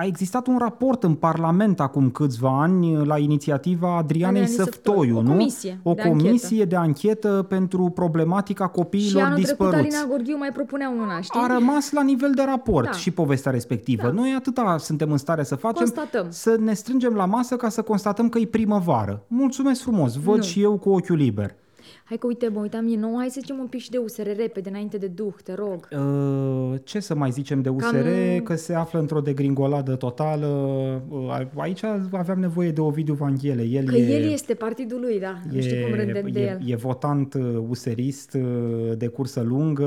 Uh, 0.02 0.08
uh, 0.08 0.12
a 0.12 0.14
existat 0.14 0.46
un 0.46 0.58
raport 0.58 1.02
în 1.02 1.14
Parlament 1.14 1.80
acum 1.80 2.10
câțiva 2.10 2.60
ani 2.62 3.06
la 3.06 3.18
inițiativa 3.18 3.96
Adrianei 3.96 4.46
Săftoiu, 4.46 5.16
o 5.18 5.22
nu? 5.22 5.28
Comisie 5.30 5.80
o 5.82 5.92
de 5.94 6.02
comisie 6.02 6.48
anchetă. 6.62 6.64
de 6.68 6.76
anchetă 6.76 7.46
pentru 7.48 7.88
problematica 7.94 8.66
copiilor 8.66 9.10
și 9.10 9.26
anul 9.26 9.36
dispăruți. 9.36 9.76
trecut 9.76 9.94
Alina 9.94 10.14
Gorghiu 10.14 10.36
mai 10.36 10.50
propunea 10.52 10.92
una, 11.02 11.20
știi? 11.20 11.40
A 11.42 11.46
rămas 11.46 11.90
la 11.92 12.02
nivel 12.02 12.32
de 12.34 12.42
raport 12.46 12.84
Da. 12.84 12.92
și 12.92 13.10
povestea 13.10 13.52
respectivă. 13.52 14.02
Da. 14.02 14.10
Noi 14.12 14.34
atâta 14.36 14.76
suntem 14.78 15.10
în 15.10 15.18
stare 15.18 15.42
să 15.44 15.54
facem, 15.54 15.86
Constatăm. 15.86 16.26
să 16.28 16.56
ne 16.60 16.72
strângem 16.72 17.14
la 17.14 17.24
masă 17.24 17.56
ca 17.56 17.68
să 17.68 17.82
constatăm 17.82 18.28
că 18.28 18.38
e 18.38 18.46
primăvară. 18.46 19.24
Mulțumesc 19.26 19.80
frumos, 19.82 20.14
văd 20.16 20.36
Nu. 20.36 20.42
și 20.42 20.62
eu 20.62 20.78
cu 20.78 20.90
ochiul 20.90 21.16
liber. 21.16 21.54
Hai 22.12 22.20
că 22.20 22.26
uite, 22.26 22.48
mă 22.48 22.60
uitam 22.60 22.92
e 22.92 22.96
nou, 22.96 23.14
hai 23.16 23.28
să 23.30 23.38
zicem 23.40 23.58
un 23.58 23.66
pic 23.66 23.80
și 23.80 23.90
de 23.90 23.98
USR 23.98 24.28
repede, 24.36 24.68
înainte 24.68 24.96
de 24.96 25.06
duh, 25.06 25.32
te 25.44 25.54
rog. 25.54 25.88
Uh, 25.92 26.78
Ce 26.84 27.00
să 27.00 27.14
mai 27.14 27.30
zicem 27.30 27.62
de 27.62 27.68
USR? 27.68 27.96
Cam- 27.96 28.42
Că 28.44 28.54
se 28.54 28.74
află 28.74 28.98
într-o 28.98 29.20
degringoladă 29.20 29.94
totală. 29.94 30.46
Uh, 31.08 31.40
Aici 31.56 31.84
aveam 32.10 32.40
nevoie 32.40 32.70
de 32.70 32.80
Ovidiu 32.80 33.14
Vanghele. 33.14 33.62
El 33.62 33.84
Că 33.84 33.96
e... 33.96 34.22
el 34.22 34.32
este 34.32 34.54
partidul 34.54 35.00
lui, 35.00 35.20
da. 35.20 35.38
Nu 35.52 35.60
știu 35.60 35.76
cum 35.86 35.94
rândem 35.94 36.28
de 36.32 36.40
e, 36.40 36.58
el. 36.60 36.70
e 36.70 36.76
votant 36.76 37.34
uh, 37.34 37.64
userist 37.68 38.34
uh, 38.34 38.92
de 38.96 39.06
cursă 39.06 39.40
lungă 39.40 39.84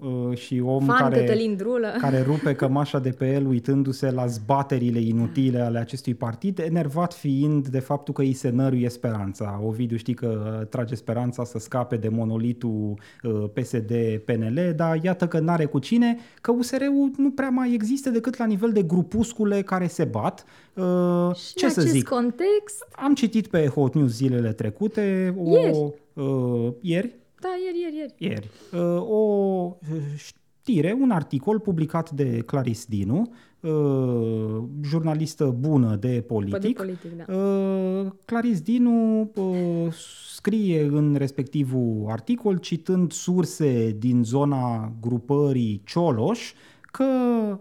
uh, 0.00 0.36
și 0.36 0.62
om 0.64 0.84
Fan 0.84 0.96
care, 0.96 1.18
Cătălin 1.18 1.56
Drulă. 1.56 1.88
care 2.00 2.22
rupe 2.22 2.54
cămașa 2.54 2.98
de 2.98 3.10
pe 3.10 3.32
el 3.32 3.46
uitându-se 3.46 4.10
la 4.10 4.26
zbaterile 4.26 5.00
inutile 5.00 5.60
ale 5.60 5.78
acestui 5.78 6.14
partid, 6.14 6.58
enervat 6.58 7.14
fiind 7.14 7.68
de 7.68 7.78
faptul 7.78 8.14
că 8.14 8.22
îi 8.22 8.32
se 8.32 8.50
năruie 8.50 8.88
speranța. 8.88 9.60
Ovidiu 9.64 9.96
știi 9.96 10.14
că 10.14 10.58
uh, 10.60 10.66
trage 10.66 10.94
speranța 10.94 11.44
să 11.44 11.55
scape 11.58 11.96
de 11.96 12.08
monolitul 12.08 12.94
uh, 13.22 13.44
PSD-PNL, 13.54 14.72
dar 14.76 14.98
iată 15.04 15.28
că 15.28 15.38
n-are 15.38 15.64
cu 15.64 15.78
cine, 15.78 16.16
că 16.40 16.50
USR-ul 16.52 17.10
nu 17.16 17.30
prea 17.30 17.48
mai 17.48 17.72
există 17.74 18.10
decât 18.10 18.36
la 18.38 18.44
nivel 18.44 18.72
de 18.72 18.82
grupuscule 18.82 19.62
care 19.62 19.86
se 19.86 20.04
bat. 20.04 20.44
Uh, 20.74 21.34
Și 21.34 21.54
Ce 21.54 21.64
în 21.64 21.70
să 21.70 21.80
acest 21.80 21.94
zic? 21.94 22.08
context, 22.08 22.86
Am 22.96 23.14
citit 23.14 23.46
pe 23.46 23.66
Hot 23.66 23.94
News 23.94 24.12
zilele 24.12 24.52
trecute 24.52 25.34
o, 25.38 25.50
Ieri. 25.50 25.92
Uh, 26.12 26.72
ieri, 26.80 27.14
da, 27.40 27.48
ieri, 27.64 27.80
ieri, 27.82 27.96
ieri. 27.96 28.14
ieri 28.18 28.50
uh, 28.72 29.02
o 29.08 29.76
știre, 30.16 30.96
un 31.00 31.10
articol 31.10 31.58
publicat 31.58 32.10
de 32.10 32.38
Claris 32.46 32.84
Dinu, 32.84 33.32
uh, 33.66 34.62
jurnalistă 34.82 35.56
bună 35.58 35.96
de 35.96 36.06
Pe 36.06 36.14
de 36.14 36.20
politic. 36.20 36.76
politic, 36.76 37.10
da. 37.26 37.34
Uh, 37.34 38.06
Claris 38.24 38.60
Dinu 38.60 39.20
uh, 39.34 39.92
scrie 40.36 40.82
în 40.84 41.14
respectivul 41.18 42.04
articol, 42.08 42.56
citând 42.56 43.12
surse 43.12 43.96
din 43.98 44.24
zona 44.24 44.92
grupării 45.00 45.82
Cioloș, 45.84 46.52
că 46.80 47.04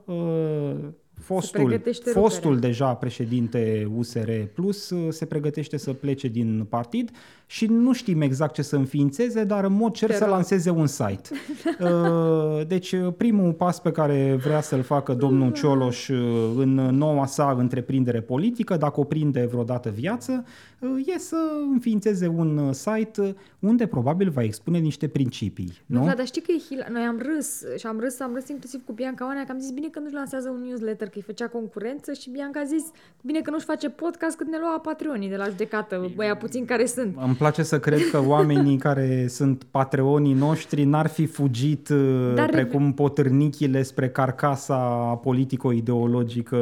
uh, 0.05 0.75
fostul, 1.25 1.63
pregătește 1.63 2.09
fostul 2.09 2.49
ruperea. 2.51 2.69
deja 2.69 2.93
președinte 2.93 3.87
USR 3.95 4.29
Plus 4.53 4.89
uh, 4.89 5.07
se 5.09 5.25
pregătește 5.25 5.77
să 5.77 5.93
plece 5.93 6.27
din 6.27 6.65
partid 6.69 7.11
și 7.45 7.65
nu 7.65 7.93
știm 7.93 8.21
exact 8.21 8.53
ce 8.53 8.61
să 8.61 8.75
înființeze, 8.75 9.43
dar 9.43 9.63
în 9.63 9.73
mod 9.73 9.93
cer 9.93 10.09
Te 10.09 10.15
să 10.15 10.23
rog. 10.23 10.33
lanseze 10.33 10.69
un 10.69 10.87
site. 10.87 11.29
Uh, 11.79 12.67
Deci 12.67 12.91
uh, 12.91 13.13
primul 13.17 13.53
pas 13.53 13.79
pe 13.79 13.91
care 13.91 14.39
vrea 14.43 14.61
să-l 14.61 14.81
facă 14.81 15.13
domnul 15.13 15.51
Cioloș 15.51 16.07
uh, 16.07 16.17
în 16.55 16.73
noua 16.73 17.25
sa 17.25 17.55
întreprindere 17.57 18.21
politică, 18.21 18.77
dacă 18.77 18.99
o 18.99 19.03
prinde 19.03 19.45
vreodată 19.45 19.89
viață, 19.89 20.43
uh, 20.45 20.53
e 21.05 21.19
să 21.19 21.37
înființeze 21.71 22.27
un 22.27 22.57
uh, 22.57 22.73
site 22.73 23.21
uh, 23.21 23.33
unde 23.59 23.85
probabil 23.85 24.29
va 24.29 24.43
expune 24.43 24.77
niște 24.77 25.07
principii. 25.07 25.77
Nu, 25.85 25.97
Nu? 25.97 26.03
Vlad, 26.03 26.15
dar 26.15 26.25
știi 26.25 26.41
că 26.41 26.51
e 26.51 26.59
hila... 26.69 26.85
Noi 26.91 27.01
am 27.01 27.17
râs 27.17 27.63
și 27.77 27.85
am 27.85 27.99
râs, 27.99 28.19
am 28.19 28.33
râs 28.33 28.47
inclusiv 28.49 28.81
cu 28.85 28.91
Bianca 28.91 29.25
Oanea, 29.25 29.43
că 29.43 29.51
am 29.51 29.59
zis 29.59 29.71
bine 29.71 29.87
că 29.87 29.99
nu-și 29.99 30.13
lansează 30.13 30.49
un 30.49 30.61
newsletter, 30.67 31.07
că 31.07 31.13
îi 31.15 31.21
făcea 31.21 31.47
concurență 31.47 32.13
și 32.13 32.29
Bianca 32.29 32.59
a 32.59 32.63
zis 32.63 32.83
bine 33.21 33.39
că 33.41 33.51
nu-și 33.51 33.65
face 33.65 33.89
podcast 33.89 34.37
cât 34.37 34.47
ne 34.47 34.57
lua 34.59 34.79
patronii 34.79 35.29
de 35.29 35.35
la 35.35 35.45
judecată, 35.45 36.11
băia 36.15 36.35
puțin 36.35 36.65
care 36.65 36.85
sunt. 36.85 37.17
Îmi 37.25 37.35
place 37.35 37.63
să 37.63 37.79
cred 37.79 37.99
că 38.11 38.23
oamenii 38.27 38.77
care 38.77 39.27
sunt 39.27 39.63
patreonii 39.71 40.33
noștri 40.33 40.83
n-ar 40.83 41.07
fi 41.07 41.25
fugit 41.25 41.89
Dar... 41.89 42.33
Dar- 42.33 42.49
precum 42.49 42.93
potârnichile 42.93 43.83
spre 43.83 44.09
carcasa 44.09 44.75
politico-ideologică 45.23 46.57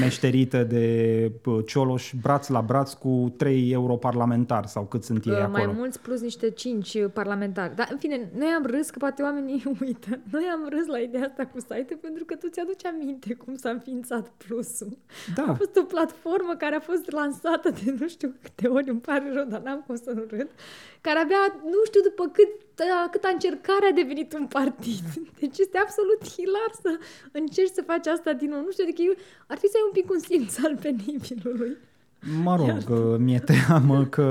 meșterită 0.00 0.64
de 0.64 1.32
uh, 1.44 1.58
Cioloș 1.66 2.12
braț 2.20 2.48
la 2.48 2.60
braț 2.60 2.92
cu 2.92 3.34
trei 3.36 3.49
europarlamentari 3.52 4.68
sau 4.68 4.84
cât 4.86 5.02
sunt 5.04 5.24
ei 5.24 5.32
Uh, 5.32 5.38
acolo. 5.38 5.64
mai 5.64 5.74
mulți 5.76 6.00
plus 6.00 6.20
niște 6.20 6.50
cinci 6.50 6.94
uh, 6.94 7.10
parlamentari. 7.12 7.74
Dar, 7.74 7.88
în 7.90 7.98
fine, 7.98 8.30
noi 8.36 8.48
am 8.48 8.64
râs, 8.66 8.90
că 8.90 8.98
poate 8.98 9.22
oamenii 9.22 9.62
uită, 9.80 10.20
noi 10.30 10.44
am 10.52 10.68
râs 10.68 10.86
la 10.86 10.98
ideea 10.98 11.26
asta 11.26 11.46
cu 11.46 11.58
site 11.58 11.98
pentru 12.00 12.24
că 12.24 12.34
tu 12.34 12.48
ți-aduci 12.48 12.84
aminte 12.84 13.34
cum 13.34 13.56
s-a 13.56 13.70
înființat 13.70 14.28
plusul. 14.28 14.98
Da. 15.34 15.42
A 15.42 15.54
fost 15.54 15.76
o 15.76 15.82
platformă 15.82 16.54
care 16.58 16.74
a 16.74 16.80
fost 16.80 17.10
lansată 17.10 17.70
de 17.70 17.94
nu 18.00 18.08
știu 18.08 18.34
câte 18.42 18.68
ori, 18.68 18.88
îmi 18.88 19.00
pare 19.00 19.32
rău, 19.32 19.44
dar 19.44 19.60
n-am 19.60 19.84
cum 19.86 19.96
să 19.96 20.10
nu 20.10 20.24
râd, 20.28 20.48
care 21.00 21.18
abia, 21.18 21.60
nu 21.64 21.80
știu 21.84 22.00
după 22.00 22.24
cât, 22.26 22.48
câta 23.10 23.28
încercare 23.32 23.86
a 23.90 23.92
devenit 23.92 24.32
un 24.32 24.46
partid. 24.46 25.04
Deci 25.40 25.58
este 25.58 25.78
absolut 25.78 26.20
hilar 26.34 26.70
să 26.82 26.98
încerci 27.32 27.78
să 27.78 27.82
faci 27.82 28.06
asta 28.06 28.32
din 28.32 28.50
nou. 28.50 28.60
Nu 28.60 28.70
știu, 28.70 28.84
adică 28.84 29.02
eu, 29.02 29.14
ar 29.50 29.56
trebui 29.58 29.68
să 29.74 29.76
ai 29.78 29.88
un 29.88 29.94
pic 29.98 30.10
un 30.10 30.18
simț 30.18 30.64
al 30.64 30.76
penibilului. 30.84 31.76
Mă 32.42 32.56
rog, 32.56 32.98
uh, 32.98 33.16
mi-e 33.18 33.38
teamă 33.38 34.04
că 34.04 34.26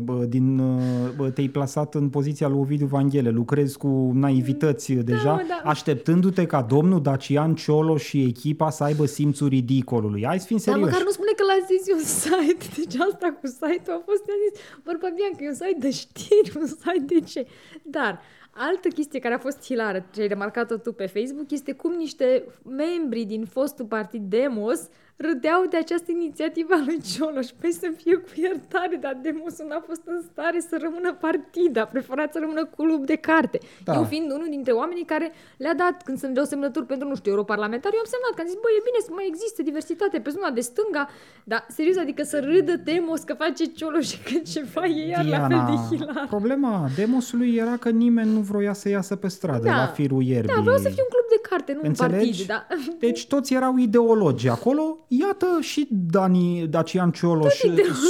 bă, 0.00 0.24
din, 0.24 0.58
uh, 0.58 1.10
bă, 1.16 1.30
te-ai 1.30 1.48
plasat 1.48 1.94
în 1.94 2.08
poziția 2.08 2.48
lui 2.48 2.58
Ovidiu 2.58 2.86
Vanghele, 2.86 3.30
lucrezi 3.30 3.78
cu 3.78 4.10
naivități 4.14 4.92
deja, 4.92 5.32
mă, 5.32 5.44
da. 5.48 5.70
așteptându-te 5.70 6.46
ca 6.46 6.62
domnul 6.62 7.02
Dacian 7.02 7.54
Ciolo 7.54 7.96
și 7.96 8.22
echipa 8.22 8.70
să 8.70 8.84
aibă 8.84 9.04
simțul 9.04 9.48
ridicolului. 9.48 10.24
Hai 10.24 10.40
să 10.40 10.46
fim 10.46 10.56
Dar 10.56 10.66
serioși. 10.66 10.90
măcar 10.90 11.04
nu 11.04 11.10
spune 11.10 11.30
că 11.36 11.42
l-a 11.44 11.66
zis 11.66 11.92
un 11.92 12.04
site. 12.22 12.64
Deci 12.80 13.00
asta 13.00 13.38
cu 13.40 13.46
site-ul 13.46 13.96
a 13.96 14.02
fost, 14.04 14.22
i-a 14.26 14.38
zis, 14.44 14.60
vorba 14.82 15.08
Bianca, 15.14 15.44
e 15.44 15.48
un 15.48 15.54
site 15.54 15.78
de 15.78 15.90
știri, 15.90 16.52
un 16.60 16.66
site 16.66 17.04
de 17.06 17.20
ce. 17.20 17.46
Dar 17.82 18.20
altă 18.50 18.88
chestie 18.88 19.18
care 19.18 19.34
a 19.34 19.38
fost 19.38 19.64
hilară, 19.64 20.06
ce 20.14 20.20
ai 20.20 20.26
remarcat-o 20.26 20.76
tu 20.76 20.92
pe 20.92 21.06
Facebook, 21.06 21.50
este 21.50 21.72
cum 21.72 21.92
niște 21.92 22.44
membri 22.62 23.24
din 23.24 23.44
fostul 23.44 23.84
partid 23.84 24.22
Demos 24.22 24.80
râdeau 25.16 25.60
de 25.70 25.76
această 25.76 26.10
inițiativă 26.10 26.72
a 26.74 26.82
lui 26.86 27.00
Cioloș. 27.10 27.48
Păi 27.60 27.72
să 27.72 27.88
fie 27.96 28.16
cu 28.16 28.28
iertare, 28.34 28.96
dar 29.04 29.18
Demosul 29.22 29.66
n-a 29.68 29.82
fost 29.86 30.02
în 30.04 30.20
stare 30.30 30.60
să 30.68 30.74
rămână 30.80 31.10
partid, 31.26 31.76
a 31.76 31.84
preferat 31.94 32.32
să 32.32 32.38
rămână 32.44 32.64
club 32.76 33.06
de 33.06 33.16
carte. 33.16 33.58
Da. 33.84 33.94
Eu 33.94 34.04
fiind 34.04 34.30
unul 34.30 34.46
dintre 34.50 34.72
oamenii 34.72 35.04
care 35.04 35.32
le-a 35.56 35.74
dat, 35.74 36.02
când 36.02 36.18
să-mi 36.18 36.34
dau 36.34 36.44
semnături 36.44 36.86
pentru, 36.86 37.08
nu 37.08 37.14
știu, 37.14 37.30
europarlamentar, 37.30 37.90
eu 37.92 37.98
am 38.04 38.10
semnat, 38.14 38.32
că 38.34 38.40
am 38.40 38.46
zis, 38.52 38.58
băi, 38.64 38.74
e 38.78 38.86
bine 38.88 39.00
să 39.06 39.10
mai 39.18 39.26
există 39.32 39.62
diversitate 39.62 40.16
pe 40.20 40.30
zona 40.30 40.50
de 40.50 40.60
stânga, 40.60 41.08
dar 41.44 41.66
serios, 41.68 41.96
adică 41.96 42.22
să 42.22 42.36
râdă 42.40 42.74
Demos 42.76 43.20
că 43.28 43.34
face 43.34 43.64
Cioloș 43.64 44.06
și 44.10 44.18
că 44.26 44.38
ceva 44.52 44.84
e 44.86 45.08
iar 45.08 45.24
la 45.24 45.46
fel 45.48 45.62
de 45.70 45.76
hilar. 45.96 46.26
problema 46.28 46.72
Demosului 46.96 47.54
era 47.54 47.76
că 47.76 47.90
nimeni 47.90 48.30
nu 48.32 48.40
vroia 48.40 48.72
să 48.72 48.88
iasă 48.88 49.16
pe 49.16 49.28
stradă 49.28 49.64
Da. 49.68 49.76
la 49.76 49.86
firul 49.86 50.22
ierbii. 50.22 50.54
Da, 50.54 50.60
vreau 50.60 50.76
să 50.76 50.88
fiu 50.88 51.04
un 51.06 51.12
club 51.14 51.26
de 51.34 51.40
carte, 51.48 51.72
nu 51.72 51.80
un 51.82 51.86
Înțelegi? 51.88 52.46
partid, 52.46 52.46
da. 52.46 52.66
Deci 52.98 53.26
toți 53.26 53.54
erau 53.54 53.76
ideologi 53.76 54.48
acolo. 54.48 54.98
Iată 55.08 55.46
și 55.60 55.88
Dani, 55.90 56.66
Dacian 56.70 57.10
Cioloș 57.10 57.54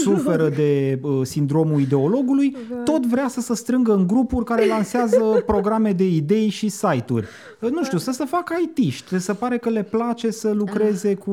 suferă 0.02 0.48
de 0.48 0.98
uh, 1.02 1.20
sindromul 1.22 1.80
ideologului. 1.80 2.56
Tot 2.84 3.06
vrea 3.06 3.28
să 3.28 3.40
se 3.40 3.54
strângă 3.54 3.92
în 3.92 4.06
grupuri 4.06 4.44
care 4.44 4.66
lansează 4.66 5.18
programe 5.46 5.92
de 5.92 6.08
idei 6.08 6.48
și 6.48 6.68
site-uri. 6.68 7.26
Uh, 7.60 7.70
Nu 7.70 7.84
știu, 7.84 7.98
să 7.98 8.10
se 8.10 8.24
facă 8.24 8.54
IT-ști. 8.62 9.18
Se 9.18 9.32
pare 9.32 9.58
că 9.58 9.68
le 9.68 9.82
place 9.82 10.30
să 10.30 10.50
lucreze 10.50 11.14
cu 11.14 11.30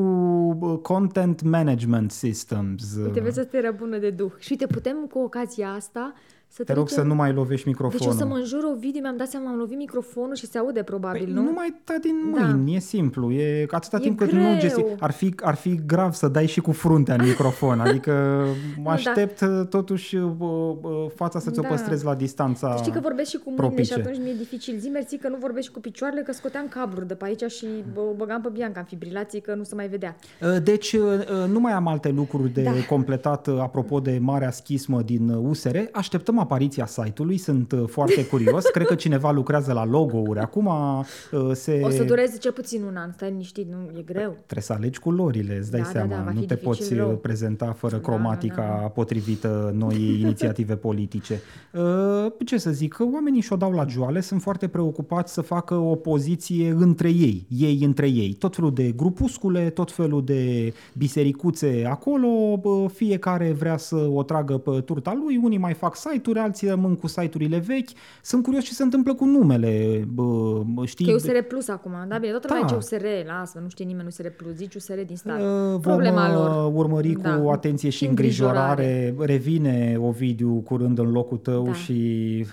uh, 0.60 0.78
content 0.82 1.42
management 1.42 2.10
systems. 2.10 2.96
Uite, 3.04 3.20
vezi, 3.20 3.40
asta 3.40 3.56
era 3.56 3.70
bună 3.70 3.98
de 3.98 4.10
duh. 4.10 4.30
Și 4.38 4.48
uite, 4.50 4.66
putem 4.66 4.96
cu 5.10 5.18
ocazia 5.18 5.68
asta 5.68 6.12
să 6.54 6.62
Te 6.64 6.72
rog 6.72 6.86
trecem- 6.86 7.02
să 7.02 7.08
nu 7.08 7.14
mai 7.14 7.32
lovești 7.32 7.64
Deci 7.64 7.72
microfonul. 7.72 8.14
o 8.14 8.16
să 8.16 8.26
mă 8.26 8.34
înjur 8.34 8.62
o 8.64 8.74
video, 8.78 9.00
mi-am 9.00 9.16
dat 9.16 9.28
seama, 9.28 9.50
am 9.50 9.56
lovit 9.56 9.76
microfonul 9.76 10.34
și 10.34 10.46
se 10.46 10.58
aude 10.58 10.82
probabil, 10.82 11.24
Păi, 11.24 11.32
nu? 11.32 11.42
nu 11.42 11.52
mai 11.52 11.80
da 11.84 11.94
din 12.00 12.14
Da. 12.34 12.46
mâini, 12.46 12.74
e 12.76 12.78
simplu. 12.78 13.30
E 13.30 13.66
atâta 13.70 13.96
E 13.96 14.00
timp 14.00 14.18
cât 14.18 14.28
greu. 14.30 14.42
nu 14.42 14.58
gesti... 14.58 14.84
Ar 14.98 15.10
fi, 15.10 15.34
ar 15.42 15.54
fi 15.54 15.80
grav 15.86 16.12
să 16.12 16.28
dai 16.28 16.46
și 16.46 16.60
cu 16.60 16.72
fruntea 16.72 17.14
în 17.14 17.24
microfon. 17.26 17.80
Adică 17.86 18.44
mă 18.76 18.82
da. 18.84 18.90
aștept 18.90 19.40
uh, 19.40 19.66
totuși 19.68 20.16
uh, 20.16 20.30
uh, 20.40 21.06
fața 21.14 21.38
să 21.38 21.50
ți-o 21.50 21.62
Da. 21.62 21.68
păstrezi 21.68 22.04
la 22.04 22.14
distanța 22.14 22.76
Știi 22.76 22.92
că 22.92 23.00
vorbesc 23.02 23.30
și 23.30 23.36
cu 23.36 23.42
mâinile 23.46 23.66
propice. 23.68 23.92
și 23.94 24.00
atunci 24.00 24.18
mi-e 24.24 24.34
dificil. 24.38 24.78
Zi 24.78 24.88
mersi 24.88 25.16
că 25.18 25.28
nu 25.28 25.36
vorbești 25.40 25.66
și 25.68 25.74
cu 25.74 25.80
picioarele, 25.80 26.22
că 26.22 26.32
scoteam 26.32 26.66
cabluri 26.68 27.06
de 27.06 27.14
pe 27.14 27.24
aici 27.24 27.42
și 27.50 27.66
bă, 27.94 28.00
o 28.00 28.12
băgam 28.16 28.40
pe 28.40 28.48
Bianca 28.52 28.80
în 28.80 28.86
fibrilații 28.86 29.40
că 29.40 29.54
nu 29.54 29.62
se 29.62 29.74
mai 29.74 29.88
vedea. 29.88 30.16
Uh, 30.42 30.62
Deci 30.62 30.92
uh, 30.92 31.00
uh, 31.02 31.48
nu 31.50 31.60
mai 31.60 31.72
am 31.72 31.86
alte 31.86 32.08
lucruri 32.10 32.48
de 32.52 32.62
Da. 32.62 32.70
completat 32.88 33.46
uh, 33.46 33.58
apropo 33.60 34.00
de 34.00 34.18
marea 34.20 34.50
schismă 34.50 35.02
din 35.02 35.28
uh, 35.28 35.48
USR. 35.48 35.76
Așteptăm 35.92 36.38
apariția 36.42 36.86
site-ului, 36.86 37.36
sunt 37.36 37.72
uh, 37.72 37.82
foarte 37.86 38.26
curios. 38.32 38.64
Cred 38.64 38.86
că 38.86 38.94
cineva 38.94 39.30
lucrează 39.30 39.72
la 39.72 39.84
logo-uri. 39.84 40.38
Acum 40.38 40.66
uh, 40.66 41.50
se... 41.52 41.80
O 41.84 41.90
să 41.90 42.02
dureze 42.04 42.36
cel 42.38 42.52
puțin 42.52 42.82
un 42.82 42.96
an, 42.96 43.12
stai 43.12 43.28
liniștit, 43.30 43.68
nu 43.70 43.98
e 43.98 44.02
greu. 44.02 44.30
Trebuie 44.30 44.62
să 44.62 44.72
alegi 44.72 44.98
culorile, 44.98 45.56
îți 45.56 45.70
dai 45.70 45.80
Da, 45.80 45.86
da, 45.86 45.92
seama. 45.92 46.14
da, 46.16 46.22
va 46.22 46.30
nu 46.32 46.40
fi 46.40 46.46
te 46.46 46.54
dificil 46.54 46.68
poți 46.68 46.94
rău. 46.94 47.10
uh, 47.10 47.18
prezenta 47.22 47.72
fără 47.72 47.96
Da, 47.96 48.00
cromatica 48.02 48.54
da, 48.74 48.78
da. 48.80 48.86
potrivită 48.88 49.74
noii 49.76 50.20
inițiative 50.22 50.76
politice. 50.76 51.40
Uh, 51.72 52.32
Ce 52.44 52.58
să 52.58 52.70
zic, 52.70 52.92
că 52.92 53.04
oamenii 53.12 53.40
și-o 53.40 53.56
dau 53.56 53.72
la 53.72 53.86
joale, 53.86 54.20
sunt 54.20 54.42
foarte 54.42 54.68
preocupați 54.68 55.32
să 55.32 55.40
facă 55.40 55.74
o 55.74 55.94
poziție 55.94 56.70
între 56.78 57.08
ei, 57.08 57.46
ei 57.48 57.78
între 57.84 58.08
ei. 58.08 58.32
Tot 58.32 58.54
felul 58.54 58.72
de 58.74 58.92
grupuscule, 58.96 59.70
tot 59.70 59.92
felul 59.92 60.24
de 60.24 60.72
bisericuțe 60.92 61.86
acolo, 61.90 62.56
bă, 62.60 62.86
fiecare 62.94 63.52
vrea 63.52 63.76
să 63.76 63.96
o 63.96 64.22
tragă 64.22 64.58
pe 64.58 64.80
turta 64.80 65.18
lui, 65.24 65.40
unii 65.42 65.58
mai 65.58 65.74
fac 65.74 65.96
site-uri, 65.96 66.31
alții 66.38 66.68
rămân 66.68 66.96
cu 66.96 67.06
site-urile 67.06 67.58
vechi. 67.58 67.88
Sunt 68.22 68.42
curios 68.42 68.64
ce 68.64 68.72
se 68.72 68.82
întâmplă 68.82 69.14
cu 69.14 69.24
numele, 69.24 70.04
bă, 70.12 70.62
știi? 70.84 71.04
Că 71.04 71.10
e 71.10 71.14
USR 71.14 71.38
Plus 71.48 71.68
acum, 71.68 71.92
da? 72.08 72.18
Bine, 72.18 72.30
toată 72.30 72.46
lumea 72.48 72.62
Da. 72.68 72.78
zice 72.78 72.96
USR, 72.96 73.06
lasă, 73.26 73.58
nu 73.62 73.68
știe 73.68 73.84
nimeni 73.84 74.06
USR 74.06 74.26
Plus, 74.36 74.54
zici 74.54 74.74
USR 74.74 74.98
din 75.06 75.16
start. 75.16 75.40
Uh, 75.40 75.46
Vom 75.70 75.80
Problema 75.80 76.28
uh, 76.28 76.34
lor. 76.34 76.72
urmări 76.74 77.12
Da. 77.12 77.36
cu 77.38 77.48
atenție 77.50 77.90
și 77.90 77.96
Și 77.98 78.06
îngrijorare. 78.06 79.14
Revine 79.18 79.96
Ovidiu 80.00 80.54
curând 80.66 80.98
în 80.98 81.10
locul 81.10 81.36
tău 81.36 81.64
Da. 81.64 81.72
și 81.72 81.92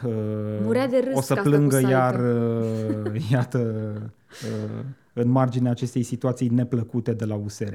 uh, 0.06 0.12
Murea 0.64 0.88
de 0.88 1.02
râs 1.06 1.18
o 1.18 1.22
să 1.22 1.34
ca 1.34 1.40
asta 1.40 1.50
plângă 1.50 1.68
cu 1.76 1.82
site-ul. 1.82 1.92
iar, 1.92 2.20
uh, 3.14 3.22
iată, 3.32 3.94
uh, 4.44 4.84
în 5.14 5.30
marginea 5.30 5.72
acestei 5.72 6.04
situații 6.04 6.48
neplăcute 6.48 7.12
de 7.14 7.26
la 7.26 7.36
USR. 7.44 7.74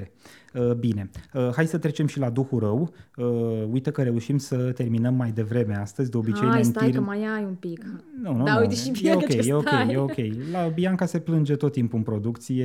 Uh, 0.55 0.73
Bine, 0.73 1.11
uh, 1.35 1.49
hai 1.55 1.67
să 1.67 1.79
trecem 1.79 2.07
și 2.07 2.19
la 2.19 2.31
Duhul 2.31 2.59
Rău. 2.59 2.93
Uh, 3.17 3.27
Uite 3.73 3.91
că 3.91 4.03
reușim 4.03 4.39
să 4.39 4.57
terminăm 4.57 5.15
mai 5.15 5.31
devreme 5.31 5.77
astăzi, 5.77 6.11
de 6.11 6.17
obicei 6.17 6.47
Hai, 6.49 6.57
ne 6.57 6.63
stai 6.63 6.85
întir... 6.87 7.01
că 7.01 7.07
mai 7.07 7.19
ai 7.37 7.45
un 7.45 7.55
pic. 7.61 7.85
Nu, 8.23 8.37
nu, 8.37 8.45
Da, 8.45 8.55
nu. 8.55 8.61
uite 8.61 8.75
și 8.75 8.89
e 8.89 8.93
Bianca 9.01 9.25
ok, 9.25 9.31
ce 9.31 9.49
e 9.49 9.55
ok, 9.55 9.67
stai. 9.67 9.93
e 9.93 9.97
ok. 9.97 10.17
La 10.53 10.67
Bianca 10.75 11.07
se 11.07 11.19
plânge 11.19 11.57
tot 11.57 11.73
timpul 11.73 11.99
în 11.99 12.05
producție. 12.05 12.65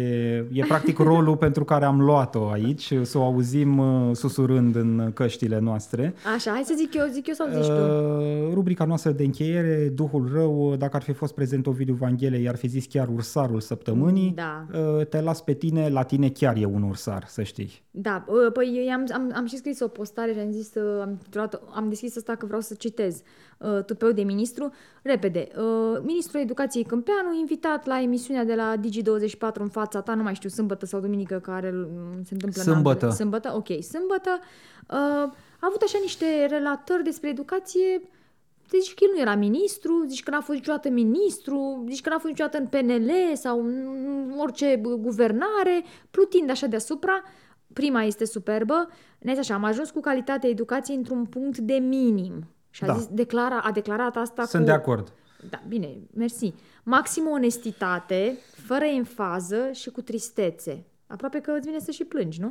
E 0.51 0.63
practic 0.67 0.97
rolul 1.09 1.37
pentru 1.37 1.63
care 1.63 1.85
am 1.85 2.01
luat-o 2.01 2.49
aici, 2.49 2.93
să 3.01 3.17
o 3.17 3.23
auzim 3.23 3.77
uh, 3.77 4.15
susurând 4.15 4.75
în 4.75 5.11
căștile 5.13 5.59
noastre. 5.59 6.13
Așa, 6.35 6.51
hai 6.51 6.61
să 6.65 6.73
zic 6.77 6.93
eu, 6.93 7.05
zic 7.11 7.27
eu 7.27 7.33
sau 7.33 7.47
zici 7.47 7.65
tu? 7.65 7.71
Uh, 7.71 8.53
rubrica 8.53 8.85
noastră 8.85 9.11
de 9.11 9.23
încheiere, 9.23 9.91
Duhul 9.95 10.29
Rău, 10.33 10.75
dacă 10.77 10.95
ar 10.95 11.01
fi 11.01 11.11
fost 11.13 11.33
prezent 11.33 11.67
Ovidiu 11.67 11.93
Vanghele, 11.93 12.37
i-ar 12.39 12.55
fi 12.55 12.67
zis 12.67 12.85
chiar 12.85 13.07
ursarul 13.13 13.59
săptămânii. 13.59 14.31
Da. 14.35 14.65
Uh, 14.97 15.05
Te 15.05 15.21
las 15.21 15.41
pe 15.41 15.53
tine, 15.53 15.89
la 15.89 16.03
tine 16.03 16.29
chiar 16.29 16.55
e 16.57 16.65
un 16.65 16.81
ursar, 16.83 17.23
să 17.27 17.43
știi. 17.43 17.78
Da, 17.91 18.25
uh, 18.27 18.51
păi 18.51 18.83
eu 18.85 18.93
am, 18.93 19.05
am, 19.13 19.31
am 19.35 19.45
și 19.45 19.57
scris 19.57 19.79
o 19.79 19.87
postare 19.87 20.33
și 20.33 20.39
am 20.39 20.51
zis, 20.51 20.73
uh, 20.75 21.01
am, 21.01 21.17
titulat- 21.17 21.61
am 21.73 21.89
deschis 21.89 22.17
asta 22.17 22.35
că 22.35 22.45
vreau 22.45 22.61
să 22.61 22.73
citez 22.73 23.21
uh, 23.57 23.83
tupeu 23.83 24.11
de 24.11 24.21
ministru. 24.21 24.73
Repede, 25.03 25.47
uh, 25.57 25.99
ministrul 26.01 26.41
educației 26.41 26.83
Câmpeanu, 26.83 27.39
invitat 27.39 27.85
la 27.85 28.01
emisiunea 28.01 28.43
de 28.43 28.55
la 28.55 28.75
Digi24 28.77 29.53
în 29.53 29.69
fața 29.69 30.01
ta, 30.01 30.13
nu 30.13 30.23
mai 30.23 30.35
știu, 30.35 30.49
sâmbătă 30.49 30.85
sau 30.85 30.99
duminică, 30.99 31.39
care 31.39 31.71
mm, 31.71 32.23
se 32.23 32.33
întâmplă 32.33 32.61
în 32.61 32.71
Sâmbătă. 32.73 33.05
ambele. 33.05 33.11
Sâmbătă, 33.11 33.53
ok, 33.55 33.83
sâmbătă. 33.83 34.39
Uh, 34.89 35.31
a 35.59 35.67
avut 35.67 35.81
așa 35.81 35.97
niște 36.01 36.25
relatări 36.49 37.03
despre 37.03 37.29
educație 37.29 38.01
Zici 38.69 38.93
că 38.93 39.03
el 39.03 39.09
nu 39.13 39.19
era 39.19 39.35
ministru, 39.35 40.03
zici 40.07 40.23
că 40.23 40.29
n-a 40.29 40.41
fost 40.41 40.57
niciodată 40.57 40.89
ministru, 40.89 41.85
zici 41.89 42.01
că 42.01 42.09
n-a 42.09 42.17
fost 42.17 42.27
niciodată 42.27 42.57
în 42.57 42.65
PNL 42.67 43.11
sau 43.33 43.59
în 43.59 44.33
orice 44.37 44.81
guvernare, 44.99 45.83
plutind 46.11 46.49
așa 46.49 46.67
deasupra. 46.67 47.23
Prima 47.73 48.03
este 48.03 48.25
superbă. 48.25 48.89
Ne 49.19 49.31
așa, 49.37 49.53
am 49.53 49.63
ajuns 49.63 49.89
cu 49.91 49.99
calitatea 49.99 50.49
educației 50.49 50.97
într-un 50.97 51.25
punct 51.25 51.57
de 51.57 51.73
minim. 51.73 52.47
Și 52.69 52.83
a, 52.83 52.87
Da. 52.87 52.93
zis, 52.93 53.07
declara, 53.11 53.59
a 53.59 53.71
declarat 53.71 54.15
asta 54.17 54.45
Sunt 54.45 54.61
cu... 54.63 54.67
de 54.67 54.73
acord. 54.75 55.13
Da, 55.49 55.61
bine, 55.67 55.97
mersi. 56.15 56.53
Maximă 56.83 57.29
onestitate, 57.29 58.37
fără 58.65 58.85
enfază 58.85 59.71
și 59.71 59.89
cu 59.89 60.01
tristețe. 60.01 60.85
Aproape 61.07 61.39
că 61.39 61.51
îți 61.51 61.67
vine 61.67 61.79
să 61.79 61.91
și 61.91 62.03
plângi, 62.03 62.41
nu? 62.41 62.47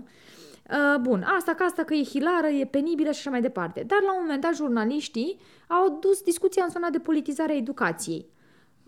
Uh, 0.71 1.01
bun, 1.01 1.23
asta 1.39 1.55
ca 1.55 1.65
asta 1.65 1.83
că 1.85 1.95
e 1.95 2.03
hilară, 2.05 2.47
e 2.47 2.65
penibilă 2.65 3.11
și 3.11 3.19
așa 3.19 3.31
mai 3.31 3.41
departe. 3.41 3.83
Dar 3.87 3.99
la 4.03 4.13
un 4.15 4.19
moment 4.23 4.41
dat 4.43 4.55
jurnaliștii 4.55 5.39
au 5.69 5.99
dus 6.01 6.23
discuția 6.23 6.65
în 6.65 6.71
zona 6.71 6.89
de 6.91 6.99
politizare 6.99 7.53
a 7.53 7.57
educației. 7.57 8.29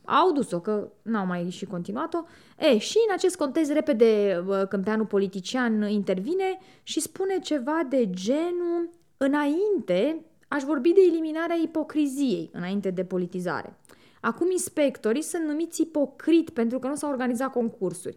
Au 0.05 0.33
dus-o, 0.33 0.61
că 0.61 0.93
n-au 1.03 1.27
mai 1.27 1.51
și 1.51 1.65
continuat-o. 1.65 2.25
E, 2.59 2.79
și 2.79 2.97
în 3.09 3.15
acest 3.15 3.37
context, 3.37 3.73
repede, 3.73 4.45
uh, 4.47 4.63
câmpeanul 4.69 5.07
politician 5.07 5.89
intervine 5.89 6.59
și 6.83 7.01
spune 7.01 7.39
ceva 7.39 7.81
de 7.89 8.11
genul 8.11 8.91
înainte 9.17 10.25
aș 10.49 10.63
vorbi 10.63 10.93
de 10.93 11.01
eliminarea 11.11 11.57
ipocriziei 11.63 12.51
înainte 12.53 12.91
de 12.91 13.05
politizare. 13.05 13.79
Acum 14.21 14.51
inspectorii 14.51 15.23
sunt 15.23 15.45
numiți 15.45 15.83
ipocrit 15.83 16.51
pentru 16.51 16.79
că 16.79 16.87
nu 16.87 16.95
s-au 16.95 17.11
organizat 17.11 17.53
concursuri. 17.53 18.17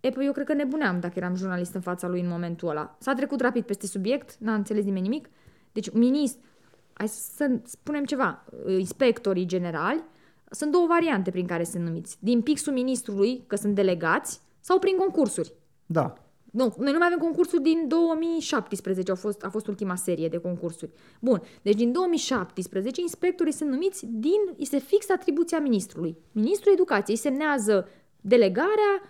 E, 0.00 0.10
păi 0.10 0.26
eu 0.26 0.32
cred 0.32 0.46
că 0.46 0.52
nebuneam 0.52 1.00
dacă 1.00 1.14
eram 1.16 1.34
jurnalist 1.34 1.74
în 1.74 1.80
fața 1.80 2.08
lui 2.08 2.20
în 2.20 2.28
momentul 2.28 2.68
ăla. 2.68 2.96
S-a 2.98 3.14
trecut 3.14 3.40
rapid 3.40 3.64
peste 3.64 3.86
subiect, 3.86 4.36
n-a 4.38 4.54
înțeles 4.54 4.84
nimeni 4.84 5.08
nimic. 5.08 5.28
Deci, 5.72 5.90
ministru, 5.90 6.44
hai 6.92 7.08
să 7.08 7.50
spunem 7.64 8.04
ceva, 8.04 8.44
inspectorii 8.66 9.46
generali, 9.46 10.04
sunt 10.50 10.72
două 10.72 10.86
variante 10.86 11.30
prin 11.30 11.46
care 11.46 11.64
sunt 11.64 11.84
numiți. 11.84 12.16
Din 12.20 12.42
pixul 12.42 12.72
ministrului, 12.72 13.44
că 13.46 13.56
sunt 13.56 13.74
delegați, 13.74 14.40
sau 14.60 14.78
prin 14.78 14.96
concursuri. 14.96 15.52
Da. 15.86 16.14
Nu, 16.50 16.74
noi 16.78 16.92
nu 16.92 16.98
mai 16.98 17.06
avem 17.06 17.18
concursuri 17.18 17.62
din 17.62 17.84
2017, 17.88 19.12
a 19.12 19.14
fost, 19.14 19.42
a 19.42 19.48
fost 19.48 19.66
ultima 19.66 19.94
serie 19.94 20.28
de 20.28 20.36
concursuri. 20.36 20.90
Bun, 21.20 21.42
deci 21.62 21.74
din 21.74 21.92
2017 21.92 23.00
inspectorii 23.00 23.52
sunt 23.52 23.70
numiți 23.70 24.06
din, 24.06 24.40
este 24.56 24.78
fix 24.78 25.10
atribuția 25.10 25.60
ministrului. 25.60 26.16
Ministrul 26.32 26.72
educației 26.72 27.16
semnează 27.16 27.88
delegarea 28.20 29.02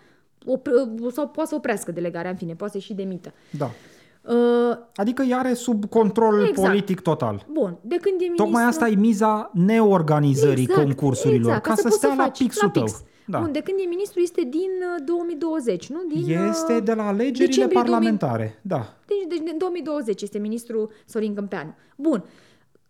op, 0.45 0.68
sau 1.12 1.28
poate 1.28 1.49
să 1.49 1.55
oprească 1.55 1.93
delegarea, 1.93 2.30
în 2.30 2.36
fine, 2.36 2.55
poate 2.55 2.72
să 2.72 2.78
și 2.78 2.95
demită. 2.95 3.32
Da. 3.59 3.70
Uh, 4.23 4.77
Adică 4.95 5.23
ea 5.23 5.39
are 5.39 5.55
sub 5.55 5.85
control 5.85 6.45
Exact. 6.49 6.68
politic 6.68 7.01
total. 7.01 7.47
bun, 7.53 7.77
de 7.81 7.97
când 7.97 8.14
e 8.21 8.23
ministru... 8.23 8.44
Tocmai 8.44 8.65
asta 8.65 8.89
e 8.89 8.94
miza 8.94 9.51
neorganizării 9.55 10.62
Exact, 10.62 10.81
concursurilor, 10.81 11.47
exact, 11.57 11.65
ca 11.66 11.74
să 11.74 11.82
poți 11.82 11.97
stea 11.97 12.15
la 12.15 12.23
faci, 12.23 12.39
pixul 12.39 12.69
tău. 12.69 12.82
pix. 12.82 13.03
Da. 13.24 13.39
Bun, 13.39 13.53
de 13.53 13.61
când 13.61 13.78
e 13.81 13.89
ministru 13.89 14.20
este 14.20 14.43
din 14.43 14.70
uh, 14.99 15.05
2020, 15.05 15.89
nu? 15.89 15.99
Din, 16.09 16.39
uh, 16.39 16.49
Este 16.51 16.81
de 16.81 16.94
la 16.94 17.07
alegerile 17.07 17.44
decembrie 17.47 17.81
2000 17.82 17.90
parlamentare. 17.90 18.59
Da. 18.62 18.94
Deci, 19.07 19.39
deci 19.39 19.51
în 19.53 19.59
2020 19.59 20.23
este 20.23 20.39
ministru 20.39 20.90
Sorin 21.07 21.35
Câmpeanu. 21.35 21.74
Bun. 21.97 22.24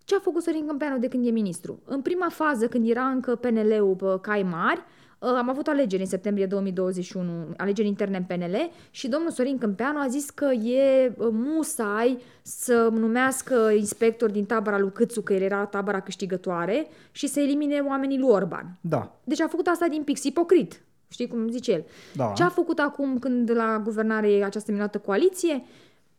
Ce 0.03 0.15
a 0.15 0.19
făcut 0.19 0.43
Sorin 0.43 0.65
Câmpeanu 0.67 0.97
de 0.97 1.07
când 1.07 1.25
e 1.27 1.29
ministru? 1.29 1.79
În 1.85 2.01
prima 2.01 2.29
fază, 2.29 2.67
când 2.67 2.89
era 2.89 3.03
încă 3.03 3.35
PNL-ul 3.35 3.95
pe 3.95 4.05
cai 4.21 4.43
mari, 4.43 4.79
uh, 4.79 5.00
am 5.27 5.49
avut 5.49 5.67
alegeri 5.67 6.01
în 6.01 6.07
septembrie 6.07 6.45
2021, 6.45 7.31
alegeri 7.57 7.87
interne 7.87 8.17
în 8.17 8.23
PNL 8.23 8.71
și 8.91 9.07
domnul 9.07 9.31
Sorin 9.31 9.57
Câmpeanu 9.57 9.99
a 9.99 10.07
zis 10.07 10.29
că 10.29 10.45
e 10.45 11.13
uh, 11.17 11.27
musai 11.31 12.17
să 12.41 12.89
numească 12.91 13.71
inspector 13.77 14.31
din 14.31 14.45
tabăra 14.45 14.79
lui 14.79 14.91
Câțu, 14.91 15.21
că 15.21 15.33
el 15.33 15.41
era 15.41 15.65
tabăra 15.65 16.01
câștigătoare, 16.01 16.87
și 17.11 17.27
să 17.27 17.39
elimine 17.39 17.79
oamenii 17.79 18.19
lui 18.19 18.29
Orban. 18.29 18.77
Da. 18.81 19.15
Deci 19.23 19.41
a 19.41 19.47
făcut 19.47 19.67
asta 19.67 19.87
din 19.87 20.03
pix, 20.03 20.23
ipocrit. 20.23 20.81
Știi 21.07 21.27
cum 21.27 21.49
zice 21.49 21.71
el? 21.71 21.85
Da. 22.13 22.33
Ce 22.35 22.43
a 22.43 22.49
făcut 22.49 22.79
acum 22.79 23.19
când 23.19 23.51
la 23.51 23.81
guvernare 23.83 24.31
e 24.31 24.43
această 24.43 24.71
minunată 24.71 24.97
coaliție? 24.97 25.63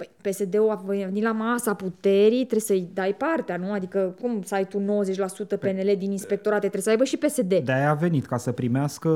Păi 0.02 0.32
PSD-ul 0.32 0.70
a 0.70 0.82
venit 0.86 1.22
la 1.22 1.32
masa 1.32 1.74
puterii, 1.74 2.46
trebuie 2.46 2.60
să-i 2.60 2.88
dai 2.94 3.14
partea, 3.14 3.56
nu? 3.56 3.72
Adică 3.72 4.16
cum 4.20 4.42
să 4.42 4.54
ai 4.54 4.66
tu 4.66 4.78
90% 4.78 4.82
PNL 5.58 5.94
din 5.98 6.10
inspectorate, 6.10 6.60
trebuie 6.60 6.82
să 6.82 6.90
aibă 6.90 7.04
și 7.04 7.16
PSD. 7.16 7.54
De-aia 7.64 7.90
a 7.90 7.94
venit, 7.94 8.26
ca 8.26 8.36
să 8.36 8.52
primească, 8.52 9.08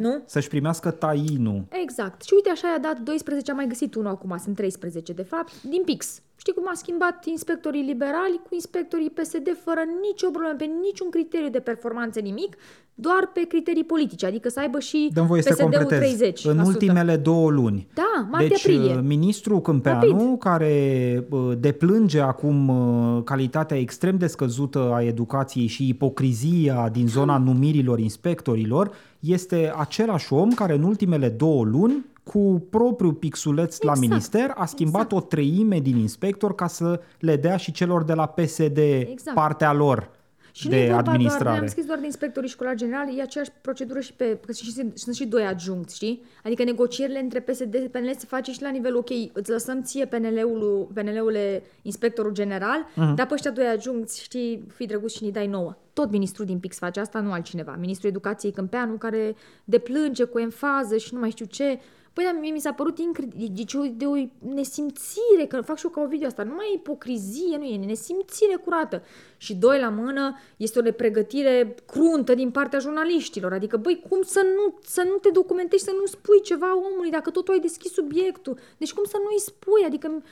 Nu? 0.00 0.22
să-și 0.24 0.48
primească 0.48 0.90
tainul. 0.90 1.64
Exact. 1.82 2.22
Și 2.22 2.34
uite, 2.34 2.50
așa 2.50 2.68
i-a 2.68 2.78
dat 2.78 2.98
12, 2.98 3.50
am 3.50 3.56
mai 3.56 3.66
găsit 3.66 3.94
unul 3.94 4.10
acum, 4.10 4.36
sunt 4.42 4.56
13 4.56 5.12
de 5.12 5.22
fapt, 5.22 5.62
din 5.62 5.82
pix. 5.84 6.22
Știi 6.36 6.52
cum 6.52 6.68
a 6.68 6.74
schimbat 6.74 7.24
inspectorii 7.24 7.82
liberali 7.82 8.40
cu 8.48 8.54
inspectorii 8.54 9.10
PSD 9.10 9.56
fără 9.64 9.80
nicio 10.00 10.30
problemă, 10.30 10.54
pe 10.58 10.64
niciun 10.64 11.10
criteriu 11.10 11.48
de 11.48 11.60
performanță, 11.60 12.20
nimic, 12.20 12.56
doar 13.00 13.30
pe 13.34 13.40
criterii 13.48 13.84
politice, 13.84 14.26
adică 14.26 14.48
să 14.48 14.60
aibă 14.60 14.78
și 14.78 15.10
Dăm 15.12 15.26
voie 15.26 15.42
să 15.42 15.52
PSD-ul 15.52 15.70
completez. 15.70 16.20
30%. 16.32 16.34
În 16.44 16.58
ultimele 16.58 17.16
două 17.16 17.50
luni. 17.50 17.86
Da, 17.94 18.02
Deci, 18.16 18.30
martie-aprilie. 18.30 18.94
uh, 18.94 19.00
ministrul 19.06 19.60
Câmpeanu, 19.60 20.36
care 20.36 21.24
uh, 21.30 21.52
deplânge 21.58 22.20
acum 22.20 22.68
uh, 22.68 23.22
calitatea 23.24 23.78
extrem 23.78 24.16
de 24.18 24.26
scăzută 24.26 24.90
a 24.94 25.02
educației 25.02 25.66
și 25.66 25.88
ipocrizia 25.88 26.88
din 26.92 27.06
zona 27.08 27.38
numirilor 27.38 27.98
inspectorilor, 27.98 28.90
este 29.20 29.72
același 29.76 30.32
om 30.32 30.50
care 30.50 30.74
în 30.74 30.82
ultimele 30.82 31.28
două 31.28 31.64
luni 31.64 32.04
cu 32.22 32.66
propriul 32.70 33.12
pixuleț 33.12 33.80
la 33.80 33.90
Exact, 33.90 34.08
minister 34.08 34.52
a 34.56 34.66
schimbat 34.66 35.02
exact. 35.04 35.22
o 35.22 35.26
treime 35.26 35.78
din 35.78 35.96
inspector 35.96 36.54
ca 36.54 36.66
să 36.66 37.00
le 37.18 37.36
dea 37.36 37.56
și 37.56 37.72
celor 37.72 38.02
de 38.04 38.14
la 38.14 38.26
PSD 38.26 38.78
Exact. 38.78 39.34
partea 39.34 39.72
lor 39.72 40.10
Și 40.52 40.68
nu 40.68 40.74
e 40.74 40.78
de 40.78 40.84
vorba 40.84 41.02
doar, 41.02 41.14
administrare. 41.14 41.50
noi 41.50 41.58
am 41.58 41.66
scris 41.66 41.84
doar 41.86 41.98
de 41.98 42.04
inspectorii 42.04 42.48
școlari 42.48 42.76
generali, 42.76 43.18
e 43.18 43.22
aceeași 43.22 43.50
procedură 43.60 44.00
și 44.00 44.12
pe, 44.12 44.38
că 44.46 44.52
și, 44.52 44.72
sunt 44.94 45.14
și 45.14 45.26
doi 45.26 45.42
adjuncți, 45.46 45.94
știi? 45.94 46.22
Adică 46.44 46.64
negocierile 46.64 47.18
între 47.18 47.40
PSD 47.40 47.74
și 47.74 47.88
PNL 47.88 48.14
se 48.18 48.26
face 48.26 48.52
și 48.52 48.62
la 48.62 48.70
nivel, 48.70 48.96
ok, 48.96 49.10
îți 49.32 49.50
lăsăm 49.50 49.82
ție 49.82 50.06
PNL-ul, 50.06 50.88
PNL-ul 50.94 51.36
inspectorul 51.82 52.32
general, 52.32 52.86
Mhm. 52.94 53.12
uh-huh. 53.12 53.14
dar 53.14 53.26
pe 53.26 53.34
ăștia 53.34 53.50
doi 53.50 53.66
adjuncți, 53.66 54.22
știi, 54.22 54.64
fii 54.74 54.86
drăguț 54.86 55.12
și 55.12 55.24
ni 55.24 55.32
dai 55.32 55.46
nouă. 55.46 55.76
Tot 55.92 56.10
ministrul 56.10 56.46
din 56.46 56.58
Pix 56.58 56.78
face 56.78 57.00
asta, 57.00 57.20
nu 57.20 57.32
altcineva. 57.32 57.76
Ministrul 57.78 58.10
Educației 58.10 58.52
Câmpeanu, 58.52 58.92
care 58.94 59.34
deplânge 59.64 60.24
cu 60.24 60.38
enfază 60.38 60.96
și 60.96 61.14
nu 61.14 61.20
mai 61.20 61.30
știu 61.30 61.44
ce. 61.46 61.78
Păi, 62.12 62.24
dar 62.24 62.36
mie 62.40 62.52
mi 62.52 62.60
s-a 62.60 62.72
părut 62.72 62.98
incredibil, 62.98 63.50
deci 63.54 63.74
o, 63.74 63.82
de 63.92 64.04
o 64.04 64.14
nesimțire, 64.54 65.46
că 65.48 65.60
fac 65.60 65.76
și 65.76 65.84
eu 65.84 65.90
ca 65.90 66.00
o 66.00 66.06
video 66.06 66.26
asta, 66.26 66.42
nu 66.42 66.54
mai 66.54 66.66
e 66.70 66.74
ipocrizie, 66.74 67.56
nu 67.56 67.64
e 67.64 67.76
nesimțire 67.76 68.54
curată. 68.64 69.02
Și 69.36 69.54
doi 69.54 69.80
la 69.80 69.88
mână, 69.88 70.38
este 70.56 70.78
o 70.78 70.82
nepregătire 70.82 71.74
cruntă 71.86 72.34
din 72.34 72.50
partea 72.50 72.78
jurnaliștilor, 72.78 73.52
adică, 73.52 73.76
băi, 73.76 74.04
cum 74.08 74.22
să 74.22 74.40
nu, 74.56 74.78
să 74.82 75.02
nu 75.06 75.16
te 75.16 75.30
documentezi, 75.30 75.84
să 75.84 75.92
nu 76.00 76.06
spui 76.06 76.40
ceva 76.40 76.76
omului, 76.76 77.10
dacă 77.10 77.30
tot 77.30 77.44
tu 77.44 77.52
ai 77.52 77.58
deschis 77.58 77.92
subiectul, 77.92 78.58
deci 78.78 78.92
cum 78.92 79.04
să 79.04 79.16
nu-i 79.24 79.40
spui, 79.40 79.82
adică, 79.84 80.22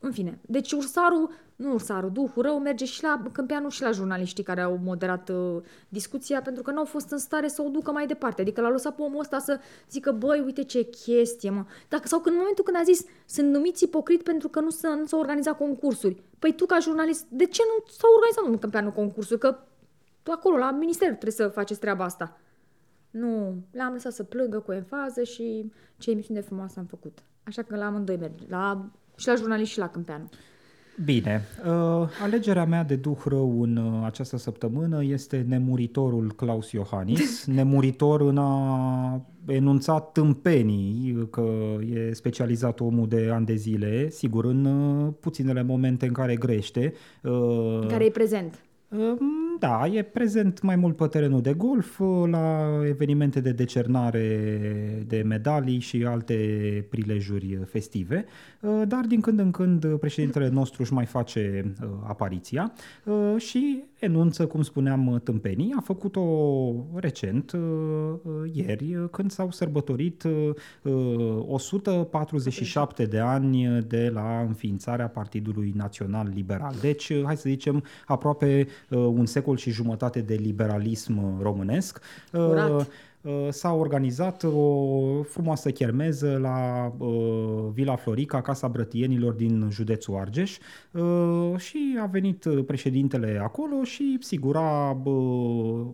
în 0.00 0.12
fine, 0.12 0.38
deci 0.46 0.72
ursarul, 0.72 1.30
nu 1.56 1.72
ursarul, 1.72 2.10
duhul 2.12 2.42
rău 2.42 2.58
merge 2.58 2.84
și 2.84 3.02
la 3.02 3.22
Câmpeanu 3.32 3.68
și 3.68 3.82
la 3.82 3.90
jurnaliștii 3.90 4.44
care 4.44 4.60
au 4.60 4.78
moderat 4.84 5.28
uh, 5.28 5.62
discuția 5.88 6.42
pentru 6.42 6.62
că 6.62 6.70
nu 6.70 6.78
au 6.78 6.84
fost 6.84 7.10
în 7.10 7.18
stare 7.18 7.48
să 7.48 7.62
o 7.62 7.68
ducă 7.68 7.92
mai 7.92 8.06
departe. 8.06 8.40
Adică 8.40 8.60
l-a 8.60 8.70
lăsat 8.70 8.94
pe 8.94 9.02
omul 9.02 9.20
ăsta 9.20 9.38
să 9.38 9.60
zică, 9.90 10.12
băi, 10.12 10.40
uite 10.40 10.62
ce 10.64 10.82
chestie, 10.82 11.50
mă. 11.50 11.64
Dacă, 11.88 12.06
sau 12.08 12.18
când 12.20 12.34
în 12.34 12.40
momentul 12.40 12.64
când 12.64 12.76
a 12.76 12.82
zis, 12.82 13.04
sunt 13.26 13.52
numiți 13.52 13.84
ipocrit 13.84 14.22
pentru 14.22 14.48
că 14.48 14.60
nu, 14.60 14.70
s- 14.70 14.82
nu 14.82 15.06
s-au 15.06 15.20
organizat 15.20 15.56
concursuri. 15.56 16.22
Păi 16.38 16.54
tu 16.54 16.66
ca 16.66 16.78
jurnalist, 16.78 17.24
de 17.28 17.44
ce 17.46 17.62
nu 17.66 17.84
s-au 17.90 18.10
organizat 18.14 18.42
domnul 18.42 18.58
Câmpeanu 18.60 18.92
concursuri? 18.92 19.40
Că 19.40 19.56
tu 20.22 20.30
acolo, 20.30 20.56
la 20.56 20.70
minister, 20.70 21.08
trebuie 21.08 21.32
să 21.32 21.48
faceți 21.48 21.80
treaba 21.80 22.04
asta. 22.04 22.38
Nu, 23.10 23.54
l-am 23.70 23.92
lăsat 23.92 24.12
să 24.12 24.22
plângă 24.22 24.58
cu 24.60 24.72
enfază 24.72 25.22
și 25.22 25.72
ce 25.98 26.10
emisiune 26.10 26.40
frumoasă 26.40 26.78
am 26.78 26.84
făcut. 26.84 27.18
Așa 27.44 27.62
că 27.62 27.76
la 27.76 27.86
amândoi 27.86 28.16
merge. 28.16 28.44
La, 28.48 28.88
și 29.18 29.26
la 29.26 29.34
jurnalist 29.34 29.70
și 29.70 29.78
la 29.78 29.88
Câmpeanu. 29.88 30.28
Bine, 31.04 31.42
uh, 31.66 32.08
alegerea 32.22 32.64
mea 32.64 32.84
de 32.84 32.96
duh 32.96 33.18
rău 33.24 33.62
în 33.62 33.76
uh, 33.76 34.04
această 34.04 34.36
săptămână 34.36 35.04
este 35.04 35.44
nemuritorul 35.48 36.32
Claus 36.36 36.70
Iohannis, 36.70 37.44
nemuritor 37.58 38.20
în 38.20 38.38
a 38.38 39.26
enunța 39.46 40.00
tâmpenii, 40.00 41.28
că 41.30 41.76
e 41.94 42.12
specializat 42.12 42.80
omul 42.80 43.08
de 43.08 43.30
ani 43.32 43.46
de 43.46 43.54
zile, 43.54 44.10
sigur, 44.10 44.44
în 44.44 44.64
uh, 44.64 45.12
puținele 45.20 45.62
momente 45.62 46.06
în 46.06 46.12
care 46.12 46.36
grește. 46.36 46.92
uh, 47.22 47.86
Care 47.88 48.04
e 48.04 48.10
prezent. 48.10 48.67
Um, 48.90 49.38
Da, 49.58 49.86
e 49.86 50.02
prezent 50.02 50.62
mai 50.62 50.76
mult 50.76 50.96
pe 50.96 51.06
terenul 51.06 51.40
de 51.40 51.52
golf, 51.52 51.98
uh, 51.98 52.28
la 52.30 52.68
evenimente 52.86 53.40
de 53.40 53.52
decernare 53.52 55.04
de 55.06 55.22
medalii 55.26 55.78
și 55.78 56.04
alte 56.04 56.34
prilejuri 56.90 57.58
festive, 57.66 58.24
uh, 58.60 58.82
dar 58.86 59.04
din 59.04 59.20
când 59.20 59.38
în 59.38 59.50
când 59.50 59.84
uh, 59.84 59.94
președintele 60.00 60.48
nostru 60.48 60.82
își 60.82 60.92
mai 60.92 61.04
face 61.04 61.74
uh, 61.82 61.88
apariția 62.06 62.72
uh, 63.04 63.34
și 63.36 63.82
enunță, 63.98 64.46
cum 64.46 64.62
spuneam, 64.62 65.20
tâmpenii. 65.24 65.74
A 65.76 65.80
făcut-o 65.80 66.24
recent, 66.94 67.52
uh, 67.52 67.60
uh, 68.22 68.32
ieri, 68.52 68.94
uh, 68.94 69.08
când 69.10 69.30
s-au 69.30 69.50
sărbătorit 69.50 70.22
uh, 70.22 70.50
uh, 70.82 71.44
147 71.46 73.04
de 73.04 73.18
ani 73.18 73.84
de 73.86 74.10
la 74.14 74.40
înființarea 74.46 75.08
Partidului 75.08 75.72
Național 75.76 76.30
Liberal. 76.34 76.74
Deci, 76.80 77.08
uh, 77.08 77.22
hai 77.24 77.36
să 77.36 77.48
zicem, 77.48 77.84
aproape 78.06 78.66
uh, 78.66 78.72
un 78.88 79.26
secol 79.26 79.56
și 79.56 79.70
jumătate 79.70 80.20
de 80.20 80.34
liberalism 80.34 81.16
uh, 81.16 81.42
românesc. 81.42 82.00
Uh, 82.32 82.40
Curat. 82.40 82.88
Uh, 83.22 83.46
s-a 83.50 83.72
organizat 83.72 84.42
o 84.42 85.22
frumoasă 85.22 85.70
chermeză 85.70 86.38
la 86.40 86.92
uh, 86.98 87.64
Vila 87.72 87.96
Florica, 87.96 88.40
Casa 88.40 88.68
Brătienilor 88.68 89.32
din 89.32 89.68
județul 89.70 90.16
Argeș 90.16 90.56
uh, 90.92 91.52
și 91.56 91.98
a 92.02 92.06
venit 92.06 92.44
uh, 92.44 92.64
președintele 92.66 93.40
acolo 93.42 93.84
și, 93.84 94.16
sigur, 94.20 94.56
a 94.56 95.00
uh, 95.04 95.14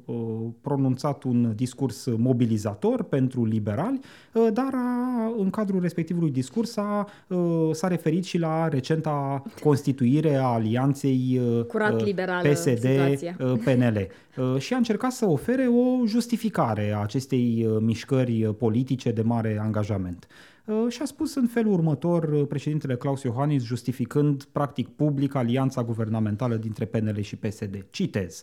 uh, 0.05 0.17
pronunțat 0.61 1.23
un 1.23 1.53
discurs 1.55 2.07
mobilizator 2.17 3.03
pentru 3.03 3.45
liberali, 3.45 4.01
uh, 4.33 4.49
dar 4.53 4.71
a, 4.75 5.33
în 5.39 5.51
cadrul 5.51 5.81
respectivului 5.81 6.31
discurs 6.31 6.77
a, 6.77 7.07
uh, 7.29 7.69
s-a 7.73 7.89
referit 7.89 8.25
și 8.25 8.39
la 8.39 8.69
recenta 8.69 9.43
constituire 9.63 10.37
a 10.37 10.43
alianței 10.43 11.41
uh, 11.59 11.65
Curat 11.65 11.95
uh, 11.95 12.05
liberală 12.05 12.53
situația. 12.55 13.37
PSD-PNL 13.39 14.07
uh, 14.37 14.59
și 14.59 14.75
a 14.75 14.77
încercat 14.77 15.13
să 15.13 15.27
ofere 15.27 15.67
o 15.67 16.07
justificare 16.07 16.93
a 16.97 17.01
acestei 17.15 17.67
uh, 17.67 17.77
mișcări 17.81 18.45
uh, 18.45 18.55
politice 18.59 19.11
de 19.13 19.23
mare 19.23 19.59
angajament. 19.61 20.27
Uh, 20.65 20.87
Și 20.89 21.03
a 21.03 21.05
spus 21.05 21.35
în 21.35 21.47
felul 21.47 21.73
următor 21.73 22.23
uh, 22.33 22.47
președintele 22.49 22.97
Claus 22.97 23.23
Iohannis, 23.23 23.63
justificând 23.63 24.45
practic 24.45 24.89
public 24.89 25.35
alianța 25.35 25.83
guvernamentală 25.85 26.57
dintre 26.57 26.85
PNL 26.85 27.21
și 27.21 27.37
PSD. 27.37 27.87
Citez. 27.91 28.43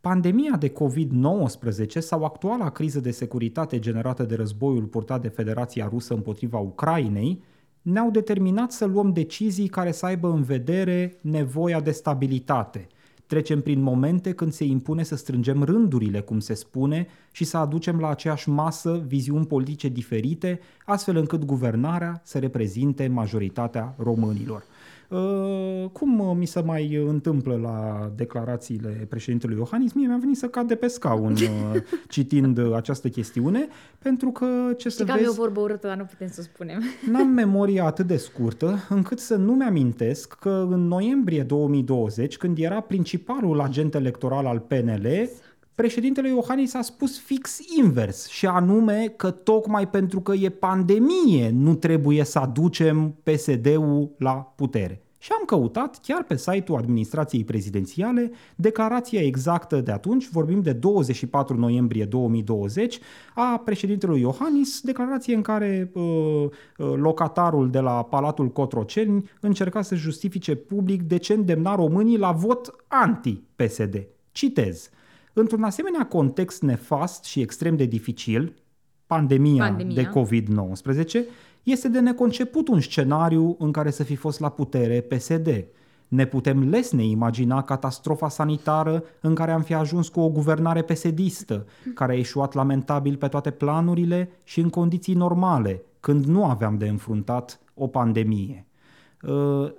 Pandemia 0.00 0.56
de 0.58 0.72
COVID-19 0.72 1.86
sau 1.86 2.24
actuala 2.24 2.70
criză 2.70 3.00
de 3.00 3.10
securitate 3.10 3.78
generată 3.78 4.22
de 4.22 4.34
războiul 4.34 4.84
purtat 4.84 5.20
de 5.20 5.28
Federația 5.28 5.88
Rusă 5.90 6.14
împotriva 6.14 6.58
Ucrainei 6.58 7.42
ne-au 7.82 8.10
determinat 8.10 8.72
să 8.72 8.84
luăm 8.84 9.12
decizii 9.12 9.68
care 9.68 9.92
să 9.92 10.06
aibă 10.06 10.28
în 10.28 10.42
vedere 10.42 11.18
nevoia 11.20 11.80
de 11.80 11.90
stabilitate. 11.90 12.86
Trecem 13.32 13.60
prin 13.60 13.82
momente 13.82 14.32
când 14.32 14.52
se 14.52 14.64
impune 14.64 15.02
să 15.02 15.16
strângem 15.16 15.62
rândurile, 15.62 16.20
cum 16.20 16.40
se 16.40 16.54
spune, 16.54 17.06
și 17.30 17.44
să 17.44 17.56
aducem 17.56 18.00
la 18.00 18.08
aceeași 18.08 18.48
masă 18.48 19.02
viziuni 19.06 19.46
politice 19.46 19.88
diferite, 19.88 20.60
astfel 20.84 21.16
încât 21.16 21.44
guvernarea 21.44 22.20
să 22.24 22.38
reprezinte 22.38 23.08
majoritatea 23.08 23.94
românilor. 23.98 24.64
Uh, 25.12 25.88
cum 25.92 26.36
mi 26.38 26.46
se 26.46 26.60
mai 26.60 26.94
întâmplă 27.06 27.58
la 27.62 28.10
declarațiile 28.16 29.06
președintelui 29.08 29.56
Iohannis? 29.56 29.92
Mie 29.92 30.06
mi-a 30.06 30.16
venit 30.16 30.36
să 30.36 30.48
cad 30.48 30.68
de 30.68 30.74
pe 30.74 30.86
scaun 30.86 31.32
uh, 31.32 31.82
citind 32.08 32.74
această 32.74 33.08
chestiune, 33.08 33.68
pentru 33.98 34.30
că 34.30 34.46
ce 34.76 34.88
să 34.88 35.04
vezi... 35.04 35.28
o 35.28 35.32
vorbă 35.32 35.60
urâtă, 35.60 35.86
dar 35.86 35.96
nu 35.96 36.04
putem 36.04 36.28
să 36.28 36.36
o 36.38 36.42
spunem. 36.42 36.82
N-am 37.12 37.28
memoria 37.28 37.84
atât 37.84 38.06
de 38.06 38.16
scurtă 38.16 38.86
încât 38.88 39.18
să 39.18 39.36
nu-mi 39.36 39.64
amintesc 39.64 40.32
că 40.32 40.66
în 40.70 40.86
noiembrie 40.86 41.42
2020, 41.42 42.36
când 42.36 42.58
era 42.58 42.80
principalul 42.80 43.60
agent 43.60 43.94
electoral 43.94 44.46
al 44.46 44.58
PNL, 44.58 45.28
președintele 45.74 46.28
Iohannis 46.28 46.74
a 46.74 46.82
spus 46.82 47.20
fix 47.20 47.58
invers 47.76 48.28
și 48.28 48.46
anume 48.46 49.12
că 49.16 49.30
tocmai 49.30 49.88
pentru 49.88 50.20
că 50.20 50.32
e 50.32 50.48
pandemie 50.48 51.50
nu 51.50 51.74
trebuie 51.74 52.24
să 52.24 52.38
aducem 52.38 53.14
PSD-ul 53.22 54.14
la 54.18 54.52
putere. 54.56 55.02
Și 55.22 55.30
am 55.38 55.42
căutat 55.46 56.00
chiar 56.02 56.24
pe 56.24 56.36
site-ul 56.36 56.78
administrației 56.78 57.44
prezidențiale 57.44 58.30
declarația 58.54 59.20
exactă 59.20 59.80
de 59.80 59.92
atunci, 59.92 60.28
vorbim 60.28 60.60
de 60.60 60.72
24 60.72 61.56
noiembrie 61.56 62.04
2020, 62.04 62.98
a 63.34 63.60
președintelui 63.64 64.20
Iohannis, 64.20 64.80
declarație 64.80 65.34
în 65.34 65.42
care 65.42 65.90
uh, 65.94 66.02
uh, 66.02 66.48
locatarul 66.76 67.70
de 67.70 67.78
la 67.78 68.04
Palatul 68.04 68.48
Cotroceni 68.48 69.30
încerca 69.40 69.82
să 69.82 69.94
justifice 69.94 70.54
public 70.54 71.02
de 71.02 71.16
ce 71.16 71.32
îndemna 71.32 71.74
românii 71.74 72.18
la 72.18 72.32
vot 72.32 72.84
anti-PSD. 72.88 74.06
Citez. 74.32 74.90
Într-un 75.32 75.62
asemenea 75.62 76.06
context 76.06 76.62
nefast 76.62 77.24
și 77.24 77.40
extrem 77.40 77.76
de 77.76 77.84
dificil, 77.84 78.54
pandemia, 79.06 79.64
pandemia. 79.64 79.94
de 79.94 80.08
COVID-19, 80.20 81.26
este 81.62 81.88
de 81.88 82.00
neconceput 82.00 82.68
un 82.68 82.80
scenariu 82.80 83.56
în 83.58 83.72
care 83.72 83.90
să 83.90 84.02
fi 84.02 84.16
fost 84.16 84.40
la 84.40 84.48
putere 84.48 85.00
PSD. 85.00 85.64
Ne 86.08 86.26
putem 86.26 86.68
lesne 86.68 87.04
imagina 87.04 87.62
catastrofa 87.62 88.28
sanitară 88.28 89.04
în 89.20 89.34
care 89.34 89.52
am 89.52 89.62
fi 89.62 89.74
ajuns 89.74 90.08
cu 90.08 90.20
o 90.20 90.30
guvernare 90.30 90.82
pesedistă, 90.82 91.66
care 91.94 92.12
a 92.12 92.16
ieșuat 92.16 92.52
lamentabil 92.54 93.16
pe 93.16 93.28
toate 93.28 93.50
planurile 93.50 94.30
și 94.44 94.60
în 94.60 94.68
condiții 94.68 95.14
normale, 95.14 95.82
când 96.00 96.24
nu 96.24 96.44
aveam 96.44 96.78
de 96.78 96.88
înfruntat 96.88 97.60
o 97.74 97.86
pandemie. 97.86 98.66
Ă, 99.24 99.72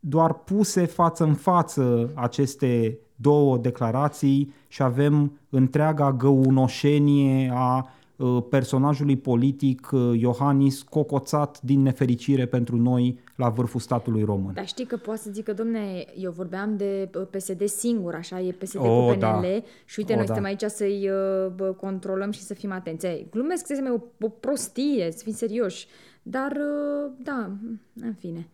doar 0.00 0.32
puse 0.32 0.84
față 0.84 1.24
în 1.24 1.34
față 1.34 2.10
aceste 2.14 2.98
două 3.24 3.56
declarații 3.58 4.52
și 4.68 4.82
avem 4.82 5.38
întreaga 5.50 6.12
găunoșenie 6.12 7.52
a 7.54 7.88
uh, 8.16 8.42
personajului 8.50 9.16
politic 9.16 9.88
uh, 9.92 10.20
Iohannis 10.20 10.82
cocoțat 10.82 11.60
din 11.62 11.82
nefericire 11.82 12.46
pentru 12.46 12.76
noi 12.76 13.18
la 13.36 13.48
vârful 13.48 13.80
statului 13.80 14.22
român. 14.22 14.54
Dar 14.54 14.66
știi 14.66 14.84
că 14.84 14.96
poate 14.96 15.20
să 15.20 15.30
zică, 15.32 15.52
domne, 15.52 16.04
eu 16.18 16.30
vorbeam 16.30 16.76
de 16.76 17.10
uh, 17.14 17.26
PSD 17.30 17.68
singur, 17.68 18.14
așa, 18.14 18.40
e 18.40 18.52
PSD 18.52 18.76
o, 18.76 19.06
cu 19.06 19.12
PNL 19.12 19.18
da. 19.18 19.40
și 19.84 19.98
uite, 19.98 20.12
o, 20.12 20.16
noi 20.16 20.26
da. 20.26 20.34
suntem 20.34 20.44
aici 20.44 20.64
să-i 20.66 21.10
uh, 21.58 21.74
controlăm 21.76 22.30
și 22.30 22.40
să 22.40 22.54
fim 22.54 22.72
atenți. 22.72 23.06
Ei, 23.06 23.26
glumesc, 23.30 23.66
să 23.66 24.00
o, 24.20 24.26
o 24.26 24.28
prostie, 24.28 25.08
să 25.10 25.22
fim 25.22 25.32
serioși, 25.32 25.86
dar, 26.22 26.50
uh, 26.50 27.12
da, 27.22 27.50
în 28.00 28.14
fine, 28.18 28.48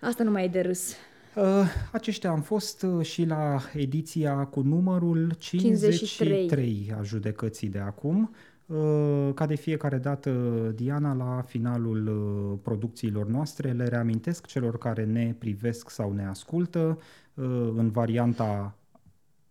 asta 0.00 0.24
nu 0.24 0.30
mai 0.30 0.44
e 0.44 0.48
de 0.48 0.60
râs. 0.60 0.94
Uh, 1.34 1.44
aceștia 1.92 2.30
am 2.30 2.40
fost 2.40 2.82
uh, 2.82 3.04
și 3.06 3.24
la 3.24 3.60
ediția 3.74 4.44
cu 4.44 4.60
numărul 4.60 5.34
53, 5.38 5.96
53 6.06 6.94
a 6.98 7.02
judecății 7.02 7.68
de 7.68 7.78
acum. 7.78 8.34
Uh, 8.66 9.30
ca 9.34 9.46
de 9.46 9.54
fiecare 9.54 9.98
dată, 9.98 10.30
Diana, 10.74 11.12
la 11.12 11.42
finalul 11.46 12.08
producțiilor 12.62 13.26
noastre, 13.26 13.72
le 13.72 13.88
reamintesc 13.88 14.46
celor 14.46 14.78
care 14.78 15.04
ne 15.04 15.34
privesc 15.38 15.90
sau 15.90 16.12
ne 16.12 16.26
ascultă 16.26 16.98
în 17.74 17.90
varianta 17.90 18.74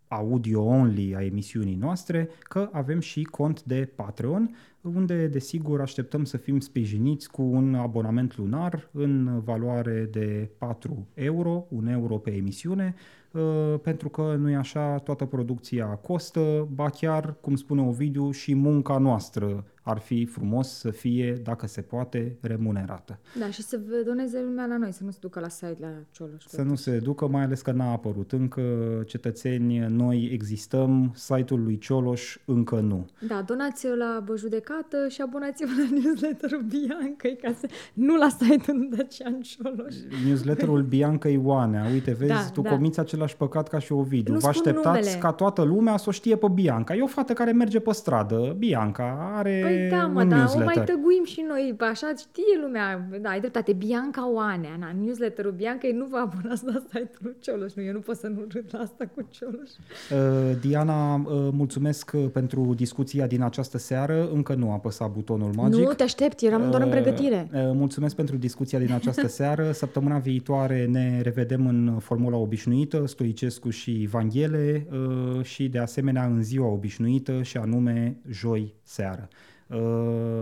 audio-only 0.10 1.16
a 1.16 1.24
emisiunii 1.24 1.76
noastre, 1.76 2.30
că 2.40 2.70
avem 2.72 3.00
și 3.00 3.24
cont 3.24 3.64
de 3.64 3.92
Patreon, 3.96 4.56
unde, 4.82 5.28
desigur, 5.28 5.82
așteptăm 5.82 6.24
să 6.24 6.38
fim 6.38 6.60
sprijiniți 6.60 7.32
cu 7.32 7.42
un 7.42 7.76
abonament 7.76 8.38
lunar 8.38 8.90
în 8.92 9.42
valoare 9.44 10.08
de 10.12 10.50
4 10.58 11.08
euro, 11.14 11.66
1 11.70 11.92
euro 11.92 12.18
pe 12.18 12.32
emisiune, 12.32 12.96
uh, 13.32 13.80
pentru 13.82 14.10
că 14.10 14.36
nu 14.40 14.50
e 14.50 14.56
așa, 14.56 14.98
toată 14.98 15.26
producția 15.26 15.86
costă, 15.86 16.68
ba 16.74 16.90
chiar, 16.90 17.36
cum 17.42 17.56
spune 17.56 17.82
Ovidiu, 17.82 18.32
și 18.32 18.56
munca 18.56 18.98
noastră 18.98 19.66
ar 19.90 19.98
fi 19.98 20.26
frumos 20.26 20.70
să 20.70 20.90
fie, 20.90 21.40
dacă 21.44 21.68
se 21.68 21.82
poate, 21.82 22.38
remunerată. 22.42 23.20
Da, 23.40 23.50
și 23.50 23.62
să 23.62 23.80
doneze 24.06 24.42
lumea 24.42 24.66
la 24.66 24.78
noi, 24.78 24.92
să 24.92 25.04
nu 25.04 25.12
se 25.12 25.18
ducă 25.22 25.40
la 25.40 25.50
site 25.50 25.78
la 25.80 25.88
Cioloș. 26.12 26.44
Să 26.48 26.62
nu 26.62 26.76
se 26.76 26.98
ducă, 26.98 27.28
mai 27.28 27.44
ales 27.44 27.62
că 27.62 27.72
n-a 27.72 27.92
apărut 27.92 28.32
încă 28.32 28.62
cetățeni, 29.06 29.78
noi 29.78 30.30
existăm, 30.32 31.12
site-ul 31.16 31.64
lui 31.64 31.78
Cioloș 31.78 32.38
încă 32.46 32.80
nu. 32.80 33.08
Da, 33.28 33.42
donați-o 33.46 33.96
la 33.96 34.24
judecată 34.38 35.08
și 35.08 35.22
abonați-vă 35.22 35.72
la 35.78 36.00
newsletterul 36.02 36.62
Bianca, 36.62 37.30
ca 37.42 37.54
să... 37.60 37.68
nu 37.94 38.16
la 38.16 38.30
site-ul 38.30 38.90
Dacian 38.96 39.42
Cioloș. 39.42 39.96
Newsletterul 40.26 40.82
Bianca 40.82 41.30
Ioanea, 41.30 41.86
uite, 41.92 42.12
vezi, 42.12 42.32
da, 42.32 42.50
tu 42.54 42.62
da. 42.62 42.70
comiți 42.70 43.00
același 43.00 43.38
păcat 43.38 43.68
ca 43.68 43.80
și 43.80 43.92
Ovidiu. 43.92 44.34
Nu 44.34 44.40
Vă 44.40 44.48
așteptați 44.48 45.00
numele. 45.00 45.20
ca 45.20 45.32
toată 45.32 45.62
lumea 45.62 45.98
să 45.98 46.06
o 46.08 46.12
știe 46.12 46.36
pe 46.36 46.48
Bianca. 46.54 46.96
E 46.96 47.02
o 47.02 47.08
fată 47.08 47.34
care 47.34 47.52
merge 47.52 47.80
pe 47.80 47.94
stradă, 47.94 48.56
Bianca, 48.58 49.34
are 49.36 49.60
păi, 49.64 49.79
da, 49.90 50.06
mă, 50.06 50.22
un 50.22 50.30
dar 50.30 50.38
newsletter. 50.40 50.62
o 50.62 50.76
mai 50.76 50.86
tăguim 50.86 51.26
și 51.26 51.46
noi, 51.48 51.76
așa 51.80 52.14
știe 52.18 52.60
lumea. 52.62 53.08
Da, 53.22 53.30
ai 53.30 53.40
dreptate, 53.40 53.74
Bianca 53.74 54.32
Oanea, 54.32 54.76
na, 54.80 54.92
newsletterul 55.02 55.52
Bianca, 55.52 55.88
nu 55.94 56.06
vă 56.06 56.18
abonați 56.18 56.66
la 56.66 56.84
site-ul 56.88 57.36
Cioloș. 57.40 57.74
Nu, 57.74 57.84
eu 57.84 57.94
nu 57.94 58.00
pot 58.00 58.16
să 58.18 58.28
nu 58.28 58.46
râd 58.52 58.66
la 58.72 58.80
asta 58.80 59.06
cu 59.16 59.28
Cioloș. 59.30 59.70
Uh, 59.70 60.58
Diana, 60.62 61.14
uh, 61.16 61.22
mulțumesc 61.52 62.12
uh, 62.16 62.26
pentru 62.34 62.74
discuția 62.76 63.28
din 63.28 63.42
această 63.42 63.78
seară. 63.78 64.30
Încă 64.34 64.54
nu 64.54 64.70
a 64.70 64.74
apăsat 64.74 65.12
butonul 65.12 65.52
magic. 65.56 65.86
Nu, 65.86 65.94
te 65.94 66.04
aștept, 66.04 66.42
eram 66.42 66.62
uh, 66.64 66.70
doar 66.70 66.82
în 66.82 66.90
pregătire. 66.90 67.50
Uh, 67.54 67.60
mulțumesc 67.74 68.16
pentru 68.16 68.36
discuția 68.38 68.80
din 68.80 68.92
această 68.92 69.28
seară. 69.40 69.72
Săptămâna 69.72 70.18
viitoare 70.18 70.86
ne 70.86 71.22
revedem 71.22 71.68
în 71.68 71.98
formula 72.00 72.38
obișnuită, 72.38 73.04
Stoicescu 73.08 73.70
și 73.70 74.08
Vanghele 74.12 74.88
uh, 74.92 75.44
și 75.44 75.68
de 75.68 75.80
asemenea 75.80 76.26
în 76.26 76.44
ziua 76.44 76.68
obișnuită 76.68 77.42
și 77.42 77.58
anume 77.58 78.18
joi 78.30 78.74
seară. 78.90 79.28
Uh, 79.68 79.78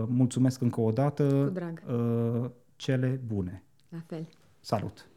mulțumesc 0.06 0.60
încă 0.60 0.80
o 0.80 0.90
dată. 0.92 1.44
Cu 1.44 1.50
drag. 1.50 1.82
Uh, 1.88 2.50
cele 2.76 3.20
bune. 3.26 3.62
La 3.88 3.98
fel. 4.06 4.28
Salut! 4.60 5.08